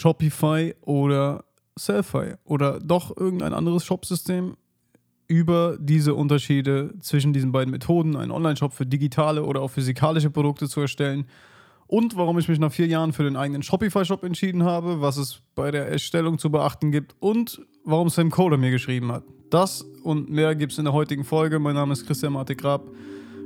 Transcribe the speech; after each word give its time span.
Shopify 0.00 0.74
oder 0.80 1.44
Sellfy 1.78 2.34
oder 2.44 2.78
doch 2.78 3.16
irgendein 3.16 3.52
anderes 3.52 3.84
Shopsystem 3.84 4.56
über 5.28 5.76
diese 5.78 6.14
Unterschiede 6.14 6.94
zwischen 7.00 7.32
diesen 7.32 7.52
beiden 7.52 7.70
Methoden, 7.70 8.16
einen 8.16 8.32
Online-Shop 8.32 8.72
für 8.72 8.86
digitale 8.86 9.44
oder 9.44 9.60
auch 9.60 9.68
physikalische 9.68 10.30
Produkte 10.30 10.68
zu 10.68 10.80
erstellen 10.80 11.26
und 11.86 12.16
warum 12.16 12.38
ich 12.38 12.48
mich 12.48 12.58
nach 12.58 12.72
vier 12.72 12.86
Jahren 12.86 13.12
für 13.12 13.24
den 13.24 13.36
eigenen 13.36 13.62
Shopify-Shop 13.62 14.24
entschieden 14.24 14.64
habe, 14.64 15.00
was 15.00 15.16
es 15.18 15.42
bei 15.54 15.70
der 15.70 15.88
Erstellung 15.88 16.38
zu 16.38 16.50
beachten 16.50 16.92
gibt 16.92 17.14
und 17.20 17.60
warum 17.84 18.08
Sam 18.08 18.30
Kohler 18.30 18.56
mir 18.56 18.70
geschrieben 18.70 19.12
hat. 19.12 19.24
Das 19.50 19.82
und 20.02 20.30
mehr 20.30 20.54
gibt 20.54 20.72
es 20.72 20.78
in 20.78 20.84
der 20.84 20.94
heutigen 20.94 21.24
Folge. 21.24 21.58
Mein 21.58 21.74
Name 21.74 21.92
ist 21.92 22.06
Christian 22.06 22.32
Martin 22.32 22.56
Grab. 22.56 22.88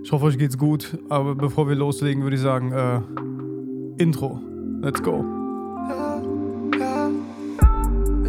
Ich 0.05 0.12
hoffe, 0.12 0.27
euch 0.27 0.39
geht's 0.39 0.59
gut. 0.59 0.98
Aber 1.09 1.34
bevor 1.34 1.68
wir 1.68 1.75
loslegen, 1.75 2.23
würde 2.23 2.36
ich 2.36 2.43
sagen, 2.43 2.73
äh, 2.73 4.02
Intro. 4.02 4.41
Let's 4.82 5.02
go. 5.02 5.44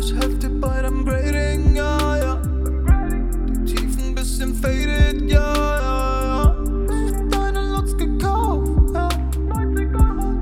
Ich 0.05 0.13
helf 0.13 0.37
dir 0.37 0.49
bei 0.61 0.83
deinem 0.83 1.03
Grading, 1.03 1.75
ja, 1.75 2.17
ja. 2.19 2.39
Die 3.49 3.73
Tiefen 3.73 4.13
bisschen 4.13 4.53
faded, 4.53 5.27
ja, 5.27 5.55
ja, 5.55 5.81
ja. 6.21 6.63
Es 6.87 7.11
ist 7.11 7.35
deine 7.35 7.71
Lutz 7.71 7.97
gekauft, 7.97 8.67
ja. 8.93 9.09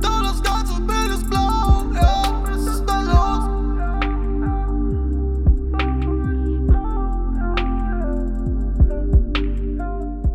Da 0.01 0.21
das 0.21 0.43
ganze 0.43 0.81
Bild 0.81 1.11
ist 1.11 1.29
blau, 1.29 1.85
ja. 1.95 2.43
Es 2.53 2.67
ist 2.67 2.83
dein 2.85 3.05
Los. 3.05 3.45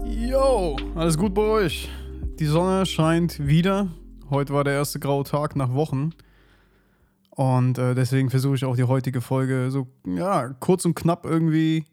Yo, 0.07 0.77
alles 0.95 1.19
gut 1.19 1.35
bei 1.35 1.43
euch? 1.43 1.91
Die 2.39 2.47
Sonne 2.47 2.87
scheint 2.87 3.47
wieder. 3.47 3.89
Heute 4.31 4.55
war 4.55 4.65
der 4.65 4.73
erste 4.73 4.99
graue 4.99 5.25
Tag 5.25 5.55
nach 5.55 5.75
Wochen. 5.75 6.15
Und 7.39 7.79
äh, 7.79 7.95
deswegen 7.95 8.31
versuche 8.31 8.57
ich 8.57 8.65
auch 8.65 8.75
die 8.75 8.83
heutige 8.83 9.21
Folge 9.21 9.71
so 9.71 9.87
ja, 10.05 10.49
kurz 10.59 10.85
und 10.85 10.97
knapp 10.97 11.25
irgendwie 11.25 11.85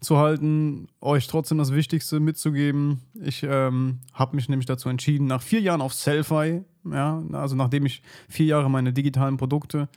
zu 0.00 0.16
halten, 0.16 0.88
euch 1.02 1.26
trotzdem 1.26 1.58
das 1.58 1.74
Wichtigste 1.74 2.20
mitzugeben. 2.20 3.02
Ich 3.20 3.42
ähm, 3.42 3.98
habe 4.14 4.34
mich 4.34 4.48
nämlich 4.48 4.64
dazu 4.64 4.88
entschieden, 4.88 5.26
nach 5.26 5.42
vier 5.42 5.60
Jahren 5.60 5.82
auf 5.82 5.92
Selfie, 5.92 6.62
ja, 6.90 7.22
also 7.32 7.54
nachdem 7.54 7.84
ich 7.84 8.02
vier 8.30 8.46
Jahre 8.46 8.70
meine 8.70 8.94
digitalen 8.94 9.36
Produkte 9.36 9.90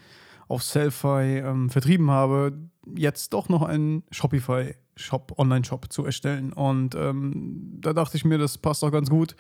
auf 0.50 0.62
Selfie 0.62 1.38
ähm, 1.38 1.70
vertrieben 1.70 2.12
habe, 2.12 2.58
jetzt 2.94 3.32
doch 3.32 3.48
noch 3.48 3.62
einen 3.62 4.04
Shopify-Shop, 4.12 5.36
Online-Shop 5.38 5.90
zu 5.90 6.04
erstellen. 6.04 6.52
Und 6.52 6.96
ähm, 6.96 7.78
da 7.80 7.94
dachte 7.94 8.18
ich 8.18 8.26
mir, 8.26 8.38
das 8.38 8.58
passt 8.58 8.84
auch 8.84 8.92
ganz 8.92 9.10
gut. 9.10 9.38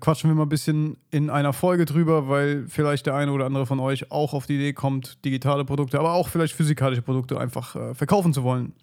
Quatschen 0.00 0.28
wir 0.28 0.34
mal 0.34 0.42
ein 0.42 0.50
bisschen 0.50 0.98
in 1.10 1.30
einer 1.30 1.54
Folge 1.54 1.86
drüber, 1.86 2.28
weil 2.28 2.66
vielleicht 2.68 3.06
der 3.06 3.14
eine 3.14 3.32
oder 3.32 3.46
andere 3.46 3.64
von 3.64 3.80
euch 3.80 4.10
auch 4.10 4.34
auf 4.34 4.46
die 4.46 4.56
Idee 4.56 4.74
kommt, 4.74 5.24
digitale 5.24 5.64
Produkte, 5.64 5.98
aber 5.98 6.12
auch 6.12 6.28
vielleicht 6.28 6.54
physikalische 6.54 7.00
Produkte 7.00 7.40
einfach 7.40 7.74
äh, 7.74 7.94
verkaufen 7.94 8.34
zu 8.34 8.42
wollen. 8.42 8.74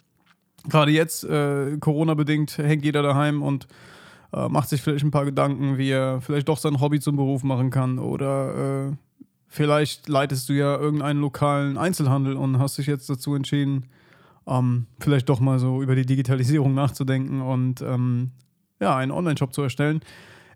Gerade 0.68 0.92
jetzt, 0.92 1.24
äh, 1.24 1.78
Corona-bedingt, 1.78 2.58
hängt 2.58 2.84
jeder 2.84 3.04
daheim 3.04 3.44
und 3.44 3.68
äh, 4.34 4.50
macht 4.50 4.70
sich 4.70 4.82
vielleicht 4.82 5.06
ein 5.06 5.12
paar 5.12 5.26
Gedanken, 5.26 5.78
wie 5.78 5.92
er 5.92 6.22
vielleicht 6.22 6.50
doch 6.50 6.58
sein 6.58 6.82
Hobby 6.82 7.00
zum 7.00 7.18
Beruf 7.18 7.44
machen 7.44 7.70
kann 7.70 8.00
oder 8.00 8.88
äh, 8.90 8.96
vielleicht 9.48 10.10
leitest 10.10 10.50
du 10.50 10.54
ja 10.54 10.76
irgendeinen 10.76 11.22
lokalen 11.22 11.78
Einzelhandel 11.78 12.36
und 12.36 12.58
hast 12.58 12.80
dich 12.80 12.88
jetzt 12.88 13.08
dazu 13.10 13.36
entschieden, 13.36 13.86
ähm, 14.48 14.88
vielleicht 15.00 15.30
doch 15.30 15.40
mal 15.40 15.60
so 15.60 15.84
über 15.84 15.96
die 15.96 16.06
Digitalisierung 16.06 16.74
nachzudenken 16.74 17.42
und 17.42 17.82
ähm, 17.82 18.32
ja, 18.80 18.96
einen 18.96 19.12
Online-Shop 19.12 19.54
zu 19.54 19.62
erstellen. 19.62 20.02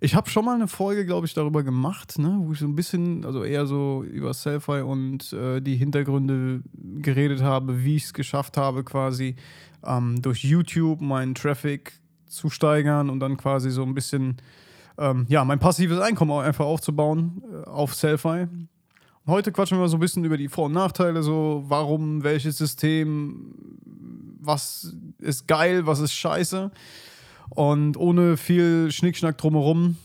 Ich 0.02 0.16
habe 0.16 0.30
schon 0.30 0.46
mal 0.46 0.56
eine 0.56 0.70
Folge, 0.70 1.06
glaube 1.06 1.28
ich, 1.28 1.34
darüber 1.34 1.62
gemacht, 1.62 2.20
ne, 2.20 2.40
wo 2.42 2.54
ich 2.54 2.60
so 2.60 2.66
ein 2.66 2.76
bisschen, 2.76 3.26
also 3.26 3.44
eher 3.44 3.66
so 3.66 4.04
über 4.04 4.34
Selfie 4.34 4.82
und 4.82 5.34
äh, 5.34 5.60
die 5.60 5.76
Hintergründe 5.76 6.62
geredet 6.74 7.42
habe, 7.42 7.84
wie 7.84 7.98
ich 7.98 8.06
es 8.06 8.14
geschafft 8.14 8.56
habe, 8.56 8.86
quasi 8.86 9.36
ähm, 9.86 10.22
durch 10.22 10.44
YouTube 10.46 11.02
meinen 11.02 11.36
Traffic 11.36 11.92
zu 12.28 12.50
steigern 12.50 13.10
und 13.10 13.20
dann 13.20 13.36
quasi 13.36 13.72
so 13.72 13.84
ein 13.84 13.94
bisschen, 13.94 14.38
ähm, 14.98 15.26
ja, 15.28 15.44
mein 15.44 15.60
passives 15.60 16.00
Einkommen 16.00 16.32
auch 16.32 16.40
einfach 16.40 16.66
aufzubauen 16.66 17.44
äh, 17.52 17.68
auf 17.68 17.94
Selfie. 17.94 18.48
Heute 19.28 19.52
quatschen 19.52 19.78
wir 19.78 19.82
mal 19.82 19.90
so 19.90 19.98
ein 19.98 20.02
bisschen 20.02 20.24
über 20.24 20.38
die 20.38 20.48
Vor- 20.48 20.68
und 20.68 20.74
Nachteile, 20.74 21.24
so 21.24 21.66
warum, 21.68 22.24
welches 22.24 22.58
System, 22.58 23.54
was 24.40 24.96
ist 25.20 25.46
geil, 25.46 25.86
was 25.86 26.00
ist 26.00 26.14
scheiße. 26.14 26.72
Und 27.50 27.98
ohne 27.98 28.38
viel 28.38 28.92
Schnickschnack 28.92 29.38
drumherum 29.38 29.98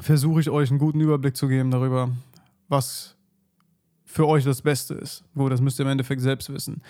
versuche 0.00 0.40
ich 0.40 0.50
euch 0.50 0.70
einen 0.70 0.78
guten 0.78 1.00
Überblick 1.00 1.36
zu 1.36 1.48
geben 1.48 1.70
darüber, 1.70 2.10
was 2.68 3.16
für 4.04 4.26
euch 4.26 4.44
das 4.44 4.62
Beste 4.62 4.94
ist. 4.94 5.22
Wo, 5.34 5.48
das 5.48 5.60
müsst 5.60 5.78
ihr 5.78 5.84
im 5.84 5.92
Endeffekt 5.92 6.20
selbst 6.20 6.52
wissen. 6.52 6.82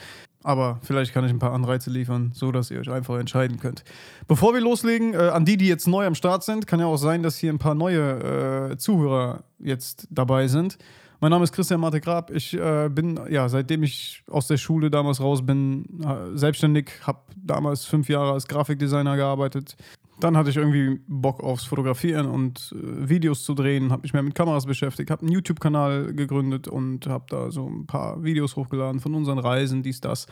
Aber 0.43 0.79
vielleicht 0.83 1.13
kann 1.13 1.25
ich 1.25 1.31
ein 1.31 1.39
paar 1.39 1.53
Anreize 1.53 1.91
liefern, 1.91 2.33
so 2.35 2.51
dass 2.51 2.71
ihr 2.71 2.81
euch 2.81 2.91
einfach 2.91 3.19
entscheiden 3.19 3.61
könnt. 3.61 3.85
Bevor 4.27 4.55
wir 4.55 4.61
loslegen, 4.61 5.13
äh, 5.13 5.19
an 5.19 5.45
die, 5.45 5.59
die 5.59 5.69
jetzt 5.69 5.87
neu 5.87 6.07
am 6.07 6.15
Start 6.15 6.45
sind, 6.45 6.67
kann 6.67 6.81
ja 6.81 6.87
auch 6.87 6.97
sein, 6.97 7.23
dass 7.23 7.37
hier 7.37 7.53
ein 7.53 7.59
paar 7.59 7.75
neue 7.75 8.71
äh, 8.71 8.77
Zuhörer 8.79 9.45
jetzt 9.59 10.09
dabei 10.11 10.49
sind. 10.49 10.79
Mein 11.23 11.33
Name 11.33 11.45
ist 11.45 11.53
Christian 11.53 11.81
Marte 11.81 12.01
Grab. 12.01 12.31
Ich 12.31 12.55
äh, 12.55 12.89
bin, 12.89 13.21
ja, 13.29 13.47
seitdem 13.51 13.83
ich 13.83 14.23
aus 14.27 14.47
der 14.47 14.57
Schule 14.57 14.91
damals 14.91 15.21
raus 15.21 15.45
bin, 15.45 15.85
äh, 16.03 16.35
selbstständig, 16.37 16.93
habe 17.03 17.21
damals 17.37 17.85
fünf 17.85 18.09
Jahre 18.09 18.33
als 18.33 18.49
Grafikdesigner 18.49 19.17
gearbeitet. 19.17 19.77
Dann 20.19 20.35
hatte 20.35 20.49
ich 20.49 20.57
irgendwie 20.57 20.99
Bock 21.07 21.43
aufs 21.43 21.65
Fotografieren 21.65 22.27
und 22.27 22.75
äh, 22.75 23.09
Videos 23.11 23.45
zu 23.45 23.53
drehen, 23.53 23.93
habe 23.93 24.03
mich 24.03 24.15
mehr 24.15 24.23
mit 24.23 24.35
Kameras 24.35 24.65
beschäftigt, 24.65 25.11
habe 25.11 25.21
einen 25.21 25.33
YouTube-Kanal 25.33 26.15
gegründet 26.15 26.69
und 26.69 27.07
habe 27.07 27.27
da 27.29 27.51
so 27.51 27.69
ein 27.69 27.87
paar 27.87 28.25
Videos 28.25 28.57
hochgeladen 28.57 29.01
von 29.01 29.15
unseren 29.15 29.39
Reisen, 29.39 29.83
dies, 29.83 30.01
das. 30.01 30.27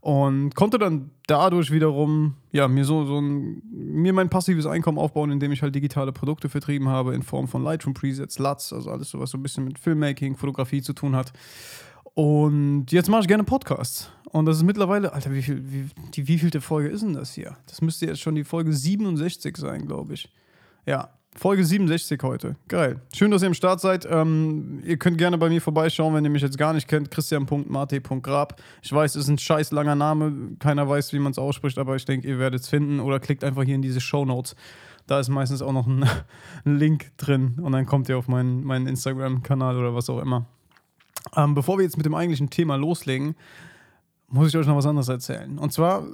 Und 0.00 0.54
konnte 0.54 0.78
dann 0.78 1.10
dadurch 1.26 1.70
wiederum, 1.70 2.36
ja, 2.52 2.68
mir 2.68 2.84
so, 2.84 3.04
so 3.04 3.20
ein, 3.20 3.62
mir 3.70 4.14
mein 4.14 4.30
passives 4.30 4.64
Einkommen 4.64 4.98
aufbauen, 4.98 5.30
indem 5.30 5.52
ich 5.52 5.60
halt 5.60 5.74
digitale 5.74 6.10
Produkte 6.10 6.48
vertrieben 6.48 6.88
habe 6.88 7.14
in 7.14 7.22
Form 7.22 7.48
von 7.48 7.62
Lightroom 7.62 7.92
Presets, 7.92 8.38
LUTs, 8.38 8.72
also 8.72 8.90
alles 8.90 9.10
so, 9.10 9.20
was 9.20 9.30
so 9.30 9.38
ein 9.38 9.42
bisschen 9.42 9.64
mit 9.64 9.78
Filmmaking, 9.78 10.36
Fotografie 10.36 10.80
zu 10.80 10.94
tun 10.94 11.14
hat. 11.14 11.32
Und 12.14 12.86
jetzt 12.92 13.10
mache 13.10 13.22
ich 13.22 13.28
gerne 13.28 13.44
Podcasts. 13.44 14.10
Und 14.30 14.46
das 14.46 14.56
ist 14.56 14.62
mittlerweile, 14.62 15.12
Alter, 15.12 15.32
wie, 15.32 15.42
viel, 15.42 15.62
wie, 15.70 15.88
die 16.14 16.28
wievielte 16.28 16.60
Folge 16.60 16.88
ist 16.88 17.02
denn 17.02 17.14
das 17.14 17.34
hier? 17.34 17.56
Das 17.66 17.82
müsste 17.82 18.06
jetzt 18.06 18.20
schon 18.20 18.34
die 18.34 18.44
Folge 18.44 18.72
67 18.72 19.56
sein, 19.56 19.86
glaube 19.86 20.14
ich. 20.14 20.32
Ja, 20.86 21.10
Folge 21.36 21.64
67 21.64 22.20
heute. 22.22 22.56
Geil. 22.66 23.00
Schön, 23.14 23.30
dass 23.30 23.42
ihr 23.42 23.46
im 23.46 23.54
Start 23.54 23.80
seid. 23.80 24.06
Ähm, 24.10 24.80
ihr 24.84 24.96
könnt 24.96 25.16
gerne 25.16 25.38
bei 25.38 25.48
mir 25.48 25.62
vorbeischauen, 25.62 26.12
wenn 26.14 26.24
ihr 26.24 26.30
mich 26.30 26.42
jetzt 26.42 26.58
gar 26.58 26.72
nicht 26.72 26.88
kennt. 26.88 27.10
Christian.mate.grab. 27.10 28.60
Ich 28.82 28.92
weiß, 28.92 29.14
es 29.14 29.24
ist 29.24 29.28
ein 29.28 29.38
scheiß 29.38 29.70
langer 29.70 29.94
Name. 29.94 30.56
Keiner 30.58 30.88
weiß, 30.88 31.12
wie 31.12 31.20
man 31.20 31.30
es 31.30 31.38
ausspricht, 31.38 31.78
aber 31.78 31.94
ich 31.94 32.04
denke, 32.04 32.26
ihr 32.26 32.38
werdet 32.38 32.62
es 32.62 32.68
finden. 32.68 32.98
Oder 32.98 33.20
klickt 33.20 33.44
einfach 33.44 33.62
hier 33.62 33.76
in 33.76 33.82
diese 33.82 34.00
Show 34.00 34.24
Notes. 34.24 34.56
Da 35.06 35.20
ist 35.20 35.28
meistens 35.28 35.62
auch 35.62 35.72
noch 35.72 35.86
ein, 35.86 36.04
ein 36.64 36.78
Link 36.78 37.16
drin. 37.16 37.58
Und 37.62 37.72
dann 37.72 37.86
kommt 37.86 38.08
ihr 38.08 38.18
auf 38.18 38.26
meinen, 38.26 38.64
meinen 38.64 38.88
Instagram-Kanal 38.88 39.76
oder 39.76 39.94
was 39.94 40.10
auch 40.10 40.20
immer. 40.20 40.46
Ähm, 41.36 41.54
bevor 41.54 41.78
wir 41.78 41.84
jetzt 41.84 41.96
mit 41.96 42.06
dem 42.06 42.14
eigentlichen 42.14 42.50
Thema 42.50 42.76
loslegen, 42.76 43.36
muss 44.28 44.48
ich 44.48 44.56
euch 44.56 44.66
noch 44.66 44.76
was 44.76 44.86
anderes 44.86 45.08
erzählen. 45.08 45.58
Und 45.58 45.72
zwar 45.72 46.04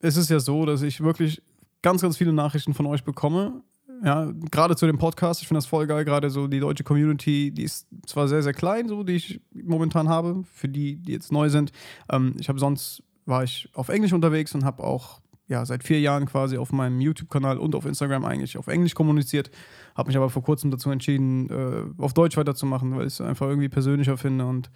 ist 0.00 0.16
es 0.16 0.28
ja 0.28 0.40
so, 0.40 0.64
dass 0.66 0.82
ich 0.82 1.00
wirklich 1.00 1.42
ganz, 1.82 2.02
ganz 2.02 2.16
viele 2.16 2.32
Nachrichten 2.32 2.74
von 2.74 2.86
euch 2.86 3.04
bekomme. 3.04 3.62
Ja, 4.04 4.30
gerade 4.50 4.76
zu 4.76 4.86
dem 4.86 4.98
Podcast. 4.98 5.42
Ich 5.42 5.48
finde 5.48 5.58
das 5.58 5.66
voll 5.66 5.86
geil. 5.86 6.04
Gerade 6.04 6.30
so 6.30 6.46
die 6.46 6.60
deutsche 6.60 6.84
Community, 6.84 7.50
die 7.50 7.64
ist 7.64 7.86
zwar 8.06 8.28
sehr, 8.28 8.42
sehr 8.42 8.52
klein, 8.52 8.88
so 8.88 9.02
die 9.02 9.14
ich 9.14 9.40
momentan 9.52 10.08
habe, 10.08 10.44
für 10.52 10.68
die, 10.68 10.96
die 10.96 11.12
jetzt 11.12 11.32
neu 11.32 11.48
sind. 11.48 11.72
Ähm, 12.10 12.34
ich 12.38 12.48
habe 12.48 12.58
sonst 12.58 13.02
war 13.26 13.44
ich 13.44 13.68
auf 13.74 13.88
Englisch 13.88 14.12
unterwegs 14.12 14.54
und 14.54 14.64
habe 14.64 14.82
auch 14.82 15.20
ja, 15.48 15.64
seit 15.64 15.82
vier 15.82 16.00
Jahren 16.00 16.26
quasi 16.26 16.58
auf 16.58 16.72
meinem 16.72 17.00
YouTube-Kanal 17.00 17.58
und 17.58 17.74
auf 17.74 17.86
Instagram 17.86 18.24
eigentlich 18.24 18.58
auf 18.58 18.68
Englisch 18.68 18.94
kommuniziert. 18.94 19.50
Habe 19.96 20.08
mich 20.08 20.16
aber 20.16 20.30
vor 20.30 20.42
kurzem 20.42 20.70
dazu 20.70 20.90
entschieden, 20.90 21.48
äh, 21.50 22.02
auf 22.02 22.12
Deutsch 22.12 22.36
weiterzumachen, 22.36 22.94
weil 22.96 23.06
ich 23.06 23.14
es 23.14 23.20
einfach 23.20 23.48
irgendwie 23.48 23.68
persönlicher 23.68 24.16
finde 24.18 24.46
und 24.46 24.70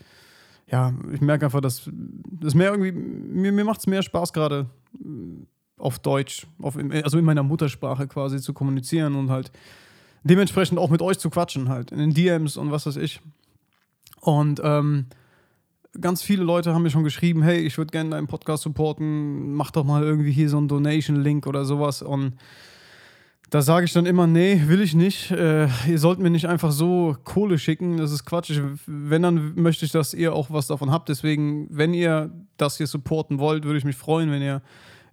ja, 0.71 0.94
ich 1.12 1.20
merke 1.20 1.44
einfach, 1.44 1.61
dass 1.61 1.91
das 1.93 2.55
mehr 2.55 2.70
irgendwie, 2.70 2.93
mir, 2.93 3.52
mir 3.52 3.64
macht 3.64 3.81
es 3.81 3.87
mehr 3.87 4.02
Spaß 4.02 4.32
gerade 4.32 4.70
auf 5.82 5.99
Deutsch, 5.99 6.46
auf, 6.61 6.79
also 7.02 7.19
in 7.19 7.25
meiner 7.25 7.43
Muttersprache 7.43 8.06
quasi 8.06 8.40
zu 8.40 8.55
kommunizieren 8.55 9.17
und 9.17 9.31
halt 9.31 9.50
dementsprechend 10.23 10.79
auch 10.79 10.90
mit 10.90 11.02
euch 11.02 11.19
zu 11.19 11.29
quatschen, 11.29 11.69
halt 11.69 11.90
in 11.90 11.99
den 11.99 12.14
DMs 12.14 12.56
und 12.56 12.70
was 12.70 12.87
weiß 12.87 12.96
ich. 12.96 13.20
Und 14.20 14.61
ähm, 14.62 15.06
ganz 16.00 16.23
viele 16.23 16.44
Leute 16.44 16.73
haben 16.73 16.84
mir 16.84 16.90
schon 16.90 17.02
geschrieben, 17.02 17.43
hey, 17.43 17.58
ich 17.58 17.76
würde 17.79 17.90
gerne 17.90 18.11
deinen 18.11 18.29
Podcast 18.29 18.62
supporten, 18.62 19.55
mach 19.55 19.73
doch 19.73 19.84
mal 19.84 20.05
irgendwie 20.05 20.31
hier 20.31 20.49
so 20.49 20.58
einen 20.58 20.69
Donation-Link 20.69 21.49
oder 21.49 21.64
sowas. 21.64 22.00
Und 22.00 22.34
da 23.50 23.61
sage 23.61 23.84
ich 23.84 23.93
dann 23.93 24.06
immer, 24.06 24.29
nee, 24.29 24.62
will 24.67 24.81
ich 24.81 24.94
nicht. 24.94 25.32
Äh, 25.32 25.67
ihr 25.88 25.99
sollt 25.99 26.20
mir 26.20 26.31
nicht 26.31 26.46
einfach 26.46 26.70
so 26.70 27.17
Kohle 27.25 27.58
schicken, 27.58 27.96
das 27.96 28.12
ist 28.12 28.25
Quatsch. 28.25 28.50
Ich, 28.50 28.61
wenn, 28.87 29.23
dann 29.23 29.56
möchte 29.56 29.84
ich, 29.84 29.90
dass 29.90 30.14
ihr 30.14 30.32
auch 30.32 30.52
was 30.52 30.69
davon 30.69 30.93
habt. 30.93 31.08
Deswegen, 31.08 31.67
wenn 31.70 31.93
ihr 31.93 32.31
das 32.56 32.76
hier 32.76 32.87
supporten 32.87 33.40
wollt, 33.40 33.64
würde 33.64 33.79
ich 33.79 33.84
mich 33.84 33.96
freuen, 33.96 34.31
wenn 34.31 34.43
ihr 34.43 34.62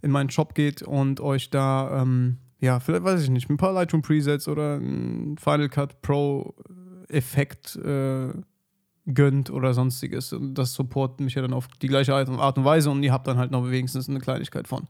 in 0.02 0.12
meinen 0.12 0.30
Shop 0.30 0.56
geht 0.56 0.82
und 0.82 1.20
euch 1.20 1.50
da, 1.50 2.02
ähm, 2.02 2.38
ja, 2.60 2.80
vielleicht 2.80 3.04
weiß 3.04 3.24
ich 3.24 3.30
nicht, 3.30 3.50
ein 3.50 3.58
paar 3.58 3.74
Lightroom 3.74 4.02
Presets 4.02 4.48
oder 4.48 4.76
ein 4.78 5.38
Final 5.38 5.70
Cut 5.70 6.02
Pro 6.02 6.56
Effekt 7.08 7.76
äh, 7.78 8.34
gönnt 9.14 9.50
oder 9.50 9.74
sonstiges. 9.74 10.34
Und 10.34 10.56
das 10.56 10.74
supportet 10.74 11.22
mich 11.22 11.36
ja 11.36 11.42
dann 11.42 11.54
auf 11.54 11.68
die 11.68 11.88
gleiche 11.88 12.14
Art 12.14 12.58
und 12.58 12.66
Weise 12.66 12.90
und 12.90 13.04
ihr 13.04 13.12
habt 13.12 13.28
dann 13.28 13.38
halt 13.38 13.52
noch 13.52 13.70
wenigstens 13.70 14.10
eine 14.10 14.20
Kleinigkeit 14.20 14.68
von. 14.68 14.88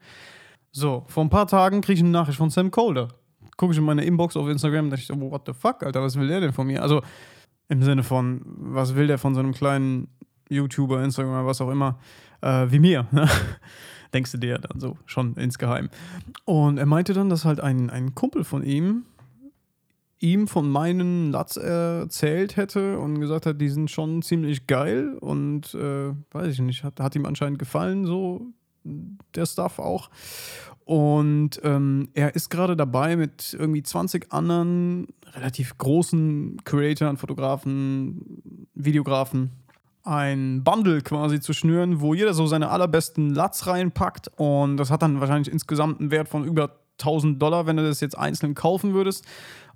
So, 0.72 1.06
vor 1.08 1.24
ein 1.24 1.30
paar 1.30 1.48
Tagen 1.48 1.82
kriege 1.82 1.98
ich 1.98 2.04
eine 2.04 2.12
Nachricht 2.12 2.38
von 2.38 2.50
Sam 2.50 2.70
Colder. 2.72 3.10
Gucke 3.58 3.74
ich 3.74 3.80
in 3.80 3.86
meine 3.86 4.04
Inbox 4.04 4.38
auf 4.38 4.48
Instagram 4.48 4.86
und 4.86 4.92
dachte 4.92 5.02
ich 5.02 5.08
so, 5.08 5.20
what 5.20 5.44
the 5.46 5.54
fuck, 5.54 5.84
Alter, 5.84 6.02
was 6.02 6.18
will 6.18 6.28
der 6.28 6.42
denn 6.42 6.54
von 6.54 6.68
mir? 6.68 6.82
Also 6.82 7.02
im 7.68 7.82
Sinne 7.82 8.04
von, 8.04 8.42
was 8.46 8.96
will 8.96 9.08
der 9.08 9.18
von 9.18 9.34
so 9.34 9.40
einem 9.40 9.54
kleinen 9.54 10.08
YouTuber, 10.50 11.04
Instagram, 11.04 11.46
was 11.46 11.62
auch 11.62 11.70
immer, 11.70 12.00
äh, 12.42 12.68
wie 12.70 12.80
mir? 12.80 13.08
Ne? 13.12 13.28
Denkst 14.14 14.32
du 14.32 14.38
dir 14.38 14.58
dann 14.58 14.80
so, 14.80 14.98
schon 15.06 15.36
insgeheim. 15.36 15.90
Und 16.46 16.78
er 16.78 16.86
meinte 16.86 17.14
dann, 17.14 17.30
dass 17.30 17.46
halt 17.46 17.60
ein, 17.60 17.90
ein 17.90 18.16
Kumpel 18.16 18.44
von 18.44 18.64
ihm 18.64 19.06
ihm 20.22 20.48
von 20.48 20.70
meinen 20.70 21.32
Lats 21.32 21.58
erzählt 21.58 22.58
hätte 22.58 23.00
und 23.00 23.20
gesagt 23.22 23.46
hat, 23.46 23.62
die 23.62 23.70
sind 23.70 23.90
schon 23.90 24.22
ziemlich 24.22 24.68
geil 24.68 25.18
und 25.20 25.74
äh, 25.74 26.12
weiß 26.32 26.54
ich 26.54 26.60
nicht, 26.60 26.84
hat, 26.84 27.00
hat 27.00 27.16
ihm 27.16 27.26
anscheinend 27.26 27.58
gefallen, 27.58 28.06
so 28.06 28.42
der 28.84 29.46
Stuff 29.46 29.80
auch. 29.80 30.10
Und 30.84 31.62
ähm, 31.64 32.10
er 32.16 32.36
ist 32.36 32.50
gerade 32.50 32.76
dabei, 32.76 33.16
mit 33.16 33.56
irgendwie 33.58 33.84
20 33.84 34.34
anderen 34.34 35.08
relativ 35.34 35.78
großen 35.78 36.64
Creatoren, 36.64 37.18
Fotografen, 37.18 38.68
Videografen 38.74 39.52
ein 40.04 40.64
Bundle 40.64 41.02
quasi 41.02 41.40
zu 41.40 41.54
schnüren, 41.54 42.02
wo 42.02 42.14
jeder 42.14 42.34
so 42.34 42.48
seine 42.48 42.70
allerbesten 42.70 43.34
Lats 43.34 43.68
reinpackt. 43.68 44.30
Und 44.38 44.78
das 44.78 44.92
hat 44.92 45.02
dann 45.02 45.20
wahrscheinlich 45.20 45.52
insgesamt 45.52 46.00
einen 46.00 46.12
Wert 46.12 46.30
von 46.30 46.46
über 46.46 46.80
1000 47.00 47.42
Dollar, 47.42 47.66
wenn 47.66 47.78
du 47.78 47.84
das 47.84 48.02
jetzt 48.02 48.18
einzeln 48.18 48.56
kaufen 48.56 48.94
würdest. 48.94 49.26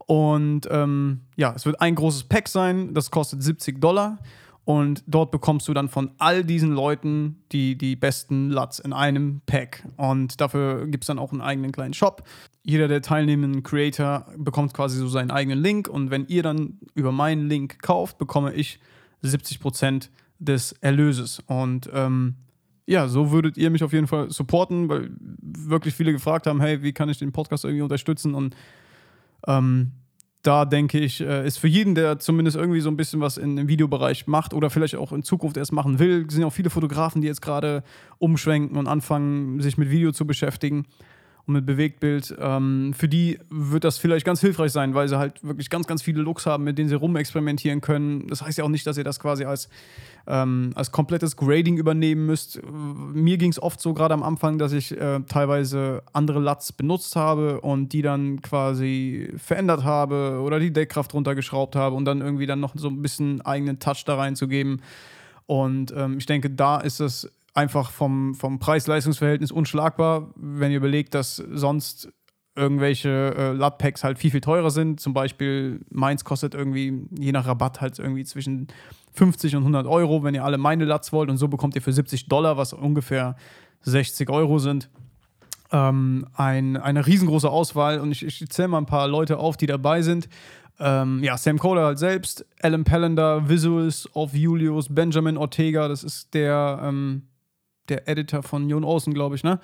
Und 0.06 0.68
ähm, 0.70 1.22
ja, 1.36 1.54
es 1.56 1.66
wird 1.66 1.82
ein 1.82 1.96
großes 1.96 2.26
Pack 2.26 2.48
sein, 2.48 2.94
das 2.94 3.12
kostet 3.12 3.44
70 3.44 3.80
Dollar. 3.80 4.20
Und 4.66 5.04
dort 5.08 5.32
bekommst 5.32 5.68
du 5.68 5.74
dann 5.74 5.90
von 5.90 6.12
all 6.20 6.46
diesen 6.46 6.72
Leuten 6.72 7.44
die, 7.52 7.78
die 7.78 7.98
besten 7.98 8.50
Lats 8.50 8.80
in 8.80 8.94
einem 8.94 9.42
Pack. 9.46 9.86
Und 9.98 10.40
dafür 10.40 10.88
gibt 10.88 11.04
es 11.04 11.08
dann 11.08 11.20
auch 11.20 11.34
einen 11.34 11.42
eigenen 11.42 11.74
kleinen 11.74 11.94
Shop. 11.94 12.24
Jeder 12.64 12.88
der 12.88 13.02
teilnehmenden 13.02 13.64
Creator 13.64 14.26
bekommt 14.38 14.74
quasi 14.74 14.98
so 14.98 15.10
seinen 15.10 15.32
eigenen 15.32 15.60
Link. 15.60 15.90
Und 15.90 16.12
wenn 16.12 16.28
ihr 16.28 16.44
dann 16.44 16.80
über 16.94 17.12
meinen 17.12 17.50
Link 17.50 17.82
kauft, 17.82 18.18
bekomme 18.18 18.54
ich 18.54 18.80
70% 19.24 20.10
des 20.40 20.74
Erlöses. 20.82 21.42
Und 21.48 21.90
ähm, 21.94 22.36
ja, 22.86 23.08
so 23.08 23.32
würdet 23.32 23.58
ihr 23.58 23.70
mich 23.70 23.84
auf 23.84 23.94
jeden 23.94 24.08
Fall 24.08 24.30
supporten, 24.30 24.90
weil 24.90 25.10
wirklich 25.20 25.94
viele 25.94 26.12
gefragt 26.12 26.48
haben, 26.48 26.60
hey, 26.60 26.84
wie 26.84 26.94
kann 26.94 27.10
ich 27.10 27.18
den 27.18 27.32
Podcast 27.32 27.64
irgendwie 27.64 27.84
unterstützen? 27.84 28.36
Und 28.36 28.56
ähm, 29.48 29.92
da 30.42 30.66
denke 30.66 31.00
ich, 31.00 31.22
äh, 31.22 31.48
ist 31.48 31.58
für 31.58 31.70
jeden, 31.70 31.96
der 31.96 32.20
zumindest 32.20 32.58
irgendwie 32.58 32.82
so 32.82 32.90
ein 32.90 32.98
bisschen 32.98 33.22
was 33.22 33.38
im 33.38 33.70
Videobereich 33.70 34.28
macht 34.28 34.54
oder 34.54 34.70
vielleicht 34.70 34.96
auch 34.96 35.14
in 35.14 35.24
Zukunft 35.24 35.56
erst 35.56 35.72
machen 35.72 36.00
will, 36.00 36.30
sind 36.30 36.44
auch 36.44 36.52
viele 36.52 36.70
Fotografen, 36.70 37.22
die 37.22 37.28
jetzt 37.28 37.42
gerade 37.42 37.84
umschwenken 38.20 38.78
und 38.78 38.88
anfangen, 38.88 39.62
sich 39.62 39.78
mit 39.78 39.90
Video 39.90 40.12
zu 40.12 40.28
beschäftigen 40.28 40.86
und 41.46 41.56
mit 41.56 41.66
Bewegtbild. 41.66 42.36
Ähm, 42.40 42.94
für 42.98 43.10
die 43.10 43.38
wird 43.50 43.84
das 43.84 43.98
vielleicht 43.98 44.26
ganz 44.26 44.40
hilfreich 44.40 44.72
sein, 44.72 44.94
weil 44.96 45.10
sie 45.10 45.18
halt 45.18 45.44
wirklich 45.44 45.70
ganz, 45.70 45.88
ganz 45.88 46.02
viele 46.02 46.22
Looks 46.22 46.46
haben, 46.46 46.64
mit 46.64 46.78
denen 46.78 46.88
sie 46.88 46.96
rumexperimentieren 46.96 47.82
können. 47.82 48.28
Das 48.28 48.42
heißt 48.42 48.58
ja 48.58 48.64
auch 48.64 48.70
nicht, 48.70 48.88
dass 48.88 48.98
ihr 48.98 49.04
das 49.04 49.20
quasi 49.20 49.44
als, 49.44 49.68
ähm, 50.26 50.72
als 50.76 50.92
komplettes 50.92 51.36
Grading 51.36 51.78
übernehmen 51.78 52.26
müsst. 52.26 52.62
Mir 52.64 53.38
ging 53.38 53.52
es 53.52 53.62
oft 53.62 53.82
so 53.82 53.94
gerade 53.94 54.14
am 54.14 54.24
Anfang, 54.24 54.58
dass 54.58 54.72
ich 54.72 54.98
äh, 54.98 55.20
teilweise 55.28 56.04
andere 56.14 56.40
LUTs 56.40 56.72
benutzt 56.72 57.18
habe 57.18 57.60
und 57.60 57.90
die 57.90 58.02
dann 58.02 58.42
quasi 58.42 59.34
verändert 59.36 59.84
habe 59.84 60.40
oder 60.42 60.60
die 60.60 60.72
Deckkraft 60.72 61.14
runtergeschraubt 61.14 61.76
habe 61.76 61.96
und 61.96 62.06
dann 62.06 62.22
irgendwie 62.22 62.46
dann 62.46 62.62
noch 62.62 62.74
so 62.76 62.88
ein 62.88 63.02
bisschen 63.02 63.42
eigenen 63.42 63.80
Touch 63.80 64.04
da 64.06 64.16
reinzugeben. 64.16 64.82
Und 65.46 65.94
ähm, 65.96 66.20
ich 66.20 66.26
denke, 66.26 66.50
da 66.50 66.78
ist 66.78 67.02
es 67.02 67.30
einfach 67.54 67.92
vom, 67.92 68.36
vom 68.36 68.60
Preis-Leistungs-Verhältnis 68.60 69.52
unschlagbar, 69.52 70.32
wenn 70.36 70.72
ihr 70.72 70.78
überlegt, 70.78 71.14
dass 71.14 71.36
sonst 71.36 72.12
irgendwelche 72.56 73.34
äh, 73.36 73.52
LUT-Packs 73.52 74.04
halt 74.04 74.20
viel, 74.20 74.32
viel 74.32 74.42
teurer 74.42 74.70
sind. 74.70 75.00
Zum 75.00 75.14
Beispiel 75.14 75.82
meins 75.90 76.24
kostet 76.24 76.54
irgendwie, 76.54 77.08
je 77.18 77.32
nach 77.32 77.48
Rabatt, 77.48 77.82
halt 77.82 77.98
irgendwie 77.98 78.24
zwischen 78.26 78.68
50 79.14 79.56
und 79.56 79.64
100 79.64 79.88
Euro, 79.88 80.24
wenn 80.24 80.36
ihr 80.36 80.44
alle 80.44 80.58
meine 80.58 80.86
LUTs 80.86 81.12
wollt. 81.12 81.30
Und 81.30 81.38
so 81.38 81.48
bekommt 81.48 81.76
ihr 81.76 81.82
für 81.82 81.94
70 81.94 82.28
Dollar, 82.28 82.58
was 82.58 82.74
ungefähr 82.74 83.36
60 83.82 84.30
Euro 84.30 84.60
sind, 84.60 84.90
ähm, 85.72 86.28
ein, 86.36 86.78
eine 86.78 87.06
riesengroße 87.06 87.50
Auswahl. 87.50 88.00
Und 88.00 88.12
ich, 88.12 88.24
ich 88.24 88.48
zähle 88.50 88.68
mal 88.68 88.78
ein 88.78 88.86
paar 88.86 89.08
Leute 89.08 89.38
auf, 89.38 89.58
die 89.58 89.66
dabei 89.66 90.04
sind. 90.04 90.30
Ähm, 90.80 91.24
ja, 91.24 91.38
Sam 91.38 91.60
Kohler 91.60 91.86
halt 91.86 92.00
selbst, 92.00 92.46
Alan 92.62 92.84
Pallender, 92.84 93.48
Visuals 93.48 94.10
of 94.16 94.34
Julius, 94.34 94.94
Benjamin 94.94 95.38
Ortega, 95.38 95.88
das 95.88 96.04
ist 96.04 96.34
der 96.34 96.80
ähm, 96.84 97.24
der 97.90 98.08
Editor 98.08 98.44
von 98.44 98.70
Jon 98.70 98.84
Olsen, 98.84 99.12
glaube 99.14 99.36
ich, 99.36 99.44
ne? 99.44 99.60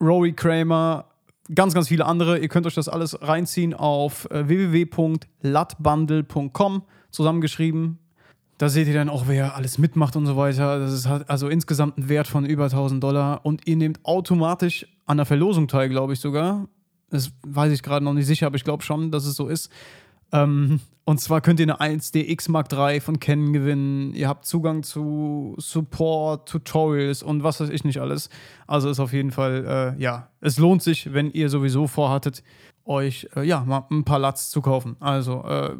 Rory 0.00 0.32
Kramer, 0.32 1.06
ganz, 1.54 1.74
ganz 1.74 1.88
viele 1.88 2.06
andere. 2.06 2.38
Ihr 2.38 2.48
könnt 2.48 2.66
euch 2.66 2.74
das 2.74 2.88
alles 2.88 3.22
reinziehen 3.22 3.74
auf 3.74 4.28
äh, 4.30 4.48
www.latbundle.com 4.48 6.82
zusammengeschrieben. 7.10 7.98
Da 8.58 8.70
seht 8.70 8.88
ihr 8.88 8.94
dann 8.94 9.10
auch, 9.10 9.24
wer 9.26 9.54
alles 9.54 9.78
mitmacht 9.78 10.16
und 10.16 10.26
so 10.26 10.36
weiter. 10.36 10.78
Das 10.78 10.92
ist 10.92 11.06
also 11.06 11.48
insgesamt 11.48 11.98
ein 11.98 12.08
Wert 12.08 12.26
von 12.26 12.46
über 12.46 12.64
1000 12.64 13.00
Dollar. 13.02 13.44
Und 13.44 13.66
ihr 13.66 13.76
nehmt 13.76 14.02
automatisch 14.04 14.86
an 15.04 15.18
der 15.18 15.26
Verlosung 15.26 15.68
teil, 15.68 15.90
glaube 15.90 16.14
ich 16.14 16.20
sogar. 16.20 16.66
Das 17.10 17.32
weiß 17.46 17.70
ich 17.72 17.82
gerade 17.82 18.02
noch 18.04 18.14
nicht 18.14 18.26
sicher, 18.26 18.46
aber 18.46 18.56
ich 18.56 18.64
glaube 18.64 18.82
schon, 18.82 19.10
dass 19.10 19.26
es 19.26 19.36
so 19.36 19.48
ist. 19.48 19.70
Ähm, 20.32 20.80
und 21.08 21.20
zwar 21.20 21.40
könnt 21.40 21.60
ihr 21.60 21.72
eine 21.72 22.00
1DX 22.00 22.50
Mark 22.50 22.72
III 22.72 23.00
von 23.00 23.20
Canon 23.20 23.52
gewinnen. 23.52 24.12
Ihr 24.12 24.28
habt 24.28 24.44
Zugang 24.44 24.82
zu 24.82 25.54
Support, 25.56 26.48
Tutorials 26.48 27.22
und 27.22 27.44
was 27.44 27.60
weiß 27.60 27.68
ich 27.68 27.84
nicht 27.84 28.00
alles. 28.00 28.28
Also 28.66 28.90
ist 28.90 28.98
auf 28.98 29.12
jeden 29.12 29.30
Fall, 29.30 29.94
äh, 29.96 30.02
ja, 30.02 30.30
es 30.40 30.58
lohnt 30.58 30.82
sich, 30.82 31.12
wenn 31.12 31.30
ihr 31.30 31.48
sowieso 31.48 31.86
vorhattet, 31.86 32.42
euch 32.84 33.28
äh, 33.36 33.44
ja 33.44 33.60
mal 33.64 33.86
ein 33.90 34.04
paar 34.04 34.18
Lats 34.18 34.50
zu 34.50 34.60
kaufen. 34.60 34.96
Also 34.98 35.44
äh, 35.44 35.76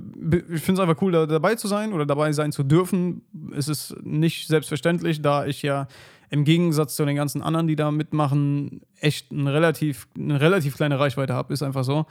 ich 0.54 0.62
finde 0.62 0.80
es 0.80 0.88
einfach 0.88 1.02
cool, 1.02 1.10
da 1.10 1.26
dabei 1.26 1.56
zu 1.56 1.66
sein 1.66 1.92
oder 1.92 2.06
dabei 2.06 2.32
sein 2.32 2.52
zu 2.52 2.62
dürfen. 2.62 3.22
Es 3.52 3.66
ist 3.66 3.96
nicht 4.04 4.46
selbstverständlich, 4.46 5.22
da 5.22 5.44
ich 5.44 5.62
ja 5.62 5.88
im 6.30 6.44
Gegensatz 6.44 6.94
zu 6.94 7.04
den 7.04 7.16
ganzen 7.16 7.42
anderen, 7.42 7.66
die 7.66 7.76
da 7.76 7.90
mitmachen, 7.90 8.80
echt 9.00 9.32
eine 9.32 9.52
relativ, 9.52 10.06
eine 10.16 10.40
relativ 10.40 10.76
kleine 10.76 11.00
Reichweite 11.00 11.34
habe. 11.34 11.52
Ist 11.52 11.64
einfach 11.64 11.82
so. 11.84 12.06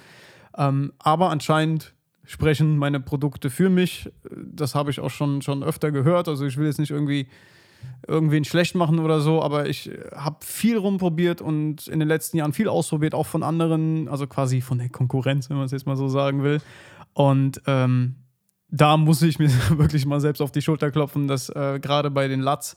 Ähm, 0.58 0.92
aber 1.00 1.30
anscheinend 1.30 1.94
sprechen 2.25 2.77
meine 2.77 3.00
Produkte 3.00 3.50
für 3.50 3.69
mich. 3.69 4.12
Das 4.31 4.75
habe 4.75 4.92
ich 4.92 5.00
auch 5.00 5.10
schon, 5.10 5.42
schon 5.42 5.63
öfter 5.63 5.92
gehört. 5.92 6.27
Also 6.27 6.45
ich 6.45 6.57
will 6.57 6.66
jetzt 6.66 6.80
nicht 6.80 6.92
irgendwie 6.92 7.27
irgendwen 8.07 8.45
schlecht 8.45 8.76
machen 8.76 9.00
oder 9.00 9.19
so, 9.21 9.42
aber 9.42 9.68
ich 9.68 9.92
habe 10.16 10.38
viel 10.42 10.78
rumprobiert 10.78 11.42
und 11.42 11.88
in 11.88 12.00
den 12.00 12.07
letzten 12.07 12.38
Jahren 12.38 12.54
viel 12.54 12.68
ausprobiert, 12.68 13.14
auch 13.14 13.26
von 13.26 13.44
anderen, 13.44 14.07
also 14.07 14.28
quasi 14.28 14.61
von 14.61 14.78
der 14.78 14.90
Konkurrenz, 14.90 15.50
wenn 15.50 15.57
man 15.57 15.66
es 15.66 15.71
jetzt 15.71 15.85
mal 15.85 15.95
so 15.95 16.07
sagen 16.07 16.44
will. 16.44 16.61
Und 17.14 17.61
ähm, 17.68 18.16
da 18.69 18.97
muss 18.97 19.21
ich 19.21 19.40
mir 19.40 19.50
wirklich 19.78 20.06
mal 20.06 20.19
selbst 20.19 20.42
auf 20.42 20.52
die 20.52 20.61
Schulter 20.61 20.92
klopfen, 20.92 21.28
dass 21.28 21.50
äh, 21.50 21.80
gerade 21.80 22.11
bei 22.11 22.28
den 22.28 22.42
Lats 22.42 22.76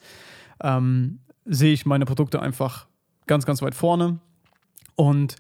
ähm, 0.63 1.21
sehe 1.45 1.73
ich 1.73 1.87
meine 1.87 2.05
Produkte 2.05 2.41
einfach 2.41 2.87
ganz, 3.27 3.47
ganz 3.47 3.63
weit 3.63 3.75
vorne 3.75 4.19
und 4.97 5.37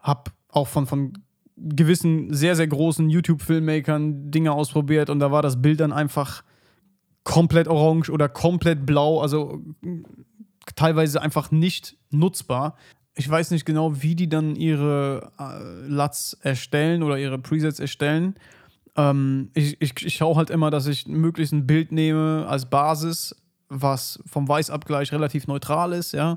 habe 0.00 0.30
auch 0.50 0.68
von, 0.68 0.86
von 0.86 1.12
gewissen 1.56 2.32
sehr, 2.34 2.56
sehr 2.56 2.66
großen 2.66 3.08
YouTube-Filmmakern 3.08 4.30
Dinge 4.30 4.52
ausprobiert 4.52 5.10
und 5.10 5.20
da 5.20 5.30
war 5.30 5.42
das 5.42 5.62
Bild 5.62 5.80
dann 5.80 5.92
einfach 5.92 6.42
komplett 7.22 7.68
orange 7.68 8.10
oder 8.10 8.28
komplett 8.28 8.84
blau, 8.84 9.20
also 9.20 9.62
teilweise 10.76 11.22
einfach 11.22 11.50
nicht 11.50 11.96
nutzbar. 12.10 12.76
Ich 13.14 13.28
weiß 13.28 13.50
nicht 13.52 13.64
genau, 13.64 14.02
wie 14.02 14.14
die 14.14 14.28
dann 14.28 14.56
ihre 14.56 15.32
äh, 15.38 15.88
LUTs 15.88 16.34
erstellen 16.42 17.02
oder 17.02 17.18
ihre 17.18 17.38
Presets 17.38 17.78
erstellen. 17.78 18.34
Ähm, 18.96 19.50
ich, 19.54 19.80
ich, 19.80 19.94
ich 20.04 20.14
schaue 20.14 20.36
halt 20.36 20.50
immer, 20.50 20.70
dass 20.70 20.86
ich 20.86 21.06
möglichst 21.06 21.52
ein 21.52 21.66
Bild 21.66 21.92
nehme 21.92 22.46
als 22.48 22.68
Basis, 22.68 23.34
was 23.68 24.20
vom 24.26 24.48
Weißabgleich 24.48 25.12
relativ 25.12 25.46
neutral 25.46 25.92
ist, 25.92 26.12
ja, 26.12 26.36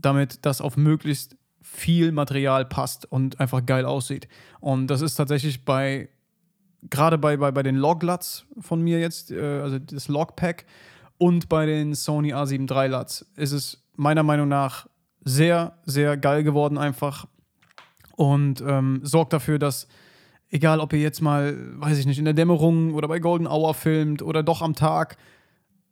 damit 0.00 0.44
das 0.44 0.60
auf 0.60 0.76
möglichst 0.76 1.36
viel 1.66 2.12
Material 2.12 2.64
passt 2.64 3.10
und 3.10 3.40
einfach 3.40 3.66
geil 3.66 3.84
aussieht. 3.84 4.28
Und 4.60 4.86
das 4.86 5.02
ist 5.02 5.16
tatsächlich 5.16 5.64
bei, 5.64 6.08
gerade 6.88 7.18
bei, 7.18 7.36
bei, 7.36 7.50
bei 7.50 7.62
den 7.62 7.76
Log-Lats 7.76 8.46
von 8.60 8.80
mir 8.80 9.00
jetzt, 9.00 9.30
äh, 9.30 9.60
also 9.60 9.78
das 9.78 10.08
Log-Pack 10.08 10.64
und 11.18 11.48
bei 11.48 11.66
den 11.66 11.94
Sony 11.94 12.32
A7 12.32 12.70
III 12.70 12.88
Lats, 12.88 13.26
ist 13.36 13.52
es 13.52 13.84
meiner 13.96 14.22
Meinung 14.22 14.48
nach 14.48 14.86
sehr, 15.24 15.76
sehr 15.84 16.16
geil 16.16 16.44
geworden 16.44 16.78
einfach 16.78 17.26
und 18.14 18.62
ähm, 18.66 19.00
sorgt 19.02 19.32
dafür, 19.32 19.58
dass 19.58 19.88
egal 20.50 20.80
ob 20.80 20.92
ihr 20.92 21.00
jetzt 21.00 21.20
mal, 21.20 21.56
weiß 21.80 21.98
ich 21.98 22.06
nicht, 22.06 22.18
in 22.18 22.24
der 22.24 22.34
Dämmerung 22.34 22.94
oder 22.94 23.08
bei 23.08 23.18
Golden 23.18 23.48
Hour 23.48 23.74
filmt 23.74 24.22
oder 24.22 24.42
doch 24.42 24.62
am 24.62 24.74
Tag, 24.74 25.16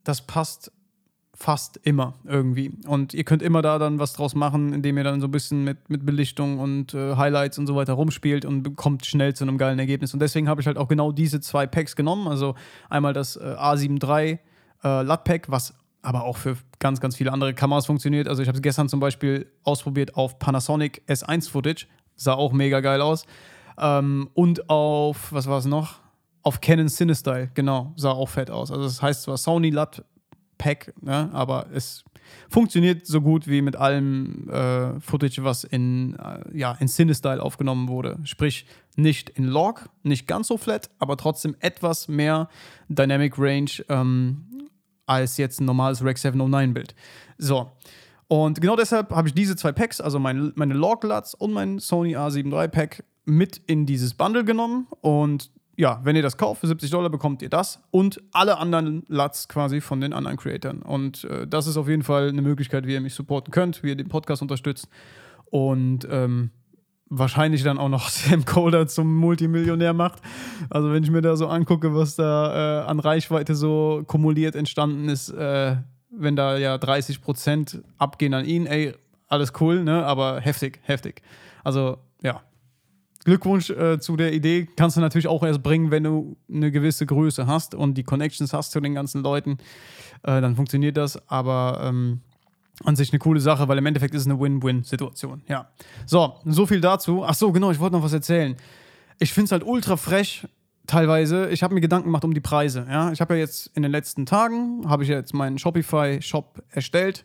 das 0.05 0.27
passt 0.27 0.71
fast 1.37 1.79
immer 1.83 2.15
irgendwie. 2.25 2.73
Und 2.87 3.13
ihr 3.13 3.25
könnt 3.25 3.43
immer 3.43 3.61
da 3.61 3.79
dann 3.79 3.99
was 3.99 4.13
draus 4.13 4.35
machen, 4.35 4.73
indem 4.73 4.97
ihr 4.97 5.05
dann 5.05 5.21
so 5.21 5.27
ein 5.27 5.31
bisschen 5.31 5.65
mit, 5.65 5.91
mit 5.91 6.07
Belichtung 6.07 6.59
und 6.61 6.95
äh, 6.95 7.17
Highlights 7.17 7.59
und 7.59 7.67
so 7.67 7.75
weiter 7.75 7.95
rumspielt 7.95 8.45
und 8.45 8.63
bekommt 8.63 9.05
schnell 9.05 9.35
zu 9.35 9.45
einem 9.45 9.59
geilen 9.59 9.79
Ergebnis. 9.79 10.15
Und 10.15 10.21
deswegen 10.21 10.49
habe 10.49 10.61
ich 10.61 10.67
halt 10.67 10.79
auch 10.79 10.89
genau 10.89 11.11
diese 11.11 11.41
zwei 11.41 11.67
Packs 11.67 11.97
genommen. 11.97 12.29
Also 12.29 12.55
einmal 12.89 13.13
das 13.13 13.37
äh, 13.37 13.41
A73 13.41 14.39
äh, 14.85 15.03
LUT-Pack, 15.03 15.51
was 15.51 15.75
aber 16.03 16.25
auch 16.25 16.37
für 16.37 16.57
ganz, 16.79 17.01
ganz 17.01 17.17
viele 17.17 17.33
andere 17.33 17.55
Kameras 17.55 17.87
funktioniert. 17.87 18.29
Also 18.29 18.43
ich 18.43 18.49
habe 18.49 18.57
es 18.57 18.63
gestern 18.63 18.89
zum 18.89 19.01
Beispiel 19.01 19.51
ausprobiert 19.65 20.17
auf 20.17 20.39
Panasonic 20.39 21.03
S1 21.09 21.51
Footage. 21.51 21.87
Sah 22.15 22.35
auch 22.35 22.53
mega 22.53 22.81
geil 22.81 23.01
aus. 23.01 23.27
Ähm, 23.79 24.31
und 24.35 24.71
auf, 24.71 25.33
was 25.33 25.49
war 25.49 25.59
es 25.59 25.65
noch? 25.65 26.01
Auf 26.43 26.61
Canon 26.61 26.89
Cinestyle, 26.89 27.51
genau, 27.55 27.93
sah 27.97 28.11
auch 28.11 28.29
fett 28.29 28.51
aus. 28.51 28.71
Also 28.71 28.85
das 28.85 29.03
heißt 29.03 29.23
zwar 29.23 29.39
Sony 29.39 29.71
LUT 29.71 30.05
Pack, 30.65 30.95
ne, 31.03 31.29
aber 31.35 31.67
es 31.75 32.05
funktioniert 32.49 33.07
so 33.07 33.21
gut 33.21 33.47
wie 33.47 33.61
mit 33.61 33.77
allem 33.77 34.49
äh, 34.49 34.99
Footage, 34.99 35.45
was 35.45 35.65
in, 35.65 36.17
äh, 36.17 36.57
ja, 36.57 36.73
in 36.81 36.89
Cinestyle 36.89 37.43
aufgenommen 37.43 37.89
wurde. 37.89 38.19
Sprich, 38.25 38.65
nicht 38.97 39.29
in 39.29 39.45
Log, 39.45 39.91
nicht 40.05 40.27
ganz 40.27 40.49
so 40.49 40.57
flat, 40.57 40.89
aber 40.99 41.19
trotzdem 41.19 41.55
etwas 41.61 42.09
mehr 42.09 42.49
Dynamic 42.89 43.35
Range 43.37 43.71
ähm, 43.91 44.71
als 45.05 45.37
jetzt 45.37 45.61
ein 45.61 45.67
normales 45.67 46.03
Rec 46.03 46.17
709-Bild. 46.17 46.95
So. 47.37 47.73
Und 48.27 48.63
genau 48.63 48.75
deshalb 48.75 49.11
habe 49.11 49.29
ich 49.29 49.35
diese 49.35 49.55
zwei 49.55 49.73
Packs, 49.73 50.01
also 50.01 50.19
mein, 50.19 50.53
meine 50.55 50.73
Log-LUTs 50.73 51.35
und 51.35 51.53
mein 51.53 51.79
Sony 51.79 52.17
A7 52.17 52.51
III 52.51 52.69
Pack, 52.69 53.05
mit 53.27 53.59
in 53.67 53.85
dieses 53.85 54.15
Bundle 54.15 54.45
genommen. 54.45 54.87
Und 55.03 55.51
ja, 55.77 56.01
wenn 56.05 56.17
ihr 56.17 56.23
das 56.23 56.37
kauft 56.37 56.61
für 56.61 56.67
70 56.67 56.91
Dollar, 56.91 57.11
bekommt 57.11 57.43
ihr 57.43 57.49
das 57.49 57.81
und 57.91 58.23
alle 58.33 58.59
anderen 58.59 59.05
LUTs 59.09 59.49
quasi 59.49 59.81
von 59.81 60.01
den 60.01 60.13
anderen 60.13 60.37
Creatoren. 60.37 60.83
Und 60.83 61.25
äh, 61.25 61.47
das 61.47 61.67
ist 61.67 61.77
auf 61.77 61.89
jeden 61.89 62.03
Fall 62.03 62.29
eine 62.29 62.43
Möglichkeit, 62.43 62.87
wie 62.87 62.93
ihr 62.93 63.01
mich 63.01 63.15
supporten 63.15 63.53
könnt, 63.53 63.83
wie 63.83 63.89
ihr 63.89 63.97
den 63.97 64.09
Podcast 64.09 64.43
unterstützt. 64.43 64.89
Und 65.47 66.07
ähm, 66.11 66.51
wahrscheinlich 67.11 67.63
dann 67.63 67.79
auch 67.79 67.89
noch 67.89 68.09
Sam 68.11 68.45
Coder 68.45 68.87
zum 68.87 69.15
Multimillionär 69.17 69.93
macht. 69.93 70.21
Also 70.71 70.93
wenn 70.93 71.03
ich 71.03 71.11
mir 71.11 71.23
da 71.23 71.37
so 71.37 71.49
angucke, 71.49 71.95
was 71.95 72.17
da 72.17 72.83
äh, 72.83 72.87
an 72.87 73.01
Reichweite 73.01 73.55
so 73.55 74.03
kumuliert 74.07 74.55
entstanden 74.55 75.09
ist, 75.09 75.31
äh, 75.31 75.77
wenn 76.11 76.37
da 76.37 76.57
ja 76.57 76.79
30 76.79 77.21
Prozent 77.21 77.83
abgehen 77.99 78.35
an 78.35 78.45
ihn, 78.45 78.67
ey, 78.67 78.95
alles 79.29 79.53
cool, 79.61 79.83
ne? 79.83 80.05
Aber 80.05 80.41
heftig, 80.41 80.79
heftig. 80.83 81.23
Also 81.65 81.99
ja, 82.23 82.43
Glückwunsch 83.25 83.71
äh, 83.71 83.99
zu 83.99 84.17
der 84.17 84.33
Idee. 84.33 84.69
Kannst 84.77 84.97
du 84.97 85.01
natürlich 85.01 85.29
auch 85.29 85.43
erst 85.43 85.63
bringen, 85.63 85.91
wenn 85.91 86.05
du 86.05 86.37
eine 86.53 86.71
gewisse 86.71 87.07
Größe 87.07 87.47
hast 87.47 87.75
und 87.75 87.95
die 87.95 88.05
Connections 88.05 88.53
hast 88.53 88.73
zu 88.73 88.81
den 88.81 88.95
ganzen 88.95 89.23
Leuten. 89.23 89.59
Äh, 90.23 90.41
dann 90.41 90.57
funktioniert 90.57 90.97
das. 90.97 91.19
Aber 91.29 91.81
ähm, 91.83 92.21
an 92.83 92.97
sich 92.97 93.13
eine 93.13 93.19
coole 93.19 93.41
Sache, 93.41 93.69
weil 93.69 93.79
im 93.79 93.87
Endeffekt 93.87 94.15
ist 94.15 94.23
es 94.23 94.27
eine 94.27 94.39
Win-Win-Situation. 94.39 95.43
Ja. 95.49 95.69
So, 96.07 96.41
so 96.45 96.67
viel 96.67 96.81
dazu. 96.81 97.25
Ach 97.25 97.35
so, 97.35 97.53
genau, 97.53 97.71
ich 97.71 97.79
wollte 97.79 97.97
noch 97.97 98.03
was 98.03 98.13
erzählen. 98.13 98.57
Ich 99.19 99.33
finde 99.33 99.47
es 99.47 99.53
halt 99.53 99.65
ultra 99.65 99.97
frech, 99.97 100.47
teilweise. 100.87 101.49
Ich 101.51 101.63
habe 101.63 101.75
mir 101.75 101.81
Gedanken 101.81 102.09
gemacht 102.09 102.25
um 102.25 102.35
die 102.35 102.41
Preise. 102.41 102.87
Ja? 102.91 103.13
Ich 103.13 103.21
habe 103.21 103.35
ja 103.35 103.41
jetzt 103.41 103.71
in 103.75 103.83
den 103.83 103.93
letzten 103.93 104.27
Tagen, 104.27 104.89
habe 104.89 105.03
ich 105.05 105.09
jetzt 105.09 105.35
meinen 105.35 105.59
Shopify-Shop 105.59 106.63
erstellt. 106.71 107.25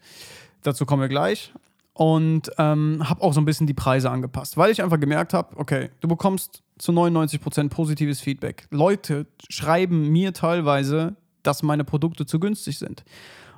Dazu 0.62 0.86
kommen 0.86 1.02
wir 1.02 1.10
gleich. 1.10 1.52
Und 2.00 2.50
ähm, 2.58 3.10
habe 3.10 3.22
auch 3.22 3.34
so 3.34 3.42
ein 3.42 3.46
bisschen 3.46 3.68
die 3.68 3.74
Preise 3.74 4.10
angepasst, 4.10 4.56
weil 4.56 4.72
ich 4.72 4.82
einfach 4.82 5.02
gemerkt 5.02 5.34
habe, 5.34 5.58
okay, 5.58 5.90
du 6.00 6.08
bekommst 6.08 6.64
zu 6.78 6.94
99% 6.94 7.68
positives 7.68 8.22
Feedback. 8.22 8.70
Leute 8.72 9.28
schreiben 9.50 10.08
mir 10.08 10.34
teilweise, 10.34 11.18
dass 11.44 11.62
meine 11.62 11.84
Produkte 11.84 12.26
zu 12.26 12.40
günstig 12.40 12.80
sind. 12.80 13.04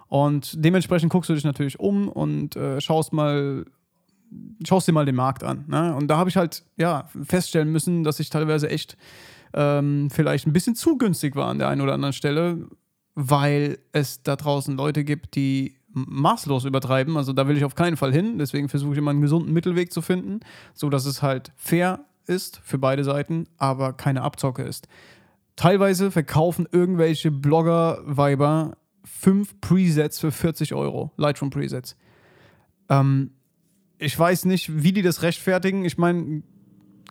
Und 0.08 0.56
dementsprechend 0.56 1.12
guckst 1.12 1.30
du 1.30 1.36
dich 1.36 1.44
natürlich 1.44 1.80
um 1.80 2.10
und 2.10 2.56
äh, 2.56 2.82
schaust 2.82 3.14
mal, 3.14 3.64
schaust 4.68 4.88
dir 4.88 4.94
mal 4.94 5.06
den 5.06 5.14
Markt 5.14 5.44
an. 5.44 5.66
Ne? 5.68 5.94
Und 5.94 6.08
da 6.08 6.18
habe 6.18 6.32
ich 6.32 6.36
halt 6.36 6.64
ja 6.78 7.10
feststellen 7.24 7.72
müssen, 7.72 8.04
dass 8.04 8.20
ich 8.20 8.32
teilweise 8.32 8.72
echt 8.72 8.98
ähm, 9.54 10.10
vielleicht 10.10 10.48
ein 10.48 10.54
bisschen 10.54 10.74
zu 10.74 10.98
günstig 10.98 11.36
war 11.36 11.48
an 11.48 11.60
der 11.60 11.68
einen 11.68 11.82
oder 11.82 11.94
anderen 11.94 12.14
Stelle, 12.14 12.66
weil 13.14 13.78
es 13.92 14.24
da 14.24 14.36
draußen 14.36 14.76
Leute 14.76 15.04
gibt, 15.04 15.36
die 15.36 15.76
maßlos 15.94 16.66
übertreiben. 16.66 17.18
Also 17.18 17.34
da 17.34 17.48
will 17.48 17.58
ich 17.58 17.66
auf 17.66 17.76
keinen 17.76 17.98
Fall 17.98 18.14
hin. 18.14 18.38
Deswegen 18.38 18.70
versuche 18.70 18.94
ich 18.94 18.98
immer 18.98 19.12
einen 19.12 19.22
gesunden 19.22 19.54
Mittelweg 19.54 19.92
zu 19.92 20.02
finden, 20.02 20.40
so 20.74 20.90
dass 20.90 21.06
es 21.06 21.22
halt 21.22 21.52
fair 21.56 22.06
ist 22.28 22.62
für 22.64 22.78
beide 22.78 23.04
Seiten, 23.04 23.48
aber 23.58 23.94
keine 23.94 24.22
Abzocke 24.22 24.64
ist. 24.64 24.88
Teilweise 25.56 26.12
verkaufen 26.12 26.68
irgendwelche 26.72 27.30
Blogger-Weiber 27.30 28.78
fünf 29.04 29.60
Presets 29.62 30.20
für 30.20 30.32
40 30.32 30.74
Euro, 30.74 31.12
Lightroom 31.18 31.50
Presets. 31.50 31.98
Ähm, 32.90 33.32
ich 33.98 34.18
weiß 34.18 34.46
nicht, 34.46 34.84
wie 34.84 34.94
die 34.94 35.02
das 35.02 35.22
rechtfertigen. 35.22 35.86
Ich 35.86 35.98
meine, 35.98 36.42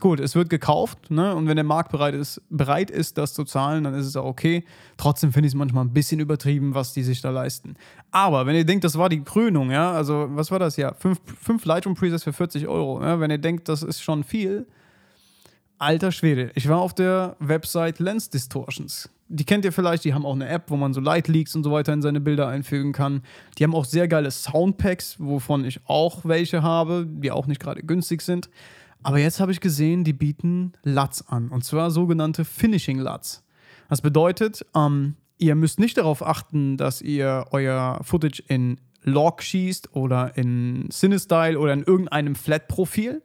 gut, 0.00 0.20
es 0.20 0.34
wird 0.34 0.50
gekauft, 0.50 1.10
ne? 1.10 1.34
Und 1.34 1.46
wenn 1.46 1.56
der 1.56 1.64
Markt 1.64 1.92
bereit 1.92 2.14
ist, 2.14 2.42
bereit 2.50 2.90
ist, 2.90 3.18
das 3.18 3.34
zu 3.34 3.44
zahlen, 3.44 3.84
dann 3.84 3.94
ist 3.94 4.06
es 4.06 4.16
auch 4.16 4.24
okay. 4.24 4.64
Trotzdem 4.96 5.32
finde 5.32 5.46
ich 5.46 5.52
es 5.52 5.56
manchmal 5.56 5.84
ein 5.84 5.92
bisschen 5.92 6.20
übertrieben, 6.20 6.74
was 6.74 6.92
die 6.92 7.02
sich 7.02 7.20
da 7.20 7.30
leisten. 7.30 7.76
Aber 8.10 8.46
wenn 8.46 8.56
ihr 8.56 8.64
denkt, 8.64 8.84
das 8.84 8.98
war 8.98 9.08
die 9.08 9.22
Krönung, 9.22 9.70
ja, 9.70 9.92
also 9.92 10.26
was 10.30 10.50
war 10.50 10.58
das 10.58 10.76
ja? 10.76 10.94
Fünf, 10.94 11.20
fünf 11.40 11.64
Lightroom 11.64 11.94
Presets 11.94 12.24
für 12.24 12.32
40 12.32 12.66
Euro. 12.66 13.02
Ja? 13.02 13.20
Wenn 13.20 13.30
ihr 13.30 13.38
denkt, 13.38 13.68
das 13.68 13.82
ist 13.82 14.02
schon 14.02 14.24
viel, 14.24 14.66
alter 15.78 16.12
Schwede. 16.12 16.50
Ich 16.54 16.68
war 16.68 16.78
auf 16.78 16.94
der 16.94 17.36
Website 17.38 17.98
Lens 17.98 18.30
Distortions 18.30 19.08
die 19.32 19.44
kennt 19.44 19.64
ihr 19.64 19.72
vielleicht, 19.72 20.04
die 20.04 20.12
haben 20.12 20.26
auch 20.26 20.34
eine 20.34 20.48
App, 20.48 20.64
wo 20.68 20.76
man 20.76 20.92
so 20.92 21.00
Light 21.00 21.28
Leaks 21.28 21.54
und 21.54 21.62
so 21.62 21.70
weiter 21.70 21.92
in 21.92 22.02
seine 22.02 22.20
Bilder 22.20 22.48
einfügen 22.48 22.92
kann. 22.92 23.22
Die 23.56 23.64
haben 23.64 23.76
auch 23.76 23.84
sehr 23.84 24.08
geile 24.08 24.30
Soundpacks, 24.30 25.16
wovon 25.20 25.64
ich 25.64 25.80
auch 25.86 26.24
welche 26.24 26.62
habe, 26.62 27.06
die 27.08 27.30
auch 27.30 27.46
nicht 27.46 27.60
gerade 27.60 27.82
günstig 27.82 28.22
sind. 28.22 28.50
Aber 29.02 29.18
jetzt 29.18 29.40
habe 29.40 29.52
ich 29.52 29.60
gesehen, 29.60 30.04
die 30.04 30.12
bieten 30.12 30.72
LUTs 30.82 31.28
an. 31.28 31.48
Und 31.48 31.64
zwar 31.64 31.90
sogenannte 31.90 32.44
Finishing 32.44 32.98
LUTs. 32.98 33.44
Das 33.88 34.02
bedeutet, 34.02 34.64
ähm, 34.74 35.16
ihr 35.38 35.54
müsst 35.54 35.78
nicht 35.78 35.96
darauf 35.96 36.24
achten, 36.24 36.76
dass 36.76 37.02
ihr 37.02 37.46
euer 37.50 38.00
Footage 38.02 38.42
in 38.46 38.78
Log 39.02 39.42
schießt 39.42 39.96
oder 39.96 40.36
in 40.36 40.88
Cinestyle 40.90 41.58
oder 41.58 41.72
in 41.72 41.82
irgendeinem 41.82 42.34
Flat-Profil, 42.34 43.22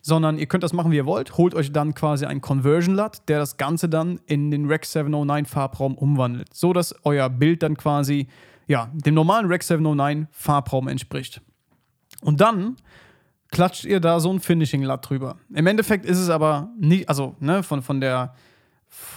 sondern 0.00 0.38
ihr 0.38 0.46
könnt 0.46 0.62
das 0.62 0.72
machen, 0.72 0.92
wie 0.92 0.96
ihr 0.96 1.06
wollt. 1.06 1.36
Holt 1.36 1.54
euch 1.54 1.72
dann 1.72 1.94
quasi 1.94 2.24
ein 2.24 2.40
Conversion 2.40 2.94
LUT, 2.94 3.22
der 3.26 3.40
das 3.40 3.56
Ganze 3.56 3.88
dann 3.88 4.20
in 4.26 4.50
den 4.50 4.66
Rec 4.66 4.84
709 4.84 5.46
Farbraum 5.46 5.98
umwandelt, 5.98 6.54
so 6.54 6.72
dass 6.72 6.94
euer 7.04 7.28
Bild 7.28 7.62
dann 7.62 7.76
quasi 7.76 8.28
ja, 8.68 8.90
dem 8.92 9.14
normalen 9.14 9.46
Rec 9.46 9.62
709 9.62 10.28
Farbraum 10.30 10.88
entspricht. 10.88 11.40
Und 12.20 12.40
dann 12.40 12.76
klatscht 13.50 13.84
ihr 13.84 14.00
da 14.00 14.20
so 14.20 14.32
ein 14.32 14.40
Finishing 14.40 14.82
LUT 14.82 15.08
drüber. 15.08 15.36
Im 15.54 15.66
Endeffekt 15.66 16.04
ist 16.04 16.18
es 16.18 16.30
aber 16.30 16.70
nicht, 16.78 17.08
also 17.08 17.36
ne, 17.40 17.62
von, 17.62 17.82
von 17.82 18.00
der 18.00 18.34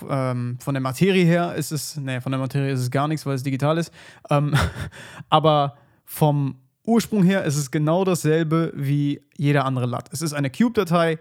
ähm, 0.10 0.58
von 0.60 0.74
der 0.74 0.82
Materie 0.82 1.26
her 1.26 1.56
ist 1.56 1.72
es, 1.72 1.98
ne, 1.98 2.22
von 2.22 2.32
der 2.32 2.40
Materie 2.40 2.72
ist 2.72 2.82
es 2.82 2.92
gar 2.92 3.08
nichts, 3.08 3.26
weil 3.26 3.36
es 3.36 3.44
digital 3.44 3.78
ist. 3.78 3.94
Ähm, 4.30 4.54
aber 5.30 5.78
vom 6.06 6.56
Ursprung 6.86 7.24
her 7.24 7.44
ist 7.46 7.58
es 7.58 7.72
genau 7.72 8.04
dasselbe 8.04 8.74
wie 8.76 9.22
jeder 9.38 9.66
andere 9.66 9.86
LUT. 9.86 10.06
Es 10.12 10.22
ist 10.22 10.34
eine 10.34 10.50
Cube-Datei, 10.50 11.20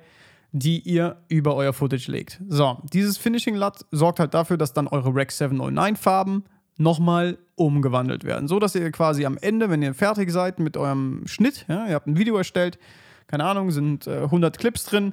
die 0.52 0.80
ihr 0.80 1.16
über 1.28 1.54
euer 1.54 1.72
Footage 1.72 2.10
legt. 2.10 2.40
So, 2.48 2.78
dieses 2.92 3.18
Finishing 3.18 3.54
LUT 3.54 3.86
sorgt 3.92 4.18
halt 4.18 4.34
dafür, 4.34 4.56
dass 4.56 4.72
dann 4.72 4.88
eure 4.88 5.14
Rec 5.14 5.30
709 5.30 5.96
Farben 5.96 6.44
nochmal 6.76 7.38
umgewandelt 7.60 8.24
werden. 8.24 8.48
So 8.48 8.58
dass 8.58 8.74
ihr 8.74 8.90
quasi 8.90 9.24
am 9.26 9.36
Ende, 9.38 9.70
wenn 9.70 9.82
ihr 9.82 9.94
fertig 9.94 10.30
seid 10.30 10.58
mit 10.58 10.76
eurem 10.76 11.22
Schnitt, 11.26 11.66
ja, 11.68 11.86
ihr 11.86 11.94
habt 11.94 12.06
ein 12.06 12.18
Video 12.18 12.36
erstellt, 12.36 12.78
keine 13.26 13.44
Ahnung, 13.44 13.70
sind 13.70 14.06
äh, 14.06 14.22
100 14.22 14.58
Clips 14.58 14.84
drin, 14.84 15.12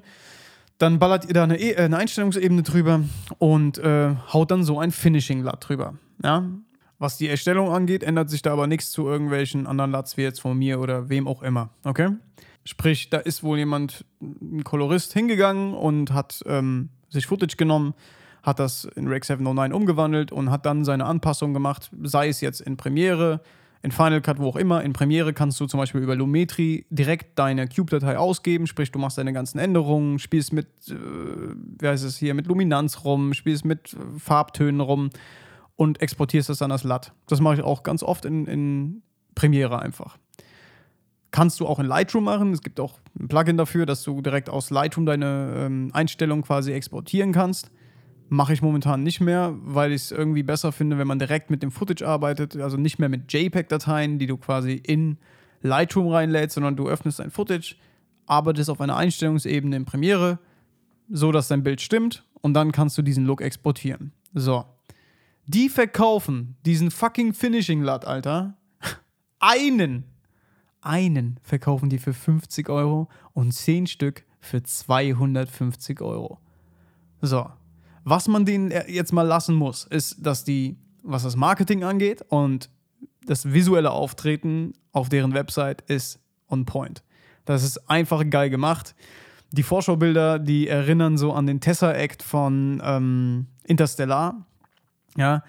dann 0.77 0.99
ballert 0.99 1.25
ihr 1.25 1.33
da 1.33 1.43
eine, 1.43 1.59
e 1.59 1.71
äh, 1.71 1.83
eine 1.83 1.97
Einstellungsebene 1.97 2.63
drüber 2.63 3.01
und 3.37 3.77
äh, 3.77 4.15
haut 4.33 4.51
dann 4.51 4.63
so 4.63 4.79
ein 4.79 4.91
Finishing 4.91 5.41
LUT 5.41 5.57
drüber. 5.59 5.95
Ja? 6.23 6.49
Was 6.99 7.17
die 7.17 7.27
Erstellung 7.27 7.69
angeht, 7.69 8.01
ändert 8.01 8.29
sich 8.29 8.41
da 8.41 8.53
aber 8.53 8.65
nichts 8.65 8.91
zu 8.91 9.07
irgendwelchen 9.07 9.67
anderen 9.67 9.91
LUTs 9.91 10.17
wie 10.17 10.23
jetzt 10.23 10.41
von 10.41 10.57
mir 10.57 10.79
oder 10.79 11.09
wem 11.09 11.27
auch 11.27 11.43
immer. 11.43 11.69
Okay? 11.83 12.09
Sprich, 12.63 13.09
da 13.09 13.17
ist 13.17 13.43
wohl 13.43 13.57
jemand, 13.57 14.05
ein 14.21 14.63
Kolorist, 14.63 15.13
hingegangen 15.13 15.73
und 15.73 16.11
hat 16.13 16.43
ähm, 16.47 16.89
sich 17.09 17.27
Footage 17.27 17.55
genommen, 17.55 17.93
hat 18.47 18.59
das 18.59 18.85
in 18.95 19.07
Rec 19.07 19.25
709 19.25 19.73
umgewandelt 19.73 20.31
und 20.31 20.49
hat 20.49 20.65
dann 20.65 20.85
seine 20.85 21.05
Anpassung 21.05 21.53
gemacht, 21.53 21.91
sei 22.01 22.29
es 22.29 22.39
jetzt 22.39 22.61
in 22.61 22.77
Premiere, 22.77 23.41
in 23.83 23.91
Final 23.91 24.21
Cut, 24.21 24.39
wo 24.39 24.47
auch 24.47 24.55
immer. 24.55 24.83
In 24.83 24.93
Premiere 24.93 25.33
kannst 25.33 25.59
du 25.59 25.67
zum 25.67 25.79
Beispiel 25.79 26.01
über 26.01 26.15
Lumetri 26.15 26.85
direkt 26.89 27.37
deine 27.37 27.67
Cube-Datei 27.67 28.17
ausgeben, 28.17 28.65
sprich, 28.65 28.89
du 28.91 28.99
machst 28.99 29.17
deine 29.17 29.33
ganzen 29.33 29.59
Änderungen, 29.59 30.17
spielst 30.17 30.53
mit, 30.53 30.67
äh, 30.87 30.95
wie 31.79 31.87
heißt 31.87 32.05
es 32.05 32.17
hier, 32.17 32.33
mit 32.33 32.47
Luminanz 32.47 33.03
rum, 33.03 33.33
spielst 33.33 33.65
mit 33.65 33.95
Farbtönen 34.17 34.79
rum 34.79 35.09
und 35.75 36.01
exportierst 36.01 36.47
das 36.47 36.59
dann 36.59 36.71
als 36.71 36.85
LUT. 36.85 37.11
Das 37.27 37.41
mache 37.41 37.55
ich 37.55 37.61
auch 37.61 37.83
ganz 37.83 38.01
oft 38.01 38.23
in, 38.23 38.47
in 38.47 39.01
Premiere 39.35 39.79
einfach. 39.79 40.17
Kannst 41.31 41.59
du 41.59 41.67
auch 41.67 41.79
in 41.79 41.85
Lightroom 41.85 42.23
machen. 42.23 42.53
Es 42.53 42.61
gibt 42.61 42.79
auch 42.79 42.99
ein 43.19 43.27
Plugin 43.27 43.57
dafür, 43.57 43.85
dass 43.85 44.03
du 44.03 44.21
direkt 44.21 44.49
aus 44.49 44.69
Lightroom 44.69 45.05
deine 45.05 45.53
ähm, 45.57 45.89
Einstellung 45.93 46.43
quasi 46.43 46.71
exportieren 46.71 47.33
kannst. 47.33 47.69
Mache 48.29 48.53
ich 48.53 48.61
momentan 48.61 49.03
nicht 49.03 49.21
mehr, 49.21 49.55
weil 49.61 49.91
ich 49.91 50.03
es 50.03 50.11
irgendwie 50.11 50.43
besser 50.43 50.71
finde, 50.71 50.97
wenn 50.97 51.07
man 51.07 51.19
direkt 51.19 51.49
mit 51.49 51.63
dem 51.63 51.71
Footage 51.71 52.05
arbeitet. 52.05 52.57
Also 52.57 52.75
nicht 52.75 52.99
mehr 52.99 53.09
mit 53.09 53.31
JPEG-Dateien, 53.31 54.19
die 54.19 54.27
du 54.27 54.37
quasi 54.37 54.73
in 54.73 55.17
Lightroom 55.61 56.07
reinlädst, 56.07 56.55
sondern 56.55 56.75
du 56.75 56.87
öffnest 56.87 57.19
dein 57.19 57.31
Footage, 57.31 57.75
arbeitest 58.25 58.69
auf 58.69 58.81
einer 58.81 58.97
Einstellungsebene 58.97 59.75
in 59.75 59.85
Premiere, 59.85 60.39
so 61.09 61.31
dass 61.31 61.47
dein 61.47 61.63
Bild 61.63 61.81
stimmt 61.81 62.25
und 62.41 62.53
dann 62.53 62.71
kannst 62.71 62.97
du 62.97 63.01
diesen 63.01 63.25
Look 63.25 63.41
exportieren. 63.41 64.11
So. 64.33 64.65
Die 65.45 65.69
verkaufen 65.69 66.57
diesen 66.65 66.91
fucking 66.91 67.33
Finishing 67.33 67.81
Lut, 67.81 68.05
Alter. 68.05 68.57
Einen. 69.39 70.03
Einen 70.81 71.39
verkaufen 71.41 71.89
die 71.89 71.99
für 71.99 72.13
50 72.13 72.69
Euro 72.69 73.09
und 73.33 73.53
10 73.53 73.87
Stück 73.87 74.25
für 74.39 74.61
250 74.61 76.01
Euro. 76.01 76.39
So. 77.21 77.49
Was 78.09 78.29
man 78.29 78.45
denen 78.45 78.71
jetzt 78.87 79.11
mal 79.11 79.23
lassen 79.23 79.53
muss, 79.53 79.83
ist, 79.83 80.25
dass 80.25 80.45
die, 80.45 80.77
was 81.03 81.23
das 81.23 81.35
Marketing 81.35 81.83
angeht 81.83 82.23
und 82.29 82.69
das 83.25 83.51
visuelle 83.51 83.91
Auftreten 83.91 84.71
auf 84.93 85.09
deren 85.09 85.33
Website 85.33 85.81
ist 85.89 86.17
on 86.47 86.63
point. 86.63 87.03
Das 87.43 87.63
ist 87.63 87.89
einfach 87.89 88.23
geil 88.29 88.49
gemacht. 88.49 88.95
Die 89.51 89.61
Vorschaubilder, 89.61 90.39
die 90.39 90.69
erinnern 90.69 91.17
so 91.17 91.33
an 91.33 91.47
den 91.47 91.59
Tessa-Act 91.59 92.23
von 92.23 92.81
ähm, 92.81 93.47
Interstellar. 93.65 94.45
Ja, 95.17 95.43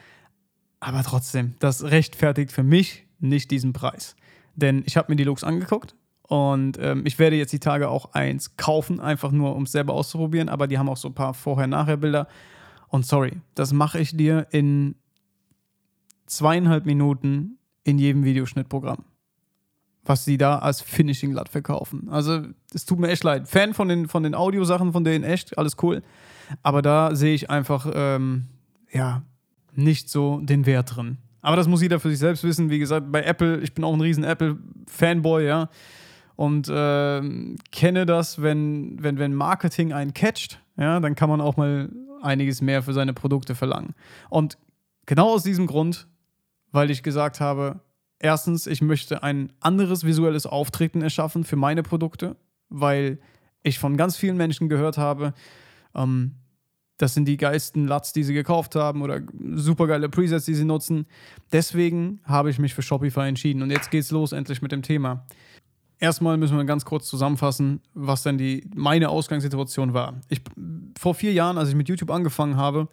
aber 0.80 1.04
trotzdem, 1.04 1.54
das 1.60 1.84
rechtfertigt 1.84 2.50
für 2.50 2.64
mich 2.64 3.06
nicht 3.20 3.52
diesen 3.52 3.72
Preis. 3.72 4.16
Denn 4.56 4.82
ich 4.84 4.96
habe 4.96 5.12
mir 5.12 5.16
die 5.16 5.22
Looks 5.22 5.44
angeguckt 5.44 5.94
und 6.28 6.78
ähm, 6.78 7.04
ich 7.06 7.18
werde 7.18 7.37
jetzt 7.37 7.54
die 7.54 7.58
Tage 7.58 7.88
auch 7.88 8.12
eins 8.12 8.56
kaufen, 8.56 9.00
einfach 9.00 9.32
nur, 9.32 9.56
um 9.56 9.62
es 9.62 9.73
selber 9.73 9.94
auszuprobieren. 9.94 10.50
Aber 10.50 10.66
die 10.66 10.78
haben 10.78 10.88
auch 10.88 10.99
so 10.99 11.08
ein 11.08 11.14
paar 11.14 11.32
Vorher-Nachher-Bilder. 11.32 12.28
Und 12.88 13.06
sorry, 13.06 13.32
das 13.54 13.73
mache 13.73 13.99
ich 13.99 14.14
dir 14.14 14.47
in 14.50 14.94
zweieinhalb 16.26 16.85
Minuten 16.85 17.58
in 17.82 17.99
jedem 17.99 18.25
Videoschnittprogramm. 18.25 19.04
Was 20.04 20.26
sie 20.26 20.37
da 20.37 20.58
als 20.58 20.82
Finishing 20.82 21.32
Lut 21.32 21.49
verkaufen. 21.49 22.11
Also, 22.11 22.42
es 22.75 22.85
tut 22.85 22.99
mir 22.99 23.08
echt 23.08 23.25
leid. 23.25 23.49
Fan 23.49 23.73
von 23.73 23.88
den, 23.88 24.06
von 24.06 24.23
den 24.23 24.35
Audiosachen 24.35 24.92
von 24.92 25.04
denen, 25.04 25.25
echt, 25.25 25.56
alles 25.56 25.76
cool. 25.82 26.02
Aber 26.62 26.82
da 26.82 27.14
sehe 27.14 27.35
ich 27.35 27.49
einfach, 27.49 27.90
ähm, 27.94 28.49
ja, 28.92 29.23
nicht 29.75 30.11
so 30.11 30.40
den 30.40 30.66
Wert 30.66 30.94
drin. 30.94 31.16
Aber 31.40 31.56
das 31.56 31.68
muss 31.68 31.80
jeder 31.80 32.00
für 32.00 32.11
sich 32.11 32.18
selbst 32.18 32.44
wissen. 32.44 32.68
Wie 32.68 32.78
gesagt, 32.78 33.11
bei 33.11 33.23
Apple, 33.23 33.61
ich 33.61 33.73
bin 33.73 33.85
auch 33.85 33.94
ein 33.94 34.00
riesen 34.02 34.25
Apple-Fanboy, 34.25 35.47
ja 35.47 35.70
und 36.38 36.68
äh, 36.68 37.21
kenne 37.73 38.07
das, 38.07 38.40
wenn, 38.40 39.02
wenn, 39.02 39.18
wenn 39.18 39.35
Marketing 39.35 39.92
einen 39.92 40.14
catcht, 40.14 40.61
ja, 40.76 41.00
dann 41.00 41.16
kann 41.16 41.28
man 41.28 41.40
auch 41.40 41.57
mal 41.57 41.90
einiges 42.23 42.62
mehr 42.62 42.85
für 42.85 42.92
seine 42.92 43.12
Produkte 43.12 43.57
verlangen. 43.57 43.97
Und 44.30 44.57
genau 45.04 45.30
aus 45.35 45.42
diesem 45.42 45.66
Grund, 45.66 46.07
weil 46.71 46.92
ich 46.92 47.02
gesagt 47.02 47.40
habe, 47.40 47.80
erstens, 48.21 48.68
ich 48.68 48.80
möchte 48.83 49.25
ein 49.25 49.52
anderes 49.59 50.04
visuelles 50.04 50.47
Auftreten 50.47 51.02
erschaffen 51.02 51.42
für 51.42 51.57
meine 51.57 51.83
Produkte, 51.83 52.37
weil 52.68 53.18
ich 53.64 53.80
von 53.80 53.97
ganz 53.97 54.16
vielen 54.16 54.37
Menschen 54.37 54.68
gehört 54.68 54.97
habe, 54.97 55.35
ähm, 55.92 56.37
das 56.99 57.14
sind 57.14 57.26
die 57.26 57.37
geilsten 57.37 57.88
Lats, 57.88 58.12
die 58.12 58.23
sie 58.23 58.35
gekauft 58.35 58.76
haben 58.76 59.02
oder 59.02 59.23
supergeile 59.54 60.09
Presets, 60.09 60.45
die 60.45 60.54
sie 60.54 60.64
nutzen. 60.64 61.07
Deswegen 61.50 62.21
habe 62.23 62.49
ich 62.50 62.61
mich 62.61 62.75
für 62.75 62.83
Shopify 62.83 63.26
entschieden. 63.26 63.62
Und 63.62 63.71
jetzt 63.71 63.90
geht's 63.90 64.12
los 64.12 64.30
endlich 64.30 64.62
mit 64.62 64.71
dem 64.71 64.83
Thema. 64.83 65.26
Erstmal 66.00 66.37
müssen 66.37 66.57
wir 66.57 66.64
ganz 66.64 66.85
kurz 66.85 67.07
zusammenfassen, 67.09 67.81
was 67.95 68.23
denn 68.23 68.38
die, 68.38 68.69
meine 68.75 69.09
Ausgangssituation 69.09 69.95
war. 69.95 70.21
Ich, 70.28 70.40
vor 70.99 71.14
vier 71.14 71.33
Jahren, 71.33 71.59
als 71.59 71.71
ich 71.71 71.75
mit 71.75 71.88
YouTube 71.88 72.11
angefangen 72.11 72.57
habe, 72.57 72.88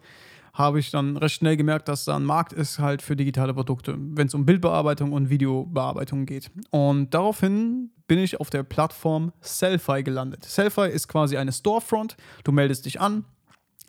habe 0.52 0.80
ich 0.80 0.90
dann 0.90 1.16
recht 1.16 1.36
schnell 1.36 1.56
gemerkt, 1.56 1.86
dass 1.88 2.06
da 2.06 2.16
ein 2.16 2.24
Markt 2.24 2.52
ist 2.52 2.78
halt 2.78 3.02
für 3.02 3.14
digitale 3.14 3.52
Produkte, 3.54 3.96
wenn 3.98 4.26
es 4.26 4.34
um 4.34 4.46
Bildbearbeitung 4.46 5.12
und 5.12 5.28
Videobearbeitung 5.28 6.24
geht. 6.26 6.50
Und 6.70 7.12
daraufhin 7.12 7.90
bin 8.08 8.18
ich 8.18 8.40
auf 8.40 8.50
der 8.50 8.62
Plattform 8.62 9.32
Selfie 9.40 10.02
gelandet. 10.02 10.44
Selfie 10.44 10.88
ist 10.88 11.08
quasi 11.08 11.36
eine 11.36 11.52
Storefront. 11.52 12.16
Du 12.42 12.52
meldest 12.52 12.86
dich 12.86 13.00
an, 13.00 13.24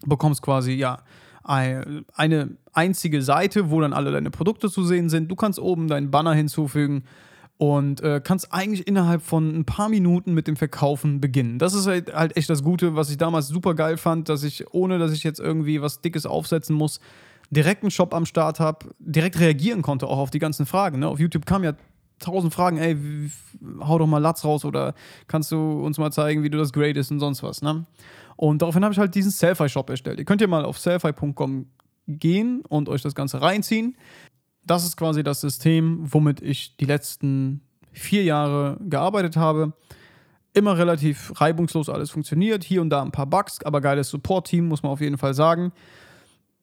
bekommst 0.05 0.41
quasi 0.41 0.73
ja 0.73 0.99
eine 1.43 2.57
einzige 2.73 3.21
Seite, 3.21 3.71
wo 3.71 3.79
dann 3.79 3.93
alle 3.93 4.11
deine 4.11 4.29
Produkte 4.29 4.69
zu 4.69 4.83
sehen 4.83 5.07
sind. 5.07 5.31
Du 5.31 5.35
kannst 5.35 5.59
oben 5.59 5.87
deinen 5.87 6.11
Banner 6.11 6.33
hinzufügen 6.33 7.05
und 7.57 8.01
äh, 8.01 8.21
kannst 8.23 8.53
eigentlich 8.53 8.87
innerhalb 8.87 9.23
von 9.23 9.55
ein 9.55 9.65
paar 9.65 9.89
Minuten 9.89 10.33
mit 10.33 10.47
dem 10.47 10.55
Verkaufen 10.55 11.19
beginnen. 11.19 11.57
Das 11.57 11.73
ist 11.73 11.87
halt, 11.87 12.13
halt 12.13 12.37
echt 12.37 12.49
das 12.49 12.63
Gute, 12.63 12.95
was 12.95 13.09
ich 13.09 13.17
damals 13.17 13.47
super 13.47 13.73
geil 13.73 13.97
fand, 13.97 14.29
dass 14.29 14.43
ich, 14.43 14.71
ohne 14.73 14.99
dass 14.99 15.11
ich 15.11 15.23
jetzt 15.23 15.39
irgendwie 15.39 15.81
was 15.81 16.01
Dickes 16.01 16.25
aufsetzen 16.27 16.75
muss, 16.75 16.99
direkt 17.49 17.81
einen 17.81 17.91
Shop 17.91 18.13
am 18.13 18.25
Start 18.25 18.59
habe, 18.59 18.87
direkt 18.99 19.39
reagieren 19.39 19.81
konnte 19.81 20.07
auch 20.07 20.19
auf 20.19 20.29
die 20.29 20.39
ganzen 20.39 20.65
Fragen. 20.65 20.99
Ne? 20.99 21.07
Auf 21.07 21.19
YouTube 21.19 21.45
kamen 21.45 21.63
ja 21.63 21.73
tausend 22.19 22.53
Fragen, 22.53 22.77
ey, 22.77 22.95
hau 23.79 23.97
doch 23.97 24.07
mal 24.07 24.19
Latz 24.19 24.43
raus 24.43 24.63
oder 24.63 24.93
kannst 25.27 25.51
du 25.51 25.57
uns 25.57 25.97
mal 25.97 26.11
zeigen, 26.11 26.43
wie 26.43 26.49
du 26.49 26.57
das 26.57 26.73
gradest 26.73 27.11
und 27.11 27.19
sonst 27.19 27.41
was. 27.41 27.61
Ne? 27.61 27.85
Und 28.35 28.61
daraufhin 28.61 28.83
habe 28.83 28.93
ich 28.93 28.99
halt 28.99 29.15
diesen 29.15 29.31
Selfie-Shop 29.31 29.89
erstellt. 29.89 30.19
Ihr 30.19 30.25
könnt 30.25 30.41
ja 30.41 30.47
mal 30.47 30.63
auf 30.63 30.77
selfie.com 30.77 31.65
gehen 32.07 32.63
und 32.69 32.87
euch 32.87 33.01
das 33.01 33.15
Ganze 33.15 33.41
reinziehen 33.41 33.97
das 34.67 34.85
ist 34.85 34.97
quasi 34.97 35.23
das 35.23 35.41
System, 35.41 35.99
womit 36.01 36.41
ich 36.41 36.77
die 36.77 36.85
letzten 36.85 37.61
vier 37.91 38.23
Jahre 38.23 38.77
gearbeitet 38.81 39.37
habe. 39.37 39.73
Immer 40.53 40.77
relativ 40.77 41.39
reibungslos 41.39 41.89
alles 41.89 42.09
funktioniert. 42.09 42.63
Hier 42.63 42.81
und 42.81 42.89
da 42.89 43.01
ein 43.01 43.11
paar 43.11 43.27
Bugs, 43.27 43.63
aber 43.63 43.81
geiles 43.81 44.09
Support-Team, 44.09 44.67
muss 44.67 44.83
man 44.83 44.91
auf 44.91 45.01
jeden 45.01 45.17
Fall 45.17 45.33
sagen. 45.33 45.71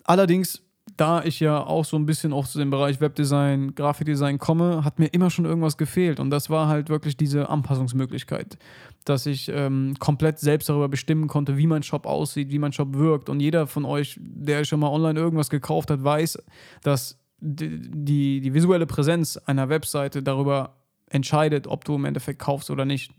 Allerdings, 0.04 0.62
da 0.96 1.24
ich 1.24 1.40
ja 1.40 1.62
auch 1.62 1.84
so 1.84 1.96
ein 1.96 2.04
bisschen 2.04 2.32
auch 2.32 2.46
zu 2.46 2.58
dem 2.58 2.70
Bereich 2.70 3.00
Webdesign, 3.00 3.74
Grafikdesign 3.74 4.38
komme, 4.38 4.84
hat 4.84 4.98
mir 4.98 5.06
immer 5.06 5.30
schon 5.30 5.44
irgendwas 5.44 5.76
gefehlt. 5.76 6.20
Und 6.20 6.30
das 6.30 6.50
war 6.50 6.68
halt 6.68 6.88
wirklich 6.88 7.16
diese 7.16 7.48
Anpassungsmöglichkeit, 7.48 8.58
dass 9.04 9.26
ich 9.26 9.48
ähm, 9.48 9.94
komplett 9.98 10.40
selbst 10.40 10.68
darüber 10.68 10.88
bestimmen 10.88 11.26
konnte, 11.26 11.56
wie 11.56 11.66
mein 11.66 11.82
Shop 11.82 12.06
aussieht, 12.06 12.50
wie 12.50 12.58
mein 12.58 12.72
Shop 12.72 12.94
wirkt. 12.94 13.28
Und 13.28 13.40
jeder 13.40 13.66
von 13.66 13.84
euch, 13.84 14.18
der 14.20 14.64
schon 14.64 14.80
mal 14.80 14.88
online 14.88 15.18
irgendwas 15.18 15.50
gekauft 15.50 15.90
hat, 15.90 16.04
weiß, 16.04 16.38
dass 16.82 17.18
die, 17.44 18.40
die 18.40 18.54
visuelle 18.54 18.86
Präsenz 18.86 19.36
einer 19.36 19.68
Webseite 19.68 20.22
darüber 20.22 20.76
entscheidet, 21.10 21.66
ob 21.66 21.84
du 21.84 21.94
im 21.94 22.06
Endeffekt 22.06 22.38
kaufst 22.38 22.70
oder 22.70 22.84
nicht. 22.84 23.12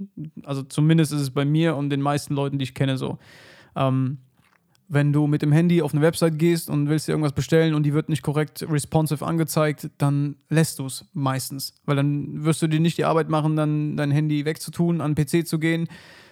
Also 0.44 0.64
zumindest 0.64 1.14
ist 1.14 1.22
es 1.22 1.32
bei 1.32 1.46
mir 1.46 1.76
und 1.76 1.90
den 1.90 2.02
meisten 2.02 2.34
Leuten, 2.34 2.58
die 2.58 2.64
ich 2.64 2.74
kenne, 2.74 2.98
so. 2.98 3.20
Ähm, 3.76 4.18
wenn 4.88 5.14
du 5.14 5.26
mit 5.28 5.42
dem 5.42 5.52
Handy 5.52 5.82
auf 5.82 5.94
eine 5.94 6.02
Website 6.02 6.38
gehst 6.38 6.70
und 6.70 6.90
willst 6.90 7.08
dir 7.08 7.14
irgendwas 7.14 7.34
bestellen 7.34 7.74
und 7.74 7.84
die 7.84 7.94
wird 7.94 8.10
nicht 8.10 8.22
korrekt 8.22 8.66
responsive 8.70 9.26
angezeigt, 9.26 9.90
dann 9.98 10.36
lässt 10.50 10.80
du 10.80 10.86
es 10.86 11.06
meistens. 11.14 11.74
Weil 11.86 11.96
dann 11.96 12.44
wirst 12.44 12.62
du 12.62 12.68
dir 12.68 12.80
nicht 12.80 12.98
die 12.98 13.06
Arbeit 13.06 13.30
machen, 13.30 13.56
dann 13.56 13.98
dein 13.98 14.12
Handy 14.12 14.46
wegzutun, 14.46 15.02
an 15.02 15.16
den 15.16 15.26
PC 15.26 15.48
zu 15.48 15.58
gehen 15.60 15.88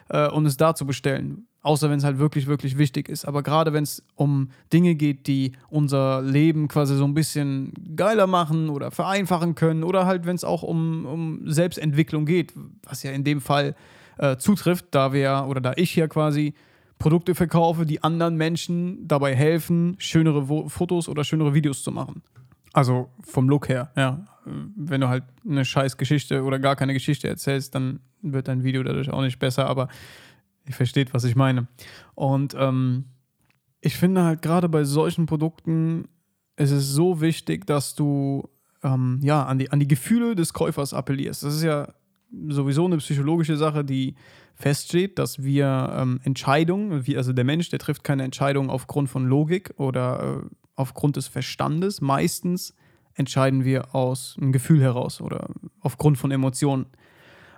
äh, 0.09 0.29
und 0.29 0.45
es 0.45 0.57
da 0.57 0.75
zu 0.75 0.85
bestellen. 0.85 1.47
Außer 1.63 1.89
wenn 1.89 1.97
es 1.97 2.03
halt 2.03 2.19
wirklich, 2.19 2.47
wirklich 2.47 2.77
wichtig 2.77 3.07
ist. 3.09 3.25
Aber 3.25 3.41
gerade 3.41 3.71
wenn 3.71 3.83
es 3.83 4.03
um 4.15 4.49
Dinge 4.71 4.95
geht, 4.95 5.27
die 5.27 5.53
unser 5.69 6.21
Leben 6.21 6.67
quasi 6.67 6.95
so 6.95 7.05
ein 7.05 7.13
bisschen 7.13 7.73
geiler 7.95 8.27
machen 8.27 8.69
oder 8.69 8.91
vereinfachen 8.91 9.55
können, 9.55 9.83
oder 9.83 10.05
halt, 10.05 10.25
wenn 10.25 10.35
es 10.35 10.43
auch 10.43 10.61
um, 10.61 11.05
um 11.05 11.49
Selbstentwicklung 11.49 12.25
geht, 12.25 12.53
was 12.83 13.01
ja 13.03 13.11
in 13.11 13.23
dem 13.23 13.39
Fall 13.39 13.75
äh, 14.17 14.35
zutrifft, 14.35 14.87
da 14.91 15.13
wir 15.13 15.45
oder 15.47 15.61
da 15.61 15.71
ich 15.77 15.95
ja 15.95 16.07
quasi 16.07 16.53
Produkte 16.99 17.33
verkaufe, 17.33 17.85
die 17.85 18.03
anderen 18.03 18.35
Menschen 18.35 19.07
dabei 19.07 19.33
helfen, 19.33 19.95
schönere 19.99 20.49
Vo 20.49 20.67
Fotos 20.67 21.07
oder 21.07 21.23
schönere 21.23 21.53
Videos 21.53 21.81
zu 21.81 21.91
machen. 21.91 22.23
Also 22.73 23.09
vom 23.21 23.47
Look 23.47 23.69
her, 23.69 23.91
ja. 23.95 24.25
Wenn 24.45 24.99
du 24.99 25.07
halt 25.07 25.23
eine 25.49 25.63
scheiß 25.63 25.95
Geschichte 25.95 26.43
oder 26.43 26.59
gar 26.59 26.75
keine 26.75 26.91
Geschichte 26.91 27.29
erzählst, 27.29 27.73
dann 27.75 28.01
wird 28.21 28.49
dein 28.49 28.63
Video 28.63 28.83
dadurch 28.83 29.09
auch 29.09 29.21
nicht 29.21 29.39
besser. 29.39 29.67
Aber 29.67 29.87
Ihr 30.67 30.73
versteht, 30.73 31.13
was 31.13 31.23
ich 31.23 31.35
meine. 31.35 31.67
Und 32.15 32.55
ähm, 32.57 33.05
ich 33.81 33.97
finde 33.97 34.23
halt 34.23 34.41
gerade 34.41 34.69
bei 34.69 34.83
solchen 34.83 35.25
Produkten 35.25 36.07
ist 36.55 36.71
es 36.71 36.89
so 36.89 37.19
wichtig, 37.19 37.65
dass 37.65 37.95
du 37.95 38.49
ähm, 38.83 39.19
ja, 39.21 39.43
an, 39.43 39.59
die, 39.59 39.71
an 39.71 39.79
die 39.79 39.87
Gefühle 39.87 40.35
des 40.35 40.53
Käufers 40.53 40.93
appellierst. 40.93 41.43
Das 41.43 41.55
ist 41.55 41.63
ja 41.63 41.93
sowieso 42.49 42.85
eine 42.85 42.97
psychologische 42.97 43.57
Sache, 43.57 43.83
die 43.83 44.15
feststeht, 44.55 45.19
dass 45.19 45.43
wir 45.43 45.93
ähm, 45.97 46.19
Entscheidungen, 46.23 47.07
wie, 47.07 47.17
also 47.17 47.33
der 47.33 47.43
Mensch, 47.43 47.69
der 47.69 47.79
trifft 47.79 48.03
keine 48.03 48.23
Entscheidung 48.23 48.69
aufgrund 48.69 49.09
von 49.09 49.25
Logik 49.25 49.73
oder 49.77 50.41
äh, 50.43 50.55
aufgrund 50.75 51.15
des 51.15 51.27
Verstandes. 51.27 52.01
Meistens 52.01 52.75
entscheiden 53.15 53.63
wir 53.63 53.95
aus 53.95 54.37
einem 54.39 54.51
Gefühl 54.51 54.81
heraus 54.81 55.21
oder 55.21 55.49
aufgrund 55.79 56.17
von 56.17 56.31
Emotionen. 56.31 56.85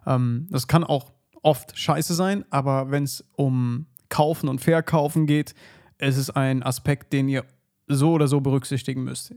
Ähm, 0.05 0.47
das 0.49 0.67
kann 0.67 0.83
auch 0.83 1.11
oft 1.45 1.77
scheiße 1.77 2.15
sein, 2.15 2.43
aber 2.49 2.89
wenn 2.89 3.03
es 3.03 3.23
um 3.36 3.86
Kaufen 4.10 4.49
und 4.49 4.62
Verkaufen 4.62 5.27
geht, 5.27 5.53
ist 5.99 6.17
es 6.17 6.29
ein 6.31 6.63
Aspekt, 6.63 7.13
den 7.13 7.29
ihr 7.29 7.45
so 7.88 8.13
oder 8.13 8.27
so 8.27 8.41
berücksichtigen 8.41 9.03
müsst. 9.03 9.36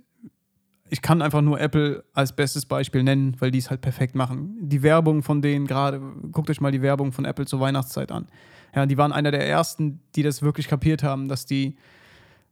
Ich 0.89 1.03
kann 1.03 1.21
einfach 1.21 1.43
nur 1.43 1.61
Apple 1.61 2.03
als 2.15 2.35
bestes 2.35 2.65
Beispiel 2.65 3.03
nennen, 3.03 3.37
weil 3.41 3.51
die 3.51 3.59
es 3.59 3.69
halt 3.69 3.83
perfekt 3.83 4.15
machen. 4.15 4.57
Die 4.59 4.83
Werbung 4.83 5.23
von 5.23 5.43
denen 5.43 5.67
gerade, 5.67 6.01
guckt 6.33 6.49
euch 6.49 6.63
mal 6.63 6.73
die 6.73 6.81
Werbung 6.81 7.13
von 7.13 7.27
Apple 7.27 7.45
zur 7.45 7.61
Weihnachtszeit 7.61 8.11
an. 8.11 8.27
Ja, 8.75 8.87
die 8.87 8.97
waren 8.97 9.13
einer 9.13 9.31
der 9.31 9.47
ersten, 9.47 10.01
die 10.17 10.23
das 10.23 10.41
wirklich 10.41 10.67
kapiert 10.67 11.03
haben, 11.03 11.29
dass 11.29 11.45
die 11.45 11.77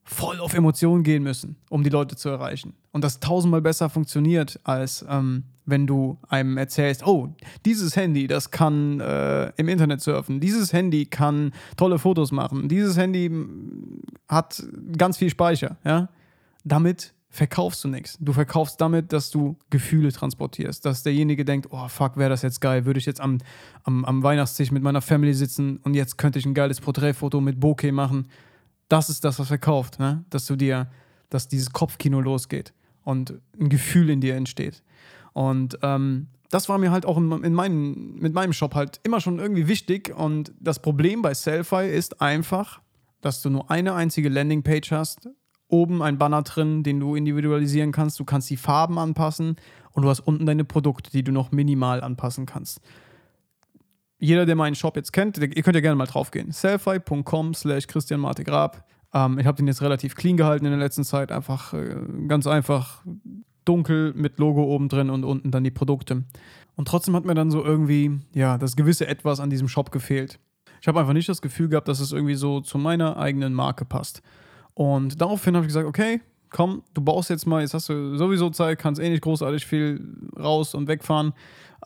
voll 0.04 0.38
auf 0.38 0.52
Emotionen 0.52 1.02
gehen 1.02 1.22
müssen, 1.22 1.56
um 1.70 1.82
die 1.82 1.90
Leute 1.90 2.14
zu 2.14 2.28
erreichen. 2.28 2.74
Und 2.92 3.04
das 3.04 3.20
tausendmal 3.20 3.62
besser 3.62 3.88
funktioniert, 3.88 4.60
als 4.64 5.04
ähm, 5.08 5.44
wenn 5.66 5.86
du 5.86 6.18
einem 6.28 6.56
erzählst, 6.56 7.06
oh, 7.06 7.34
dieses 7.64 7.96
Handy, 7.96 8.26
das 8.26 8.50
kann 8.50 9.00
äh, 9.00 9.52
im 9.56 9.68
Internet 9.68 10.00
surfen, 10.00 10.40
dieses 10.40 10.72
Handy 10.72 11.06
kann 11.06 11.52
tolle 11.76 11.98
Fotos 11.98 12.32
machen, 12.32 12.68
dieses 12.68 12.96
Handy 12.96 13.30
hat 14.28 14.62
ganz 14.96 15.18
viel 15.18 15.30
Speicher, 15.30 15.76
ja. 15.84 16.08
Damit 16.64 17.14
verkaufst 17.36 17.84
du 17.84 17.88
nichts. 17.88 18.16
Du 18.20 18.32
verkaufst 18.32 18.80
damit, 18.80 19.12
dass 19.12 19.30
du 19.30 19.56
Gefühle 19.70 20.10
transportierst. 20.10 20.84
Dass 20.84 21.02
derjenige 21.02 21.44
denkt, 21.44 21.68
oh 21.70 21.86
fuck, 21.88 22.16
wäre 22.16 22.30
das 22.30 22.42
jetzt 22.42 22.60
geil, 22.60 22.86
würde 22.86 22.98
ich 22.98 23.06
jetzt 23.06 23.20
am, 23.20 23.38
am, 23.84 24.04
am 24.04 24.22
Weihnachtstisch 24.22 24.72
mit 24.72 24.82
meiner 24.82 25.02
Family 25.02 25.34
sitzen 25.34 25.76
und 25.78 25.94
jetzt 25.94 26.18
könnte 26.18 26.38
ich 26.38 26.46
ein 26.46 26.54
geiles 26.54 26.80
Porträtfoto 26.80 27.40
mit 27.40 27.60
Bokeh 27.60 27.92
machen. 27.92 28.28
Das 28.88 29.10
ist 29.10 29.24
das, 29.24 29.38
was 29.38 29.48
verkauft, 29.48 29.98
ne? 29.98 30.24
Dass 30.30 30.46
du 30.46 30.56
dir, 30.56 30.88
dass 31.28 31.48
dieses 31.48 31.72
Kopfkino 31.72 32.20
losgeht 32.20 32.72
und 33.04 33.34
ein 33.60 33.68
Gefühl 33.68 34.10
in 34.10 34.20
dir 34.20 34.34
entsteht. 34.34 34.82
Und 35.36 35.78
ähm, 35.82 36.28
das 36.48 36.70
war 36.70 36.78
mir 36.78 36.90
halt 36.90 37.04
auch 37.04 37.18
in, 37.18 37.30
in 37.44 37.52
meinen, 37.52 38.14
mit 38.14 38.32
meinem 38.32 38.54
Shop 38.54 38.74
halt 38.74 39.00
immer 39.02 39.20
schon 39.20 39.38
irgendwie 39.38 39.68
wichtig. 39.68 40.16
Und 40.16 40.50
das 40.58 40.80
Problem 40.80 41.20
bei 41.20 41.34
Selfie 41.34 41.90
ist 41.90 42.22
einfach, 42.22 42.80
dass 43.20 43.42
du 43.42 43.50
nur 43.50 43.70
eine 43.70 43.92
einzige 43.92 44.30
Landingpage 44.30 44.92
hast, 44.92 45.28
oben 45.68 46.00
ein 46.00 46.16
Banner 46.16 46.40
drin, 46.40 46.82
den 46.82 47.00
du 47.00 47.16
individualisieren 47.16 47.92
kannst. 47.92 48.18
Du 48.18 48.24
kannst 48.24 48.48
die 48.48 48.56
Farben 48.56 48.98
anpassen 48.98 49.56
und 49.92 50.04
du 50.04 50.08
hast 50.08 50.20
unten 50.20 50.46
deine 50.46 50.64
Produkte, 50.64 51.10
die 51.10 51.22
du 51.22 51.32
noch 51.32 51.52
minimal 51.52 52.00
anpassen 52.00 52.46
kannst. 52.46 52.80
Jeder, 54.18 54.46
der 54.46 54.56
meinen 54.56 54.74
Shop 54.74 54.96
jetzt 54.96 55.12
kennt, 55.12 55.36
ihr 55.36 55.62
könnt 55.62 55.74
ja 55.74 55.82
gerne 55.82 55.96
mal 55.96 56.06
drauf 56.06 56.30
gehen. 56.30 56.50
selfie.com 56.50 57.52
slash 57.52 57.86
Christian 57.88 58.20
Marte 58.20 58.42
Grab. 58.42 58.86
Ähm, 59.12 59.38
ich 59.38 59.44
habe 59.44 59.58
den 59.58 59.66
jetzt 59.66 59.82
relativ 59.82 60.14
clean 60.14 60.38
gehalten 60.38 60.64
in 60.64 60.70
der 60.70 60.80
letzten 60.80 61.04
Zeit. 61.04 61.30
Einfach 61.30 61.74
äh, 61.74 61.94
ganz 62.26 62.46
einfach 62.46 63.04
dunkel 63.68 64.12
mit 64.14 64.38
Logo 64.38 64.64
oben 64.64 64.88
drin 64.88 65.10
und 65.10 65.24
unten 65.24 65.50
dann 65.50 65.64
die 65.64 65.70
Produkte. 65.70 66.24
Und 66.76 66.88
trotzdem 66.88 67.16
hat 67.16 67.24
mir 67.24 67.34
dann 67.34 67.50
so 67.50 67.64
irgendwie, 67.64 68.20
ja, 68.34 68.58
das 68.58 68.76
gewisse 68.76 69.06
Etwas 69.06 69.40
an 69.40 69.50
diesem 69.50 69.68
Shop 69.68 69.90
gefehlt. 69.90 70.38
Ich 70.80 70.88
habe 70.88 71.00
einfach 71.00 71.14
nicht 71.14 71.28
das 71.28 71.42
Gefühl 71.42 71.68
gehabt, 71.68 71.88
dass 71.88 72.00
es 72.00 72.12
irgendwie 72.12 72.34
so 72.34 72.60
zu 72.60 72.78
meiner 72.78 73.16
eigenen 73.16 73.54
Marke 73.54 73.84
passt. 73.84 74.22
Und 74.74 75.20
daraufhin 75.20 75.56
habe 75.56 75.64
ich 75.64 75.68
gesagt, 75.68 75.86
okay, 75.86 76.20
komm, 76.50 76.82
du 76.94 77.00
baust 77.00 77.30
jetzt 77.30 77.46
mal, 77.46 77.62
jetzt 77.62 77.74
hast 77.74 77.88
du 77.88 78.16
sowieso 78.16 78.50
Zeit, 78.50 78.78
kannst 78.78 79.00
eh 79.00 79.08
nicht 79.08 79.22
großartig 79.22 79.66
viel 79.66 80.06
raus 80.38 80.74
und 80.74 80.86
wegfahren. 80.86 81.32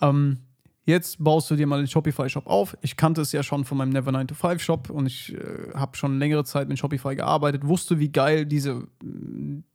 Ähm, 0.00 0.38
jetzt 0.84 1.22
baust 1.22 1.50
du 1.50 1.56
dir 1.56 1.66
mal 1.66 1.78
den 1.78 1.86
Shopify-Shop 1.86 2.46
auf. 2.46 2.76
Ich 2.80 2.96
kannte 2.96 3.20
es 3.20 3.32
ja 3.32 3.42
schon 3.42 3.64
von 3.64 3.78
meinem 3.78 3.90
Never 3.90 4.12
9 4.12 4.28
to 4.28 4.34
5 4.34 4.62
Shop 4.62 4.90
und 4.90 5.06
ich 5.06 5.34
äh, 5.34 5.72
habe 5.74 5.96
schon 5.96 6.18
längere 6.18 6.44
Zeit 6.44 6.68
mit 6.68 6.78
Shopify 6.78 7.14
gearbeitet, 7.14 7.66
wusste, 7.66 7.98
wie 7.98 8.10
geil 8.10 8.46
diese, 8.46 8.86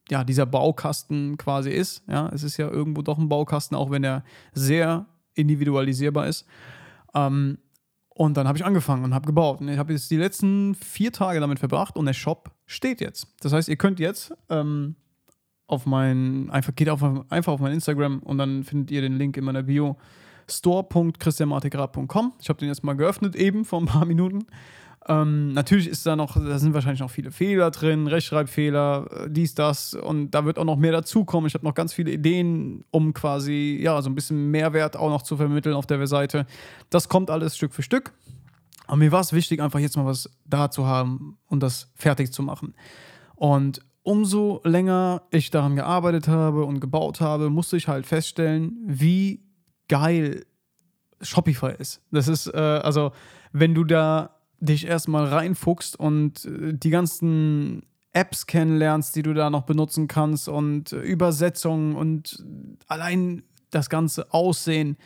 ja, 0.09 0.23
dieser 0.23 0.45
Baukasten 0.45 1.37
quasi 1.37 1.69
ist. 1.71 2.03
Ja, 2.07 2.29
es 2.29 2.43
ist 2.43 2.57
ja 2.57 2.69
irgendwo 2.69 3.01
doch 3.01 3.17
ein 3.17 3.29
Baukasten, 3.29 3.77
auch 3.77 3.91
wenn 3.91 4.03
er 4.03 4.23
sehr 4.53 5.05
individualisierbar 5.33 6.27
ist. 6.27 6.45
Ähm, 7.13 7.57
und 8.09 8.37
dann 8.37 8.47
habe 8.47 8.57
ich 8.57 8.63
angefangen 8.63 9.03
und 9.03 9.13
habe 9.13 9.25
gebaut. 9.25 9.59
Und 9.59 9.67
ich 9.67 9.77
habe 9.77 9.91
jetzt 9.91 10.09
die 10.09 10.17
letzten 10.17 10.73
vier 10.73 11.11
Tage 11.11 11.41
damit 11.41 11.59
verbracht 11.59 11.97
und 11.97 12.05
der 12.05 12.13
Shop 12.13 12.51
steht 12.65 13.01
jetzt. 13.01 13.27
Das 13.41 13.51
heißt, 13.51 13.67
ihr 13.67 13.75
könnt 13.75 13.99
jetzt 13.99 14.33
ähm, 14.49 14.95
auf 15.67 15.85
mein, 15.85 16.49
einfach 16.49 16.73
geht 16.73 16.89
auf, 16.89 17.03
einfach 17.29 17.51
auf 17.51 17.59
mein 17.59 17.73
Instagram 17.73 18.19
und 18.19 18.37
dann 18.37 18.63
findet 18.63 18.91
ihr 18.91 19.01
den 19.01 19.17
Link 19.17 19.35
in 19.35 19.43
meiner 19.43 19.63
Bio 19.63 19.97
store.christianmartegrad.com. 20.49 22.33
Ich 22.41 22.49
habe 22.49 22.59
den 22.59 22.69
jetzt 22.69 22.83
mal 22.83 22.93
geöffnet, 22.93 23.35
eben 23.35 23.65
vor 23.65 23.79
ein 23.81 23.85
paar 23.85 24.05
Minuten. 24.05 24.45
Ähm, 25.07 25.53
natürlich 25.53 25.87
ist 25.87 26.05
da 26.05 26.15
noch, 26.15 26.35
da 26.35 26.57
sind 26.57 26.73
wahrscheinlich 26.73 27.01
noch 27.01 27.11
viele 27.11 27.31
Fehler 27.31 27.69
drin, 27.69 28.07
Rechtschreibfehler, 28.07 29.25
äh, 29.25 29.29
dies, 29.29 29.53
das 29.53 29.93
und 29.93 30.31
da 30.31 30.45
wird 30.45 30.57
auch 30.57 30.65
noch 30.65 30.77
mehr 30.77 30.91
dazukommen. 30.91 31.47
Ich 31.47 31.53
habe 31.53 31.63
noch 31.63 31.75
ganz 31.75 31.93
viele 31.93 32.11
Ideen, 32.11 32.85
um 32.89 33.13
quasi, 33.13 33.79
ja, 33.81 34.01
so 34.01 34.09
ein 34.09 34.15
bisschen 34.15 34.49
Mehrwert 34.49 34.97
auch 34.97 35.09
noch 35.09 35.21
zu 35.21 35.37
vermitteln 35.37 35.75
auf 35.75 35.85
der 35.85 36.05
Seite. 36.07 36.47
Das 36.89 37.07
kommt 37.07 37.29
alles 37.29 37.55
Stück 37.55 37.73
für 37.73 37.83
Stück. 37.83 38.13
Aber 38.87 38.97
mir 38.97 39.11
war 39.11 39.21
es 39.21 39.33
wichtig, 39.33 39.61
einfach 39.61 39.79
jetzt 39.79 39.95
mal 39.95 40.05
was 40.05 40.29
da 40.45 40.71
zu 40.71 40.87
haben 40.87 41.37
und 41.47 41.61
das 41.61 41.91
fertig 41.95 42.31
zu 42.31 42.41
machen. 42.41 42.73
Und 43.35 43.81
umso 44.01 44.61
länger 44.63 45.23
ich 45.31 45.51
daran 45.51 45.75
gearbeitet 45.75 46.27
habe 46.27 46.65
und 46.65 46.79
gebaut 46.79 47.21
habe, 47.21 47.49
musste 47.49 47.77
ich 47.77 47.87
halt 47.87 48.05
feststellen, 48.05 48.77
wie 48.85 49.44
geil 49.87 50.45
Shopify 51.21 51.73
ist. 51.77 52.01
Das 52.11 52.27
ist, 52.27 52.47
äh, 52.47 52.57
also, 52.57 53.11
wenn 53.51 53.73
du 53.73 53.83
da 53.83 54.35
dich 54.59 54.85
erstmal 54.87 55.25
reinfuchst 55.25 55.99
und 55.99 56.45
äh, 56.45 56.73
die 56.73 56.89
ganzen 56.89 57.83
Apps 58.13 58.45
kennenlernst, 58.45 59.15
die 59.15 59.23
du 59.23 59.33
da 59.33 59.49
noch 59.49 59.63
benutzen 59.63 60.07
kannst 60.07 60.47
und 60.47 60.93
äh, 60.93 60.99
Übersetzungen 60.99 61.95
und 61.95 62.43
allein 62.87 63.43
das 63.71 63.89
ganze 63.89 64.33
Aussehen 64.33 64.97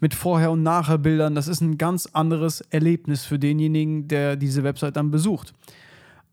mit 0.00 0.14
Vorher- 0.14 0.50
und 0.50 0.62
Nachher-Bildern, 0.62 1.34
das 1.34 1.48
ist 1.48 1.60
ein 1.60 1.78
ganz 1.78 2.06
anderes 2.06 2.60
Erlebnis 2.62 3.24
für 3.24 3.38
denjenigen, 3.38 4.08
der 4.08 4.36
diese 4.36 4.64
Website 4.64 4.96
dann 4.96 5.10
besucht. 5.10 5.52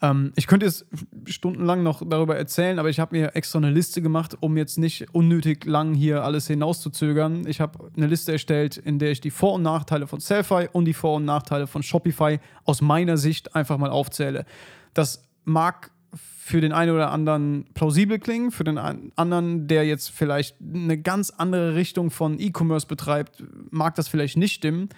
Ähm, 0.02 0.34
ich 0.36 0.48
könnte 0.48 0.66
jetzt 0.66 0.86
stundenlang 1.26 1.84
noch 1.84 2.02
darüber 2.08 2.36
erzählen, 2.36 2.80
aber 2.80 2.90
ich 2.90 3.00
habe 3.00 3.16
mir 3.16 3.36
extra 3.36 3.60
eine 3.60 3.72
Liste 3.72 4.02
gemacht, 4.02 4.38
um 4.40 4.58
jetzt 4.58 4.78
nicht 4.78 5.14
unnötig 5.14 5.66
lang 5.66 5.94
hier 5.94 6.24
alles 6.24 6.48
hinauszuzögern. 6.48 7.46
Ich 7.48 7.62
habe 7.62 7.92
eine 7.96 8.08
Liste 8.08 8.32
erstellt, 8.32 8.78
in 8.78 9.00
der 9.00 9.12
ich 9.12 9.22
die 9.22 9.32
Vor- 9.32 9.54
und 9.54 9.62
Nachteile 9.62 10.08
von 10.08 10.20
Selfie 10.20 10.68
und 10.72 10.86
die 10.86 10.94
Vor- 10.94 11.18
und 11.18 11.26
Nachteile 11.26 11.68
von 11.68 11.84
Shopify 11.84 12.40
aus 12.64 12.82
meiner 12.82 13.18
Sicht 13.18 13.56
einfach 13.56 13.78
mal 13.78 13.92
aufzähle. 13.92 14.46
Das 14.94 15.24
mag 15.44 15.92
für 16.14 16.60
den 16.60 16.74
einen 16.74 16.92
oder 16.92 17.12
anderen 17.12 17.66
plausibel 17.74 18.20
klingen, 18.20 18.52
für 18.52 18.66
den 18.66 18.78
anderen, 18.78 19.68
der 19.68 19.86
jetzt 19.86 20.10
vielleicht 20.10 20.58
eine 20.60 20.98
ganz 20.98 21.30
andere 21.30 21.76
Richtung 21.76 22.12
von 22.12 22.40
E-Commerce 22.40 22.88
betreibt, 22.88 23.44
mag 23.70 23.96
das 23.96 24.10
vielleicht 24.10 24.36
nicht 24.36 24.54
stimmen. 24.54 24.90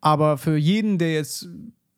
Aber 0.00 0.38
für 0.38 0.56
jeden, 0.56 0.98
der 0.98 1.12
jetzt 1.12 1.48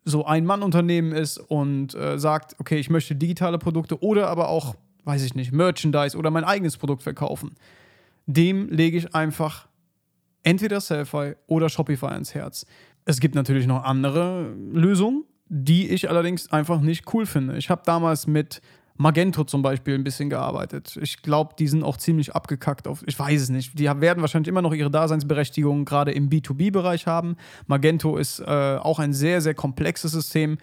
so 0.08 0.24
ein 0.24 0.46
Mann-Unternehmen 0.46 1.12
ist 1.12 1.38
und 1.38 1.94
äh, 1.94 2.16
sagt, 2.18 2.54
okay, 2.60 2.78
ich 2.78 2.88
möchte 2.88 3.16
digitale 3.16 3.58
Produkte 3.58 4.00
oder 4.02 4.28
aber 4.28 4.48
auch, 4.48 4.76
weiß 5.04 5.24
ich 5.24 5.34
nicht, 5.34 5.52
Merchandise 5.52 6.16
oder 6.16 6.30
mein 6.30 6.44
eigenes 6.44 6.76
Produkt 6.76 7.02
verkaufen, 7.02 7.56
dem 8.26 8.68
lege 8.70 8.96
ich 8.96 9.14
einfach 9.14 9.66
entweder 10.44 10.80
Selfie 10.80 11.34
oder 11.48 11.68
Shopify 11.68 12.14
ins 12.16 12.34
Herz. 12.34 12.66
Es 13.04 13.18
gibt 13.18 13.34
natürlich 13.34 13.66
noch 13.66 13.82
andere 13.82 14.54
Lösungen, 14.72 15.24
die 15.48 15.88
ich 15.88 16.08
allerdings 16.08 16.52
einfach 16.52 16.80
nicht 16.80 17.12
cool 17.12 17.26
finde. 17.26 17.56
Ich 17.56 17.68
habe 17.68 17.82
damals 17.84 18.28
mit 18.28 18.62
Magento 18.96 19.44
zum 19.44 19.62
Beispiel 19.62 19.94
ein 19.94 20.04
bisschen 20.04 20.30
gearbeitet. 20.30 20.98
Ich 21.00 21.22
glaube, 21.22 21.54
die 21.58 21.68
sind 21.68 21.82
auch 21.82 21.96
ziemlich 21.96 22.34
abgekackt 22.34 22.88
auf, 22.88 23.02
ich 23.06 23.18
weiß 23.18 23.42
es 23.42 23.48
nicht. 23.48 23.78
Die 23.78 23.84
werden 23.84 24.20
wahrscheinlich 24.20 24.48
immer 24.48 24.62
noch 24.62 24.72
ihre 24.72 24.90
Daseinsberechtigung 24.90 25.84
gerade 25.84 26.12
im 26.12 26.28
B2B-Bereich 26.28 27.06
haben. 27.06 27.36
Magento 27.66 28.16
ist 28.16 28.40
äh, 28.40 28.78
auch 28.80 28.98
ein 28.98 29.12
sehr, 29.12 29.40
sehr 29.40 29.54
komplexes 29.54 30.12
System. 30.12 30.58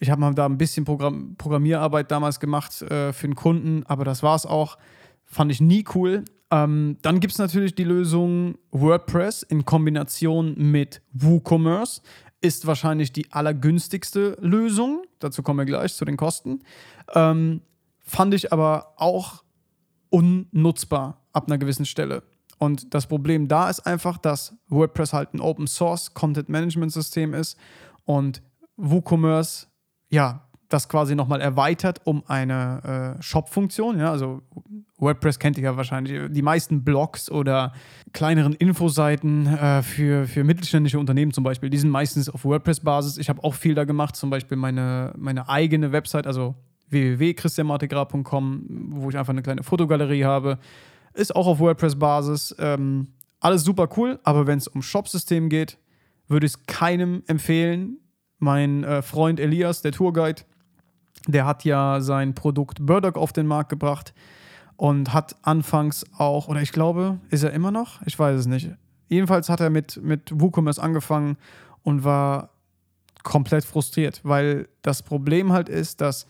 Ich 0.00 0.10
habe 0.10 0.20
mal 0.20 0.34
da 0.34 0.46
ein 0.46 0.58
bisschen 0.58 0.84
Programm 0.84 1.36
Programmierarbeit 1.36 2.10
damals 2.10 2.40
gemacht 2.40 2.82
äh, 2.82 3.12
für 3.12 3.24
einen 3.24 3.36
Kunden, 3.36 3.84
aber 3.86 4.04
das 4.04 4.22
war 4.22 4.36
es 4.36 4.46
auch. 4.46 4.78
Fand 5.24 5.50
ich 5.50 5.60
nie 5.60 5.84
cool. 5.94 6.24
Ähm, 6.50 6.98
dann 7.02 7.20
gibt 7.20 7.32
es 7.32 7.38
natürlich 7.38 7.74
die 7.74 7.84
Lösung 7.84 8.56
WordPress 8.70 9.42
in 9.42 9.64
Kombination 9.64 10.54
mit 10.56 11.02
WooCommerce. 11.12 12.02
Ist 12.44 12.66
wahrscheinlich 12.66 13.10
die 13.10 13.32
allergünstigste 13.32 14.36
Lösung. 14.38 15.02
Dazu 15.18 15.42
kommen 15.42 15.60
wir 15.60 15.64
gleich 15.64 15.94
zu 15.94 16.04
den 16.04 16.18
Kosten. 16.18 16.60
Ähm, 17.14 17.62
fand 18.00 18.34
ich 18.34 18.52
aber 18.52 18.92
auch 18.96 19.42
unnutzbar 20.10 21.22
ab 21.32 21.46
einer 21.46 21.56
gewissen 21.56 21.86
Stelle. 21.86 22.22
Und 22.58 22.92
das 22.92 23.06
Problem 23.06 23.48
da 23.48 23.70
ist 23.70 23.80
einfach, 23.80 24.18
dass 24.18 24.54
WordPress 24.68 25.14
halt 25.14 25.32
ein 25.32 25.40
Open 25.40 25.66
Source 25.66 26.12
Content 26.12 26.50
Management 26.50 26.92
System 26.92 27.32
ist 27.32 27.56
und 28.04 28.42
WooCommerce, 28.76 29.68
ja, 30.10 30.46
das 30.74 30.88
quasi 30.88 31.14
nochmal 31.14 31.40
erweitert 31.40 32.00
um 32.04 32.24
eine 32.26 33.16
äh, 33.18 33.22
Shop-Funktion. 33.22 33.98
Ja, 33.98 34.10
also 34.10 34.42
WordPress 34.98 35.38
kennt 35.38 35.56
ihr 35.56 35.64
ja 35.64 35.76
wahrscheinlich. 35.76 36.32
Die 36.32 36.42
meisten 36.42 36.84
Blogs 36.84 37.30
oder 37.30 37.72
kleineren 38.12 38.54
Infoseiten 38.54 39.46
äh, 39.46 39.82
für, 39.82 40.26
für 40.26 40.44
mittelständische 40.44 40.98
Unternehmen 40.98 41.32
zum 41.32 41.44
Beispiel, 41.44 41.70
die 41.70 41.78
sind 41.78 41.90
meistens 41.90 42.28
auf 42.28 42.44
WordPress-Basis. 42.44 43.18
Ich 43.18 43.28
habe 43.28 43.42
auch 43.44 43.54
viel 43.54 43.74
da 43.74 43.84
gemacht, 43.84 44.16
zum 44.16 44.30
Beispiel 44.30 44.56
meine, 44.56 45.14
meine 45.16 45.48
eigene 45.48 45.92
Website, 45.92 46.26
also 46.26 46.56
www.christianmartegra.com, 46.90 48.66
wo 48.90 49.08
ich 49.10 49.16
einfach 49.16 49.32
eine 49.32 49.42
kleine 49.42 49.62
Fotogalerie 49.62 50.24
habe. 50.24 50.58
Ist 51.14 51.34
auch 51.34 51.46
auf 51.46 51.60
WordPress-Basis. 51.60 52.56
Ähm, 52.58 53.08
alles 53.40 53.62
super 53.62 53.88
cool, 53.96 54.18
aber 54.24 54.46
wenn 54.46 54.58
es 54.58 54.66
um 54.66 54.82
Shopsystem 54.82 55.48
geht, 55.48 55.78
würde 56.26 56.46
ich 56.46 56.52
es 56.52 56.66
keinem 56.66 57.22
empfehlen. 57.26 57.98
Mein 58.38 58.84
äh, 58.84 59.02
Freund 59.02 59.38
Elias, 59.38 59.82
der 59.82 59.92
Tourguide, 59.92 60.42
der 61.26 61.46
hat 61.46 61.64
ja 61.64 62.00
sein 62.00 62.34
Produkt 62.34 62.84
Burdock 62.84 63.16
auf 63.16 63.32
den 63.32 63.46
Markt 63.46 63.70
gebracht 63.70 64.14
und 64.76 65.12
hat 65.12 65.36
anfangs 65.42 66.04
auch, 66.16 66.48
oder 66.48 66.60
ich 66.60 66.72
glaube, 66.72 67.18
ist 67.30 67.42
er 67.42 67.52
immer 67.52 67.70
noch? 67.70 68.02
Ich 68.06 68.18
weiß 68.18 68.38
es 68.38 68.46
nicht. 68.46 68.70
Jedenfalls 69.08 69.48
hat 69.48 69.60
er 69.60 69.70
mit, 69.70 70.02
mit 70.02 70.32
WooCommerce 70.34 70.82
angefangen 70.82 71.36
und 71.82 72.04
war 72.04 72.50
komplett 73.22 73.64
frustriert, 73.64 74.20
weil 74.22 74.68
das 74.82 75.02
Problem 75.02 75.52
halt 75.52 75.68
ist, 75.68 76.00
dass 76.00 76.26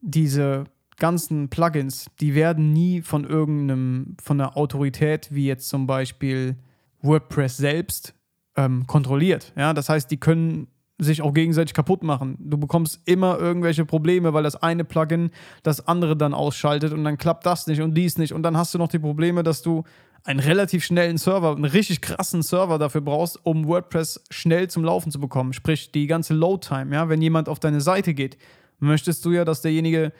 diese 0.00 0.64
ganzen 0.96 1.48
Plugins, 1.48 2.06
die 2.20 2.34
werden 2.34 2.72
nie 2.72 3.02
von 3.02 3.24
irgendeinem, 3.24 4.16
von 4.22 4.40
einer 4.40 4.56
Autorität 4.56 5.28
wie 5.30 5.46
jetzt 5.46 5.68
zum 5.68 5.86
Beispiel 5.86 6.56
WordPress 7.02 7.56
selbst 7.56 8.14
ähm, 8.56 8.86
kontrolliert. 8.86 9.52
Ja, 9.56 9.72
das 9.72 9.88
heißt, 9.88 10.10
die 10.10 10.18
können 10.18 10.68
sich 10.98 11.22
auch 11.22 11.32
gegenseitig 11.32 11.74
kaputt 11.74 12.02
machen. 12.02 12.36
Du 12.40 12.58
bekommst 12.58 13.00
immer 13.04 13.38
irgendwelche 13.38 13.84
Probleme, 13.84 14.32
weil 14.34 14.42
das 14.42 14.56
eine 14.56 14.84
Plugin 14.84 15.30
das 15.62 15.86
andere 15.86 16.16
dann 16.16 16.34
ausschaltet 16.34 16.92
und 16.92 17.04
dann 17.04 17.18
klappt 17.18 17.46
das 17.46 17.66
nicht 17.66 17.80
und 17.80 17.94
dies 17.94 18.18
nicht. 18.18 18.32
Und 18.32 18.42
dann 18.42 18.56
hast 18.56 18.74
du 18.74 18.78
noch 18.78 18.88
die 18.88 18.98
Probleme, 18.98 19.42
dass 19.42 19.62
du 19.62 19.84
einen 20.24 20.40
relativ 20.40 20.84
schnellen 20.84 21.16
Server, 21.16 21.52
einen 21.52 21.64
richtig 21.64 22.00
krassen 22.00 22.42
Server 22.42 22.78
dafür 22.78 23.00
brauchst, 23.00 23.38
um 23.44 23.66
WordPress 23.66 24.24
schnell 24.30 24.68
zum 24.68 24.84
Laufen 24.84 25.12
zu 25.12 25.20
bekommen. 25.20 25.52
Sprich, 25.52 25.92
die 25.92 26.06
ganze 26.06 26.34
Load-Time, 26.34 26.94
ja, 26.94 27.08
wenn 27.08 27.22
jemand 27.22 27.48
auf 27.48 27.60
deine 27.60 27.80
Seite 27.80 28.12
geht, 28.12 28.36
möchtest 28.80 29.24
du 29.24 29.30
ja, 29.30 29.44
dass 29.44 29.62
derjenige 29.62 30.12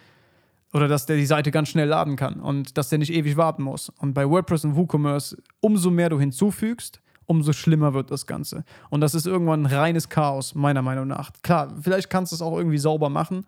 oder 0.73 0.87
dass 0.87 1.07
der 1.07 1.17
die 1.17 1.27
Seite 1.27 1.51
ganz 1.51 1.69
schnell 1.69 1.89
laden 1.89 2.17
kann 2.17 2.41
und 2.41 2.77
dass 2.77 2.89
der 2.89 2.99
nicht 2.99 3.13
ewig 3.13 3.37
warten 3.37 3.63
muss. 3.63 3.89
Und 3.89 4.15
bei 4.15 4.29
WordPress 4.29 4.65
und 4.65 4.77
WooCommerce, 4.77 5.37
umso 5.61 5.91
mehr 5.91 6.11
du 6.11 6.21
hinzufügst, 6.21 7.01
umso 7.29 7.53
schlimmer 7.53 7.95
wird 7.95 8.11
das 8.11 8.27
Ganze. 8.27 8.65
Und 8.91 9.03
das 9.03 9.15
ist 9.15 9.27
irgendwann 9.27 9.63
ein 9.63 9.73
reines 9.73 10.09
Chaos, 10.09 10.55
meiner 10.55 10.83
Meinung 10.83 11.07
nach. 11.07 11.31
Klar, 11.43 11.73
vielleicht 11.81 12.11
kannst 12.11 12.33
du 12.33 12.37
es 12.37 12.43
auch 12.43 12.57
irgendwie 12.57 12.79
sauber 12.79 13.11
machen, 13.11 13.47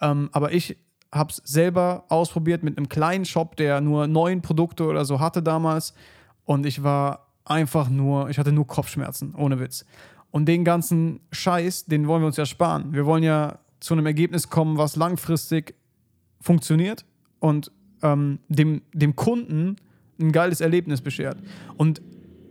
ähm, 0.00 0.30
aber 0.32 0.52
ich 0.52 0.76
habe 1.12 1.30
es 1.30 1.36
selber 1.44 2.04
ausprobiert 2.08 2.62
mit 2.62 2.76
einem 2.76 2.88
kleinen 2.88 3.24
Shop, 3.24 3.56
der 3.56 3.80
nur 3.80 4.06
neun 4.06 4.42
Produkte 4.42 4.84
oder 4.84 5.04
so 5.04 5.20
hatte 5.20 5.42
damals. 5.42 5.94
Und 6.44 6.66
ich 6.66 6.82
war 6.82 7.28
einfach 7.44 7.90
nur, 7.90 8.30
ich 8.30 8.38
hatte 8.38 8.52
nur 8.52 8.66
Kopfschmerzen, 8.66 9.34
ohne 9.34 9.60
Witz. 9.60 9.84
Und 10.30 10.46
den 10.46 10.64
ganzen 10.64 11.20
Scheiß, 11.30 11.86
den 11.86 12.08
wollen 12.08 12.22
wir 12.22 12.26
uns 12.26 12.36
ja 12.36 12.46
sparen. 12.46 12.92
Wir 12.92 13.06
wollen 13.06 13.22
ja 13.22 13.58
zu 13.80 13.94
einem 13.94 14.06
Ergebnis 14.06 14.48
kommen, 14.48 14.78
was 14.78 14.96
langfristig 14.96 15.74
funktioniert 16.40 17.04
und 17.40 17.70
ähm, 18.02 18.38
dem, 18.48 18.82
dem 18.92 19.16
Kunden 19.16 19.76
ein 20.18 20.32
geiles 20.32 20.60
Erlebnis 20.60 21.00
beschert. 21.00 21.38
Und 21.76 22.00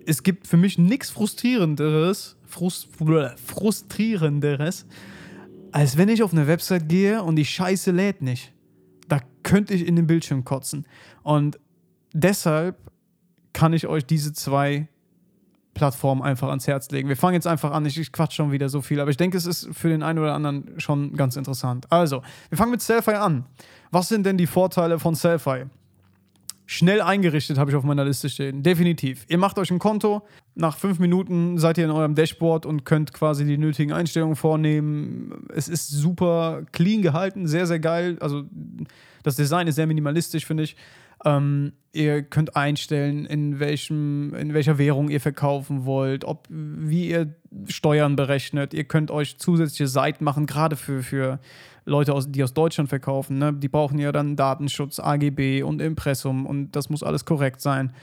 es 0.07 0.23
gibt 0.23 0.47
für 0.47 0.57
mich 0.57 0.77
nichts 0.77 1.09
frustrierenderes, 1.09 2.37
frust, 2.45 2.87
frustrierenderes, 3.45 4.85
als 5.73 5.97
wenn 5.97 6.07
ich 6.07 6.23
auf 6.23 6.31
eine 6.31 6.47
Website 6.47 6.87
gehe 6.87 7.21
und 7.21 7.35
die 7.35 7.45
Scheiße 7.45 7.91
lädt 7.91 8.21
nicht. 8.21 8.53
Da 9.09 9.19
könnte 9.43 9.73
ich 9.73 9.85
in 9.85 9.97
den 9.97 10.07
Bildschirm 10.07 10.45
kotzen. 10.45 10.87
Und 11.23 11.59
deshalb 12.13 12.77
kann 13.51 13.73
ich 13.73 13.87
euch 13.87 14.05
diese 14.05 14.31
zwei 14.31 14.87
Plattformen 15.73 16.21
einfach 16.21 16.47
ans 16.47 16.67
Herz 16.67 16.89
legen. 16.89 17.09
Wir 17.09 17.17
fangen 17.17 17.33
jetzt 17.33 17.47
einfach 17.47 17.71
an. 17.71 17.85
Ich, 17.85 17.99
ich 17.99 18.11
quatsch 18.13 18.33
schon 18.33 18.51
wieder 18.51 18.69
so 18.69 18.81
viel, 18.81 19.01
aber 19.01 19.11
ich 19.11 19.17
denke, 19.17 19.37
es 19.37 19.45
ist 19.45 19.67
für 19.73 19.89
den 19.89 20.03
einen 20.03 20.19
oder 20.19 20.33
anderen 20.33 20.79
schon 20.79 21.17
ganz 21.17 21.35
interessant. 21.35 21.85
Also, 21.91 22.23
wir 22.49 22.57
fangen 22.57 22.71
mit 22.71 22.81
Selfie 22.81 23.19
an. 23.19 23.45
Was 23.91 24.07
sind 24.07 24.25
denn 24.25 24.37
die 24.37 24.47
Vorteile 24.47 24.99
von 24.99 25.15
Selfie? 25.15 25.65
Schnell 26.69 26.99
eingerichtet 26.99 27.57
habe 27.57 27.71
ich 27.71 27.77
auf 27.77 27.85
meiner 27.85 28.03
Liste 28.03 28.29
stehen. 28.29 28.61
Definitiv. 28.61 29.25
Ihr 29.29 29.37
macht 29.37 29.57
euch 29.57 29.71
ein 29.71 29.79
Konto. 29.79 30.27
Nach 30.53 30.77
fünf 30.77 30.99
Minuten 30.99 31.57
seid 31.57 31.77
ihr 31.77 31.85
in 31.85 31.91
eurem 31.91 32.13
Dashboard 32.13 32.65
und 32.65 32.83
könnt 32.83 33.13
quasi 33.13 33.45
die 33.45 33.57
nötigen 33.57 33.93
Einstellungen 33.93 34.35
vornehmen. 34.35 35.47
Es 35.55 35.69
ist 35.69 35.87
super 35.87 36.63
clean 36.73 37.01
gehalten, 37.01 37.47
sehr, 37.47 37.67
sehr 37.67 37.79
geil. 37.79 38.17
Also 38.19 38.43
das 39.23 39.37
Design 39.37 39.67
ist 39.67 39.75
sehr 39.75 39.87
minimalistisch, 39.87 40.45
finde 40.45 40.63
ich. 40.63 40.75
Ähm, 41.23 41.71
ihr 41.93 42.21
könnt 42.21 42.57
einstellen, 42.57 43.25
in, 43.25 43.61
welchem, 43.61 44.35
in 44.35 44.53
welcher 44.53 44.77
Währung 44.77 45.09
ihr 45.09 45.21
verkaufen 45.21 45.85
wollt, 45.85 46.25
ob, 46.25 46.47
wie 46.49 47.09
ihr 47.09 47.33
Steuern 47.69 48.17
berechnet. 48.17 48.73
Ihr 48.73 48.83
könnt 48.83 49.09
euch 49.09 49.37
zusätzliche 49.37 49.87
Seiten 49.87 50.25
machen, 50.25 50.45
gerade 50.45 50.75
für, 50.75 51.01
für 51.01 51.39
Leute, 51.87 52.13
aus, 52.13 52.29
die 52.29 52.43
aus 52.43 52.53
Deutschland 52.53 52.89
verkaufen. 52.89 53.37
Ne? 53.37 53.53
Die 53.53 53.69
brauchen 53.69 53.97
ja 53.97 54.11
dann 54.11 54.35
Datenschutz, 54.35 54.99
AGB 54.99 55.63
und 55.63 55.81
Impressum 55.81 56.45
und 56.45 56.71
das 56.75 56.89
muss 56.89 57.01
alles 57.01 57.25
korrekt 57.25 57.61
sein. 57.61 57.93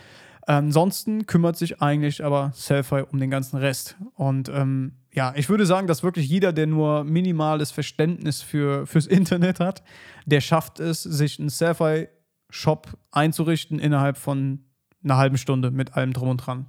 Ansonsten 0.47 1.27
kümmert 1.27 1.57
sich 1.57 1.81
eigentlich 1.81 2.23
aber 2.23 2.51
Selfie 2.55 3.05
um 3.11 3.19
den 3.19 3.31
ganzen 3.31 3.57
Rest. 3.57 3.97
Und 4.15 4.51
ähm, 4.51 4.93
ja, 5.13 5.33
ich 5.37 5.49
würde 5.49 5.65
sagen, 5.65 5.87
dass 5.87 6.03
wirklich 6.03 6.29
jeder, 6.29 6.53
der 6.53 6.67
nur 6.67 7.05
minimales 7.05 7.71
Verständnis 7.71 8.43
für, 8.43 8.87
fürs 8.87 9.07
Internet 9.07 9.61
hat, 9.61 9.83
der 10.27 10.41
schafft 10.41 10.81
es, 10.81 11.03
sich 11.03 11.39
einen 11.39 11.49
Selfie 11.49 12.09
Shop 12.51 12.99
einzurichten 13.11 13.79
innerhalb 13.79 14.17
von 14.17 14.61
einer 15.03 15.17
halben 15.17 15.39
Stunde 15.39 15.71
mit 15.71 15.95
allem 15.95 16.13
drum 16.13 16.29
und 16.29 16.39
dran. 16.39 16.67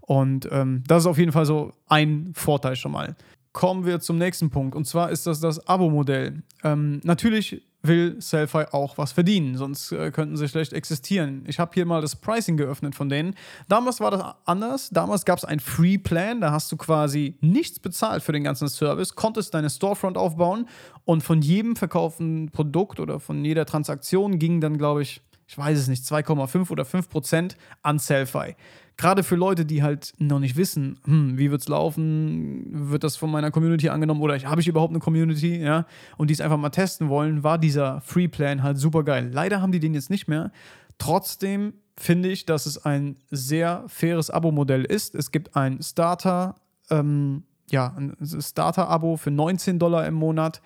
Und 0.00 0.48
ähm, 0.50 0.82
das 0.86 1.04
ist 1.04 1.06
auf 1.06 1.18
jeden 1.18 1.32
Fall 1.32 1.46
so 1.46 1.72
ein 1.88 2.32
Vorteil 2.34 2.76
schon 2.76 2.92
mal. 2.92 3.14
Kommen 3.52 3.84
wir 3.84 4.00
zum 4.00 4.18
nächsten 4.18 4.50
Punkt 4.50 4.74
und 4.74 4.86
zwar 4.86 5.10
ist 5.10 5.26
das 5.26 5.40
das 5.40 5.66
Abo-Modell. 5.66 6.42
Ähm, 6.64 7.00
natürlich 7.04 7.62
will 7.82 8.20
Selfie 8.20 8.72
auch 8.72 8.96
was 8.96 9.12
verdienen, 9.12 9.56
sonst 9.56 9.92
äh, 9.92 10.10
könnten 10.10 10.36
sie 10.36 10.48
schlecht 10.48 10.72
existieren. 10.72 11.44
Ich 11.46 11.58
habe 11.58 11.72
hier 11.74 11.84
mal 11.84 12.00
das 12.00 12.16
Pricing 12.16 12.56
geöffnet 12.56 12.94
von 12.94 13.08
denen. 13.08 13.34
Damals 13.68 14.00
war 14.00 14.10
das 14.10 14.22
anders. 14.44 14.90
Damals 14.90 15.24
gab 15.24 15.38
es 15.38 15.44
ein 15.44 15.60
Free 15.60 15.98
Plan, 15.98 16.40
da 16.40 16.52
hast 16.52 16.70
du 16.70 16.76
quasi 16.76 17.36
nichts 17.40 17.80
bezahlt 17.80 18.22
für 18.22 18.32
den 18.32 18.44
ganzen 18.44 18.68
Service, 18.68 19.14
konntest 19.14 19.54
deine 19.54 19.68
Storefront 19.68 20.16
aufbauen 20.16 20.68
und 21.04 21.22
von 21.22 21.42
jedem 21.42 21.76
verkauften 21.76 22.50
Produkt 22.50 23.00
oder 23.00 23.18
von 23.18 23.44
jeder 23.44 23.66
Transaktion 23.66 24.38
ging 24.38 24.60
dann, 24.60 24.78
glaube 24.78 25.02
ich, 25.02 25.20
ich 25.48 25.58
weiß 25.58 25.78
es 25.78 25.88
nicht, 25.88 26.04
2,5 26.04 26.70
oder 26.70 26.84
5 26.84 27.08
Prozent 27.08 27.56
an 27.82 27.98
Selfie. 27.98 28.54
Gerade 28.96 29.22
für 29.22 29.36
Leute, 29.36 29.64
die 29.64 29.82
halt 29.82 30.12
noch 30.18 30.38
nicht 30.38 30.56
wissen, 30.56 30.98
hm, 31.04 31.38
wie 31.38 31.46
es 31.46 31.68
laufen, 31.68 32.90
wird 32.90 33.04
das 33.04 33.16
von 33.16 33.30
meiner 33.30 33.50
Community 33.50 33.88
angenommen 33.88 34.20
oder 34.20 34.38
habe 34.38 34.60
ich 34.60 34.68
überhaupt 34.68 34.92
eine 34.92 35.00
Community, 35.00 35.56
ja, 35.56 35.86
und 36.18 36.28
die 36.28 36.34
es 36.34 36.40
einfach 36.40 36.58
mal 36.58 36.70
testen 36.70 37.08
wollen, 37.08 37.42
war 37.42 37.58
dieser 37.58 38.00
Free 38.02 38.28
Plan 38.28 38.62
halt 38.62 38.78
super 38.78 39.02
geil. 39.02 39.30
Leider 39.32 39.60
haben 39.60 39.72
die 39.72 39.80
den 39.80 39.94
jetzt 39.94 40.10
nicht 40.10 40.28
mehr. 40.28 40.52
Trotzdem 40.98 41.74
finde 41.96 42.30
ich, 42.30 42.46
dass 42.46 42.66
es 42.66 42.84
ein 42.84 43.16
sehr 43.30 43.84
faires 43.86 44.30
Abo-Modell 44.30 44.84
ist. 44.84 45.14
Es 45.14 45.30
gibt 45.30 45.56
ein 45.56 45.82
Starter, 45.82 46.56
ähm, 46.90 47.44
ja, 47.70 47.94
ein 47.96 48.16
Starter-Abo 48.22 49.16
für 49.16 49.30
19 49.30 49.78
Dollar 49.78 50.06
im 50.06 50.14
Monat. 50.14 50.60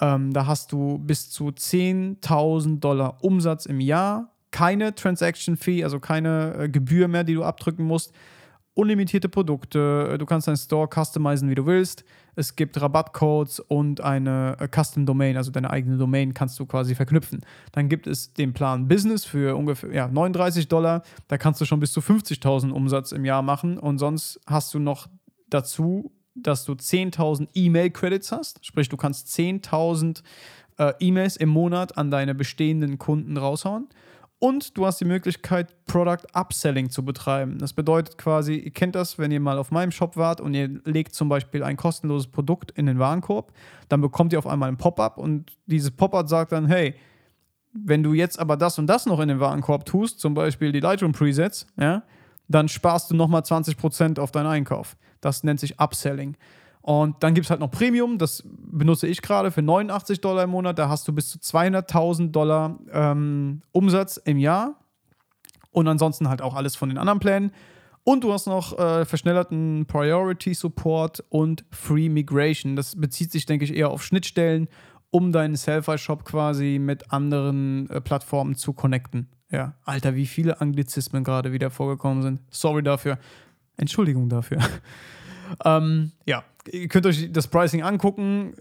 Ähm, 0.00 0.32
da 0.32 0.46
hast 0.46 0.72
du 0.72 0.98
bis 0.98 1.30
zu 1.30 1.48
10.000 1.48 2.80
Dollar 2.80 3.22
Umsatz 3.22 3.66
im 3.66 3.80
Jahr, 3.80 4.32
keine 4.50 4.94
Transaction 4.94 5.56
Fee, 5.56 5.84
also 5.84 6.00
keine 6.00 6.54
äh, 6.54 6.68
Gebühr 6.68 7.08
mehr, 7.08 7.24
die 7.24 7.34
du 7.34 7.44
abdrücken 7.44 7.84
musst. 7.84 8.12
Unlimitierte 8.74 9.28
Produkte, 9.28 10.16
du 10.18 10.26
kannst 10.26 10.46
deinen 10.46 10.56
Store 10.56 10.88
customizen, 10.88 11.50
wie 11.50 11.56
du 11.56 11.66
willst. 11.66 12.04
Es 12.36 12.54
gibt 12.54 12.80
Rabattcodes 12.80 13.58
und 13.58 14.00
eine 14.00 14.56
äh, 14.60 14.68
Custom 14.68 15.04
Domain, 15.04 15.36
also 15.36 15.50
deine 15.50 15.70
eigene 15.70 15.96
Domain 15.96 16.32
kannst 16.32 16.58
du 16.60 16.66
quasi 16.66 16.94
verknüpfen. 16.94 17.40
Dann 17.72 17.88
gibt 17.88 18.06
es 18.06 18.32
den 18.34 18.52
Plan 18.52 18.86
Business 18.86 19.24
für 19.24 19.56
ungefähr 19.56 19.92
ja, 19.92 20.06
39 20.06 20.68
Dollar. 20.68 21.02
Da 21.26 21.38
kannst 21.38 21.60
du 21.60 21.64
schon 21.64 21.80
bis 21.80 21.92
zu 21.92 22.00
50.000 22.00 22.70
Umsatz 22.70 23.10
im 23.10 23.24
Jahr 23.24 23.42
machen 23.42 23.78
und 23.78 23.98
sonst 23.98 24.40
hast 24.46 24.72
du 24.74 24.78
noch 24.78 25.08
dazu 25.50 26.12
dass 26.42 26.64
du 26.64 26.72
10.000 26.72 27.48
E-Mail-Credits 27.54 28.32
hast. 28.32 28.64
Sprich, 28.64 28.88
du 28.88 28.96
kannst 28.96 29.28
10.000 29.28 30.22
äh, 30.78 30.92
E-Mails 31.00 31.36
im 31.36 31.48
Monat 31.48 31.96
an 31.98 32.10
deine 32.10 32.34
bestehenden 32.34 32.98
Kunden 32.98 33.36
raushauen. 33.36 33.88
Und 34.40 34.76
du 34.76 34.86
hast 34.86 35.00
die 35.00 35.04
Möglichkeit, 35.04 35.84
Product 35.86 36.24
Upselling 36.32 36.90
zu 36.90 37.04
betreiben. 37.04 37.58
Das 37.58 37.72
bedeutet 37.72 38.18
quasi, 38.18 38.54
ihr 38.54 38.70
kennt 38.70 38.94
das, 38.94 39.18
wenn 39.18 39.32
ihr 39.32 39.40
mal 39.40 39.58
auf 39.58 39.72
meinem 39.72 39.90
Shop 39.90 40.16
wart 40.16 40.40
und 40.40 40.54
ihr 40.54 40.68
legt 40.84 41.14
zum 41.14 41.28
Beispiel 41.28 41.64
ein 41.64 41.76
kostenloses 41.76 42.30
Produkt 42.30 42.70
in 42.70 42.86
den 42.86 43.00
Warenkorb, 43.00 43.52
dann 43.88 44.00
bekommt 44.00 44.32
ihr 44.32 44.38
auf 44.38 44.46
einmal 44.46 44.68
ein 44.68 44.76
Pop-up 44.76 45.18
und 45.18 45.52
dieses 45.66 45.90
Pop-up 45.90 46.28
sagt 46.28 46.52
dann, 46.52 46.66
hey, 46.66 46.94
wenn 47.72 48.04
du 48.04 48.12
jetzt 48.12 48.38
aber 48.38 48.56
das 48.56 48.78
und 48.78 48.86
das 48.86 49.06
noch 49.06 49.18
in 49.18 49.28
den 49.28 49.40
Warenkorb 49.40 49.84
tust, 49.84 50.20
zum 50.20 50.34
Beispiel 50.34 50.70
die 50.70 50.80
Lightroom 50.80 51.12
Presets, 51.12 51.66
ja, 51.76 52.04
dann 52.46 52.68
sparst 52.68 53.10
du 53.10 53.16
nochmal 53.16 53.42
20% 53.42 54.20
auf 54.20 54.30
deinen 54.30 54.46
Einkauf. 54.46 54.96
Das 55.20 55.42
nennt 55.42 55.60
sich 55.60 55.80
Upselling. 55.80 56.36
Und 56.88 57.22
dann 57.22 57.34
gibt 57.34 57.44
es 57.44 57.50
halt 57.50 57.60
noch 57.60 57.70
Premium, 57.70 58.16
das 58.16 58.42
benutze 58.46 59.06
ich 59.06 59.20
gerade 59.20 59.50
für 59.50 59.60
89 59.60 60.22
Dollar 60.22 60.44
im 60.44 60.50
Monat. 60.50 60.78
Da 60.78 60.88
hast 60.88 61.06
du 61.06 61.12
bis 61.12 61.28
zu 61.28 61.36
200.000 61.36 62.30
Dollar 62.30 62.78
ähm, 62.90 63.60
Umsatz 63.72 64.16
im 64.16 64.38
Jahr. 64.38 64.74
Und 65.70 65.86
ansonsten 65.86 66.30
halt 66.30 66.40
auch 66.40 66.54
alles 66.54 66.76
von 66.76 66.88
den 66.88 66.96
anderen 66.96 67.20
Plänen. 67.20 67.52
Und 68.04 68.24
du 68.24 68.32
hast 68.32 68.46
noch 68.46 68.78
äh, 68.78 69.04
verschnellerten 69.04 69.84
Priority 69.84 70.54
Support 70.54 71.22
und 71.28 71.66
Free 71.70 72.08
Migration. 72.08 72.74
Das 72.74 72.98
bezieht 72.98 73.32
sich, 73.32 73.44
denke 73.44 73.66
ich, 73.66 73.76
eher 73.76 73.90
auf 73.90 74.02
Schnittstellen, 74.02 74.66
um 75.10 75.30
deinen 75.30 75.56
Selfie-Shop 75.56 76.24
quasi 76.24 76.78
mit 76.80 77.12
anderen 77.12 77.90
äh, 77.90 78.00
Plattformen 78.00 78.54
zu 78.54 78.72
connecten. 78.72 79.28
Ja, 79.50 79.74
Alter, 79.84 80.14
wie 80.14 80.24
viele 80.24 80.62
Anglizismen 80.62 81.22
gerade 81.22 81.52
wieder 81.52 81.68
vorgekommen 81.68 82.22
sind. 82.22 82.40
Sorry 82.50 82.82
dafür. 82.82 83.18
Entschuldigung 83.76 84.30
dafür. 84.30 84.60
ähm, 85.66 86.12
ja, 86.24 86.44
ihr 86.72 86.88
könnt 86.88 87.06
euch 87.06 87.30
das 87.32 87.48
Pricing 87.48 87.82
angucken. 87.82 88.54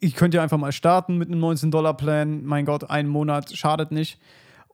Ich 0.00 0.14
könnt 0.14 0.34
ja 0.34 0.42
einfach 0.42 0.58
mal 0.58 0.72
starten 0.72 1.18
mit 1.18 1.28
einem 1.28 1.42
19-Dollar-Plan. 1.42 2.44
Mein 2.44 2.64
Gott, 2.64 2.90
ein 2.90 3.08
Monat 3.08 3.56
schadet 3.56 3.92
nicht. 3.92 4.18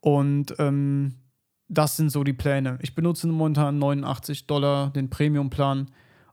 Und 0.00 0.54
ähm, 0.58 1.14
das 1.68 1.96
sind 1.96 2.10
so 2.10 2.24
die 2.24 2.32
Pläne. 2.32 2.78
Ich 2.80 2.94
benutze 2.94 3.26
momentan 3.28 3.78
89 3.78 4.46
Dollar 4.46 4.90
den 4.90 5.10
Premium-Plan 5.10 5.90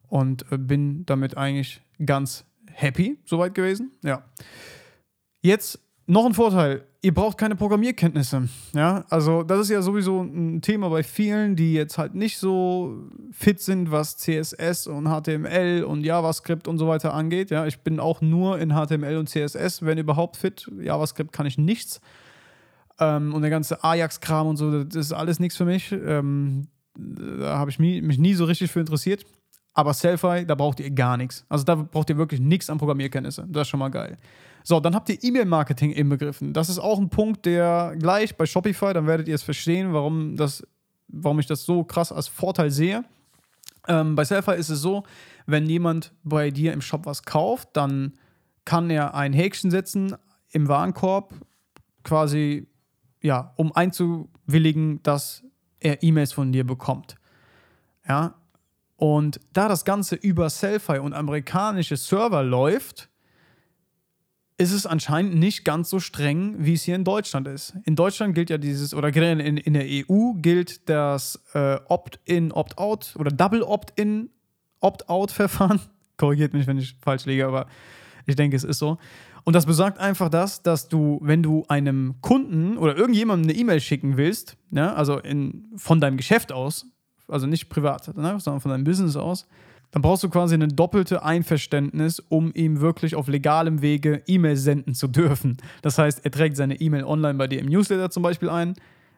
und 0.07 0.51
äh, 0.51 0.57
bin 0.57 1.05
damit 1.05 1.35
eigentlich 1.35 1.81
ganz 2.05 2.45
happy 2.71 3.17
soweit 3.25 3.53
gewesen. 3.53 3.91
Ja. 4.03 4.23
Jetzt 5.41 5.79
Noch 6.07 6.25
ein 6.25 6.33
Vorteil, 6.33 6.85
ihr 7.05 7.13
braucht 7.13 7.37
keine 7.37 7.55
Programmierkenntnisse. 7.55 8.49
Ja, 8.73 9.05
also 9.09 9.43
das 9.43 9.59
ist 9.59 9.69
ja 9.69 9.83
sowieso 9.83 10.23
ein 10.23 10.61
Thema 10.63 10.89
bei 10.89 11.03
vielen, 11.03 11.55
die 11.55 11.73
jetzt 11.73 11.99
halt 11.99 12.15
nicht 12.15 12.39
so 12.39 12.97
fit 13.31 13.61
sind, 13.61 13.91
was 13.91 14.17
CSS 14.17 14.87
und 14.87 15.07
HTML 15.07 15.83
und 15.83 16.03
JavaScript 16.03 16.67
und 16.67 16.79
so 16.79 16.87
weiter 16.87 17.13
angeht. 17.13 17.51
Ja, 17.51 17.67
ich 17.67 17.81
bin 17.81 17.99
auch 17.99 18.21
nur 18.21 18.57
in 18.57 18.71
HTML 18.71 19.17
und 19.17 19.29
CSS, 19.29 19.85
wenn 19.85 19.99
überhaupt 19.99 20.35
fit. 20.35 20.67
JavaScript 20.81 21.31
kann 21.31 21.45
ich 21.45 21.59
nichts. 21.59 22.01
Ähm, 22.99 23.35
und 23.35 23.43
der 23.43 23.51
ganze 23.51 23.83
Ajax-Kram 23.83 24.47
und 24.47 24.57
so, 24.57 24.83
das 24.83 24.95
ist 24.95 25.13
alles 25.13 25.39
nichts 25.39 25.57
für 25.57 25.65
mich. 25.65 25.91
Ähm, 25.91 26.69
da 26.97 27.59
habe 27.59 27.69
ich 27.69 27.77
mich, 27.77 28.17
nie 28.17 28.33
so 28.33 28.45
richtig 28.45 28.71
für 28.71 28.79
interessiert. 28.79 29.25
Aber 29.75 29.93
Selfie, 29.93 30.45
da 30.47 30.55
braucht 30.55 30.79
ihr 30.79 30.89
gar 30.89 31.17
nichts. 31.17 31.45
Also 31.49 31.65
da 31.65 31.75
braucht 31.75 32.09
ihr 32.09 32.17
wirklich 32.17 32.39
nichts 32.39 32.67
an 32.71 32.79
Programmierkenntnisse. 32.79 33.45
Das 33.47 33.63
ist 33.63 33.67
schon 33.67 33.79
mal 33.79 33.89
geil. 33.89 34.17
So, 34.67 34.79
dann 34.79 34.95
habt 34.95 35.09
ihr 35.09 35.23
E-Mail-Marketing 35.23 35.91
inbegriffen. 35.91 36.51
Das 36.51 36.69
ist 36.69 36.79
auch 36.79 36.97
ein 36.97 37.09
Punkt, 37.09 37.45
der 37.45 37.95
gleich 37.99 38.35
bei 38.35 38.47
Shopify, 38.47 38.93
dann 38.93 39.05
werdet 39.05 39.27
ihr 39.27 39.35
es 39.35 39.43
verstehen, 39.43 39.93
warum, 39.93 40.35
das, 40.35 40.65
warum 41.07 41.39
ich 41.39 41.45
das 41.45 41.65
so 41.65 41.83
krass 41.83 42.11
als 42.11 42.27
Vorteil 42.27 42.71
sehe. 42.71 43.05
Ähm, 43.87 44.15
bei 44.15 44.25
Selfie 44.25 44.55
ist 44.55 44.69
es 44.69 44.81
so, 44.81 45.03
wenn 45.45 45.69
jemand 45.69 46.13
bei 46.23 46.49
dir 46.49 46.73
im 46.73 46.81
Shop 46.81 47.05
was 47.05 47.21
kauft, 47.21 47.69
dann 47.73 48.13
kann 48.65 48.89
er 48.89 49.13
ein 49.13 49.33
Häkchen 49.33 49.69
setzen 49.69 50.15
im 50.49 50.67
Warenkorb, 50.67 51.35
quasi, 52.03 52.67
ja, 53.21 53.53
um 53.57 53.71
einzuwilligen, 53.71 55.03
dass 55.03 55.43
er 55.79 56.01
E-Mails 56.01 56.33
von 56.33 56.51
dir 56.51 56.65
bekommt. 56.65 57.17
Ja, 58.07 58.33
und 58.95 59.39
da 59.53 59.67
das 59.67 59.85
Ganze 59.85 60.15
über 60.15 60.49
Selfie 60.49 60.97
und 60.97 61.13
amerikanische 61.13 61.97
Server 61.97 62.41
läuft, 62.41 63.09
ist 64.57 64.71
es 64.71 64.85
anscheinend 64.85 65.35
nicht 65.35 65.65
ganz 65.65 65.89
so 65.89 65.99
streng, 65.99 66.55
wie 66.59 66.73
es 66.73 66.83
hier 66.83 66.95
in 66.95 67.03
Deutschland 67.03 67.47
ist. 67.47 67.75
In 67.83 67.95
Deutschland 67.95 68.35
gilt 68.35 68.49
ja 68.49 68.57
dieses, 68.57 68.93
oder 68.93 69.11
generell 69.11 69.41
in, 69.41 69.57
in 69.57 69.73
der 69.73 69.85
EU 69.85 70.33
gilt 70.35 70.87
das 70.89 71.43
äh, 71.53 71.77
Opt-in, 71.87 72.51
Opt-out 72.51 73.15
oder 73.19 73.31
Double 73.31 73.63
Opt-in, 73.63 74.29
Opt-out-Verfahren. 74.79 75.81
Korrigiert 76.17 76.53
mich, 76.53 76.67
wenn 76.67 76.77
ich 76.77 76.95
falsch 77.01 77.25
liege, 77.25 77.45
aber 77.45 77.67
ich 78.25 78.35
denke, 78.35 78.55
es 78.55 78.63
ist 78.63 78.79
so. 78.79 78.97
Und 79.43 79.53
das 79.53 79.65
besagt 79.65 79.99
einfach 79.99 80.29
das, 80.29 80.63
dass 80.63 80.87
du, 80.87 81.19
wenn 81.21 81.43
du 81.43 81.65
einem 81.67 82.15
Kunden 82.21 82.77
oder 82.77 82.95
irgendjemandem 82.95 83.49
eine 83.49 83.59
E-Mail 83.59 83.79
schicken 83.81 84.17
willst, 84.17 84.57
ja, 84.71 84.93
also 84.93 85.19
in, 85.19 85.67
von 85.75 85.99
deinem 85.99 86.17
Geschäft 86.17 86.51
aus, 86.51 86.87
also 87.27 87.45
nicht 87.45 87.69
privat, 87.69 88.15
ne, 88.15 88.39
sondern 88.39 88.61
von 88.61 88.71
deinem 88.71 88.85
Business 88.85 89.15
aus, 89.15 89.47
dann 89.95 90.01
brauchst 90.01 90.25
du 90.25 90.29
quasi 90.29 90.55
eine 90.55 90.67
doppelte 90.67 91.23
Einverständnis, 91.23 92.19
um 92.19 92.51
ihm 92.53 92.81
wirklich 92.81 93.15
auf 93.15 93.29
legalem 93.29 93.81
Wege 93.81 94.21
E-Mail 94.27 94.57
senden 94.57 94.93
zu 94.93 95.07
dürfen. 95.07 95.55
Das 95.81 95.97
heißt, 95.97 96.25
er 96.25 96.31
trägt 96.31 96.57
seine 96.57 96.81
E-Mail 96.81 97.05
online 97.05 97.35
bei 97.35 97.47
dir 97.47 97.59
im 97.59 97.67
Newsletter 97.67 98.09
zum 98.09 98.21
Beispiel 98.21 98.49
ein, 98.49 98.73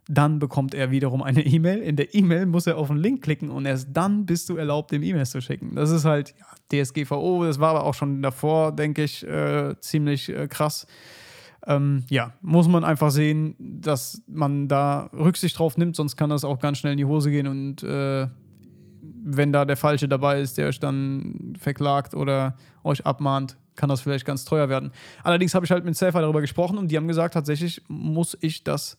dann 0.07 0.37
bekommt 0.37 0.75
er 0.75 0.91
wiederum 0.91 1.23
eine 1.23 1.43
E-Mail. 1.43 1.79
In 1.79 1.95
der 1.95 2.13
E-Mail 2.13 2.45
muss 2.45 2.67
er 2.67 2.77
auf 2.77 2.91
einen 2.91 2.99
Link 2.99 3.23
klicken 3.23 3.49
und 3.49 3.65
erst 3.65 3.87
dann 3.91 4.27
bist 4.27 4.49
du 4.49 4.57
erlaubt, 4.57 4.91
ihm 4.91 5.01
E-Mails 5.01 5.31
zu 5.31 5.41
schicken. 5.41 5.73
Das 5.73 5.89
ist 5.89 6.05
halt 6.05 6.35
ja, 6.37 6.83
DSGVO, 6.83 7.43
das 7.43 7.59
war 7.59 7.71
aber 7.71 7.83
auch 7.83 7.95
schon 7.95 8.21
davor, 8.21 8.71
denke 8.71 9.03
ich, 9.03 9.25
äh, 9.25 9.73
ziemlich 9.79 10.29
äh, 10.29 10.47
krass 10.47 10.85
ähm, 11.65 12.03
ja, 12.07 12.33
muss 12.41 12.67
man 12.67 12.83
einfach 12.83 13.09
sehen, 13.09 13.55
dass 13.57 14.21
man 14.27 14.67
da 14.67 15.09
Rücksicht 15.11 15.57
drauf 15.57 15.75
nimmt, 15.75 15.95
sonst 15.95 16.15
kann 16.15 16.29
das 16.29 16.45
auch 16.45 16.59
ganz 16.59 16.77
schnell 16.77 16.93
in 16.93 16.97
die 16.97 17.05
Hose 17.05 17.31
gehen 17.31 17.47
und 17.47 17.81
äh, 17.81 18.27
wenn 19.29 19.51
da 19.51 19.65
der 19.65 19.77
Falsche 19.77 20.07
dabei 20.07 20.39
ist, 20.39 20.57
der 20.57 20.67
euch 20.67 20.79
dann 20.79 21.53
verklagt 21.59 22.13
oder 22.13 22.55
euch 22.83 23.05
abmahnt, 23.05 23.57
kann 23.75 23.89
das 23.89 24.01
vielleicht 24.01 24.25
ganz 24.25 24.45
teuer 24.45 24.69
werden. 24.69 24.91
Allerdings 25.23 25.53
habe 25.53 25.65
ich 25.65 25.71
halt 25.71 25.85
mit 25.85 25.97
Safer 25.97 26.21
darüber 26.21 26.41
gesprochen 26.41 26.77
und 26.77 26.89
die 26.89 26.97
haben 26.97 27.07
gesagt, 27.07 27.33
tatsächlich 27.33 27.81
muss 27.87 28.37
ich 28.39 28.63
das 28.63 28.97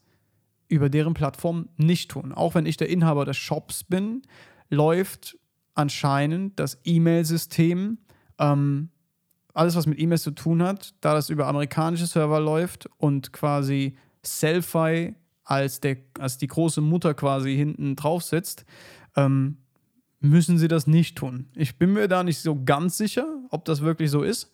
über 0.68 0.90
deren 0.90 1.14
Plattform 1.14 1.70
nicht 1.76 2.10
tun. 2.10 2.32
Auch 2.32 2.54
wenn 2.54 2.66
ich 2.66 2.76
der 2.76 2.90
Inhaber 2.90 3.24
des 3.24 3.38
Shops 3.38 3.84
bin, 3.84 4.22
läuft 4.68 5.38
anscheinend 5.74 6.60
das 6.60 6.78
E-Mail-System 6.84 7.98
ähm, 8.38 8.90
alles, 9.54 9.74
was 9.76 9.86
mit 9.86 9.98
E-Mails 9.98 10.22
zu 10.22 10.30
tun 10.32 10.62
hat, 10.62 10.94
da 11.00 11.14
das 11.14 11.30
über 11.30 11.46
amerikanische 11.46 12.06
Server 12.06 12.38
läuft 12.38 12.88
und 12.98 13.32
quasi 13.32 13.96
Selfie 14.22 15.14
als, 15.44 15.80
der, 15.80 15.96
als 16.18 16.36
die 16.36 16.46
große 16.46 16.82
Mutter 16.82 17.14
quasi 17.14 17.56
hinten 17.56 17.96
drauf 17.96 18.22
sitzt, 18.22 18.66
ähm, 19.16 19.56
müssen 20.20 20.58
sie 20.58 20.68
das 20.68 20.86
nicht 20.86 21.16
tun. 21.16 21.46
Ich 21.54 21.78
bin 21.78 21.92
mir 21.92 22.08
da 22.08 22.24
nicht 22.24 22.40
so 22.40 22.60
ganz 22.64 22.96
sicher, 22.96 23.26
ob 23.50 23.64
das 23.64 23.80
wirklich 23.80 24.10
so 24.10 24.22
ist. 24.22 24.50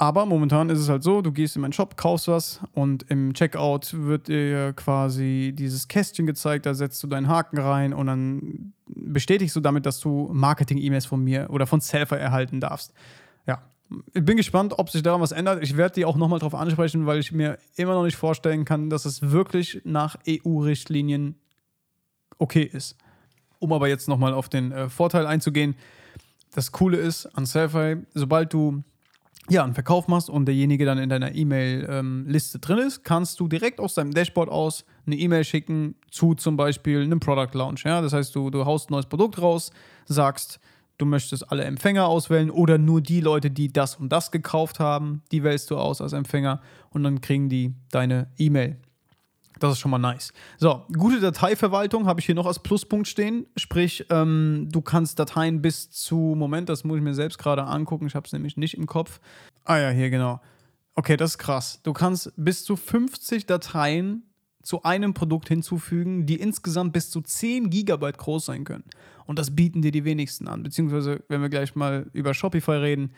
Aber 0.00 0.24
momentan 0.24 0.70
ist 0.70 0.78
es 0.78 0.88
halt 0.88 1.02
so, 1.02 1.20
du 1.20 1.30
gehst 1.30 1.56
in 1.56 1.62
meinen 1.62 1.74
Shop, 1.74 1.94
kaufst 1.98 2.26
was 2.26 2.60
und 2.72 3.02
im 3.10 3.34
Checkout 3.34 3.92
wird 3.92 4.28
dir 4.28 4.72
quasi 4.72 5.52
dieses 5.54 5.88
Kästchen 5.88 6.24
gezeigt, 6.24 6.64
da 6.64 6.72
setzt 6.72 7.02
du 7.02 7.06
deinen 7.06 7.28
Haken 7.28 7.58
rein 7.58 7.92
und 7.92 8.06
dann 8.06 8.72
bestätigst 8.86 9.54
du 9.56 9.60
damit, 9.60 9.84
dass 9.84 10.00
du 10.00 10.30
Marketing-E-Mails 10.32 11.04
von 11.04 11.22
mir 11.22 11.48
oder 11.50 11.66
von 11.66 11.82
Selfie 11.82 12.14
erhalten 12.14 12.60
darfst. 12.60 12.94
Ja, 13.46 13.60
ich 14.14 14.24
bin 14.24 14.38
gespannt, 14.38 14.72
ob 14.78 14.88
sich 14.88 15.02
daran 15.02 15.20
was 15.20 15.32
ändert. 15.32 15.62
Ich 15.62 15.76
werde 15.76 15.96
die 15.96 16.06
auch 16.06 16.16
nochmal 16.16 16.38
drauf 16.38 16.54
ansprechen, 16.54 17.04
weil 17.04 17.18
ich 17.18 17.30
mir 17.30 17.58
immer 17.76 17.92
noch 17.92 18.04
nicht 18.04 18.16
vorstellen 18.16 18.64
kann, 18.64 18.88
dass 18.88 19.04
es 19.04 19.30
wirklich 19.30 19.82
nach 19.84 20.16
EU-Richtlinien 20.26 21.34
okay 22.38 22.62
ist. 22.62 22.96
Um 23.60 23.72
aber 23.72 23.88
jetzt 23.88 24.08
nochmal 24.08 24.34
auf 24.34 24.48
den 24.48 24.72
äh, 24.72 24.88
Vorteil 24.88 25.26
einzugehen. 25.26 25.76
Das 26.52 26.72
Coole 26.72 26.96
ist 26.96 27.26
an 27.26 27.46
Selfie, 27.46 28.02
sobald 28.14 28.52
du 28.52 28.82
ja, 29.48 29.64
einen 29.64 29.74
Verkauf 29.74 30.06
machst 30.06 30.30
und 30.30 30.46
derjenige 30.46 30.84
dann 30.84 30.98
in 30.98 31.08
deiner 31.08 31.34
E-Mail-Liste 31.34 32.58
ähm, 32.58 32.60
drin 32.60 32.78
ist, 32.78 33.02
kannst 33.04 33.40
du 33.40 33.48
direkt 33.48 33.80
aus 33.80 33.94
deinem 33.94 34.12
Dashboard 34.12 34.48
aus 34.48 34.84
eine 35.06 35.16
E-Mail 35.16 35.44
schicken 35.44 35.96
zu 36.10 36.34
zum 36.34 36.56
Beispiel 36.56 37.02
einem 37.02 37.20
Product 37.20 37.54
Launch. 37.54 37.84
Ja? 37.84 38.00
Das 38.00 38.12
heißt, 38.12 38.34
du, 38.34 38.50
du 38.50 38.64
haust 38.64 38.90
ein 38.90 38.94
neues 38.94 39.06
Produkt 39.06 39.40
raus, 39.40 39.72
sagst, 40.06 40.60
du 40.98 41.06
möchtest 41.06 41.50
alle 41.50 41.64
Empfänger 41.64 42.06
auswählen 42.06 42.50
oder 42.50 42.78
nur 42.78 43.00
die 43.00 43.20
Leute, 43.20 43.50
die 43.50 43.72
das 43.72 43.96
und 43.96 44.10
das 44.10 44.30
gekauft 44.30 44.78
haben, 44.78 45.22
die 45.32 45.42
wählst 45.42 45.70
du 45.70 45.78
aus 45.78 46.00
als 46.00 46.12
Empfänger 46.12 46.60
und 46.90 47.02
dann 47.02 47.20
kriegen 47.20 47.48
die 47.48 47.74
deine 47.90 48.28
E-Mail. 48.38 48.76
Das 49.60 49.72
ist 49.74 49.78
schon 49.78 49.90
mal 49.90 49.98
nice. 49.98 50.32
So, 50.58 50.84
gute 50.96 51.20
Dateiverwaltung 51.20 52.06
habe 52.06 52.18
ich 52.18 52.26
hier 52.26 52.34
noch 52.34 52.46
als 52.46 52.58
Pluspunkt 52.58 53.06
stehen. 53.06 53.46
Sprich, 53.56 54.06
ähm, 54.10 54.68
du 54.72 54.80
kannst 54.80 55.18
Dateien 55.18 55.60
bis 55.60 55.90
zu, 55.90 56.34
Moment, 56.36 56.68
das 56.70 56.82
muss 56.82 56.96
ich 56.96 57.02
mir 57.02 57.14
selbst 57.14 57.38
gerade 57.38 57.64
angucken, 57.64 58.06
ich 58.06 58.14
habe 58.14 58.26
es 58.26 58.32
nämlich 58.32 58.56
nicht 58.56 58.76
im 58.76 58.86
Kopf. 58.86 59.20
Ah 59.64 59.78
ja, 59.78 59.90
hier 59.90 60.10
genau. 60.10 60.40
Okay, 60.94 61.16
das 61.16 61.32
ist 61.32 61.38
krass. 61.38 61.80
Du 61.82 61.92
kannst 61.92 62.32
bis 62.36 62.64
zu 62.64 62.74
50 62.74 63.46
Dateien 63.46 64.22
zu 64.62 64.82
einem 64.82 65.14
Produkt 65.14 65.48
hinzufügen, 65.48 66.26
die 66.26 66.36
insgesamt 66.36 66.92
bis 66.94 67.10
zu 67.10 67.20
10 67.20 67.70
Gigabyte 67.70 68.18
groß 68.18 68.46
sein 68.46 68.64
können. 68.64 68.84
Und 69.26 69.38
das 69.38 69.54
bieten 69.54 69.82
dir 69.82 69.92
die 69.92 70.04
wenigsten 70.04 70.48
an. 70.48 70.62
Beziehungsweise, 70.62 71.22
wenn 71.28 71.42
wir 71.42 71.50
gleich 71.50 71.74
mal 71.74 72.06
über 72.12 72.34
Shopify 72.34 72.72
reden, 72.72 73.12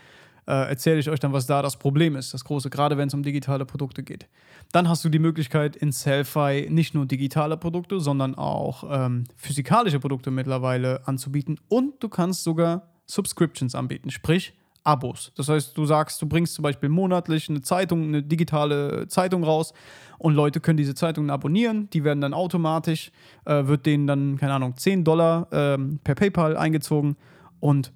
äh, 0.46 0.68
erzähle 0.68 0.98
ich 0.98 1.08
euch 1.08 1.20
dann, 1.20 1.32
was 1.32 1.46
da 1.46 1.62
das 1.62 1.76
Problem 1.76 2.16
ist, 2.16 2.34
das 2.34 2.44
große, 2.44 2.70
gerade 2.70 2.96
wenn 2.96 3.08
es 3.08 3.14
um 3.14 3.22
digitale 3.22 3.64
Produkte 3.64 4.02
geht. 4.02 4.28
Dann 4.72 4.88
hast 4.88 5.04
du 5.04 5.08
die 5.08 5.18
Möglichkeit, 5.18 5.76
in 5.76 5.92
Selfie 5.92 6.68
nicht 6.68 6.94
nur 6.94 7.06
digitale 7.06 7.56
Produkte, 7.56 8.00
sondern 8.00 8.34
auch 8.34 8.84
ähm, 8.88 9.24
physikalische 9.36 10.00
Produkte 10.00 10.30
mittlerweile 10.30 11.06
anzubieten. 11.06 11.60
Und 11.68 12.02
du 12.02 12.08
kannst 12.08 12.44
sogar 12.44 12.88
Subscriptions 13.06 13.74
anbieten, 13.74 14.10
sprich 14.10 14.54
Abos. 14.84 15.32
Das 15.36 15.48
heißt, 15.48 15.78
du 15.78 15.86
sagst, 15.86 16.20
du 16.20 16.26
bringst 16.26 16.54
zum 16.54 16.64
Beispiel 16.64 16.88
monatlich 16.88 17.48
eine 17.48 17.62
Zeitung, 17.62 18.02
eine 18.04 18.22
digitale 18.22 19.06
Zeitung 19.06 19.44
raus 19.44 19.72
und 20.18 20.34
Leute 20.34 20.58
können 20.58 20.76
diese 20.76 20.94
Zeitungen 20.94 21.30
abonnieren. 21.30 21.88
Die 21.90 22.02
werden 22.02 22.20
dann 22.20 22.34
automatisch, 22.34 23.12
äh, 23.44 23.66
wird 23.66 23.86
denen 23.86 24.08
dann, 24.08 24.38
keine 24.38 24.54
Ahnung, 24.54 24.76
10 24.76 25.04
Dollar 25.04 25.52
äh, 25.52 25.78
per 26.02 26.16
PayPal 26.16 26.56
eingezogen 26.56 27.16
und 27.60 27.92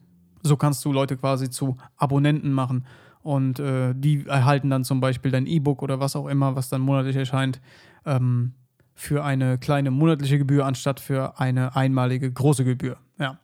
so 0.46 0.56
kannst 0.56 0.84
du 0.84 0.92
Leute 0.92 1.16
quasi 1.16 1.50
zu 1.50 1.76
Abonnenten 1.96 2.52
machen. 2.52 2.86
Und 3.22 3.58
äh, 3.58 3.92
die 3.94 4.24
erhalten 4.26 4.70
dann 4.70 4.84
zum 4.84 5.00
Beispiel 5.00 5.32
dein 5.32 5.46
E-Book 5.46 5.82
oder 5.82 5.98
was 5.98 6.14
auch 6.14 6.28
immer, 6.28 6.54
was 6.54 6.68
dann 6.68 6.80
monatlich 6.80 7.16
erscheint, 7.16 7.60
ähm, 8.04 8.52
für 8.94 9.24
eine 9.24 9.58
kleine 9.58 9.90
monatliche 9.90 10.38
Gebühr 10.38 10.64
anstatt 10.64 11.00
für 11.00 11.38
eine 11.38 11.76
einmalige 11.76 12.30
große 12.30 12.64
Gebühr. 12.64 12.96
Ja. 13.18 13.38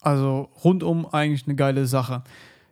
Also 0.00 0.48
rundum 0.64 1.06
eigentlich 1.06 1.46
eine 1.46 1.56
geile 1.56 1.86
Sache. 1.86 2.22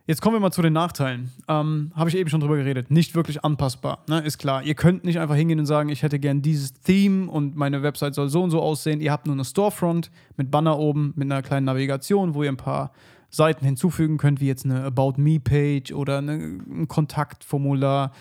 Jetzt 0.07 0.21
kommen 0.21 0.35
wir 0.35 0.39
mal 0.39 0.51
zu 0.51 0.61
den 0.61 0.73
Nachteilen. 0.73 1.31
Ähm, 1.47 1.91
Habe 1.95 2.09
ich 2.09 2.17
eben 2.17 2.29
schon 2.29 2.39
drüber 2.39 2.57
geredet. 2.57 2.91
Nicht 2.91 3.13
wirklich 3.15 3.45
anpassbar. 3.45 4.03
Ne? 4.09 4.19
Ist 4.21 4.39
klar. 4.39 4.63
Ihr 4.63 4.73
könnt 4.73 5.05
nicht 5.05 5.19
einfach 5.19 5.35
hingehen 5.35 5.59
und 5.59 5.65
sagen, 5.65 5.89
ich 5.89 6.01
hätte 6.01 6.19
gern 6.19 6.41
dieses 6.41 6.73
Theme 6.73 7.29
und 7.29 7.55
meine 7.55 7.83
Website 7.83 8.15
soll 8.15 8.27
so 8.27 8.41
und 8.41 8.51
so 8.51 8.61
aussehen. 8.61 8.99
Ihr 8.99 9.11
habt 9.11 9.27
nur 9.27 9.35
eine 9.35 9.45
Storefront 9.45 10.11
mit 10.37 10.49
Banner 10.49 10.79
oben, 10.79 11.13
mit 11.15 11.31
einer 11.31 11.41
kleinen 11.41 11.65
Navigation, 11.65 12.33
wo 12.33 12.43
ihr 12.43 12.51
ein 12.51 12.57
paar 12.57 12.91
Seiten 13.31 13.65
hinzufügen 13.65 14.17
könnt, 14.17 14.41
wie 14.41 14.47
jetzt 14.47 14.65
eine 14.65 14.83
About 14.83 15.13
Me 15.17 15.39
Page 15.39 15.93
oder 15.93 16.19
eine, 16.19 16.33
ein 16.33 16.87
Kontaktformular 16.87 18.11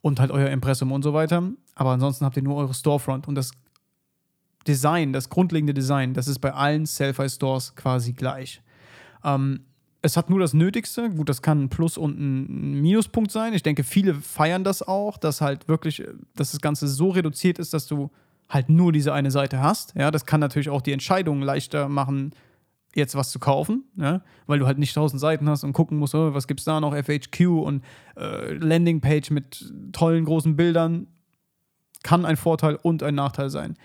und 0.00 0.18
halt 0.18 0.30
euer 0.30 0.48
Impressum 0.48 0.90
und 0.90 1.02
so 1.02 1.12
weiter. 1.12 1.42
Aber 1.74 1.90
ansonsten 1.90 2.24
habt 2.24 2.36
ihr 2.36 2.42
nur 2.42 2.56
eure 2.56 2.74
Storefront 2.74 3.28
und 3.28 3.34
das 3.36 3.52
Design, 4.66 5.12
das 5.12 5.28
grundlegende 5.28 5.74
Design, 5.74 6.14
das 6.14 6.26
ist 6.26 6.38
bei 6.38 6.52
allen 6.52 6.86
Selfie 6.86 7.28
Stores 7.28 7.76
quasi 7.76 8.14
gleich. 8.14 8.62
Ähm, 9.22 9.60
es 10.00 10.16
hat 10.16 10.28
nur 10.28 10.40
das 10.40 10.52
Nötigste. 10.52 11.10
Gut, 11.10 11.28
das 11.28 11.40
kann 11.40 11.64
ein 11.64 11.68
Plus 11.70 11.96
und 11.96 12.18
ein 12.18 12.80
Minuspunkt 12.80 13.30
sein. 13.30 13.54
Ich 13.54 13.62
denke, 13.62 13.84
viele 13.84 14.14
feiern 14.14 14.62
das 14.62 14.82
auch, 14.86 15.16
dass 15.16 15.40
halt 15.40 15.66
wirklich, 15.66 16.02
dass 16.36 16.52
das 16.52 16.60
Ganze 16.60 16.88
so 16.88 17.10
reduziert 17.10 17.58
ist, 17.58 17.72
dass 17.72 17.86
du 17.86 18.10
halt 18.48 18.68
nur 18.68 18.92
diese 18.92 19.14
eine 19.14 19.30
Seite 19.30 19.60
hast. 19.60 19.94
Ja, 19.96 20.10
das 20.10 20.26
kann 20.26 20.40
natürlich 20.40 20.68
auch 20.68 20.82
die 20.82 20.92
Entscheidung 20.92 21.40
leichter 21.40 21.88
machen, 21.88 22.32
jetzt 22.94 23.14
was 23.14 23.30
zu 23.30 23.38
kaufen, 23.38 23.84
ja? 23.96 24.22
weil 24.46 24.58
du 24.58 24.66
halt 24.66 24.78
nicht 24.78 24.94
tausend 24.94 25.20
Seiten 25.20 25.48
hast 25.48 25.64
und 25.64 25.72
gucken 25.72 25.98
musst, 25.98 26.14
oh, 26.14 26.34
was 26.34 26.46
es 26.48 26.64
da 26.64 26.80
noch, 26.80 26.94
FHQ 26.94 27.40
und 27.62 27.84
äh, 28.16 28.52
Landingpage 28.54 29.30
mit 29.30 29.72
tollen 29.92 30.24
großen 30.24 30.56
Bildern. 30.56 31.08
Kann 32.02 32.24
ein 32.24 32.36
Vorteil 32.36 32.76
und 32.76 33.02
ein 33.02 33.14
Nachteil 33.14 33.50
sein. 33.50 33.76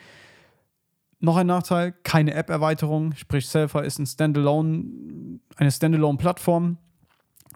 Noch 1.21 1.37
ein 1.37 1.47
Nachteil, 1.47 1.93
keine 2.03 2.33
App-Erweiterung, 2.33 3.13
sprich 3.15 3.47
Selfie 3.47 3.85
ist 3.85 3.99
ein 3.99 4.05
Standalone, 4.05 5.39
eine 5.57 5.71
Standalone-Plattform. 5.71 6.77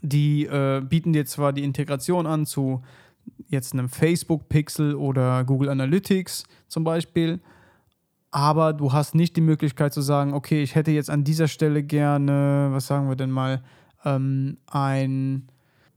Die 0.02 0.46
äh, 0.46 0.82
bieten 0.82 1.14
dir 1.14 1.26
zwar 1.26 1.54
die 1.54 1.64
Integration 1.64 2.28
an 2.28 2.46
zu 2.46 2.82
jetzt 3.48 3.74
einem 3.74 3.88
Facebook-Pixel 3.88 4.96
oder 4.96 5.46
Google 5.46 5.70
Analytics 5.70 6.44
zum 6.68 6.84
Beispiel, 6.84 7.40
aber 8.34 8.74
du 8.74 8.92
hast 8.92 9.14
nicht 9.14 9.36
die 9.36 9.42
Möglichkeit 9.42 9.94
zu 9.94 10.02
sagen, 10.02 10.34
okay, 10.34 10.64
ich 10.64 10.74
hätte 10.74 10.90
jetzt 10.90 11.12
an 11.12 11.24
dieser 11.24 11.48
Stelle 11.48 11.84
gerne, 11.84 12.70
was 12.72 12.88
sagen 12.88 13.08
wir 13.08 13.16
denn 13.16 13.30
mal, 13.30 13.62
ähm, 14.04 14.58
ein 14.66 15.48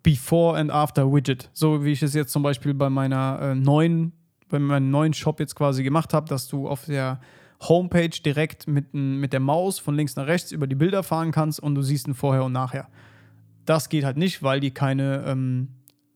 Before 0.02 0.58
and 0.58 0.70
After 0.70 1.10
Widget, 1.10 1.48
so 1.54 1.82
wie 1.82 1.92
ich 1.92 2.02
es 2.02 2.12
jetzt 2.12 2.32
zum 2.32 2.42
Beispiel 2.42 2.74
bei 2.74 2.90
meiner 2.90 3.38
äh, 3.40 3.54
neuen, 3.54 4.12
bei 4.50 4.58
meinem 4.58 4.90
neuen 4.90 5.14
Shop 5.14 5.40
jetzt 5.40 5.54
quasi 5.54 5.82
gemacht 5.82 6.12
habe, 6.12 6.28
dass 6.28 6.46
du 6.46 6.68
auf 6.68 6.84
der 6.84 7.20
Homepage 7.66 8.10
direkt 8.10 8.68
mit, 8.68 8.92
mit 8.92 9.32
der 9.32 9.40
Maus 9.40 9.78
von 9.78 9.94
links 9.94 10.14
nach 10.16 10.26
rechts 10.26 10.52
über 10.52 10.66
die 10.66 10.74
Bilder 10.74 11.02
fahren 11.02 11.32
kannst 11.32 11.58
und 11.58 11.74
du 11.74 11.80
siehst 11.80 12.06
ein 12.06 12.14
Vorher 12.14 12.44
und 12.44 12.52
Nachher. 12.52 12.86
Das 13.64 13.88
geht 13.88 14.04
halt 14.04 14.18
nicht, 14.18 14.42
weil 14.42 14.60
die 14.60 14.72
keine 14.72 15.24
ähm, 15.26 15.68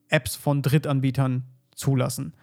Apps 0.07 0.35
von 0.35 0.61
Drittanbietern 0.61 1.45
zulassen. 1.73 2.33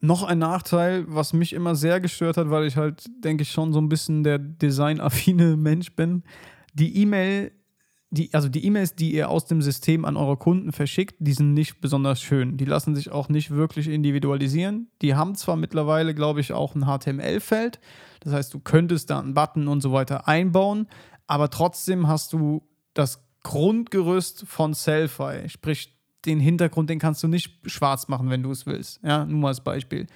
Noch 0.00 0.22
ein 0.22 0.38
Nachteil, 0.38 1.04
was 1.08 1.32
mich 1.32 1.52
immer 1.52 1.74
sehr 1.74 2.00
gestört 2.00 2.36
hat, 2.36 2.50
weil 2.50 2.66
ich 2.66 2.76
halt, 2.76 3.04
denke 3.24 3.42
ich, 3.42 3.50
schon 3.50 3.72
so 3.72 3.80
ein 3.80 3.88
bisschen 3.88 4.22
der 4.22 4.38
designaffine 4.38 5.56
Mensch 5.58 5.94
bin. 5.94 6.22
Die 6.74 7.02
E-Mail 7.02 7.52
die, 8.10 8.32
also 8.32 8.48
die 8.48 8.64
E-Mails, 8.64 8.94
die 8.94 9.12
ihr 9.14 9.28
aus 9.28 9.44
dem 9.44 9.60
System 9.60 10.04
an 10.04 10.16
eure 10.16 10.38
Kunden 10.38 10.72
verschickt, 10.72 11.16
die 11.18 11.34
sind 11.34 11.52
nicht 11.52 11.80
besonders 11.80 12.22
schön. 12.22 12.56
Die 12.56 12.64
lassen 12.64 12.94
sich 12.94 13.10
auch 13.10 13.28
nicht 13.28 13.50
wirklich 13.50 13.88
individualisieren. 13.88 14.90
Die 15.02 15.14
haben 15.14 15.34
zwar 15.34 15.56
mittlerweile, 15.56 16.14
glaube 16.14 16.40
ich, 16.40 16.52
auch 16.52 16.74
ein 16.74 16.86
HTML-Feld. 16.86 17.80
Das 18.20 18.32
heißt, 18.32 18.54
du 18.54 18.60
könntest 18.60 19.10
da 19.10 19.20
einen 19.20 19.34
Button 19.34 19.68
und 19.68 19.82
so 19.82 19.92
weiter 19.92 20.26
einbauen, 20.26 20.88
aber 21.26 21.50
trotzdem 21.50 22.08
hast 22.08 22.32
du 22.32 22.66
das 22.94 23.22
Grundgerüst 23.42 24.46
von 24.46 24.72
Selfie, 24.74 25.48
sprich 25.48 25.97
den 26.24 26.40
Hintergrund, 26.40 26.90
den 26.90 26.98
kannst 26.98 27.22
du 27.22 27.28
nicht 27.28 27.58
schwarz 27.66 28.08
machen, 28.08 28.30
wenn 28.30 28.42
du 28.42 28.50
es 28.50 28.66
willst. 28.66 29.00
Ja, 29.02 29.24
nur 29.24 29.40
mal 29.40 29.48
als 29.48 29.62
Beispiel 29.62 30.06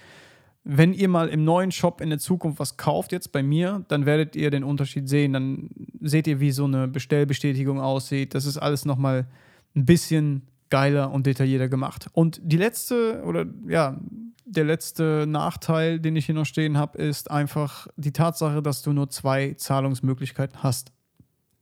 wenn 0.63 0.93
ihr 0.93 1.09
mal 1.09 1.27
im 1.27 1.43
neuen 1.43 1.71
Shop 1.71 1.99
in 1.99 2.09
der 2.09 2.19
Zukunft 2.19 2.59
was 2.59 2.77
kauft, 2.77 3.11
jetzt 3.11 3.31
bei 3.31 3.43
mir, 3.43 3.83
dann 3.89 4.05
werdet 4.05 4.35
ihr 4.35 4.49
den 4.49 4.63
Unterschied 4.63 5.09
sehen. 5.09 5.33
Dann 5.33 5.69
seht 5.99 6.25
ihr, 6.25 6.39
wie 6.39 6.51
so 6.51 6.65
eine 6.65 6.87
Bestellbestätigung 6.87 7.81
aussieht. 7.81 8.33
Das 8.33 8.45
ist 8.45 8.57
alles 8.57 8.85
nochmal 8.85 9.27
ein 9.75 9.85
bisschen 9.85 10.47
geiler 10.69 11.11
und 11.11 11.25
detaillierter 11.25 11.67
gemacht. 11.67 12.07
Und 12.13 12.39
die 12.43 12.57
letzte, 12.57 13.23
oder 13.25 13.45
ja, 13.67 13.99
der 14.45 14.63
letzte 14.63 15.25
Nachteil, 15.27 15.99
den 15.99 16.15
ich 16.15 16.27
hier 16.27 16.35
noch 16.35 16.45
stehen 16.45 16.77
habe, 16.77 16.97
ist 16.97 17.29
einfach 17.29 17.87
die 17.97 18.13
Tatsache, 18.13 18.61
dass 18.61 18.81
du 18.81 18.93
nur 18.93 19.09
zwei 19.09 19.53
Zahlungsmöglichkeiten 19.53 20.63
hast. 20.63 20.93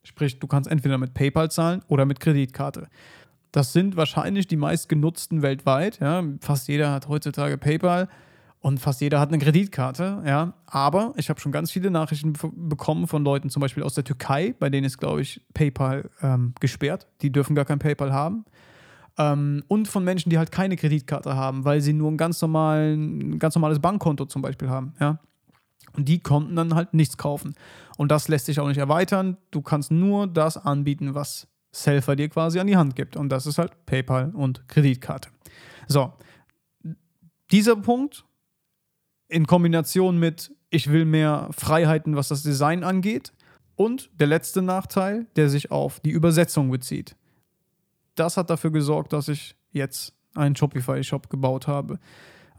Sprich, 0.03 0.39
du 0.39 0.47
kannst 0.47 0.69
entweder 0.69 0.97
mit 0.97 1.13
PayPal 1.13 1.49
zahlen 1.49 1.81
oder 1.87 2.05
mit 2.05 2.19
Kreditkarte. 2.19 2.87
Das 3.51 3.73
sind 3.73 3.97
wahrscheinlich 3.97 4.47
die 4.47 4.55
meistgenutzten 4.55 5.41
weltweit. 5.41 5.99
Ja. 5.99 6.23
Fast 6.39 6.67
jeder 6.67 6.91
hat 6.91 7.07
heutzutage 7.07 7.57
PayPal. 7.57 8.07
Und 8.61 8.79
fast 8.79 9.01
jeder 9.01 9.19
hat 9.19 9.29
eine 9.29 9.39
Kreditkarte, 9.39 10.21
ja. 10.23 10.53
Aber 10.67 11.13
ich 11.17 11.29
habe 11.29 11.39
schon 11.39 11.51
ganz 11.51 11.71
viele 11.71 11.89
Nachrichten 11.89 12.33
bekommen 12.69 13.07
von 13.07 13.23
Leuten, 13.23 13.49
zum 13.49 13.59
Beispiel 13.59 13.81
aus 13.81 13.95
der 13.95 14.03
Türkei, 14.03 14.53
bei 14.59 14.69
denen 14.69 14.85
ist, 14.85 14.99
glaube 14.99 15.21
ich, 15.21 15.41
PayPal 15.55 16.11
ähm, 16.21 16.53
gesperrt. 16.59 17.07
Die 17.21 17.31
dürfen 17.31 17.55
gar 17.55 17.65
kein 17.65 17.79
PayPal 17.79 18.13
haben. 18.13 18.45
Ähm, 19.17 19.63
und 19.67 19.87
von 19.87 20.03
Menschen, 20.03 20.29
die 20.29 20.37
halt 20.37 20.51
keine 20.51 20.75
Kreditkarte 20.75 21.35
haben, 21.35 21.65
weil 21.65 21.81
sie 21.81 21.93
nur 21.93 22.11
ein 22.11 22.17
ganz, 22.17 22.39
normalen, 22.39 23.31
ein 23.31 23.39
ganz 23.39 23.55
normales 23.55 23.79
Bankkonto 23.79 24.25
zum 24.25 24.43
Beispiel 24.43 24.69
haben, 24.69 24.93
ja. 24.99 25.19
Und 25.93 26.07
die 26.07 26.19
konnten 26.19 26.55
dann 26.55 26.75
halt 26.75 26.93
nichts 26.93 27.17
kaufen. 27.17 27.55
Und 27.97 28.11
das 28.11 28.27
lässt 28.27 28.45
sich 28.45 28.59
auch 28.59 28.67
nicht 28.67 28.77
erweitern. 28.77 29.37
Du 29.49 29.61
kannst 29.61 29.91
nur 29.91 30.27
das 30.27 30.55
anbieten, 30.55 31.15
was 31.15 31.47
Selfer 31.71 32.15
dir 32.15 32.29
quasi 32.29 32.59
an 32.59 32.67
die 32.67 32.77
Hand 32.77 32.95
gibt. 32.95 33.15
Und 33.15 33.29
das 33.29 33.45
ist 33.45 33.57
halt 33.57 33.85
PayPal 33.85 34.31
und 34.35 34.67
Kreditkarte. 34.67 35.29
So, 35.87 36.13
dieser 37.51 37.75
Punkt 37.75 38.25
in 39.27 39.47
Kombination 39.47 40.17
mit, 40.17 40.53
ich 40.69 40.91
will 40.91 41.05
mehr 41.05 41.49
Freiheiten, 41.51 42.15
was 42.15 42.27
das 42.27 42.43
Design 42.43 42.83
angeht. 42.83 43.33
Und 43.75 44.09
der 44.19 44.27
letzte 44.27 44.61
Nachteil, 44.61 45.27
der 45.35 45.49
sich 45.49 45.71
auf 45.71 45.99
die 46.01 46.11
Übersetzung 46.11 46.69
bezieht. 46.69 47.15
Das 48.15 48.37
hat 48.37 48.49
dafür 48.49 48.71
gesorgt, 48.71 49.13
dass 49.13 49.27
ich 49.27 49.55
jetzt 49.71 50.13
einen 50.35 50.55
Shopify-Shop 50.55 51.29
gebaut 51.29 51.67
habe. 51.67 51.99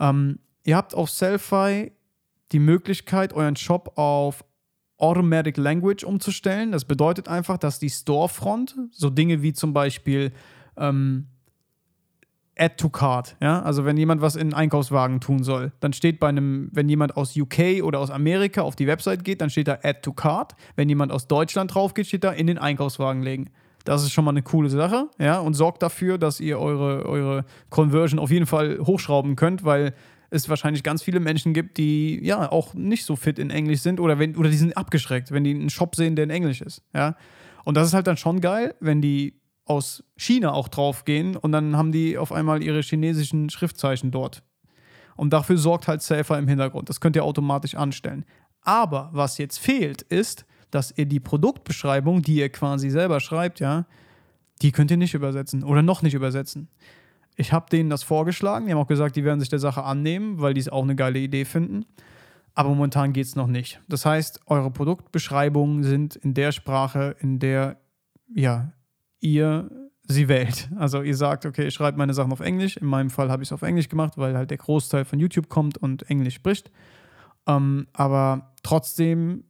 Ähm, 0.00 0.38
ihr 0.64 0.76
habt 0.76 0.94
auf 0.94 1.10
Selfie 1.10 1.92
die 2.52 2.58
Möglichkeit, 2.58 3.32
euren 3.32 3.56
Shop 3.56 3.92
auf 3.96 4.44
Automatic 5.02 5.56
Language 5.56 6.04
umzustellen. 6.04 6.72
Das 6.72 6.84
bedeutet 6.84 7.28
einfach, 7.28 7.58
dass 7.58 7.78
die 7.78 7.90
Storefront, 7.90 8.76
so 8.92 9.10
Dinge 9.10 9.42
wie 9.42 9.52
zum 9.52 9.72
Beispiel 9.72 10.32
ähm, 10.76 11.26
Add 12.56 12.76
to 12.76 12.88
Cart. 12.88 13.36
Ja? 13.40 13.62
Also 13.62 13.84
wenn 13.84 13.96
jemand 13.96 14.20
was 14.22 14.36
in 14.36 14.42
einen 14.42 14.54
Einkaufswagen 14.54 15.20
tun 15.20 15.42
soll, 15.42 15.72
dann 15.80 15.92
steht 15.92 16.20
bei 16.20 16.28
einem, 16.28 16.68
wenn 16.72 16.88
jemand 16.88 17.16
aus 17.16 17.36
UK 17.36 17.82
oder 17.82 17.98
aus 17.98 18.10
Amerika 18.10 18.62
auf 18.62 18.76
die 18.76 18.86
Website 18.86 19.24
geht, 19.24 19.40
dann 19.40 19.50
steht 19.50 19.66
da 19.68 19.78
Add 19.82 20.00
to 20.02 20.12
Cart. 20.12 20.54
Wenn 20.76 20.88
jemand 20.88 21.10
aus 21.10 21.26
Deutschland 21.26 21.74
drauf 21.74 21.94
geht, 21.94 22.06
steht 22.06 22.22
da 22.22 22.30
in 22.30 22.46
den 22.46 22.58
Einkaufswagen 22.58 23.22
legen. 23.22 23.50
Das 23.84 24.04
ist 24.04 24.12
schon 24.12 24.24
mal 24.24 24.30
eine 24.30 24.42
coole 24.42 24.68
Sache, 24.68 25.08
ja, 25.18 25.40
und 25.40 25.54
sorgt 25.54 25.82
dafür, 25.82 26.16
dass 26.16 26.38
ihr 26.38 26.60
eure, 26.60 27.04
eure 27.04 27.44
Conversion 27.68 28.20
auf 28.20 28.30
jeden 28.30 28.46
Fall 28.46 28.78
hochschrauben 28.78 29.34
könnt, 29.34 29.64
weil 29.64 29.94
es 30.32 30.48
wahrscheinlich 30.48 30.82
ganz 30.82 31.02
viele 31.02 31.20
Menschen 31.20 31.52
gibt, 31.52 31.76
die 31.76 32.18
ja 32.24 32.50
auch 32.50 32.74
nicht 32.74 33.04
so 33.04 33.16
fit 33.16 33.38
in 33.38 33.50
Englisch 33.50 33.80
sind 33.80 34.00
oder 34.00 34.18
wenn 34.18 34.36
oder 34.36 34.48
die 34.48 34.56
sind 34.56 34.76
abgeschreckt, 34.76 35.30
wenn 35.30 35.44
die 35.44 35.54
einen 35.54 35.70
Shop 35.70 35.94
sehen, 35.94 36.16
der 36.16 36.24
in 36.24 36.30
Englisch 36.30 36.60
ist, 36.60 36.82
ja. 36.94 37.16
Und 37.64 37.76
das 37.76 37.88
ist 37.88 37.94
halt 37.94 38.06
dann 38.06 38.16
schon 38.16 38.40
geil, 38.40 38.74
wenn 38.80 39.00
die 39.00 39.40
aus 39.64 40.02
China 40.16 40.52
auch 40.52 40.68
draufgehen 40.68 41.36
und 41.36 41.52
dann 41.52 41.76
haben 41.76 41.92
die 41.92 42.18
auf 42.18 42.32
einmal 42.32 42.62
ihre 42.62 42.80
chinesischen 42.80 43.50
Schriftzeichen 43.50 44.10
dort. 44.10 44.42
Und 45.16 45.32
dafür 45.32 45.58
sorgt 45.58 45.86
halt 45.86 46.02
Safer 46.02 46.38
im 46.38 46.48
Hintergrund. 46.48 46.88
Das 46.88 47.00
könnt 47.00 47.14
ihr 47.14 47.24
automatisch 47.24 47.74
anstellen. 47.74 48.24
Aber 48.62 49.10
was 49.12 49.38
jetzt 49.38 49.58
fehlt, 49.58 50.02
ist, 50.02 50.46
dass 50.70 50.92
ihr 50.96 51.06
die 51.06 51.20
Produktbeschreibung, 51.20 52.22
die 52.22 52.36
ihr 52.36 52.48
quasi 52.48 52.90
selber 52.90 53.20
schreibt, 53.20 53.60
ja, 53.60 53.86
die 54.62 54.72
könnt 54.72 54.90
ihr 54.90 54.96
nicht 54.96 55.14
übersetzen 55.14 55.62
oder 55.62 55.82
noch 55.82 56.02
nicht 56.02 56.14
übersetzen. 56.14 56.68
Ich 57.36 57.52
habe 57.52 57.66
denen 57.70 57.90
das 57.90 58.02
vorgeschlagen. 58.02 58.66
Die 58.66 58.72
haben 58.72 58.80
auch 58.80 58.86
gesagt, 58.86 59.16
die 59.16 59.24
werden 59.24 59.40
sich 59.40 59.48
der 59.48 59.58
Sache 59.58 59.84
annehmen, 59.84 60.40
weil 60.40 60.54
die 60.54 60.60
es 60.60 60.68
auch 60.68 60.82
eine 60.82 60.96
geile 60.96 61.18
Idee 61.18 61.44
finden. 61.44 61.86
Aber 62.54 62.68
momentan 62.68 63.12
geht 63.12 63.26
es 63.26 63.36
noch 63.36 63.46
nicht. 63.46 63.80
Das 63.88 64.04
heißt, 64.04 64.40
eure 64.46 64.70
Produktbeschreibungen 64.70 65.84
sind 65.84 66.16
in 66.16 66.34
der 66.34 66.52
Sprache, 66.52 67.16
in 67.20 67.38
der 67.38 67.78
ja, 68.34 68.72
ihr 69.20 69.70
sie 70.06 70.28
wählt. 70.28 70.68
Also 70.76 71.02
ihr 71.02 71.16
sagt, 71.16 71.46
okay, 71.46 71.68
ich 71.68 71.74
schreibe 71.74 71.98
meine 71.98 72.14
Sachen 72.14 72.32
auf 72.32 72.40
Englisch. 72.40 72.76
In 72.76 72.86
meinem 72.86 73.10
Fall 73.10 73.30
habe 73.30 73.42
ich 73.42 73.48
es 73.48 73.52
auf 73.52 73.62
Englisch 73.62 73.88
gemacht, 73.88 74.14
weil 74.16 74.36
halt 74.36 74.50
der 74.50 74.58
Großteil 74.58 75.04
von 75.04 75.18
YouTube 75.18 75.48
kommt 75.48 75.78
und 75.78 76.08
Englisch 76.10 76.34
spricht. 76.34 76.70
Ähm, 77.46 77.86
aber 77.92 78.52
trotzdem 78.62 79.44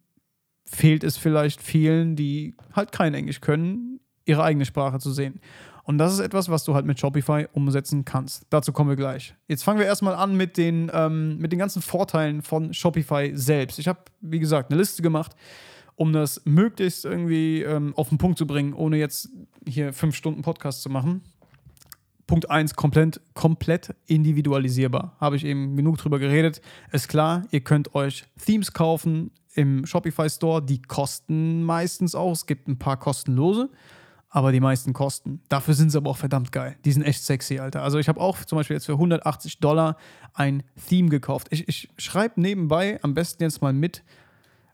fehlt 0.65 1.05
es 1.05 1.17
vielleicht 1.17 1.63
vielen, 1.63 2.17
die 2.17 2.57
halt 2.73 2.93
kein 2.93 3.15
Englisch 3.15 3.41
können, 3.41 4.01
ihre 4.25 4.45
eigene 4.45 4.65
Sprache 4.65 4.99
zu 4.99 5.11
sehen. 5.11 5.41
Und 5.85 5.99
das 5.99 6.13
ist 6.13 6.21
etwas, 6.21 6.49
was 6.49 6.65
du 6.65 6.75
halt 6.75 6.87
mit 6.87 7.01
Shopify 7.01 7.47
umsetzen 7.53 8.05
kannst. 8.05 8.47
Dazu 8.51 8.73
kommen 8.73 8.89
wir 8.89 8.97
gleich. 8.97 9.35
Jetzt 9.49 9.65
fangen 9.65 9.79
wir 9.79 9.87
erstmal 9.87 10.15
an 10.15 10.37
mit 10.37 10.57
den, 10.57 10.91
ähm, 10.95 11.39
mit 11.39 11.53
den 11.53 11.59
ganzen 11.59 11.83
Vorteilen 11.83 12.43
von 12.43 12.73
Shopify 12.73 13.33
selbst. 13.35 13.79
Ich 13.79 13.89
habe, 13.89 14.01
wie 14.21 14.39
gesagt, 14.39 14.71
eine 14.71 14.79
Liste 14.79 15.03
gemacht 15.03 15.35
um 15.95 16.13
das 16.13 16.43
möglichst 16.45 17.05
irgendwie 17.05 17.63
ähm, 17.63 17.95
auf 17.97 18.09
den 18.09 18.19
Punkt 18.19 18.39
zu 18.39 18.47
bringen, 18.47 18.73
ohne 18.75 18.97
jetzt 18.97 19.29
hier 19.67 19.93
fünf 19.93 20.17
Stunden 20.17 20.43
Podcast 20.43 20.83
zu 20.83 20.91
machen. 20.91 21.23
Punkt 22.27 22.51
1, 22.51 22.75
komplett, 22.75 23.21
komplett 23.35 23.95
individualisierbar. 24.07 25.17
Habe 25.21 25.37
ich 25.37 25.45
eben 25.45 25.77
genug 25.77 25.99
drüber 25.99 26.19
geredet. 26.19 26.63
Ist 26.91 27.09
klar, 27.09 27.43
ihr 27.51 27.61
könnt 27.61 27.95
euch 27.95 28.25
Themes 28.45 28.73
kaufen 28.73 29.33
im 29.55 29.85
Shopify 29.85 30.31
Store. 30.31 30.63
Die 30.63 30.81
kosten 30.81 31.63
meistens 31.63 32.15
auch. 32.15 32.33
Es 32.33 32.47
gibt 32.47 32.69
ein 32.69 32.79
paar 32.79 32.99
kostenlose, 32.99 33.69
aber 34.35 34.51
die 34.51 34.61
meisten 34.61 34.95
kosten. 34.95 35.43
Dafür 35.51 35.75
sind 35.75 35.91
sie 35.91 35.99
aber 35.99 36.11
auch 36.11 36.17
verdammt 36.17 36.53
geil. 36.53 36.77
Die 36.87 36.93
sind 36.93 37.03
echt 37.03 37.23
sexy, 37.23 37.59
Alter. 37.59 37.83
Also 37.83 37.99
ich 37.99 38.09
habe 38.09 38.19
auch 38.19 38.43
zum 38.45 38.57
Beispiel 38.57 38.75
jetzt 38.75 38.87
für 38.87 38.93
180 38.93 39.61
Dollar 39.61 39.99
ein 40.33 40.63
Theme 40.89 41.11
gekauft. 41.11 41.49
Ich, 41.51 41.69
ich 41.69 41.91
schreibe 41.99 42.41
nebenbei 42.41 42.99
am 43.03 43.13
besten 43.13 43.43
jetzt 43.43 43.61
mal 43.61 43.75
mit, 43.75 44.03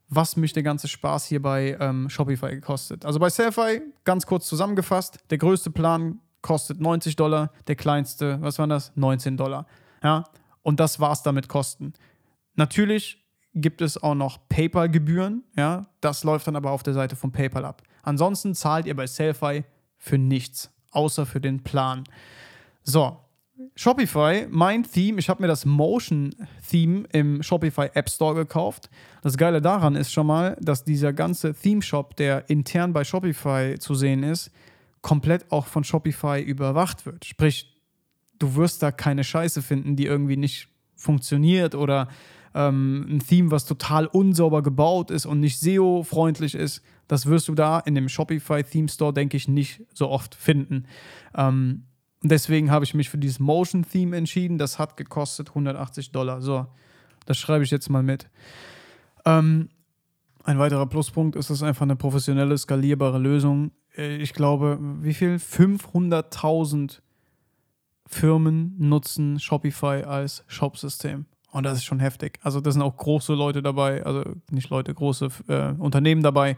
was 0.09 0.37
mich 0.37 0.53
der 0.53 0.63
ganze 0.63 0.87
Spaß 0.87 1.27
hier 1.27 1.43
bei 1.43 1.77
ähm, 1.81 2.09
Shopify 2.09 2.51
gekostet. 2.51 3.05
Also 3.05 3.19
bei 3.19 3.31
Selfie, 3.31 3.83
ganz 4.05 4.27
kurz 4.27 4.47
zusammengefasst, 4.47 5.19
der 5.31 5.39
größte 5.39 5.73
Plan 5.73 6.21
kostet 6.41 6.81
90 6.81 7.17
Dollar, 7.17 7.51
der 7.67 7.75
kleinste, 7.75 8.41
was 8.41 8.61
waren 8.61 8.71
das? 8.71 8.93
19 8.95 9.37
Dollar. 9.37 9.67
Ja, 10.05 10.25
und 10.63 10.79
das 10.79 11.01
war's 11.01 11.25
damit 11.25 11.49
Kosten. 11.49 11.95
Natürlich 12.55 13.27
gibt 13.55 13.81
es 13.83 14.01
auch 14.01 14.15
noch 14.15 14.39
PayPal-Gebühren, 14.49 15.43
ja, 15.57 15.87
das 16.01 16.23
läuft 16.23 16.47
dann 16.47 16.55
aber 16.55 16.71
auf 16.71 16.85
der 16.85 16.95
Seite 16.95 17.17
von 17.17 17.33
PayPal 17.33 17.65
ab. 17.65 17.83
Ansonsten 18.09 18.55
zahlt 18.55 18.87
ihr 18.87 18.97
bei 18.97 19.07
Selfie 19.07 19.65
für 19.99 20.17
nichts, 20.17 20.71
außer 20.93 21.27
für 21.27 21.43
den 21.43 21.63
Plan. 21.63 22.05
So, 22.83 23.19
Shopify, 23.75 24.47
mein 24.49 24.85
Theme, 24.85 25.19
ich 25.19 25.29
habe 25.29 25.43
mir 25.43 25.47
das 25.47 25.67
Motion-Theme 25.67 27.05
im 27.13 27.43
Shopify 27.43 27.91
App 27.93 28.09
Store 28.09 28.35
gekauft. 28.35 28.89
Das 29.21 29.37
Geile 29.37 29.61
daran 29.61 29.95
ist 29.95 30.11
schon 30.11 30.27
mal, 30.27 30.57
dass 30.59 30.85
dieser 30.85 31.13
ganze 31.13 31.53
Theme-Shop, 31.53 32.17
der 32.17 32.49
intern 32.49 32.95
bei 32.95 33.05
Shopify 33.05 33.79
zu 33.79 33.95
sehen 33.95 34.23
ist, 34.23 34.53
komplett 35.03 35.53
auch 35.53 35.67
von 35.67 35.85
Shopify 35.85 36.41
überwacht 36.41 37.05
wird. 37.05 37.27
Sprich, 37.27 37.77
du 38.39 38.55
wirst 38.55 38.83
da 38.83 38.91
keine 38.91 39.23
Scheiße 39.23 39.61
finden, 39.61 39.97
die 39.97 40.07
irgendwie 40.07 40.39
nicht 40.39 40.69
funktioniert 40.97 41.75
oder 41.75 42.09
ähm, 42.55 43.07
ein 43.09 43.21
Theme, 43.21 43.51
was 43.51 43.67
total 43.67 44.07
unsauber 44.07 44.63
gebaut 44.63 45.11
ist 45.11 45.27
und 45.27 45.41
nicht 45.41 45.61
SEO-freundlich 45.61 46.55
ist. 46.55 46.83
Das 47.09 47.27
wirst 47.27 47.49
du 47.49 47.55
da 47.55 47.81
in 47.81 47.95
dem 47.95 48.09
Shopify 48.09 48.63
Theme 48.63 48.89
Store, 48.89 49.13
denke 49.13 49.37
ich, 49.37 49.49
nicht 49.49 49.83
so 49.93 50.09
oft 50.09 50.35
finden. 50.35 50.87
Ähm, 51.35 51.85
deswegen 52.23 52.71
habe 52.71 52.85
ich 52.85 52.95
mich 52.95 53.09
für 53.09 53.19
dieses 53.19 53.41
Motion 53.41 53.85
Theme 53.85 54.17
entschieden. 54.17 54.59
Das 54.59 54.79
hat 54.79 54.97
gekostet 54.97 55.49
180 55.49 56.13
Dollar. 56.13 56.41
So, 56.43 56.67
das 57.27 57.39
schreibe 57.39 57.65
ich 57.65 57.71
jetzt 57.71 57.89
mal 57.89 58.03
mit. 58.03 58.29
Ähm, 59.25 59.71
ein 60.45 60.59
weiterer 60.59 60.87
Pluspunkt 60.87 61.37
ist 61.37 61.51
es 61.51 61.63
einfach 61.63 61.83
eine 61.83 61.97
professionelle, 61.97 62.57
skalierbare 62.57 63.19
Lösung. 63.19 63.73
Äh, 63.97 64.17
ich 64.17 64.33
glaube, 64.33 64.79
wie 64.81 65.15
viel? 65.15 65.37
500.000 65.37 67.01
Firmen 68.07 68.75
nutzen 68.79 69.39
Shopify 69.39 70.05
als 70.05 70.45
Shopsystem. 70.47 71.27
Und 71.51 71.65
das 71.65 71.79
ist 71.79 71.85
schon 71.85 72.01
heftig. 72.01 72.39
Also, 72.43 72.61
da 72.61 72.71
sind 72.71 72.83
auch 72.83 72.97
große 72.97 73.35
Leute 73.35 73.63
dabei, 73.63 74.05
also 74.05 74.25
nicht 74.51 74.71
Leute, 74.71 74.93
große 74.93 75.29
äh, 75.49 75.73
Unternehmen 75.79 76.23
dabei, 76.23 76.57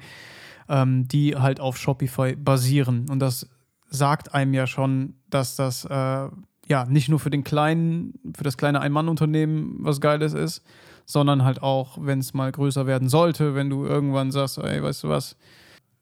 ähm, 0.69 1.07
die 1.07 1.37
halt 1.37 1.61
auf 1.61 1.77
Shopify 1.77 2.37
basieren. 2.37 3.07
Und 3.09 3.21
das 3.21 3.49
sagt 3.89 4.35
einem 4.35 4.55
ja 4.55 4.67
schon, 4.67 5.15
dass 5.29 5.57
das 5.57 5.85
äh, 5.85 6.29
ja 6.71 6.87
nicht 6.89 7.09
nur 7.09 7.19
für 7.19 7.31
den 7.31 7.45
kleinen, 7.45 8.15
für 8.35 8.45
das 8.45 8.57
kleine 8.57 8.81
Ein-Mann-Unternehmen 8.81 9.77
was 9.81 10.01
Geiles 10.01 10.33
ist, 10.33 10.63
sondern 11.05 11.45
halt 11.45 11.63
auch, 11.63 11.99
wenn 12.01 12.21
es 12.21 12.35
mal 12.35 12.51
größer 12.51 12.87
werden 12.87 13.09
sollte, 13.09 13.55
wenn 13.55 13.69
du 13.69 13.85
irgendwann 13.85 14.31
sagst, 14.31 14.59
ey, 14.59 14.83
weißt 14.83 15.05
du 15.05 15.09
was, 15.09 15.37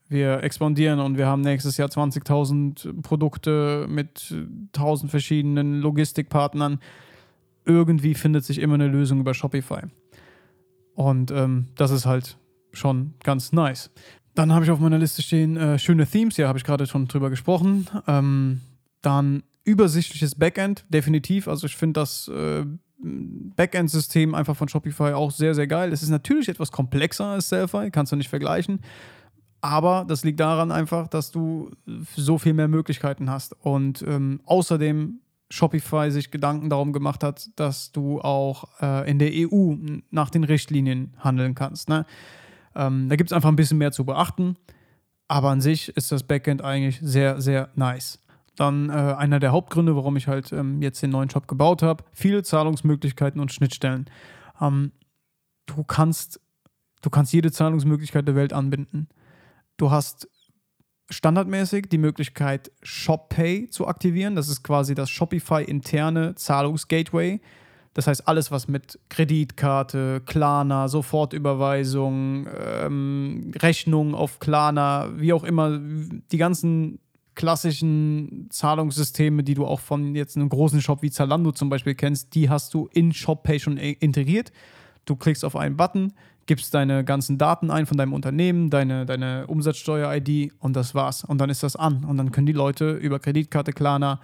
wir 0.09 0.43
expandieren 0.43 1.01
und 1.01 1.19
wir 1.19 1.27
haben 1.27 1.43
nächstes 1.43 1.77
Jahr 1.77 1.89
20.000 1.89 3.03
Produkte 3.03 3.87
mit 3.89 4.35
1.000 4.75 5.09
verschiedenen 5.09 5.81
Logistikpartnern. 5.81 6.81
Irgendwie 7.69 8.15
findet 8.15 8.45
sich 8.45 8.59
immer 8.59 8.75
eine 8.75 8.89
Lösung 8.89 9.21
über 9.21 9.35
Shopify. 9.35 9.83
Und 10.95 11.31
ähm, 11.31 11.69
das 11.77 11.93
ist 11.93 12.07
halt 12.07 12.39
schon 12.73 13.15
ganz 13.23 13.53
nice. 13.53 13.91
Dann 14.35 14.53
habe 14.53 14.65
ich 14.65 14.71
auf 14.71 14.81
meiner 14.81 14.99
Liste 14.99 15.23
stehen 15.23 15.57
äh, 15.57 15.79
schöne 15.79 16.07
Themes, 16.07 16.37
ja, 16.37 16.49
habe 16.49 16.59
ich 16.59 16.65
gerade 16.65 16.87
schon 16.87 17.07
drüber 17.07 17.31
gesprochen. 17.31 17.89
Ähm, 18.07 18.61
dann 19.03 19.43
übersichtliches 19.65 20.35
Backend, 20.35 20.85
definitiv. 20.89 21.47
Also 21.47 21.67
ich 21.67 21.77
finde 21.77 22.01
das 22.01 22.29
äh, 22.29 22.65
Backend-System 23.01 24.35
einfach 24.35 24.57
von 24.57 24.69
Shopify 24.69 25.13
auch 25.13 25.31
sehr, 25.31 25.55
sehr 25.55 25.67
geil. 25.67 25.93
Es 25.93 26.03
ist 26.03 26.09
natürlich 26.09 26.49
etwas 26.49 26.73
komplexer 26.73 27.27
als 27.27 27.49
Selfie, 27.49 27.91
kannst 27.91 28.13
du 28.13 28.17
nicht 28.17 28.29
vergleichen. 28.29 28.81
Aber 29.61 30.05
das 30.09 30.25
liegt 30.25 30.41
daran 30.41 30.73
einfach, 30.73 31.09
dass 31.09 31.31
du 31.31 31.71
so 32.17 32.39
viel 32.39 32.55
mehr 32.55 32.69
Möglichkeiten 32.69 33.31
hast. 33.31 33.55
Und 33.61 34.03
ähm, 34.03 34.41
außerdem 34.45 35.21
Shopify 35.51 36.11
sich 36.11 36.31
Gedanken 36.31 36.69
darum 36.69 36.93
gemacht 36.93 37.25
hat, 37.25 37.49
dass 37.57 37.93
du 37.93 38.21
auch 38.21 38.65
äh, 38.81 39.11
in 39.11 39.19
der 39.19 39.31
EU 39.33 39.75
nach 40.11 40.31
den 40.31 40.45
Richtlinien 40.45 41.15
handeln 41.19 41.55
kannst. 41.55 41.89
Ne? 41.89 42.05
Ähm, 42.75 43.09
da 43.09 43.17
gibt 43.17 43.31
es 43.31 43.35
einfach 43.35 43.49
ein 43.49 43.57
bisschen 43.57 43.79
mehr 43.79 43.93
zu 43.93 44.05
beachten. 44.05 44.57
Aber 45.27 45.51
an 45.51 45.61
sich 45.61 45.95
ist 45.97 46.11
das 46.11 46.23
Backend 46.23 46.63
eigentlich 46.63 46.99
sehr, 47.03 47.41
sehr 47.41 47.69
nice. 47.75 48.19
Dann 48.57 48.89
äh, 48.89 48.93
einer 48.93 49.39
der 49.39 49.53
Hauptgründe, 49.53 49.95
warum 49.95 50.17
ich 50.17 50.27
halt 50.27 50.53
ähm, 50.53 50.83
jetzt 50.83 51.03
den 51.03 51.11
neuen 51.11 51.31
Shop 51.31 51.47
gebaut 51.47 51.83
habe, 51.83 52.05
viele 52.13 52.43
Zahlungsmöglichkeiten 52.43 53.41
und 53.41 53.53
Schnittstellen. 53.53 54.07
Ähm, 54.61 54.93
du 55.67 55.85
kannst, 55.85 56.41
du 57.03 57.11
kannst 57.11 57.33
jede 57.33 57.53
Zahlungsmöglichkeit 57.53 58.27
der 58.27 58.35
Welt 58.35 58.53
anbinden. 58.53 59.09
Du 59.77 59.91
hast 59.91 60.29
standardmäßig 61.11 61.87
die 61.91 61.99
Möglichkeit, 61.99 62.71
ShopPay 62.83 63.69
zu 63.71 63.87
aktivieren. 63.87 64.37
Das 64.37 64.49
ist 64.49 64.63
quasi 64.63 64.95
das 64.95 65.11
Shopify 65.11 65.63
interne 65.63 66.35
Zahlungsgateway. 66.35 67.41
Das 67.95 68.07
heißt, 68.07 68.29
alles, 68.29 68.51
was 68.51 68.69
mit 68.69 68.99
Kreditkarte, 69.09 70.23
Klarna, 70.25 70.89
Sofortüberweisung, 70.89 72.47
ähm, 72.57 73.53
Rechnung 73.57 74.15
auf 74.15 74.39
Klarna, 74.39 75.09
wie 75.17 75.33
auch 75.33 75.45
immer, 75.45 75.81
die 75.81 76.37
ganzen 76.37 77.01
klassischen 77.35 78.49
Zahlungssysteme, 78.51 79.43
die 79.43 79.55
du 79.55 79.65
auch 79.65 79.81
von 79.81 80.15
jetzt 80.15 80.37
einem 80.37 80.49
großen 80.49 80.83
Shop 80.83 81.03
wie 81.03 81.11
Zalando 81.11 81.53
zum 81.53 81.71
Beispiel 81.71 81.95
kennst, 81.95 82.35
die 82.35 82.51
hast 82.51 82.75
du 82.75 82.89
in 82.93 83.13
ShopPay 83.13 83.59
schon 83.59 83.77
integriert. 83.77 84.53
Du 85.05 85.17
klickst 85.17 85.45
auf 85.45 85.57
einen 85.57 85.77
Button, 85.77 86.13
gibst 86.49 86.75
deine 86.75 87.05
ganzen 87.05 87.39
Daten 87.39 87.71
ein 87.71 87.87
von 87.87 87.97
deinem 87.97 88.13
Unternehmen, 88.13 88.71
deine, 88.71 89.07
deine 89.07 89.47
Umsatzsteuer-ID 89.47 90.53
und 90.59 90.75
das 90.75 90.97
war's. 90.97 91.23
Und 91.23 91.41
dann 91.41 91.49
ist 91.49 91.63
das 91.63 91.77
an. 91.77 92.05
Und 92.05 92.17
dann 92.17 92.33
können 92.33 92.47
die 92.47 92.53
Leute 92.53 92.91
über 92.91 93.21
Kreditkarte, 93.21 93.73
Klarna, 93.73 94.21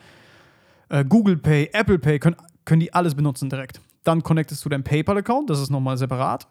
äh, 0.88 1.04
Google 1.04 1.36
Pay, 1.36 1.70
Apple 1.72 2.00
Pay, 2.00 2.18
können 2.18 2.36
können 2.64 2.80
die 2.80 2.92
alles 2.92 3.14
benutzen 3.14 3.48
direkt. 3.50 3.80
Dann 4.04 4.22
connectest 4.22 4.64
du 4.64 4.68
deinen 4.68 4.84
PayPal-Account, 4.84 5.50
das 5.50 5.60
ist 5.60 5.70
nochmal 5.70 5.96
separat. 5.96 6.46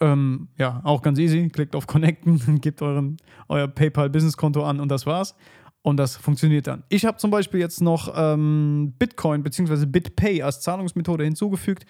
Ähm, 0.00 0.48
ja, 0.56 0.80
auch 0.84 1.02
ganz 1.02 1.18
easy. 1.18 1.48
Klickt 1.48 1.74
auf 1.74 1.86
Connecten, 1.86 2.60
gebt 2.60 2.82
euren, 2.82 3.16
euer 3.48 3.68
PayPal-Business-Konto 3.68 4.62
an 4.62 4.80
und 4.80 4.88
das 4.88 5.06
war's. 5.06 5.34
Und 5.82 5.96
das 5.96 6.16
funktioniert 6.16 6.66
dann. 6.66 6.82
Ich 6.88 7.06
habe 7.06 7.16
zum 7.18 7.30
Beispiel 7.30 7.60
jetzt 7.60 7.80
noch 7.80 8.12
ähm, 8.14 8.92
Bitcoin 8.98 9.42
bzw. 9.42 9.86
BitPay 9.86 10.42
als 10.42 10.60
Zahlungsmethode 10.60 11.24
hinzugefügt. 11.24 11.86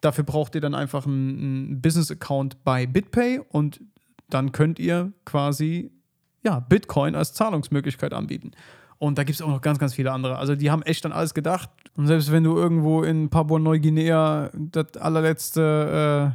Dafür 0.00 0.24
braucht 0.24 0.54
ihr 0.54 0.60
dann 0.60 0.74
einfach 0.74 1.06
einen, 1.06 1.80
Business-Account 1.80 2.64
bei 2.64 2.86
BitPay 2.86 3.40
und 3.48 3.80
dann 4.30 4.52
könnt 4.52 4.78
ihr 4.78 5.12
quasi 5.24 5.90
ja, 6.42 6.60
Bitcoin 6.60 7.14
als 7.14 7.32
Zahlungsmöglichkeit 7.32 8.12
anbieten. 8.12 8.52
Und 8.98 9.16
da 9.18 9.24
gibt 9.24 9.36
es 9.36 9.42
auch 9.42 9.48
noch 9.48 9.60
ganz, 9.60 9.78
ganz 9.78 9.94
viele 9.94 10.12
andere. 10.12 10.38
Also 10.38 10.56
die 10.56 10.70
haben 10.70 10.82
echt 10.82 11.06
an 11.06 11.12
alles 11.12 11.34
gedacht. 11.34 11.70
Und 11.96 12.06
selbst 12.06 12.32
wenn 12.32 12.44
du 12.44 12.56
irgendwo 12.56 13.02
in 13.02 13.28
Papua-Neuguinea 13.28 14.50
das 14.54 14.96
allerletzte 14.96 16.34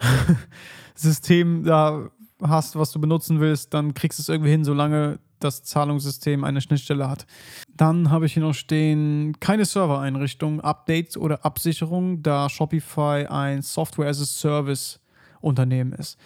äh, 0.00 0.04
System 0.94 1.64
da 1.64 2.10
hast, 2.42 2.76
was 2.76 2.92
du 2.92 3.00
benutzen 3.00 3.40
willst, 3.40 3.74
dann 3.74 3.94
kriegst 3.94 4.18
du 4.18 4.22
es 4.22 4.28
irgendwie 4.28 4.50
hin, 4.50 4.64
solange 4.64 5.18
das 5.40 5.62
Zahlungssystem 5.62 6.44
eine 6.44 6.60
Schnittstelle 6.60 7.08
hat. 7.08 7.26
Dann 7.76 8.10
habe 8.10 8.26
ich 8.26 8.34
hier 8.34 8.42
noch 8.42 8.54
stehen, 8.54 9.36
keine 9.40 9.64
Servereinrichtung, 9.64 10.60
Updates 10.60 11.16
oder 11.16 11.44
Absicherung, 11.44 12.22
da 12.22 12.48
Shopify 12.48 13.26
ein 13.28 13.62
Software-as-a-Service-Unternehmen 13.62 15.92
ist 15.92 16.18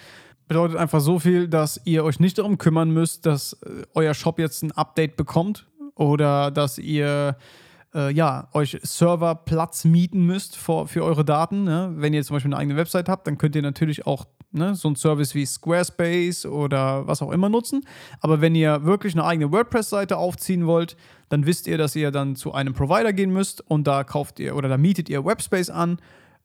bedeutet 0.49 0.79
einfach 0.79 1.01
so 1.01 1.19
viel, 1.19 1.47
dass 1.47 1.81
ihr 1.85 2.05
euch 2.05 2.19
nicht 2.19 2.39
darum 2.39 2.59
kümmern 2.59 2.91
müsst, 2.91 3.27
dass 3.27 3.53
äh, 3.53 3.83
euer 3.95 4.15
Shop 4.15 4.39
jetzt 4.39 4.63
ein 4.63 4.73
Update 4.73 5.17
bekommt 5.17 5.67
oder 5.95 6.51
dass 6.51 6.79
ihr 6.79 7.37
äh, 7.95 8.13
ja, 8.13 8.49
euch 8.53 8.79
Serverplatz 8.83 9.85
mieten 9.85 10.27
müsst 10.27 10.57
für, 10.57 10.89
für 10.89 11.05
eure 11.05 11.25
Daten. 11.25 11.65
Ne? 11.65 11.93
Wenn 11.97 12.15
ihr 12.15 12.25
zum 12.25 12.37
Beispiel 12.37 12.53
eine 12.53 12.61
eigene 12.61 12.79
Website 12.79 13.09
habt, 13.09 13.27
dann 13.27 13.39
könnt 13.39 13.57
ihr 13.57 13.63
natürlich 13.63 14.07
auch 14.07 14.27
ne, 14.51 14.75
so 14.75 14.89
einen 14.89 14.97
Service 14.97 15.35
wie 15.35 15.47
Squarespace 15.47 16.47
oder 16.47 17.07
was 17.07 17.23
auch 17.23 17.31
immer 17.33 17.49
nutzen. 17.49 17.85
Aber 18.21 18.41
wenn 18.41 18.55
ihr 18.55 18.85
wirklich 18.85 19.15
eine 19.15 19.25
eigene 19.25 19.53
WordPress-Seite 19.53 20.17
aufziehen 20.17 20.67
wollt, 20.67 20.97
dann 21.29 21.47
wisst 21.47 21.67
ihr, 21.67 21.79
dass 21.79 21.95
ihr 21.97 22.11
dann 22.11 22.37
zu 22.37 22.53
einem 22.53 22.75
Provider 22.75 23.13
gehen 23.13 23.33
müsst 23.33 23.61
und 23.69 23.87
da 23.87 24.05
kauft 24.05 24.41
ihr 24.41 24.57
oder 24.57 24.69
da 24.69 24.79
mietet 24.79 25.09
ihr 25.09 25.25
Webspace 25.25 25.71
an 25.71 25.99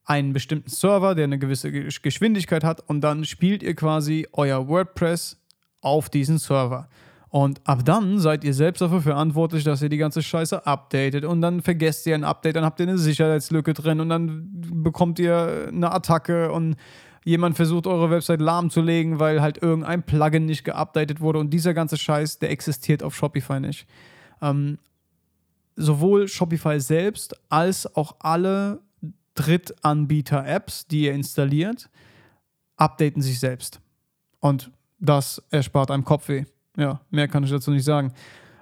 einen 0.06 0.34
bestimmten 0.34 0.70
Server, 0.70 1.16
der 1.16 1.26
eine 1.26 1.40
gewisse 1.40 1.72
Geschwindigkeit 1.72 2.64
hat 2.64 2.82
und 2.90 3.02
dann 3.02 3.24
spielt 3.26 3.64
ihr 3.64 3.76
quasi 3.76 4.28
euer 4.34 4.68
WordPress 4.68 5.38
auf 5.82 6.10
diesen 6.10 6.38
Server. 6.38 6.90
Und 7.30 7.62
ab 7.68 7.84
dann 7.84 8.20
seid 8.20 8.44
ihr 8.44 8.54
selbst 8.54 8.82
dafür 8.82 9.02
verantwortlich, 9.02 9.64
dass 9.64 9.82
ihr 9.82 9.90
die 9.90 9.98
ganze 9.98 10.22
Scheiße 10.22 10.68
updatet 10.68 11.26
und 11.26 11.42
dann 11.42 11.64
vergesst 11.64 12.06
ihr 12.06 12.14
ein 12.14 12.24
Update, 12.24 12.58
dann 12.58 12.64
habt 12.64 12.80
ihr 12.80 12.88
eine 12.88 13.00
Sicherheitslücke 13.00 13.74
drin 13.74 14.00
und 14.02 14.10
dann 14.10 14.50
bekommt 14.84 15.18
ihr 15.18 15.70
eine 15.70 15.92
Attacke 15.92 16.52
und 16.52 16.76
jemand 17.24 17.56
versucht 17.56 17.88
eure 17.88 18.10
Website 18.10 18.42
lahmzulegen, 18.42 19.20
weil 19.20 19.42
halt 19.42 19.62
irgendein 19.62 20.04
Plugin 20.04 20.46
nicht 20.46 20.64
geupdatet 20.64 21.22
wurde 21.22 21.40
und 21.40 21.52
dieser 21.52 21.74
ganze 21.74 21.98
Scheiß, 21.98 22.40
der 22.40 22.52
existiert 22.52 23.04
auf 23.04 23.16
Shopify 23.16 23.60
nicht. 23.60 23.88
Ähm, 24.42 24.78
sowohl 25.76 26.28
Shopify 26.28 26.80
selbst 26.80 27.36
als 27.50 27.96
auch 27.96 28.16
alle 28.20 28.82
Drittanbieter-Apps, 29.36 30.88
die 30.88 31.06
ihr 31.06 31.14
installiert, 31.14 31.90
updaten 32.76 33.22
sich 33.22 33.40
selbst. 33.40 33.80
Und 34.40 34.72
das 35.00 35.42
erspart 35.50 35.92
einem 35.92 36.06
Kopfweh. 36.06 36.46
Ja, 36.78 37.02
mehr 37.10 37.28
kann 37.28 37.44
ich 37.44 37.50
dazu 37.50 37.72
nicht 37.72 37.84
sagen. 37.84 38.14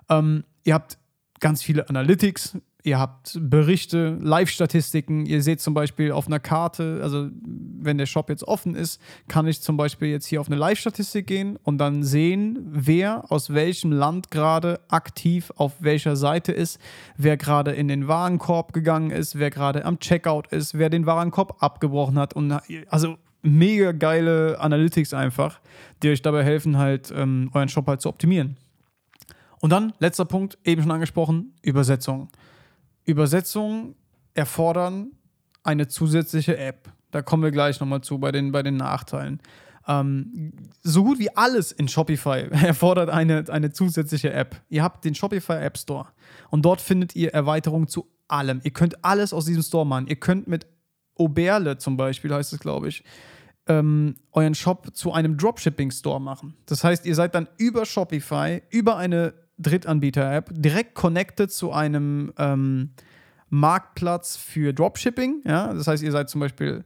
Ähm, 0.09 0.43
ihr 0.64 0.74
habt 0.74 0.97
ganz 1.39 1.64
viele 1.64 1.89
Analytics, 1.89 2.57
ihr 2.84 3.00
habt 3.00 3.38
Berichte, 3.40 4.18
Live-Statistiken. 4.22 5.26
Ihr 5.26 5.42
seht 5.42 5.62
zum 5.62 5.74
Beispiel 5.74 6.12
auf 6.12 6.28
einer 6.28 6.40
Karte, 6.40 7.00
also 7.04 7.30
wenn 7.44 7.98
der 7.98 8.06
Shop 8.06 8.30
jetzt 8.30 8.44
offen 8.44 8.76
ist, 8.76 9.02
kann 9.28 9.48
ich 9.48 9.62
zum 9.62 9.78
Beispiel 9.78 10.10
jetzt 10.10 10.26
hier 10.26 10.42
auf 10.42 10.48
eine 10.48 10.56
Live-Statistik 10.56 11.28
gehen 11.28 11.58
und 11.64 11.78
dann 11.78 12.04
sehen, 12.04 12.60
wer 12.72 13.32
aus 13.32 13.54
welchem 13.54 13.92
Land 13.92 14.32
gerade 14.32 14.80
aktiv 14.90 15.52
auf 15.56 15.74
welcher 15.80 16.16
Seite 16.16 16.52
ist, 16.52 16.80
wer 17.18 17.38
gerade 17.38 17.72
in 17.72 17.88
den 17.88 18.08
Warenkorb 18.08 18.74
gegangen 18.74 19.12
ist, 19.12 19.38
wer 19.38 19.50
gerade 19.50 19.86
am 19.86 20.00
Checkout 20.00 20.48
ist, 20.48 20.78
wer 20.78 20.90
den 20.90 21.06
Warenkorb 21.06 21.62
abgebrochen 21.62 22.18
hat. 22.18 22.34
Und 22.34 22.60
also 22.90 23.18
mega 23.42 23.92
geile 23.92 24.60
Analytics 24.60 25.14
einfach, 25.14 25.60
die 26.04 26.10
euch 26.10 26.22
dabei 26.22 26.44
helfen, 26.44 26.78
halt 26.78 27.12
ähm, 27.16 27.50
euren 27.54 27.70
Shop 27.70 27.88
halt 27.88 28.02
zu 28.02 28.10
optimieren. 28.10 28.58
Und 29.60 29.70
dann, 29.70 29.94
letzter 30.00 30.26
Punkt, 30.26 30.58
eben 30.64 30.82
schon 30.82 30.92
angesprochen, 30.92 31.54
Übersetzung. 31.62 32.30
Übersetzungen 33.06 33.95
erfordern 34.34 35.12
eine 35.64 35.88
zusätzliche 35.88 36.58
App. 36.58 36.91
Da 37.12 37.22
kommen 37.22 37.43
wir 37.43 37.52
gleich 37.52 37.80
nochmal 37.80 38.02
zu 38.02 38.20
bei 38.20 38.32
den, 38.32 38.52
bei 38.52 38.64
den 38.64 38.78
Nachteilen. 38.78 39.41
Ähm, 39.88 40.54
so 40.84 41.04
gut 41.04 41.20
wie 41.20 41.36
alles 41.36 41.72
in 41.72 41.88
Shopify 41.88 42.47
erfordert 42.52 43.10
eine, 43.10 43.45
eine 43.49 43.72
zusätzliche 43.72 44.32
App. 44.32 44.62
Ihr 44.70 44.84
habt 44.84 45.04
den 45.06 45.16
Shopify 45.16 45.54
App 45.54 45.78
Store 45.78 46.08
und 46.49 46.64
dort 46.64 46.82
findet 46.82 47.16
ihr 47.16 47.34
Erweiterungen 47.34 47.88
zu 47.88 48.08
allem. 48.28 48.62
Ihr 48.64 48.72
könnt 48.72 49.04
alles 49.04 49.34
aus 49.34 49.45
diesem 49.45 49.64
Store 49.64 49.86
machen. 49.86 50.08
Ihr 50.08 50.16
könnt 50.18 50.47
mit 50.47 50.68
Oberle 51.16 51.78
zum 51.78 51.97
Beispiel, 51.97 52.34
heißt 52.34 52.54
es, 52.54 52.60
glaube 52.60 52.88
ich, 52.88 53.04
ähm, 53.68 54.16
euren 54.32 54.56
Shop 54.56 54.95
zu 54.95 55.14
einem 55.14 55.38
Dropshipping-Store 55.38 56.20
machen. 56.22 56.56
Das 56.66 56.84
heißt, 56.84 57.06
ihr 57.06 57.16
seid 57.16 57.36
dann 57.36 57.47
über 57.58 57.86
Shopify, 57.86 58.62
über 58.70 58.97
eine 58.97 59.34
Drittanbieter-App, 59.62 60.49
direkt 60.53 60.95
connected 60.95 61.51
zu 61.51 61.72
einem 61.72 62.34
ähm, 62.38 62.91
Marktplatz 63.49 64.38
für 64.38 64.74
Dropshipping. 64.74 65.41
Ja? 65.45 65.74
Das 65.74 65.88
heißt, 65.88 66.01
ihr 66.03 66.12
seid 66.12 66.30
zum 66.30 66.41
Beispiel 66.41 66.84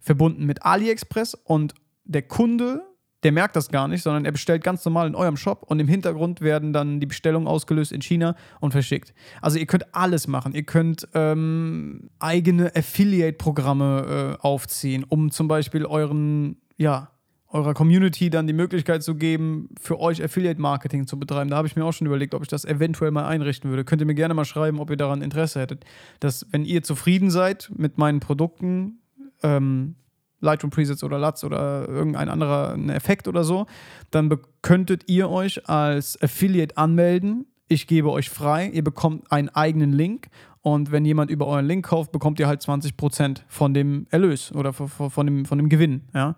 verbunden 0.00 0.46
mit 0.46 0.64
AliExpress 0.64 1.34
und 1.34 1.74
der 2.04 2.22
Kunde, 2.22 2.82
der 3.22 3.32
merkt 3.32 3.54
das 3.56 3.68
gar 3.68 3.88
nicht, 3.88 4.02
sondern 4.02 4.24
er 4.24 4.32
bestellt 4.32 4.64
ganz 4.64 4.84
normal 4.84 5.06
in 5.06 5.14
eurem 5.14 5.36
Shop 5.36 5.62
und 5.66 5.78
im 5.78 5.88
Hintergrund 5.88 6.40
werden 6.40 6.72
dann 6.72 7.00
die 7.00 7.06
Bestellungen 7.06 7.46
ausgelöst 7.46 7.92
in 7.92 8.02
China 8.02 8.34
und 8.60 8.72
verschickt. 8.72 9.14
Also 9.40 9.58
ihr 9.58 9.66
könnt 9.66 9.94
alles 9.94 10.26
machen. 10.26 10.54
Ihr 10.54 10.64
könnt 10.64 11.08
ähm, 11.14 12.10
eigene 12.18 12.74
Affiliate-Programme 12.74 14.38
äh, 14.40 14.42
aufziehen, 14.42 15.04
um 15.08 15.30
zum 15.30 15.48
Beispiel 15.48 15.86
euren, 15.86 16.56
ja, 16.76 17.12
eurer 17.52 17.74
Community 17.74 18.30
dann 18.30 18.46
die 18.46 18.54
Möglichkeit 18.54 19.02
zu 19.02 19.14
geben, 19.14 19.68
für 19.78 20.00
euch 20.00 20.22
Affiliate-Marketing 20.22 21.06
zu 21.06 21.18
betreiben. 21.18 21.50
Da 21.50 21.56
habe 21.56 21.68
ich 21.68 21.76
mir 21.76 21.84
auch 21.84 21.92
schon 21.92 22.06
überlegt, 22.06 22.34
ob 22.34 22.42
ich 22.42 22.48
das 22.48 22.64
eventuell 22.64 23.10
mal 23.10 23.26
einrichten 23.26 23.68
würde. 23.70 23.84
Könnt 23.84 24.00
ihr 24.00 24.06
mir 24.06 24.14
gerne 24.14 24.32
mal 24.32 24.46
schreiben, 24.46 24.80
ob 24.80 24.88
ihr 24.90 24.96
daran 24.96 25.20
Interesse 25.20 25.60
hättet. 25.60 25.84
Dass, 26.18 26.46
wenn 26.50 26.64
ihr 26.64 26.82
zufrieden 26.82 27.30
seid 27.30 27.70
mit 27.76 27.98
meinen 27.98 28.20
Produkten, 28.20 29.00
ähm, 29.42 29.96
Lightroom 30.40 30.70
Presets 30.70 31.04
oder 31.04 31.18
LUTs 31.18 31.44
oder 31.44 31.88
irgendein 31.88 32.28
anderer 32.28 32.76
Effekt 32.88 33.28
oder 33.28 33.44
so, 33.44 33.66
dann 34.10 34.34
könntet 34.62 35.08
ihr 35.08 35.30
euch 35.30 35.68
als 35.68 36.20
Affiliate 36.20 36.76
anmelden. 36.78 37.46
Ich 37.68 37.86
gebe 37.86 38.10
euch 38.10 38.28
frei, 38.28 38.68
ihr 38.68 38.82
bekommt 38.82 39.30
einen 39.30 39.50
eigenen 39.50 39.92
Link 39.92 40.28
und 40.62 40.90
wenn 40.90 41.04
jemand 41.04 41.30
über 41.30 41.46
euren 41.46 41.66
Link 41.66 41.86
kauft, 41.86 42.12
bekommt 42.12 42.40
ihr 42.40 42.48
halt 42.48 42.60
20% 42.60 43.42
von 43.48 43.74
dem 43.74 44.06
Erlös 44.10 44.52
oder 44.52 44.72
von 44.72 45.26
dem, 45.26 45.44
von 45.44 45.58
dem 45.58 45.68
Gewinn. 45.68 46.02
Ja? 46.14 46.36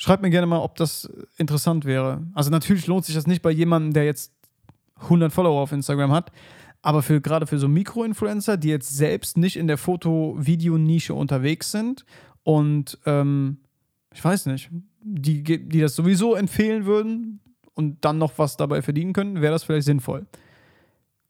Schreibt 0.00 0.22
mir 0.22 0.30
gerne 0.30 0.46
mal, 0.46 0.60
ob 0.60 0.76
das 0.76 1.12
interessant 1.36 1.84
wäre. 1.84 2.26
Also 2.32 2.50
natürlich 2.50 2.86
lohnt 2.86 3.04
sich 3.04 3.14
das 3.14 3.26
nicht 3.26 3.42
bei 3.42 3.50
jemandem, 3.50 3.92
der 3.92 4.06
jetzt 4.06 4.32
100 5.02 5.30
Follower 5.30 5.60
auf 5.60 5.72
Instagram 5.72 6.10
hat, 6.10 6.32
aber 6.80 7.02
für 7.02 7.20
gerade 7.20 7.46
für 7.46 7.58
so 7.58 7.68
Mikroinfluencer, 7.68 8.56
die 8.56 8.68
jetzt 8.68 8.96
selbst 8.96 9.36
nicht 9.36 9.56
in 9.56 9.66
der 9.66 9.76
Foto-Video-Nische 9.76 11.12
unterwegs 11.12 11.70
sind 11.70 12.06
und 12.44 12.98
ähm, 13.04 13.58
ich 14.14 14.24
weiß 14.24 14.46
nicht, 14.46 14.70
die, 15.02 15.42
die 15.42 15.80
das 15.80 15.96
sowieso 15.96 16.34
empfehlen 16.34 16.86
würden 16.86 17.40
und 17.74 18.02
dann 18.02 18.16
noch 18.16 18.38
was 18.38 18.56
dabei 18.56 18.80
verdienen 18.80 19.12
können, 19.12 19.42
wäre 19.42 19.52
das 19.52 19.64
vielleicht 19.64 19.84
sinnvoll. 19.84 20.24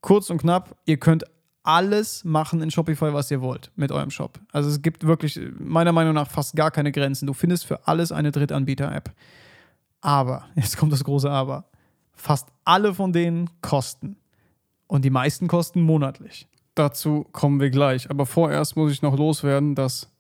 Kurz 0.01 0.31
und 0.31 0.43
knapp, 0.43 0.77
ihr 0.87 0.99
könnt 0.99 1.25
alles 1.63 2.25
machen 2.25 2.63
in 2.63 2.71
Shopify, 2.71 3.13
was 3.13 3.31
ihr 3.31 3.41
wollt 3.41 3.71
mit 3.77 3.93
eurem 3.93 4.11
Shop. 4.11 4.39
Also 4.53 4.71
es 4.71 4.83
gibt 4.83 5.07
wirklich 5.07 5.39
meiner 5.59 5.93
Meinung 5.93 6.15
nach 6.15 6.31
fast 6.31 6.57
gar 6.57 6.71
keine 6.71 6.93
Grenzen. 6.93 7.27
Du 7.27 7.35
findest 7.35 7.67
für 7.67 7.87
alles 7.87 8.13
eine 8.13 8.33
Drittanbieter-App. 8.33 9.13
Aber, 10.01 10.45
jetzt 10.55 10.77
kommt 10.77 10.93
das 10.93 11.05
große 11.05 11.31
Aber, 11.31 11.67
fast 12.13 12.49
alle 12.65 12.95
von 12.95 13.13
denen 13.13 13.51
kosten. 13.61 14.17
Und 14.87 15.05
die 15.05 15.11
meisten 15.11 15.47
kosten 15.47 15.83
monatlich. 15.83 16.49
Dazu 16.75 17.27
kommen 17.33 17.61
wir 17.61 17.71
gleich. 17.71 18.11
Aber 18.11 18.27
vorerst 18.27 18.77
muss 18.77 18.93
ich 18.93 19.03
noch 19.03 19.17
loswerden, 19.17 19.75
dass 19.75 20.11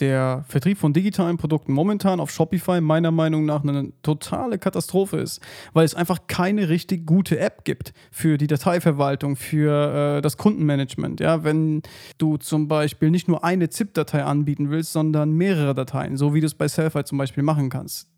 der 0.00 0.44
Vertrieb 0.48 0.78
von 0.78 0.92
digitalen 0.92 1.36
Produkten 1.36 1.72
momentan 1.72 2.20
auf 2.20 2.30
Shopify 2.30 2.80
meiner 2.80 3.10
Meinung 3.10 3.44
nach 3.44 3.62
eine 3.62 3.92
totale 4.02 4.58
Katastrophe 4.58 5.18
ist, 5.18 5.40
weil 5.72 5.84
es 5.84 5.94
einfach 5.94 6.26
keine 6.26 6.68
richtig 6.68 7.06
gute 7.06 7.38
App 7.38 7.64
gibt 7.64 7.92
für 8.10 8.38
die 8.38 8.46
Dateiverwaltung, 8.46 9.36
für 9.36 10.18
äh, 10.18 10.22
das 10.22 10.36
Kundenmanagement. 10.36 11.20
Ja, 11.20 11.44
wenn 11.44 11.82
du 12.18 12.36
zum 12.36 12.68
Beispiel 12.68 13.10
nicht 13.10 13.28
nur 13.28 13.44
eine 13.44 13.68
ZIP-Datei 13.68 14.24
anbieten 14.24 14.70
willst, 14.70 14.92
sondern 14.92 15.32
mehrere 15.32 15.74
Dateien, 15.74 16.16
so 16.16 16.34
wie 16.34 16.40
du 16.40 16.46
es 16.46 16.54
bei 16.54 16.68
Selfie 16.68 17.04
zum 17.04 17.18
Beispiel 17.18 17.42
machen 17.42 17.68
kannst. 17.68 18.08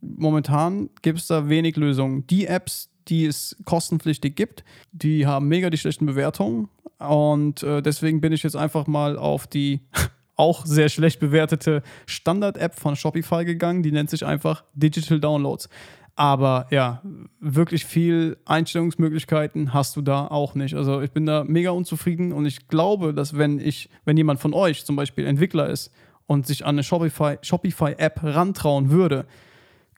Momentan 0.00 0.90
gibt 1.02 1.18
es 1.18 1.26
da 1.26 1.48
wenig 1.48 1.76
Lösungen. 1.76 2.26
Die 2.28 2.46
Apps, 2.46 2.90
die 3.08 3.26
es 3.26 3.56
kostenpflichtig 3.64 4.36
gibt, 4.36 4.64
die 4.92 5.26
haben 5.26 5.48
mega 5.48 5.70
die 5.70 5.78
schlechten 5.78 6.06
Bewertungen. 6.06 6.68
Und 6.98 7.62
äh, 7.62 7.82
deswegen 7.82 8.20
bin 8.20 8.32
ich 8.32 8.42
jetzt 8.42 8.56
einfach 8.56 8.86
mal 8.86 9.16
auf 9.16 9.46
die 9.46 9.80
auch 10.38 10.64
sehr 10.64 10.88
schlecht 10.88 11.20
bewertete 11.20 11.82
Standard-App 12.06 12.74
von 12.74 12.96
Shopify 12.96 13.44
gegangen. 13.44 13.82
Die 13.82 13.92
nennt 13.92 14.08
sich 14.08 14.24
einfach 14.24 14.64
Digital 14.72 15.20
Downloads. 15.20 15.68
Aber 16.14 16.66
ja, 16.70 17.02
wirklich 17.38 17.84
viel 17.84 18.38
Einstellungsmöglichkeiten 18.44 19.72
hast 19.74 19.94
du 19.96 20.02
da 20.02 20.26
auch 20.26 20.54
nicht. 20.54 20.74
Also 20.74 21.00
ich 21.00 21.12
bin 21.12 21.26
da 21.26 21.44
mega 21.44 21.70
unzufrieden 21.70 22.32
und 22.32 22.46
ich 22.46 22.66
glaube, 22.68 23.14
dass 23.14 23.36
wenn 23.36 23.60
ich, 23.60 23.88
wenn 24.04 24.16
jemand 24.16 24.40
von 24.40 24.54
euch 24.54 24.84
zum 24.84 24.96
Beispiel 24.96 25.26
Entwickler 25.26 25.68
ist 25.68 25.92
und 26.26 26.46
sich 26.46 26.64
an 26.64 26.76
eine 26.76 26.82
Shopify, 26.82 27.36
Shopify-App 27.42 28.20
rantrauen 28.22 28.90
würde, 28.90 29.26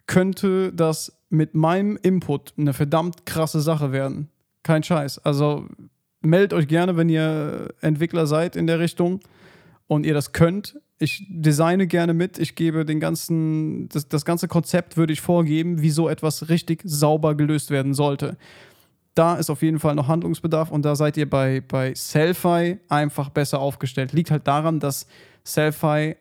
könnte 0.07 0.73
das 0.73 1.23
mit 1.31 1.55
meinem 1.55 1.99
Input 2.03 2.55
eine 2.59 2.73
verdammt 2.73 3.25
krasse 3.25 3.61
Sache 3.61 3.93
werden. 3.93 4.29
Kein 4.63 4.83
Scheiß. 4.83 5.21
Also 5.21 5.67
meldet 6.21 6.53
euch 6.53 6.69
gerne, 6.69 6.97
wenn 6.97 7.09
ihr 7.09 7.69
Entwickler 7.81 8.27
seid 8.27 8.57
in 8.57 8.67
der 8.67 8.79
Richtung 8.79 9.21
und 9.91 10.07
ihr 10.07 10.15
das 10.15 10.31
könnt. 10.31 10.79
Ich 11.01 11.27
designe 11.29 11.89
gerne 11.89 12.15
mit. 12.15 12.39
Ich 12.39 12.55
gebe 12.55 12.85
den 12.85 13.01
ganzen, 13.01 13.89
das, 13.89 14.07
das 14.07 14.25
ganze 14.25 14.47
Konzept 14.47 14.97
würde 14.97 15.13
ich 15.13 15.21
vorgeben, 15.21 15.83
wie 15.83 15.91
so 15.91 16.09
etwas 16.09 16.49
richtig 16.49 16.83
sauber 16.85 17.35
gelöst 17.35 17.73
werden 17.73 17.93
sollte. 17.93 18.37
Da 19.17 19.35
ist 19.35 19.51
auf 19.51 19.63
jeden 19.63 19.81
Fall 19.81 19.97
noch 19.97 20.07
Handlungsbedarf 20.07 20.71
und 20.71 20.85
da 20.85 20.95
seid 20.95 21.17
ihr 21.17 21.29
bei, 21.29 21.61
bei 21.61 21.93
Selfie 21.97 22.79
einfach 22.89 23.31
besser 23.31 23.59
aufgestellt. 23.59 24.13
Liegt 24.13 24.31
halt 24.31 24.47
daran, 24.47 24.79
dass 24.79 25.09
Selfie 25.43 26.15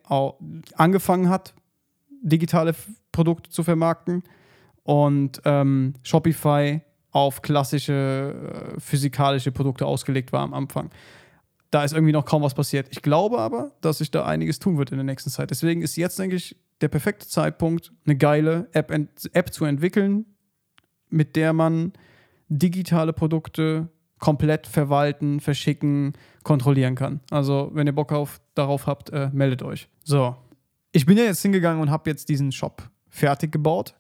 angefangen 0.74 1.30
hat, 1.30 1.54
digitale 2.24 2.74
Produkte 3.12 3.52
zu 3.52 3.62
vermarkten 3.62 4.24
und 4.82 5.44
ähm, 5.46 5.94
Shopify 6.02 6.82
auf 7.12 7.44
klassische 7.44 8.74
äh, 8.76 8.80
physikalische 8.80 9.52
Produkte 9.52 9.86
ausgelegt 9.86 10.32
war 10.32 10.42
am 10.42 10.56
Anfang 10.56 10.90
da 11.72 11.84
ist 11.84 11.94
irgendwie 11.94 12.14
noch 12.14 12.26
kaum 12.26 12.42
was 12.42 12.54
passiert. 12.54 12.88
Ich 12.90 13.02
glaube 13.02 13.40
aber, 13.40 13.72
dass 13.82 14.00
sich 14.00 14.12
da 14.12 14.26
einiges 14.26 14.60
tun 14.60 14.78
wird 14.78 14.92
in 14.92 14.98
der 14.98 15.04
nächsten 15.04 15.30
Zeit. 15.30 15.52
Deswegen 15.52 15.82
ist 15.82 15.96
jetzt, 15.96 16.18
denke 16.18 16.36
ich, 16.36 16.56
der 16.82 16.88
perfekte 16.88 17.28
Zeitpunkt, 17.28 17.92
eine 18.06 18.18
geile 18.18 18.70
App, 18.72 18.92
App 18.92 19.54
zu 19.54 19.66
entwickeln, 19.66 20.26
mit 21.10 21.36
der 21.36 21.54
man 21.54 21.94
digitale 22.48 23.14
Produkte 23.14 23.90
komplett 24.20 24.68
verwalten, 24.68 25.40
verschicken, 25.40 26.14
kontrollieren 26.44 26.96
kann. 26.96 27.22
Also, 27.30 27.70
wenn 27.74 27.88
ihr 27.88 27.94
Bock 27.94 28.12
auf, 28.12 28.42
darauf 28.56 28.88
habt, 28.88 29.12
äh, 29.12 29.30
meldet 29.32 29.64
euch. 29.64 29.88
So, 30.04 30.36
ich 30.92 31.06
bin 31.06 31.18
ja 31.18 31.24
jetzt 31.24 31.42
hingegangen 31.42 31.82
und 31.82 31.90
habe 31.90 32.10
jetzt 32.10 32.30
diesen 32.30 32.52
Shop 32.52 32.90
fertig 33.08 33.52
gebaut 33.52 33.96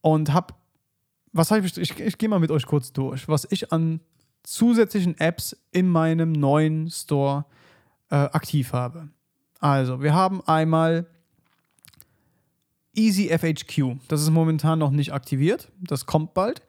und 0.00 0.32
habe, 0.32 0.54
was 1.32 1.50
habe 1.50 1.66
ich, 1.66 1.76
ich, 1.76 1.98
ich 1.98 2.18
gehe 2.18 2.28
mal 2.28 2.40
mit 2.40 2.50
euch 2.50 2.66
kurz 2.66 2.92
durch, 2.92 3.28
was 3.28 3.46
ich 3.50 3.72
an 3.72 4.00
zusätzlichen 4.46 5.18
Apps 5.18 5.56
in 5.72 5.88
meinem 5.88 6.32
neuen 6.32 6.90
Store 6.90 7.44
äh, 8.10 8.14
aktiv 8.14 8.72
habe. 8.72 9.08
Also, 9.60 10.02
wir 10.02 10.14
haben 10.14 10.40
einmal 10.46 11.06
Easy 12.94 13.28
FHQ. 13.28 13.98
Das 14.08 14.22
ist 14.22 14.30
momentan 14.30 14.78
noch 14.78 14.90
nicht 14.90 15.12
aktiviert. 15.12 15.70
Das 15.80 16.06
kommt 16.06 16.32
bald. 16.32 16.62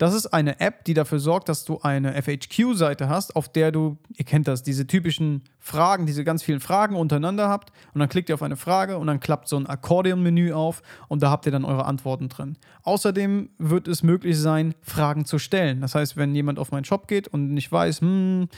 Das 0.00 0.14
ist 0.14 0.28
eine 0.28 0.60
App, 0.60 0.86
die 0.86 0.94
dafür 0.94 1.18
sorgt, 1.18 1.50
dass 1.50 1.66
du 1.66 1.80
eine 1.82 2.14
FHQ-Seite 2.22 3.10
hast, 3.10 3.36
auf 3.36 3.50
der 3.50 3.70
du, 3.70 3.98
ihr 4.16 4.24
kennt 4.24 4.48
das, 4.48 4.62
diese 4.62 4.86
typischen 4.86 5.42
Fragen, 5.58 6.06
diese 6.06 6.24
ganz 6.24 6.42
vielen 6.42 6.60
Fragen 6.60 6.96
untereinander 6.96 7.50
habt. 7.50 7.70
Und 7.92 7.98
dann 7.98 8.08
klickt 8.08 8.30
ihr 8.30 8.34
auf 8.34 8.42
eine 8.42 8.56
Frage 8.56 8.96
und 8.96 9.08
dann 9.08 9.20
klappt 9.20 9.46
so 9.46 9.58
ein 9.58 9.66
Akkordeon-Menü 9.66 10.54
auf 10.54 10.80
und 11.08 11.22
da 11.22 11.30
habt 11.30 11.44
ihr 11.44 11.52
dann 11.52 11.66
eure 11.66 11.84
Antworten 11.84 12.30
drin. 12.30 12.56
Außerdem 12.82 13.50
wird 13.58 13.88
es 13.88 14.02
möglich 14.02 14.38
sein, 14.38 14.74
Fragen 14.80 15.26
zu 15.26 15.38
stellen. 15.38 15.82
Das 15.82 15.94
heißt, 15.94 16.16
wenn 16.16 16.34
jemand 16.34 16.58
auf 16.58 16.72
meinen 16.72 16.86
Shop 16.86 17.06
geht 17.06 17.28
und 17.28 17.52
nicht 17.52 17.70
weiß, 17.70 18.00
hm, 18.00 18.48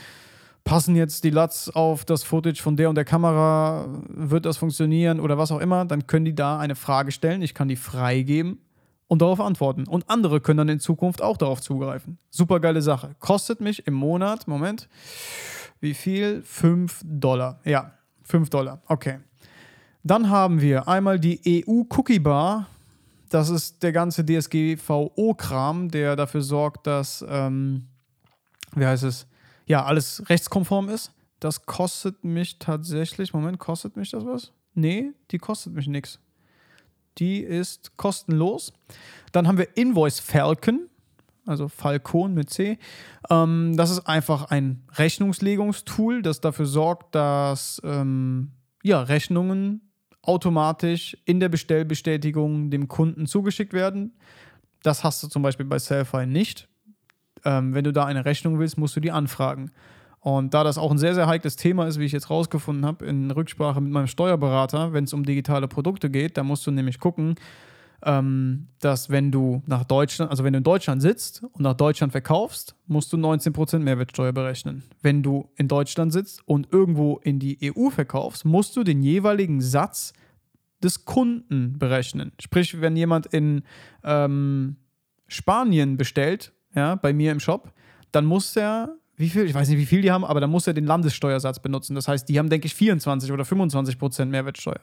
passen 0.63 0.95
jetzt 0.95 1.25
die 1.25 1.29
LUTs 1.31 1.71
auf 1.71 2.05
das 2.05 2.23
Footage 2.23 2.63
von 2.63 2.77
der 2.77 2.87
und 2.87 2.95
der 2.95 3.03
Kamera, 3.03 3.89
wird 4.07 4.45
das 4.45 4.55
funktionieren 4.55 5.19
oder 5.19 5.37
was 5.37 5.51
auch 5.51 5.59
immer, 5.59 5.83
dann 5.83 6.07
können 6.07 6.23
die 6.23 6.35
da 6.35 6.57
eine 6.57 6.75
Frage 6.75 7.11
stellen. 7.11 7.41
Ich 7.41 7.53
kann 7.53 7.67
die 7.67 7.75
freigeben 7.75 8.59
und 9.13 9.21
darauf 9.21 9.39
antworten. 9.39 9.87
Und 9.87 10.09
andere 10.09 10.41
können 10.41 10.57
dann 10.57 10.69
in 10.69 10.79
Zukunft 10.79 11.21
auch 11.21 11.37
darauf 11.37 11.61
zugreifen. 11.61 12.17
Super 12.31 12.59
geile 12.59 12.81
Sache. 12.81 13.15
Kostet 13.19 13.61
mich 13.61 13.85
im 13.85 13.93
Monat, 13.93 14.47
Moment, 14.47 14.89
wie 15.79 15.93
viel? 15.93 16.41
5 16.41 17.01
Dollar. 17.05 17.59
Ja, 17.63 17.93
5 18.23 18.49
Dollar. 18.49 18.81
Okay. 18.87 19.19
Dann 20.01 20.31
haben 20.31 20.61
wir 20.61 20.87
einmal 20.87 21.19
die 21.19 21.63
EU 21.67 21.83
Cookie 21.95 22.17
Bar. 22.17 22.65
Das 23.29 23.49
ist 23.49 23.83
der 23.83 23.91
ganze 23.91 24.25
DSGVO-Kram, 24.25 25.89
der 25.91 26.15
dafür 26.15 26.41
sorgt, 26.41 26.87
dass, 26.87 27.23
ähm, 27.29 27.85
wie 28.73 28.87
heißt 28.87 29.03
es, 29.03 29.27
ja, 29.67 29.85
alles 29.85 30.23
rechtskonform 30.27 30.89
ist. 30.89 31.11
Das 31.39 31.67
kostet 31.67 32.23
mich 32.23 32.57
tatsächlich, 32.57 33.31
Moment, 33.31 33.59
kostet 33.59 33.95
mich 33.95 34.09
das 34.09 34.25
was? 34.25 34.53
Nee, 34.73 35.11
die 35.29 35.37
kostet 35.37 35.73
mich 35.73 35.85
nichts. 35.85 36.19
Die 37.17 37.39
ist 37.39 37.97
kostenlos. 37.97 38.73
Dann 39.31 39.47
haben 39.47 39.57
wir 39.57 39.75
Invoice 39.75 40.19
Falcon, 40.19 40.89
also 41.45 41.67
Falcon 41.67 42.33
mit 42.33 42.49
C. 42.49 42.77
Ähm, 43.29 43.75
das 43.75 43.89
ist 43.89 44.07
einfach 44.07 44.51
ein 44.51 44.83
Rechnungslegungstool, 44.93 46.21
das 46.21 46.41
dafür 46.41 46.65
sorgt, 46.65 47.15
dass 47.15 47.81
ähm, 47.83 48.51
ja, 48.83 49.01
Rechnungen 49.01 49.81
automatisch 50.21 51.17
in 51.25 51.39
der 51.39 51.49
Bestellbestätigung 51.49 52.69
dem 52.69 52.87
Kunden 52.87 53.27
zugeschickt 53.27 53.73
werden. 53.73 54.13
Das 54.81 55.03
hast 55.03 55.21
du 55.23 55.27
zum 55.27 55.41
Beispiel 55.41 55.65
bei 55.65 55.79
Selfie 55.79 56.25
nicht. 56.25 56.67
Ähm, 57.45 57.73
wenn 57.73 57.83
du 57.83 57.91
da 57.91 58.05
eine 58.05 58.25
Rechnung 58.25 58.59
willst, 58.59 58.77
musst 58.77 58.95
du 58.95 58.99
die 58.99 59.11
anfragen. 59.11 59.71
Und 60.23 60.53
da 60.53 60.63
das 60.63 60.77
auch 60.77 60.89
ein 60.89 60.97
sehr, 60.97 61.13
sehr 61.13 61.27
heikles 61.27 61.57
Thema 61.57 61.85
ist, 61.85 61.99
wie 61.99 62.05
ich 62.05 62.13
jetzt 62.13 62.29
rausgefunden 62.29 62.85
habe, 62.85 63.05
in 63.05 63.29
Rücksprache 63.29 63.81
mit 63.81 63.91
meinem 63.91 64.07
Steuerberater, 64.07 64.93
wenn 64.93 65.03
es 65.03 65.11
um 65.11 65.25
digitale 65.25 65.67
Produkte 65.67 66.09
geht, 66.09 66.37
da 66.37 66.43
musst 66.43 66.65
du 66.65 66.71
nämlich 66.71 66.97
gucken, 66.97 67.35
ähm, 68.05 68.67
dass 68.79 69.09
wenn 69.09 69.33
du 69.33 69.61
nach 69.65 69.83
Deutschland, 69.83 70.31
also 70.31 70.45
wenn 70.45 70.53
du 70.53 70.57
in 70.57 70.63
Deutschland 70.63 71.01
sitzt 71.01 71.43
und 71.43 71.59
nach 71.59 71.73
Deutschland 71.73 72.13
verkaufst, 72.13 72.73
musst 72.87 73.11
du 73.11 73.17
19% 73.17 73.79
Mehrwertsteuer 73.79 74.31
berechnen. 74.31 74.83
Wenn 75.01 75.23
du 75.23 75.49
in 75.57 75.67
Deutschland 75.67 76.13
sitzt 76.13 76.47
und 76.47 76.71
irgendwo 76.71 77.17
in 77.17 77.39
die 77.39 77.73
EU 77.75 77.89
verkaufst, 77.89 78.45
musst 78.45 78.77
du 78.77 78.85
den 78.85 79.03
jeweiligen 79.03 79.59
Satz 79.59 80.13
des 80.81 81.03
Kunden 81.03 81.77
berechnen. 81.77 82.31
Sprich, 82.39 82.79
wenn 82.79 82.95
jemand 82.95 83.25
in 83.25 83.63
ähm, 84.05 84.77
Spanien 85.27 85.97
bestellt, 85.97 86.53
ja, 86.75 86.95
bei 86.95 87.11
mir 87.11 87.33
im 87.33 87.41
Shop, 87.41 87.73
dann 88.13 88.23
muss 88.25 88.55
er, 88.55 88.95
wie 89.15 89.29
viel, 89.29 89.45
ich 89.45 89.53
weiß 89.53 89.69
nicht, 89.69 89.77
wie 89.77 89.85
viel 89.85 90.01
die 90.01 90.11
haben, 90.11 90.25
aber 90.25 90.41
dann 90.41 90.49
muss 90.49 90.67
er 90.67 90.73
den 90.73 90.85
Landessteuersatz 90.85 91.59
benutzen. 91.59 91.95
Das 91.95 92.07
heißt, 92.07 92.27
die 92.27 92.39
haben, 92.39 92.49
denke 92.49 92.65
ich, 92.65 92.75
24 92.75 93.31
oder 93.31 93.45
25 93.45 93.97
Prozent 93.99 94.31
Mehrwertsteuer. 94.31 94.81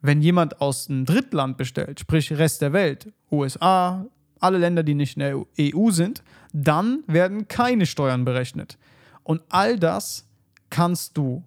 Wenn 0.00 0.20
jemand 0.20 0.60
aus 0.60 0.90
einem 0.90 1.04
Drittland 1.04 1.56
bestellt, 1.56 2.00
sprich 2.00 2.32
Rest 2.32 2.62
der 2.62 2.72
Welt, 2.72 3.12
USA, 3.30 4.06
alle 4.40 4.58
Länder, 4.58 4.82
die 4.82 4.94
nicht 4.94 5.16
in 5.16 5.20
der 5.20 5.44
EU 5.74 5.90
sind, 5.90 6.22
dann 6.52 7.02
werden 7.06 7.48
keine 7.48 7.86
Steuern 7.86 8.24
berechnet. 8.24 8.78
Und 9.22 9.42
all 9.48 9.78
das 9.78 10.28
kannst 10.70 11.16
du 11.16 11.44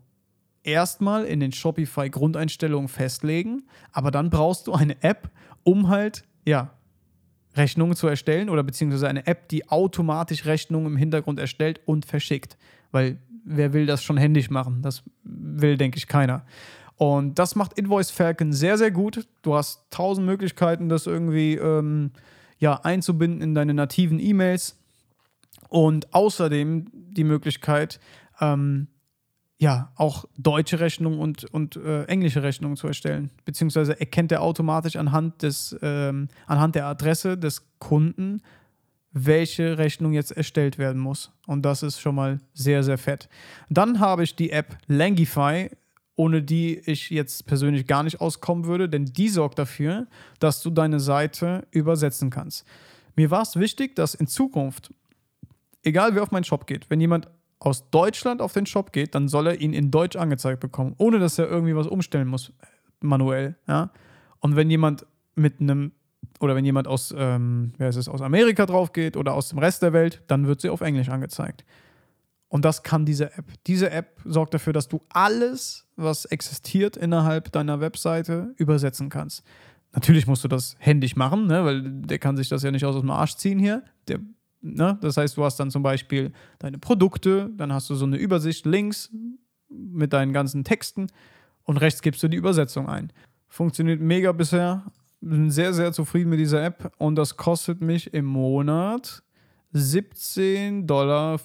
erstmal 0.64 1.26
in 1.26 1.40
den 1.40 1.52
Shopify 1.52 2.10
Grundeinstellungen 2.10 2.88
festlegen, 2.88 3.64
aber 3.92 4.12
dann 4.12 4.30
brauchst 4.30 4.68
du 4.68 4.74
eine 4.74 5.02
App, 5.04 5.30
um 5.64 5.90
halt 5.90 6.24
ja 6.46 6.72
Rechnungen 7.60 7.96
zu 7.96 8.08
erstellen 8.08 8.50
oder 8.50 8.64
beziehungsweise 8.64 9.08
eine 9.08 9.28
App, 9.28 9.48
die 9.50 9.70
automatisch 9.70 10.46
Rechnungen 10.46 10.94
im 10.94 10.98
Hintergrund 10.98 11.40
erstellt 11.40 11.82
und 11.86 12.06
verschickt. 12.06 12.58
Weil 12.92 13.20
wer 13.44 13.74
will 13.74 13.86
das 13.86 14.04
schon 14.04 14.18
händisch 14.18 14.50
machen? 14.50 14.82
Das 14.82 15.04
will, 15.24 15.78
denke 15.78 15.98
ich, 15.98 16.08
keiner. 16.08 16.46
Und 16.98 17.40
das 17.40 17.56
macht 17.56 17.74
Invoice 17.78 18.12
Falcon 18.12 18.52
sehr, 18.52 18.78
sehr 18.78 18.92
gut. 18.92 19.28
Du 19.42 19.56
hast 19.56 19.86
tausend 19.90 20.26
Möglichkeiten, 20.26 20.90
das 20.90 21.08
irgendwie 21.08 21.56
ähm, 21.56 22.12
ja, 22.58 22.74
einzubinden 22.82 23.42
in 23.42 23.56
deine 23.56 23.74
nativen 23.74 24.20
E-Mails. 24.20 24.78
Und 25.70 26.14
außerdem 26.14 26.88
die 26.92 27.24
Möglichkeit, 27.24 28.00
ähm, 28.42 28.88
ja, 29.60 29.92
auch 29.96 30.24
deutsche 30.38 30.80
Rechnungen 30.80 31.20
und, 31.20 31.44
und 31.44 31.76
äh, 31.76 32.06
englische 32.06 32.42
Rechnungen 32.42 32.78
zu 32.78 32.88
erstellen. 32.88 33.30
Beziehungsweise 33.44 34.00
erkennt 34.00 34.32
er 34.32 34.42
automatisch 34.42 34.96
anhand, 34.96 35.44
des, 35.44 35.78
ähm, 35.82 36.30
anhand 36.48 36.76
der 36.76 36.86
Adresse 36.86 37.38
des 37.38 37.68
Kunden, 37.78 38.42
welche 39.12 39.78
Rechnung 39.78 40.14
jetzt 40.14 40.32
erstellt 40.32 40.78
werden 40.78 41.02
muss. 41.02 41.34
Und 41.46 41.64
das 41.64 41.84
ist 41.84 42.00
schon 42.00 42.16
mal 42.16 42.40
sehr, 42.54 42.84
sehr 42.84 42.98
fett. 42.98 43.28
Dann 43.70 44.00
habe 44.00 44.24
ich 44.24 44.34
die 44.34 44.52
App 44.52 44.78
Langify, 44.88 45.70
ohne 46.16 46.42
die 46.42 46.80
ich 46.86 47.10
jetzt 47.10 47.46
persönlich 47.46 47.86
gar 47.86 48.04
nicht 48.04 48.22
auskommen 48.22 48.66
würde, 48.66 48.88
denn 48.88 49.06
die 49.06 49.28
sorgt 49.28 49.60
dafür, 49.60 50.08
dass 50.40 50.62
du 50.62 50.70
deine 50.70 51.02
Seite 51.02 51.68
übersetzen 51.72 52.30
kannst. 52.30 52.66
Mir 53.18 53.30
war 53.30 53.42
es 53.42 53.58
wichtig, 53.58 53.98
dass 53.98 54.16
in 54.16 54.28
Zukunft, 54.28 54.94
egal 55.84 56.16
wer 56.16 56.24
auf 56.24 56.32
meinen 56.32 56.46
Shop 56.46 56.66
geht, 56.66 56.90
wenn 56.90 57.02
jemand 57.02 57.28
aus 57.60 57.90
Deutschland 57.90 58.42
auf 58.42 58.54
den 58.54 58.66
Shop 58.66 58.94
geht, 58.94 59.16
dann 59.16 59.28
soll 59.28 59.48
er 59.48 59.62
ihn 59.62 59.74
in 59.74 59.92
Deutsch 59.92 60.16
angezeigt 60.16 60.62
bekommen, 60.62 60.96
ohne 60.98 61.20
dass 61.20 61.38
er 61.38 61.48
irgendwie 61.48 61.76
was 61.76 61.88
umstellen 61.88 62.28
muss, 62.28 62.54
manuell. 63.02 63.56
Ja? 63.68 63.92
Und 64.40 64.56
wenn 64.56 64.70
jemand 64.70 65.06
mit 65.36 65.60
einem, 65.60 65.92
oder 66.40 66.56
wenn 66.56 66.66
jemand 66.66 66.88
aus, 66.88 67.14
ähm, 67.18 67.74
wer 67.78 67.90
ist 67.90 67.98
es, 67.98 68.08
aus 68.08 68.22
Amerika 68.22 68.66
drauf 68.66 68.94
geht 68.94 69.18
oder 69.18 69.34
aus 69.34 69.50
dem 69.50 69.60
Rest 69.60 69.82
der 69.82 69.94
Welt, 69.94 70.24
dann 70.28 70.48
wird 70.48 70.62
sie 70.62 70.70
auf 70.70 70.82
Englisch 70.82 71.10
angezeigt. 71.10 71.66
Und 72.48 72.66
das 72.66 72.82
kann 72.82 73.06
diese 73.06 73.32
App. 73.38 73.46
Diese 73.68 73.92
App 73.92 74.20
sorgt 74.26 74.54
dafür, 74.54 74.74
dass 74.74 74.88
du 74.88 75.02
alles, 75.10 75.88
was 75.96 76.26
existiert 76.26 76.98
innerhalb 76.98 77.52
deiner 77.52 77.80
Webseite, 77.80 78.54
übersetzen 78.58 79.10
kannst. 79.10 79.44
Natürlich 79.94 80.28
musst 80.28 80.44
du 80.44 80.48
das 80.48 80.76
händisch 80.80 81.16
machen, 81.16 81.48
ne? 81.48 81.66
weil 81.66 81.84
der 81.84 82.20
kann 82.20 82.38
sich 82.38 82.50
das 82.50 82.64
ja 82.64 82.72
nicht 82.72 82.86
aus 82.86 83.00
dem 83.00 83.12
Arsch 83.12 83.36
ziehen 83.36 83.60
hier. 83.60 83.84
Der 84.08 84.20
Ne? 84.62 84.98
Das 85.02 85.18
heißt, 85.18 85.38
du 85.38 85.44
hast 85.44 85.60
dann 85.60 85.72
zum 85.72 85.84
Beispiel 85.84 86.32
deine 86.60 86.78
Produkte, 86.78 87.50
dann 87.56 87.72
hast 87.72 87.90
du 87.90 87.96
so 87.96 88.06
eine 88.06 88.18
Übersicht 88.18 88.66
links 88.66 89.12
mit 89.70 90.14
deinen 90.14 90.34
ganzen 90.34 90.64
Texten 90.64 91.08
und 91.64 91.78
rechts 91.78 92.02
gibst 92.02 92.22
du 92.24 92.28
die 92.28 92.38
Übersetzung 92.38 92.90
ein. 92.90 93.14
Funktioniert 93.48 94.02
mega 94.02 94.32
bisher. 94.32 94.84
Bin 95.22 95.52
sehr, 95.52 95.74
sehr 95.74 95.92
zufrieden 95.92 96.30
mit 96.30 96.40
dieser 96.40 96.64
App 96.64 96.94
und 96.98 97.16
das 97.16 97.36
kostet 97.36 97.82
mich 97.82 98.14
im 98.14 98.26
Monat 98.26 99.22
17,50 99.74 100.86
Dollar. 100.86 101.38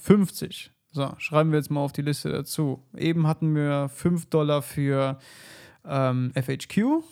So, 0.92 1.12
schreiben 1.18 1.50
wir 1.50 1.58
jetzt 1.58 1.70
mal 1.70 1.80
auf 1.80 1.92
die 1.92 2.02
Liste 2.02 2.30
dazu. 2.30 2.82
Eben 2.96 3.26
hatten 3.26 3.54
wir 3.54 3.88
5 3.88 4.26
Dollar 4.26 4.62
für 4.62 5.18
ähm, 5.84 6.32
FHQ 6.34 7.02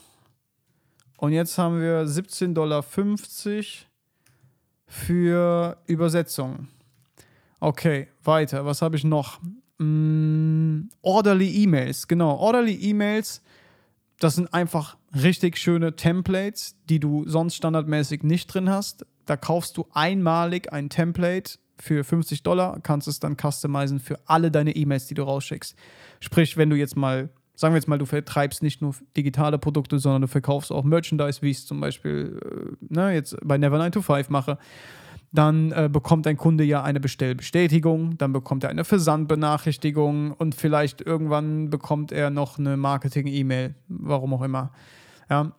und 1.16 1.32
jetzt 1.32 1.58
haben 1.58 1.80
wir 1.80 2.06
17,50 2.06 2.54
Dollar 2.54 2.82
für 4.92 5.78
Übersetzung. 5.86 6.68
Okay, 7.60 8.08
weiter. 8.22 8.66
Was 8.66 8.82
habe 8.82 8.96
ich 8.96 9.04
noch? 9.04 9.40
Mm, 9.78 10.82
orderly 11.00 11.48
E-Mails. 11.62 12.08
Genau, 12.08 12.36
Orderly 12.36 12.74
E-Mails. 12.74 13.42
Das 14.18 14.34
sind 14.34 14.52
einfach 14.52 14.98
richtig 15.14 15.56
schöne 15.56 15.96
Templates, 15.96 16.76
die 16.90 17.00
du 17.00 17.26
sonst 17.26 17.54
standardmäßig 17.54 18.22
nicht 18.22 18.48
drin 18.48 18.68
hast. 18.68 19.06
Da 19.24 19.38
kaufst 19.38 19.78
du 19.78 19.86
einmalig 19.94 20.70
ein 20.74 20.90
Template 20.90 21.58
für 21.78 22.04
50 22.04 22.42
Dollar, 22.42 22.78
kannst 22.82 23.08
es 23.08 23.18
dann 23.18 23.38
customizen 23.40 23.98
für 23.98 24.20
alle 24.26 24.50
deine 24.50 24.76
E-Mails, 24.76 25.06
die 25.06 25.14
du 25.14 25.22
rausschickst. 25.22 25.74
Sprich, 26.20 26.58
wenn 26.58 26.68
du 26.68 26.76
jetzt 26.76 26.96
mal 26.96 27.30
sagen 27.62 27.74
wir 27.74 27.78
jetzt 27.78 27.86
mal, 27.86 27.96
du 27.96 28.06
vertreibst 28.06 28.60
nicht 28.60 28.82
nur 28.82 28.92
digitale 29.16 29.56
Produkte, 29.56 30.00
sondern 30.00 30.22
du 30.22 30.28
verkaufst 30.28 30.72
auch 30.72 30.82
Merchandise, 30.82 31.42
wie 31.42 31.50
ich 31.50 31.58
es 31.58 31.66
zum 31.66 31.80
Beispiel 31.80 32.76
äh, 32.90 32.92
ne, 32.92 33.14
jetzt 33.14 33.36
bei 33.40 33.56
Never 33.56 33.78
9 33.78 33.92
to 33.92 34.02
5 34.02 34.28
mache, 34.30 34.58
dann 35.30 35.70
äh, 35.70 35.88
bekommt 35.90 36.26
dein 36.26 36.36
Kunde 36.36 36.64
ja 36.64 36.82
eine 36.82 36.98
Bestellbestätigung, 36.98 38.18
dann 38.18 38.32
bekommt 38.32 38.64
er 38.64 38.70
eine 38.70 38.84
Versandbenachrichtigung 38.84 40.32
und 40.32 40.56
vielleicht 40.56 41.00
irgendwann 41.02 41.70
bekommt 41.70 42.10
er 42.10 42.30
noch 42.30 42.58
eine 42.58 42.76
Marketing-E-Mail, 42.76 43.76
warum 43.86 44.34
auch 44.34 44.42
immer. 44.42 44.72
Ja. 45.30 45.52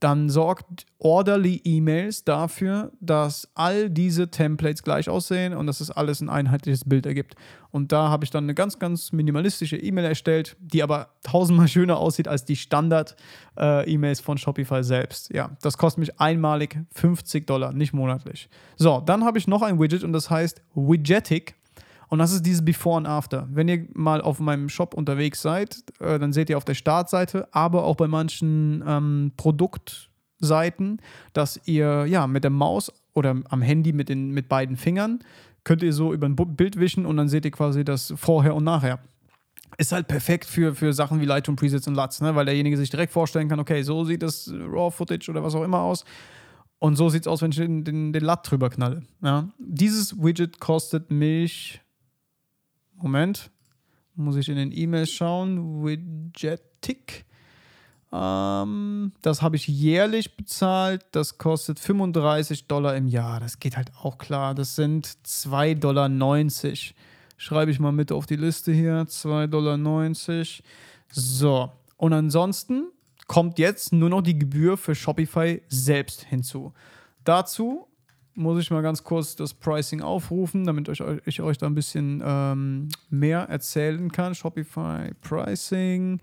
Dann 0.00 0.28
sorgt 0.28 0.86
Orderly 0.98 1.62
Emails 1.64 2.24
dafür, 2.24 2.92
dass 3.00 3.48
all 3.54 3.88
diese 3.88 4.30
Templates 4.30 4.82
gleich 4.82 5.08
aussehen 5.08 5.54
und 5.54 5.66
dass 5.66 5.80
es 5.80 5.90
alles 5.90 6.20
ein 6.20 6.28
einheitliches 6.28 6.84
Bild 6.84 7.06
ergibt. 7.06 7.36
Und 7.70 7.90
da 7.90 8.08
habe 8.08 8.24
ich 8.24 8.30
dann 8.30 8.44
eine 8.44 8.54
ganz, 8.54 8.78
ganz 8.78 9.12
minimalistische 9.12 9.76
E-Mail 9.76 10.04
erstellt, 10.04 10.56
die 10.60 10.82
aber 10.82 11.08
tausendmal 11.22 11.68
schöner 11.68 11.98
aussieht 11.98 12.28
als 12.28 12.44
die 12.44 12.56
Standard-E-Mails 12.56 14.20
von 14.20 14.38
Shopify 14.38 14.84
selbst. 14.84 15.32
Ja, 15.32 15.56
das 15.62 15.78
kostet 15.78 16.00
mich 16.00 16.20
einmalig 16.20 16.78
50 16.94 17.46
Dollar, 17.46 17.72
nicht 17.72 17.92
monatlich. 17.92 18.48
So, 18.76 19.00
dann 19.00 19.24
habe 19.24 19.38
ich 19.38 19.46
noch 19.46 19.62
ein 19.62 19.80
Widget 19.80 20.04
und 20.04 20.12
das 20.12 20.30
heißt 20.30 20.62
Widgetic. 20.74 21.56
Und 22.14 22.20
das 22.20 22.30
ist 22.30 22.46
dieses 22.46 22.64
Before 22.64 22.98
und 22.98 23.06
After. 23.06 23.48
Wenn 23.50 23.66
ihr 23.66 23.88
mal 23.92 24.20
auf 24.20 24.38
meinem 24.38 24.68
Shop 24.68 24.94
unterwegs 24.94 25.42
seid, 25.42 25.82
äh, 25.98 26.16
dann 26.16 26.32
seht 26.32 26.48
ihr 26.48 26.56
auf 26.56 26.64
der 26.64 26.74
Startseite, 26.74 27.48
aber 27.50 27.82
auch 27.82 27.96
bei 27.96 28.06
manchen 28.06 28.84
ähm, 28.86 29.32
Produktseiten, 29.36 31.00
dass 31.32 31.60
ihr 31.64 32.06
ja 32.06 32.28
mit 32.28 32.44
der 32.44 32.52
Maus 32.52 32.92
oder 33.14 33.34
am 33.48 33.62
Handy 33.62 33.92
mit, 33.92 34.08
den, 34.08 34.30
mit 34.30 34.48
beiden 34.48 34.76
Fingern 34.76 35.24
könnt 35.64 35.82
ihr 35.82 35.92
so 35.92 36.12
über 36.14 36.28
ein 36.28 36.36
Bild 36.36 36.78
wischen 36.78 37.04
und 37.04 37.16
dann 37.16 37.28
seht 37.28 37.46
ihr 37.46 37.50
quasi 37.50 37.84
das 37.84 38.14
Vorher 38.16 38.54
und 38.54 38.62
Nachher. 38.62 39.00
Ist 39.76 39.90
halt 39.90 40.06
perfekt 40.06 40.44
für, 40.44 40.72
für 40.76 40.92
Sachen 40.92 41.20
wie 41.20 41.24
Lightroom 41.24 41.56
Presets 41.56 41.88
und 41.88 41.96
LUTs, 41.96 42.20
ne? 42.20 42.36
weil 42.36 42.44
derjenige 42.44 42.76
sich 42.76 42.90
direkt 42.90 43.12
vorstellen 43.12 43.48
kann, 43.48 43.58
okay, 43.58 43.82
so 43.82 44.04
sieht 44.04 44.22
das 44.22 44.54
RAW-Footage 44.54 45.30
oder 45.30 45.42
was 45.42 45.56
auch 45.56 45.64
immer 45.64 45.80
aus. 45.80 46.04
Und 46.78 46.94
so 46.94 47.08
sieht 47.08 47.22
es 47.22 47.26
aus, 47.26 47.42
wenn 47.42 47.50
ich 47.50 47.56
den, 47.56 47.82
den, 47.82 48.12
den 48.12 48.22
LUT 48.22 48.38
drüber 48.44 48.70
knalle. 48.70 49.02
Ja? 49.20 49.48
Dieses 49.58 50.22
Widget 50.22 50.60
kostet 50.60 51.10
mich 51.10 51.80
Moment, 52.96 53.50
muss 54.14 54.36
ich 54.36 54.48
in 54.48 54.56
den 54.56 54.72
E-Mails 54.72 55.10
schauen. 55.10 55.84
Widgetic. 55.84 57.24
Ähm, 58.12 59.12
das 59.22 59.42
habe 59.42 59.56
ich 59.56 59.66
jährlich 59.66 60.36
bezahlt. 60.36 61.04
Das 61.10 61.38
kostet 61.38 61.80
35 61.80 62.68
Dollar 62.68 62.96
im 62.96 63.08
Jahr. 63.08 63.40
Das 63.40 63.58
geht 63.58 63.76
halt 63.76 63.90
auch 64.00 64.18
klar. 64.18 64.54
Das 64.54 64.76
sind 64.76 65.06
2,90 65.06 65.80
Dollar. 65.80 66.08
Schreibe 67.36 67.70
ich 67.72 67.80
mal 67.80 67.92
mit 67.92 68.12
auf 68.12 68.26
die 68.26 68.36
Liste 68.36 68.72
hier. 68.72 69.02
2,90 69.02 69.48
Dollar. 69.48 70.64
So. 71.10 71.72
Und 71.96 72.12
ansonsten 72.12 72.88
kommt 73.26 73.58
jetzt 73.58 73.92
nur 73.92 74.10
noch 74.10 74.22
die 74.22 74.38
Gebühr 74.38 74.76
für 74.76 74.94
Shopify 74.94 75.62
selbst 75.68 76.24
hinzu. 76.24 76.72
Dazu 77.24 77.88
muss 78.34 78.60
ich 78.60 78.70
mal 78.70 78.82
ganz 78.82 79.04
kurz 79.04 79.36
das 79.36 79.54
Pricing 79.54 80.00
aufrufen, 80.00 80.64
damit 80.64 80.88
ich, 80.88 81.02
ich 81.24 81.40
euch 81.40 81.58
da 81.58 81.66
ein 81.66 81.74
bisschen 81.74 82.22
ähm, 82.24 82.88
mehr 83.10 83.40
erzählen 83.40 84.10
kann. 84.10 84.34
Shopify 84.34 85.12
Pricing. 85.20 86.20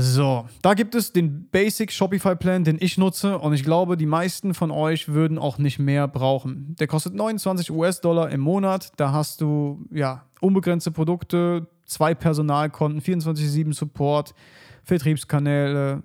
So, 0.00 0.46
da 0.62 0.74
gibt 0.74 0.94
es 0.94 1.12
den 1.12 1.48
Basic 1.50 1.90
Shopify 1.90 2.36
Plan, 2.36 2.62
den 2.62 2.76
ich 2.78 2.98
nutze 2.98 3.36
und 3.36 3.52
ich 3.52 3.64
glaube, 3.64 3.96
die 3.96 4.06
meisten 4.06 4.54
von 4.54 4.70
euch 4.70 5.08
würden 5.08 5.38
auch 5.38 5.58
nicht 5.58 5.80
mehr 5.80 6.06
brauchen. 6.06 6.76
Der 6.78 6.86
kostet 6.86 7.14
29 7.14 7.72
US-Dollar 7.72 8.30
im 8.30 8.40
Monat. 8.40 8.92
Da 8.96 9.10
hast 9.10 9.40
du 9.40 9.84
ja 9.90 10.24
unbegrenzte 10.40 10.92
Produkte, 10.92 11.66
zwei 11.84 12.14
Personalkonten, 12.14 13.00
24/7 13.02 13.74
Support, 13.74 14.36
Vertriebskanäle. 14.84 16.04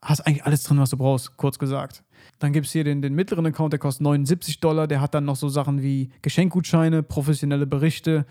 Hast 0.00 0.20
eigentlich 0.20 0.44
alles 0.44 0.62
drin, 0.62 0.78
was 0.78 0.90
du 0.90 0.96
brauchst, 0.96 1.36
kurz 1.36 1.58
gesagt. 1.58 2.04
Dann 2.38 2.52
gibt 2.52 2.66
es 2.66 2.72
hier 2.72 2.84
den, 2.84 3.02
den 3.02 3.14
mittleren 3.14 3.46
Account, 3.46 3.72
der 3.72 3.80
kostet 3.80 4.02
79 4.02 4.60
Dollar. 4.60 4.86
Der 4.86 5.00
hat 5.00 5.14
dann 5.14 5.24
noch 5.24 5.36
so 5.36 5.48
Sachen 5.48 5.82
wie 5.82 6.10
Geschenkgutscheine, 6.22 7.02
professionelle 7.02 7.66
Berichte. 7.66 8.26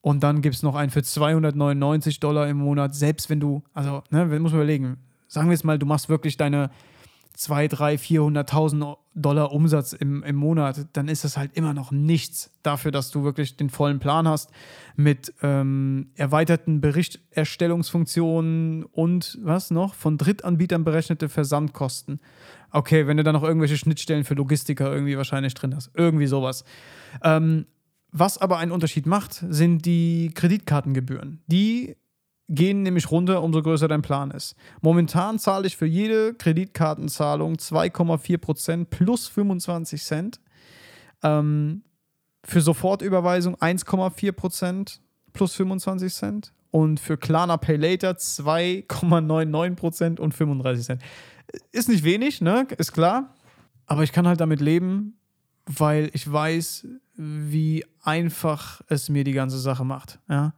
Und 0.00 0.22
dann 0.22 0.42
gibt 0.42 0.56
es 0.56 0.62
noch 0.62 0.74
einen 0.74 0.90
für 0.90 1.02
299 1.02 2.20
Dollar 2.20 2.48
im 2.48 2.58
Monat. 2.58 2.94
Selbst 2.94 3.30
wenn 3.30 3.40
du, 3.40 3.62
also, 3.72 4.02
ne, 4.10 4.26
muss 4.26 4.52
man 4.52 4.60
überlegen, 4.60 4.96
sagen 5.28 5.48
wir 5.48 5.52
jetzt 5.52 5.64
mal, 5.64 5.78
du 5.78 5.86
machst 5.86 6.08
wirklich 6.08 6.36
deine 6.36 6.70
2, 7.34 7.68
3, 7.68 7.94
400.000 7.94 8.96
Dollar 9.14 9.52
Umsatz 9.52 9.92
im, 9.92 10.22
im 10.22 10.36
Monat, 10.36 10.86
dann 10.94 11.08
ist 11.08 11.24
das 11.24 11.36
halt 11.36 11.50
immer 11.54 11.74
noch 11.74 11.90
nichts 11.90 12.50
dafür, 12.62 12.90
dass 12.90 13.10
du 13.10 13.24
wirklich 13.24 13.56
den 13.56 13.68
vollen 13.68 13.98
Plan 13.98 14.26
hast 14.26 14.50
mit 14.96 15.34
ähm, 15.42 16.10
erweiterten 16.14 16.80
Berichterstellungsfunktionen 16.80 18.84
und 18.84 19.38
was 19.42 19.70
noch? 19.70 19.94
Von 19.94 20.16
Drittanbietern 20.16 20.84
berechnete 20.84 21.28
Versandkosten. 21.28 22.20
Okay, 22.70 23.06
wenn 23.06 23.18
du 23.18 23.22
dann 23.22 23.34
noch 23.34 23.42
irgendwelche 23.42 23.76
Schnittstellen 23.76 24.24
für 24.24 24.34
Logistiker 24.34 24.92
irgendwie 24.92 25.18
wahrscheinlich 25.18 25.54
drin 25.54 25.76
hast. 25.76 25.90
Irgendwie 25.94 26.26
sowas. 26.26 26.64
Ähm, 27.22 27.66
was 28.12 28.38
aber 28.38 28.58
einen 28.58 28.72
Unterschied 28.72 29.06
macht, 29.06 29.42
sind 29.48 29.86
die 29.86 30.30
Kreditkartengebühren. 30.34 31.42
Die 31.46 31.96
gehen 32.48 32.82
nämlich 32.82 33.10
runter, 33.10 33.42
umso 33.42 33.62
größer 33.62 33.88
dein 33.88 34.02
Plan 34.02 34.30
ist. 34.30 34.54
Momentan 34.80 35.38
zahle 35.38 35.66
ich 35.66 35.76
für 35.76 35.86
jede 35.86 36.34
Kreditkartenzahlung 36.34 37.54
2,4% 37.54 38.86
plus 38.86 39.28
25 39.28 40.02
Cent. 40.02 40.40
Ähm, 41.22 41.82
für 42.44 42.60
Sofortüberweisung 42.60 43.56
1,4% 43.56 44.98
plus 45.32 45.54
25 45.54 46.12
Cent. 46.12 46.52
Und 46.70 47.00
für 47.00 47.16
Klarna 47.16 47.58
Pay 47.58 47.76
Later 47.76 48.12
2,99% 48.12 50.18
und 50.18 50.32
35 50.32 50.84
Cent. 50.84 51.02
Ist 51.70 51.88
nicht 51.88 52.02
wenig, 52.02 52.40
ne? 52.40 52.66
Ist 52.78 52.92
klar. 52.92 53.34
Aber 53.86 54.04
ich 54.04 54.12
kann 54.12 54.26
halt 54.26 54.40
damit 54.40 54.60
leben, 54.60 55.18
weil 55.66 56.10
ich 56.14 56.30
weiß, 56.30 56.86
wie 57.14 57.84
einfach 58.02 58.80
es 58.88 59.10
mir 59.10 59.24
die 59.24 59.32
ganze 59.32 59.58
Sache 59.58 59.84
macht. 59.84 60.18
Ja? 60.28 60.54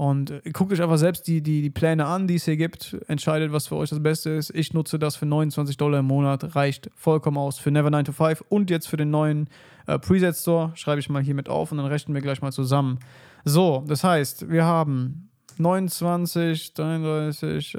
Und 0.00 0.30
äh, 0.30 0.40
guckt 0.54 0.72
euch 0.72 0.80
einfach 0.80 0.96
selbst 0.96 1.26
die, 1.26 1.42
die, 1.42 1.60
die 1.60 1.68
Pläne 1.68 2.06
an, 2.06 2.26
die 2.26 2.36
es 2.36 2.46
hier 2.46 2.56
gibt. 2.56 2.96
Entscheidet, 3.06 3.52
was 3.52 3.66
für 3.66 3.76
euch 3.76 3.90
das 3.90 4.02
Beste 4.02 4.30
ist. 4.30 4.48
Ich 4.54 4.72
nutze 4.72 4.98
das 4.98 5.14
für 5.14 5.26
29 5.26 5.76
Dollar 5.76 5.98
im 5.98 6.06
Monat. 6.06 6.56
Reicht 6.56 6.90
vollkommen 6.94 7.36
aus 7.36 7.58
für 7.58 7.70
Never 7.70 7.90
9 7.90 8.06
to 8.06 8.12
5 8.12 8.42
und 8.48 8.70
jetzt 8.70 8.88
für 8.88 8.96
den 8.96 9.10
neuen 9.10 9.50
äh, 9.86 9.98
Preset 9.98 10.34
Store. 10.34 10.72
Schreibe 10.74 11.00
ich 11.00 11.10
mal 11.10 11.22
hier 11.22 11.34
mit 11.34 11.50
auf 11.50 11.70
und 11.70 11.76
dann 11.76 11.86
rechnen 11.86 12.14
wir 12.14 12.22
gleich 12.22 12.40
mal 12.40 12.50
zusammen. 12.50 12.98
So, 13.44 13.84
das 13.88 14.02
heißt, 14.02 14.48
wir 14.48 14.64
haben 14.64 15.28
29, 15.58 16.72
33, 16.72 17.74
äh, 17.74 17.78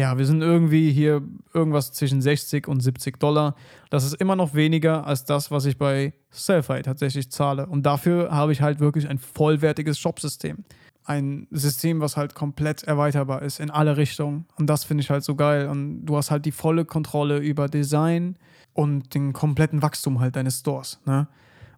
ja, 0.00 0.16
wir 0.16 0.24
sind 0.24 0.40
irgendwie 0.40 0.90
hier 0.90 1.20
irgendwas 1.52 1.92
zwischen 1.92 2.22
60 2.22 2.66
und 2.68 2.80
70 2.80 3.20
Dollar. 3.20 3.54
Das 3.90 4.02
ist 4.04 4.14
immer 4.14 4.34
noch 4.34 4.54
weniger 4.54 5.06
als 5.06 5.26
das, 5.26 5.50
was 5.50 5.66
ich 5.66 5.76
bei 5.76 6.14
Selfie 6.30 6.80
tatsächlich 6.80 7.30
zahle. 7.30 7.66
Und 7.66 7.84
dafür 7.84 8.30
habe 8.30 8.52
ich 8.52 8.62
halt 8.62 8.80
wirklich 8.80 9.10
ein 9.10 9.18
vollwertiges 9.18 9.98
Shopsystem. 9.98 10.64
Ein 11.04 11.48
System, 11.50 12.00
was 12.00 12.16
halt 12.16 12.34
komplett 12.34 12.82
erweiterbar 12.84 13.42
ist 13.42 13.60
in 13.60 13.70
alle 13.70 13.98
Richtungen. 13.98 14.46
Und 14.56 14.68
das 14.68 14.84
finde 14.84 15.02
ich 15.02 15.10
halt 15.10 15.22
so 15.22 15.34
geil. 15.34 15.68
Und 15.68 16.06
du 16.06 16.16
hast 16.16 16.30
halt 16.30 16.46
die 16.46 16.52
volle 16.52 16.86
Kontrolle 16.86 17.38
über 17.38 17.68
Design 17.68 18.36
und 18.72 19.14
den 19.14 19.34
kompletten 19.34 19.82
Wachstum 19.82 20.18
halt 20.18 20.34
deines 20.34 20.60
Stores. 20.60 20.98
Ne? 21.04 21.28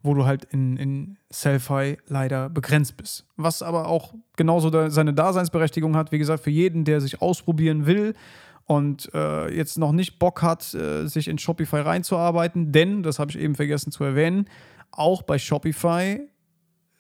Wo 0.03 0.15
du 0.15 0.25
halt 0.25 0.45
in, 0.45 0.77
in 0.77 1.19
Selfie 1.31 1.99
leider 2.07 2.51
begrenzt 2.51 2.97
bist. 2.97 3.27
Was 3.37 3.63
aber 3.63 3.89
auch 3.89 4.15
genauso 4.37 4.71
da 4.71 4.91
seine 4.91 5.15
Daseinsberechtigung 5.15 5.97
hat, 5.97 6.13
wie 6.13 6.19
gesagt, 6.19 6.43
für 6.43 6.51
jeden, 6.51 6.85
der 6.85 7.01
sich 7.01 7.23
ausprobieren 7.23 7.87
will 7.87 8.15
und 8.65 9.11
äh, 9.15 9.55
jetzt 9.55 9.79
noch 9.79 9.93
nicht 9.93 10.19
Bock 10.19 10.43
hat, 10.43 10.75
äh, 10.75 11.07
sich 11.07 11.29
in 11.29 11.39
Shopify 11.39 11.81
reinzuarbeiten, 11.81 12.73
denn, 12.73 13.03
das 13.03 13.19
habe 13.19 13.31
ich 13.31 13.39
eben 13.39 13.55
vergessen 13.55 13.93
zu 13.93 14.05
erwähnen, 14.05 14.47
auch 14.91 15.23
bei 15.23 15.39
Shopify, 15.39 16.21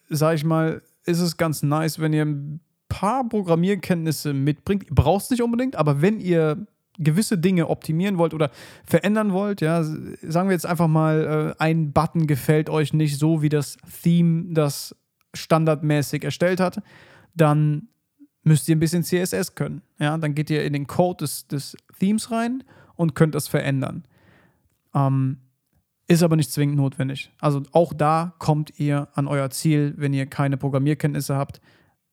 sage 0.08 0.36
ich 0.36 0.44
mal, 0.44 0.82
ist 1.04 1.20
es 1.20 1.36
ganz 1.36 1.62
nice, 1.62 1.98
wenn 1.98 2.12
ihr 2.12 2.24
ein 2.24 2.60
paar 2.88 3.28
Programmierkenntnisse 3.28 4.34
mitbringt. 4.34 4.84
Ihr 4.84 4.94
braucht 4.94 5.24
es 5.24 5.30
nicht 5.30 5.42
unbedingt, 5.42 5.76
aber 5.76 6.02
wenn 6.02 6.20
ihr 6.20 6.66
gewisse 7.02 7.38
Dinge 7.38 7.68
optimieren 7.68 8.18
wollt 8.18 8.34
oder 8.34 8.50
verändern 8.84 9.32
wollt, 9.32 9.60
ja, 9.60 9.82
sagen 9.82 10.48
wir 10.48 10.52
jetzt 10.52 10.66
einfach 10.66 10.88
mal, 10.88 11.54
äh, 11.58 11.62
ein 11.62 11.92
Button 11.92 12.26
gefällt 12.26 12.70
euch 12.70 12.92
nicht 12.92 13.18
so, 13.18 13.42
wie 13.42 13.48
das 13.48 13.76
Theme 14.02 14.52
das 14.52 14.96
standardmäßig 15.34 16.24
erstellt 16.24 16.60
hat, 16.60 16.82
dann 17.34 17.88
müsst 18.42 18.68
ihr 18.68 18.76
ein 18.76 18.80
bisschen 18.80 19.04
CSS 19.04 19.54
können. 19.54 19.82
Ja, 19.98 20.18
dann 20.18 20.34
geht 20.34 20.50
ihr 20.50 20.64
in 20.64 20.72
den 20.72 20.86
Code 20.86 21.24
des, 21.24 21.46
des 21.46 21.76
Themes 21.98 22.30
rein 22.30 22.64
und 22.96 23.14
könnt 23.14 23.34
das 23.34 23.48
verändern. 23.48 24.04
Ähm, 24.94 25.38
ist 26.08 26.22
aber 26.22 26.36
nicht 26.36 26.50
zwingend 26.50 26.76
notwendig. 26.76 27.30
Also 27.40 27.62
auch 27.72 27.92
da 27.92 28.34
kommt 28.38 28.78
ihr 28.78 29.08
an 29.14 29.28
euer 29.28 29.50
Ziel, 29.50 29.94
wenn 29.96 30.12
ihr 30.12 30.26
keine 30.26 30.56
Programmierkenntnisse 30.56 31.36
habt. 31.36 31.60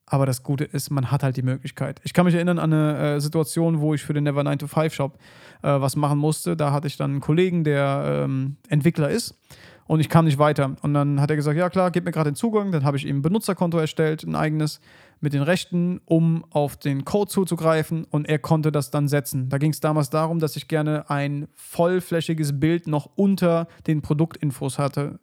Aber 0.10 0.26
das 0.26 0.43
Gute 0.43 0.64
ist, 0.64 0.89
man 0.89 1.12
hat 1.12 1.24
halt 1.24 1.38
die 1.38 1.43
Möglichkeit. 1.43 2.01
Ich 2.03 2.14
kann 2.14 2.26
mich 2.26 2.36
erinnern 2.36 2.60
an 2.60 2.74
eine 2.74 3.16
äh, 3.16 3.22
Situation, 3.22 3.80
wo 3.80 3.93
ich 3.93 4.01
für 4.01 4.14
den 4.14 4.24
Never 4.24 4.43
9 4.43 4.60
to 4.60 4.68
5 4.68 4.93
Shop 4.93 5.18
äh, 5.62 5.68
was 5.68 5.95
machen 5.95 6.18
musste. 6.18 6.57
Da 6.57 6.72
hatte 6.72 6.88
ich 6.88 6.97
dann 6.97 7.12
einen 7.12 7.20
Kollegen, 7.22 7.64
der 7.64 8.24
ähm, 8.26 8.57
Entwickler 8.68 9.10
ist 9.10 9.38
und 9.86 9.99
ich 9.99 10.10
kam 10.10 10.26
nicht 10.26 10.39
weiter. 10.39 10.76
Und 10.82 10.93
dann 10.93 11.22
hat 11.22 11.30
er 11.30 11.36
gesagt, 11.36 11.57
ja 11.57 11.70
klar, 11.70 11.91
gib 11.91 12.05
mir 12.05 12.12
gerade 12.12 12.32
den 12.32 12.36
Zugang. 12.36 12.72
Dann 12.72 12.84
habe 12.84 12.97
ich 12.97 13.05
ihm 13.05 13.18
ein 13.18 13.22
Benutzerkonto 13.22 13.78
erstellt, 13.78 14.24
ein 14.24 14.36
eigenes, 14.36 14.82
mit 15.22 15.34
den 15.34 15.41
Rechten, 15.41 15.99
um 16.05 16.45
auf 16.49 16.78
den 16.78 17.05
Code 17.05 17.30
zuzugreifen 17.30 18.05
und 18.05 18.28
er 18.30 18.39
konnte 18.39 18.72
das 18.72 18.91
dann 18.91 19.07
setzen. 19.07 19.49
Da 19.49 19.57
ging 19.57 19.72
es 19.72 19.80
damals 19.80 20.10
darum, 20.10 20.39
dass 20.39 20.55
ich 20.55 20.68
gerne 20.68 21.10
ein 21.10 21.47
vollflächiges 21.55 22.60
Bild 22.60 22.88
noch 22.88 23.10
unter 23.16 23.68
den 23.86 24.01
Produktinfos 24.01 24.80
hatte 24.80 25.20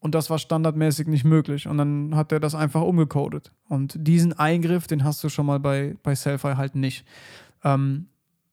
und 0.00 0.14
das 0.14 0.30
war 0.30 0.38
standardmäßig 0.38 1.06
nicht 1.06 1.24
möglich. 1.24 1.68
Und 1.68 1.76
dann 1.76 2.16
hat 2.16 2.32
er 2.32 2.40
das 2.40 2.54
einfach 2.54 2.80
umgecodet. 2.80 3.52
Und 3.68 3.94
diesen 3.96 4.32
Eingriff, 4.32 4.86
den 4.86 5.04
hast 5.04 5.22
du 5.22 5.28
schon 5.28 5.46
mal 5.46 5.60
bei, 5.60 5.96
bei 6.02 6.14
Selfie 6.14 6.56
halt 6.56 6.74
nicht. 6.74 7.04
Ähm, 7.62 8.06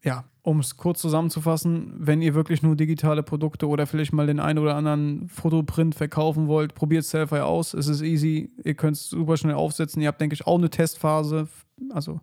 ja, 0.04 0.26
um 0.42 0.60
es 0.60 0.76
kurz 0.76 1.00
zusammenzufassen, 1.00 1.94
wenn 1.98 2.22
ihr 2.22 2.36
wirklich 2.36 2.64
nur 2.64 2.76
digitale 2.76 3.24
Produkte 3.24 3.68
oder 3.68 3.88
vielleicht 3.88 4.12
mal 4.12 4.28
den 4.28 4.42
einen 4.42 4.60
oder 4.60 4.76
anderen 4.76 5.30
Fotoprint 5.30 5.96
verkaufen 5.96 6.48
wollt, 6.48 6.76
probiert 6.76 7.06
Selfie 7.06 7.44
aus. 7.44 7.74
Es 7.74 7.88
ist 7.88 8.02
easy. 8.02 8.52
Ihr 8.64 8.76
könnt 8.76 8.98
es 8.98 9.10
super 9.10 9.38
schnell 9.38 9.56
aufsetzen. 9.56 10.02
Ihr 10.02 10.10
habt, 10.10 10.20
denke 10.20 10.34
ich, 10.34 10.46
auch 10.46 10.58
eine 10.58 10.70
Testphase. 10.70 11.48
Also 11.92 12.20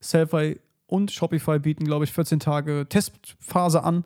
Selfie 0.00 0.60
und 0.86 1.10
Shopify 1.10 1.58
bieten, 1.58 1.84
glaube 1.84 2.04
ich, 2.04 2.12
14 2.12 2.38
Tage 2.38 2.86
Testphase 2.86 3.82
an, 3.82 4.04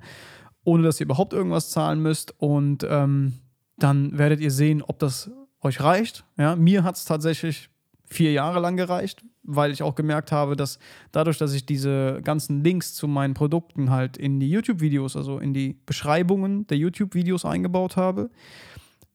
ohne 0.62 0.84
dass 0.84 1.00
ihr 1.00 1.06
überhaupt 1.06 1.32
irgendwas 1.32 1.70
zahlen 1.70 2.00
müsst. 2.00 2.34
Und 2.40 2.86
ähm, 2.88 3.34
dann 3.78 4.16
werdet 4.18 4.40
ihr 4.40 4.50
sehen, 4.50 4.82
ob 4.82 4.98
das 4.98 5.30
euch 5.62 5.80
reicht. 5.80 6.24
Ja, 6.36 6.56
mir 6.56 6.84
hat 6.84 6.96
es 6.96 7.04
tatsächlich 7.04 7.68
vier 8.04 8.32
Jahre 8.32 8.60
lang 8.60 8.76
gereicht, 8.76 9.24
weil 9.42 9.70
ich 9.70 9.82
auch 9.82 9.94
gemerkt 9.94 10.32
habe, 10.32 10.56
dass 10.56 10.78
dadurch, 11.12 11.38
dass 11.38 11.52
ich 11.52 11.66
diese 11.66 12.20
ganzen 12.22 12.62
Links 12.62 12.94
zu 12.94 13.08
meinen 13.08 13.34
Produkten 13.34 13.90
halt 13.90 14.16
in 14.16 14.40
die 14.40 14.50
YouTube-Videos, 14.50 15.16
also 15.16 15.38
in 15.38 15.52
die 15.52 15.76
Beschreibungen 15.86 16.66
der 16.68 16.78
YouTube-Videos 16.78 17.44
eingebaut 17.44 17.96
habe, 17.96 18.30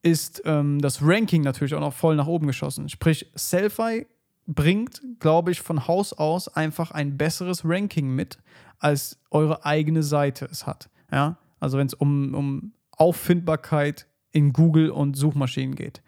ist 0.02 0.42
ähm, 0.44 0.80
das 0.80 1.00
Ranking 1.02 1.42
natürlich 1.42 1.74
auch 1.74 1.80
noch 1.80 1.94
voll 1.94 2.16
nach 2.16 2.26
oben 2.26 2.46
geschossen. 2.46 2.88
Sprich, 2.88 3.30
Selfie 3.34 4.06
bringt, 4.46 5.00
glaube 5.20 5.52
ich, 5.52 5.60
von 5.60 5.86
Haus 5.86 6.12
aus 6.12 6.48
einfach 6.48 6.90
ein 6.90 7.16
besseres 7.16 7.62
Ranking 7.64 8.14
mit, 8.14 8.38
als 8.78 9.20
eure 9.30 9.64
eigene 9.64 10.02
Seite 10.02 10.48
es 10.50 10.66
hat. 10.66 10.90
Ja? 11.10 11.38
Also 11.60 11.78
wenn 11.78 11.86
es 11.86 11.94
um, 11.94 12.34
um 12.34 12.72
Auffindbarkeit 12.90 14.06
in 14.32 14.52
Google 14.52 14.90
und 14.90 15.16
Suchmaschinen 15.16 15.74
geht 15.74 16.02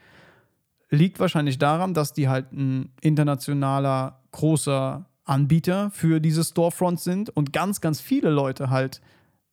liegt 0.94 1.20
wahrscheinlich 1.20 1.58
daran, 1.58 1.94
dass 1.94 2.12
die 2.12 2.28
halt 2.28 2.52
ein 2.52 2.92
internationaler 3.00 4.20
großer 4.32 5.06
Anbieter 5.24 5.90
für 5.90 6.20
diese 6.20 6.44
Storefronts 6.44 7.04
sind 7.04 7.30
und 7.30 7.52
ganz, 7.52 7.80
ganz 7.80 8.00
viele 8.00 8.30
Leute 8.30 8.70
halt 8.70 9.00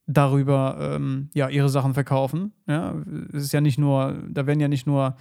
darüber 0.07 0.77
ähm, 0.79 1.29
ja, 1.33 1.47
ihre 1.49 1.69
Sachen 1.69 1.93
verkaufen. 1.93 2.53
Ja, 2.67 2.95
es 3.33 3.43
ist 3.43 3.53
ja 3.53 3.61
nicht 3.61 3.77
nur, 3.77 4.15
da 4.29 4.45
werden 4.45 4.59
ja 4.59 4.67
nicht 4.67 4.87
nur 4.87 5.15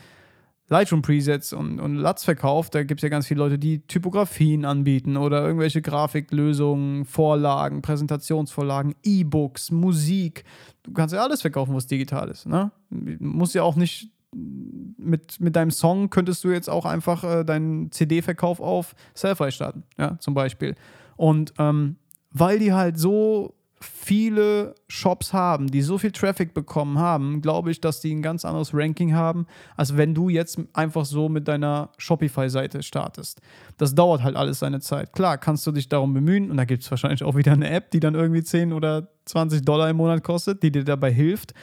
Lightroom-Presets 0.70 1.52
und, 1.52 1.80
und 1.80 1.96
LUTs 1.96 2.24
verkauft, 2.24 2.74
da 2.74 2.84
gibt 2.84 3.00
es 3.00 3.02
ja 3.02 3.08
ganz 3.08 3.26
viele 3.26 3.40
Leute, 3.40 3.58
die 3.58 3.80
Typografien 3.86 4.64
anbieten 4.64 5.16
oder 5.16 5.44
irgendwelche 5.44 5.82
Grafiklösungen, 5.82 7.04
Vorlagen, 7.04 7.82
Präsentationsvorlagen, 7.82 8.94
E-Books, 9.02 9.72
Musik. 9.72 10.44
Du 10.84 10.92
kannst 10.92 11.12
ja 11.12 11.22
alles 11.22 11.42
verkaufen, 11.42 11.74
was 11.74 11.88
digital 11.88 12.28
ist. 12.28 12.46
Ne? 12.46 12.70
Muss 12.88 13.52
ja 13.52 13.64
auch 13.64 13.74
nicht 13.74 14.12
mit, 14.32 15.40
mit 15.40 15.56
deinem 15.56 15.72
Song 15.72 16.08
könntest 16.08 16.44
du 16.44 16.50
jetzt 16.50 16.70
auch 16.70 16.86
einfach 16.86 17.24
äh, 17.24 17.44
deinen 17.44 17.90
CD-Verkauf 17.90 18.60
auf 18.60 18.94
Selfie 19.12 19.50
starten, 19.50 19.82
ja, 19.98 20.18
zum 20.20 20.34
Beispiel. 20.34 20.76
Und 21.16 21.52
ähm, 21.58 21.96
weil 22.30 22.60
die 22.60 22.72
halt 22.72 22.96
so 22.96 23.54
viele 23.82 24.74
Shops 24.88 25.32
haben, 25.32 25.70
die 25.70 25.80
so 25.80 25.96
viel 25.96 26.12
Traffic 26.12 26.52
bekommen 26.52 26.98
haben, 26.98 27.40
glaube 27.40 27.70
ich, 27.70 27.80
dass 27.80 28.00
die 28.00 28.14
ein 28.14 28.20
ganz 28.20 28.44
anderes 28.44 28.74
Ranking 28.74 29.14
haben, 29.14 29.46
als 29.76 29.96
wenn 29.96 30.14
du 30.14 30.28
jetzt 30.28 30.58
einfach 30.74 31.06
so 31.06 31.30
mit 31.30 31.48
deiner 31.48 31.90
Shopify-Seite 31.96 32.82
startest. 32.82 33.40
Das 33.78 33.94
dauert 33.94 34.22
halt 34.22 34.36
alles 34.36 34.58
seine 34.58 34.80
Zeit. 34.80 35.14
Klar, 35.14 35.38
kannst 35.38 35.66
du 35.66 35.72
dich 35.72 35.88
darum 35.88 36.12
bemühen 36.12 36.50
und 36.50 36.58
da 36.58 36.66
gibt 36.66 36.82
es 36.82 36.90
wahrscheinlich 36.90 37.24
auch 37.24 37.36
wieder 37.36 37.52
eine 37.52 37.70
App, 37.70 37.90
die 37.90 38.00
dann 38.00 38.14
irgendwie 38.14 38.42
10 38.42 38.74
oder 38.74 39.08
20 39.24 39.62
Dollar 39.62 39.88
im 39.88 39.96
Monat 39.96 40.22
kostet, 40.22 40.62
die 40.62 40.70
dir 40.70 40.84
dabei 40.84 41.10
hilft. 41.10 41.54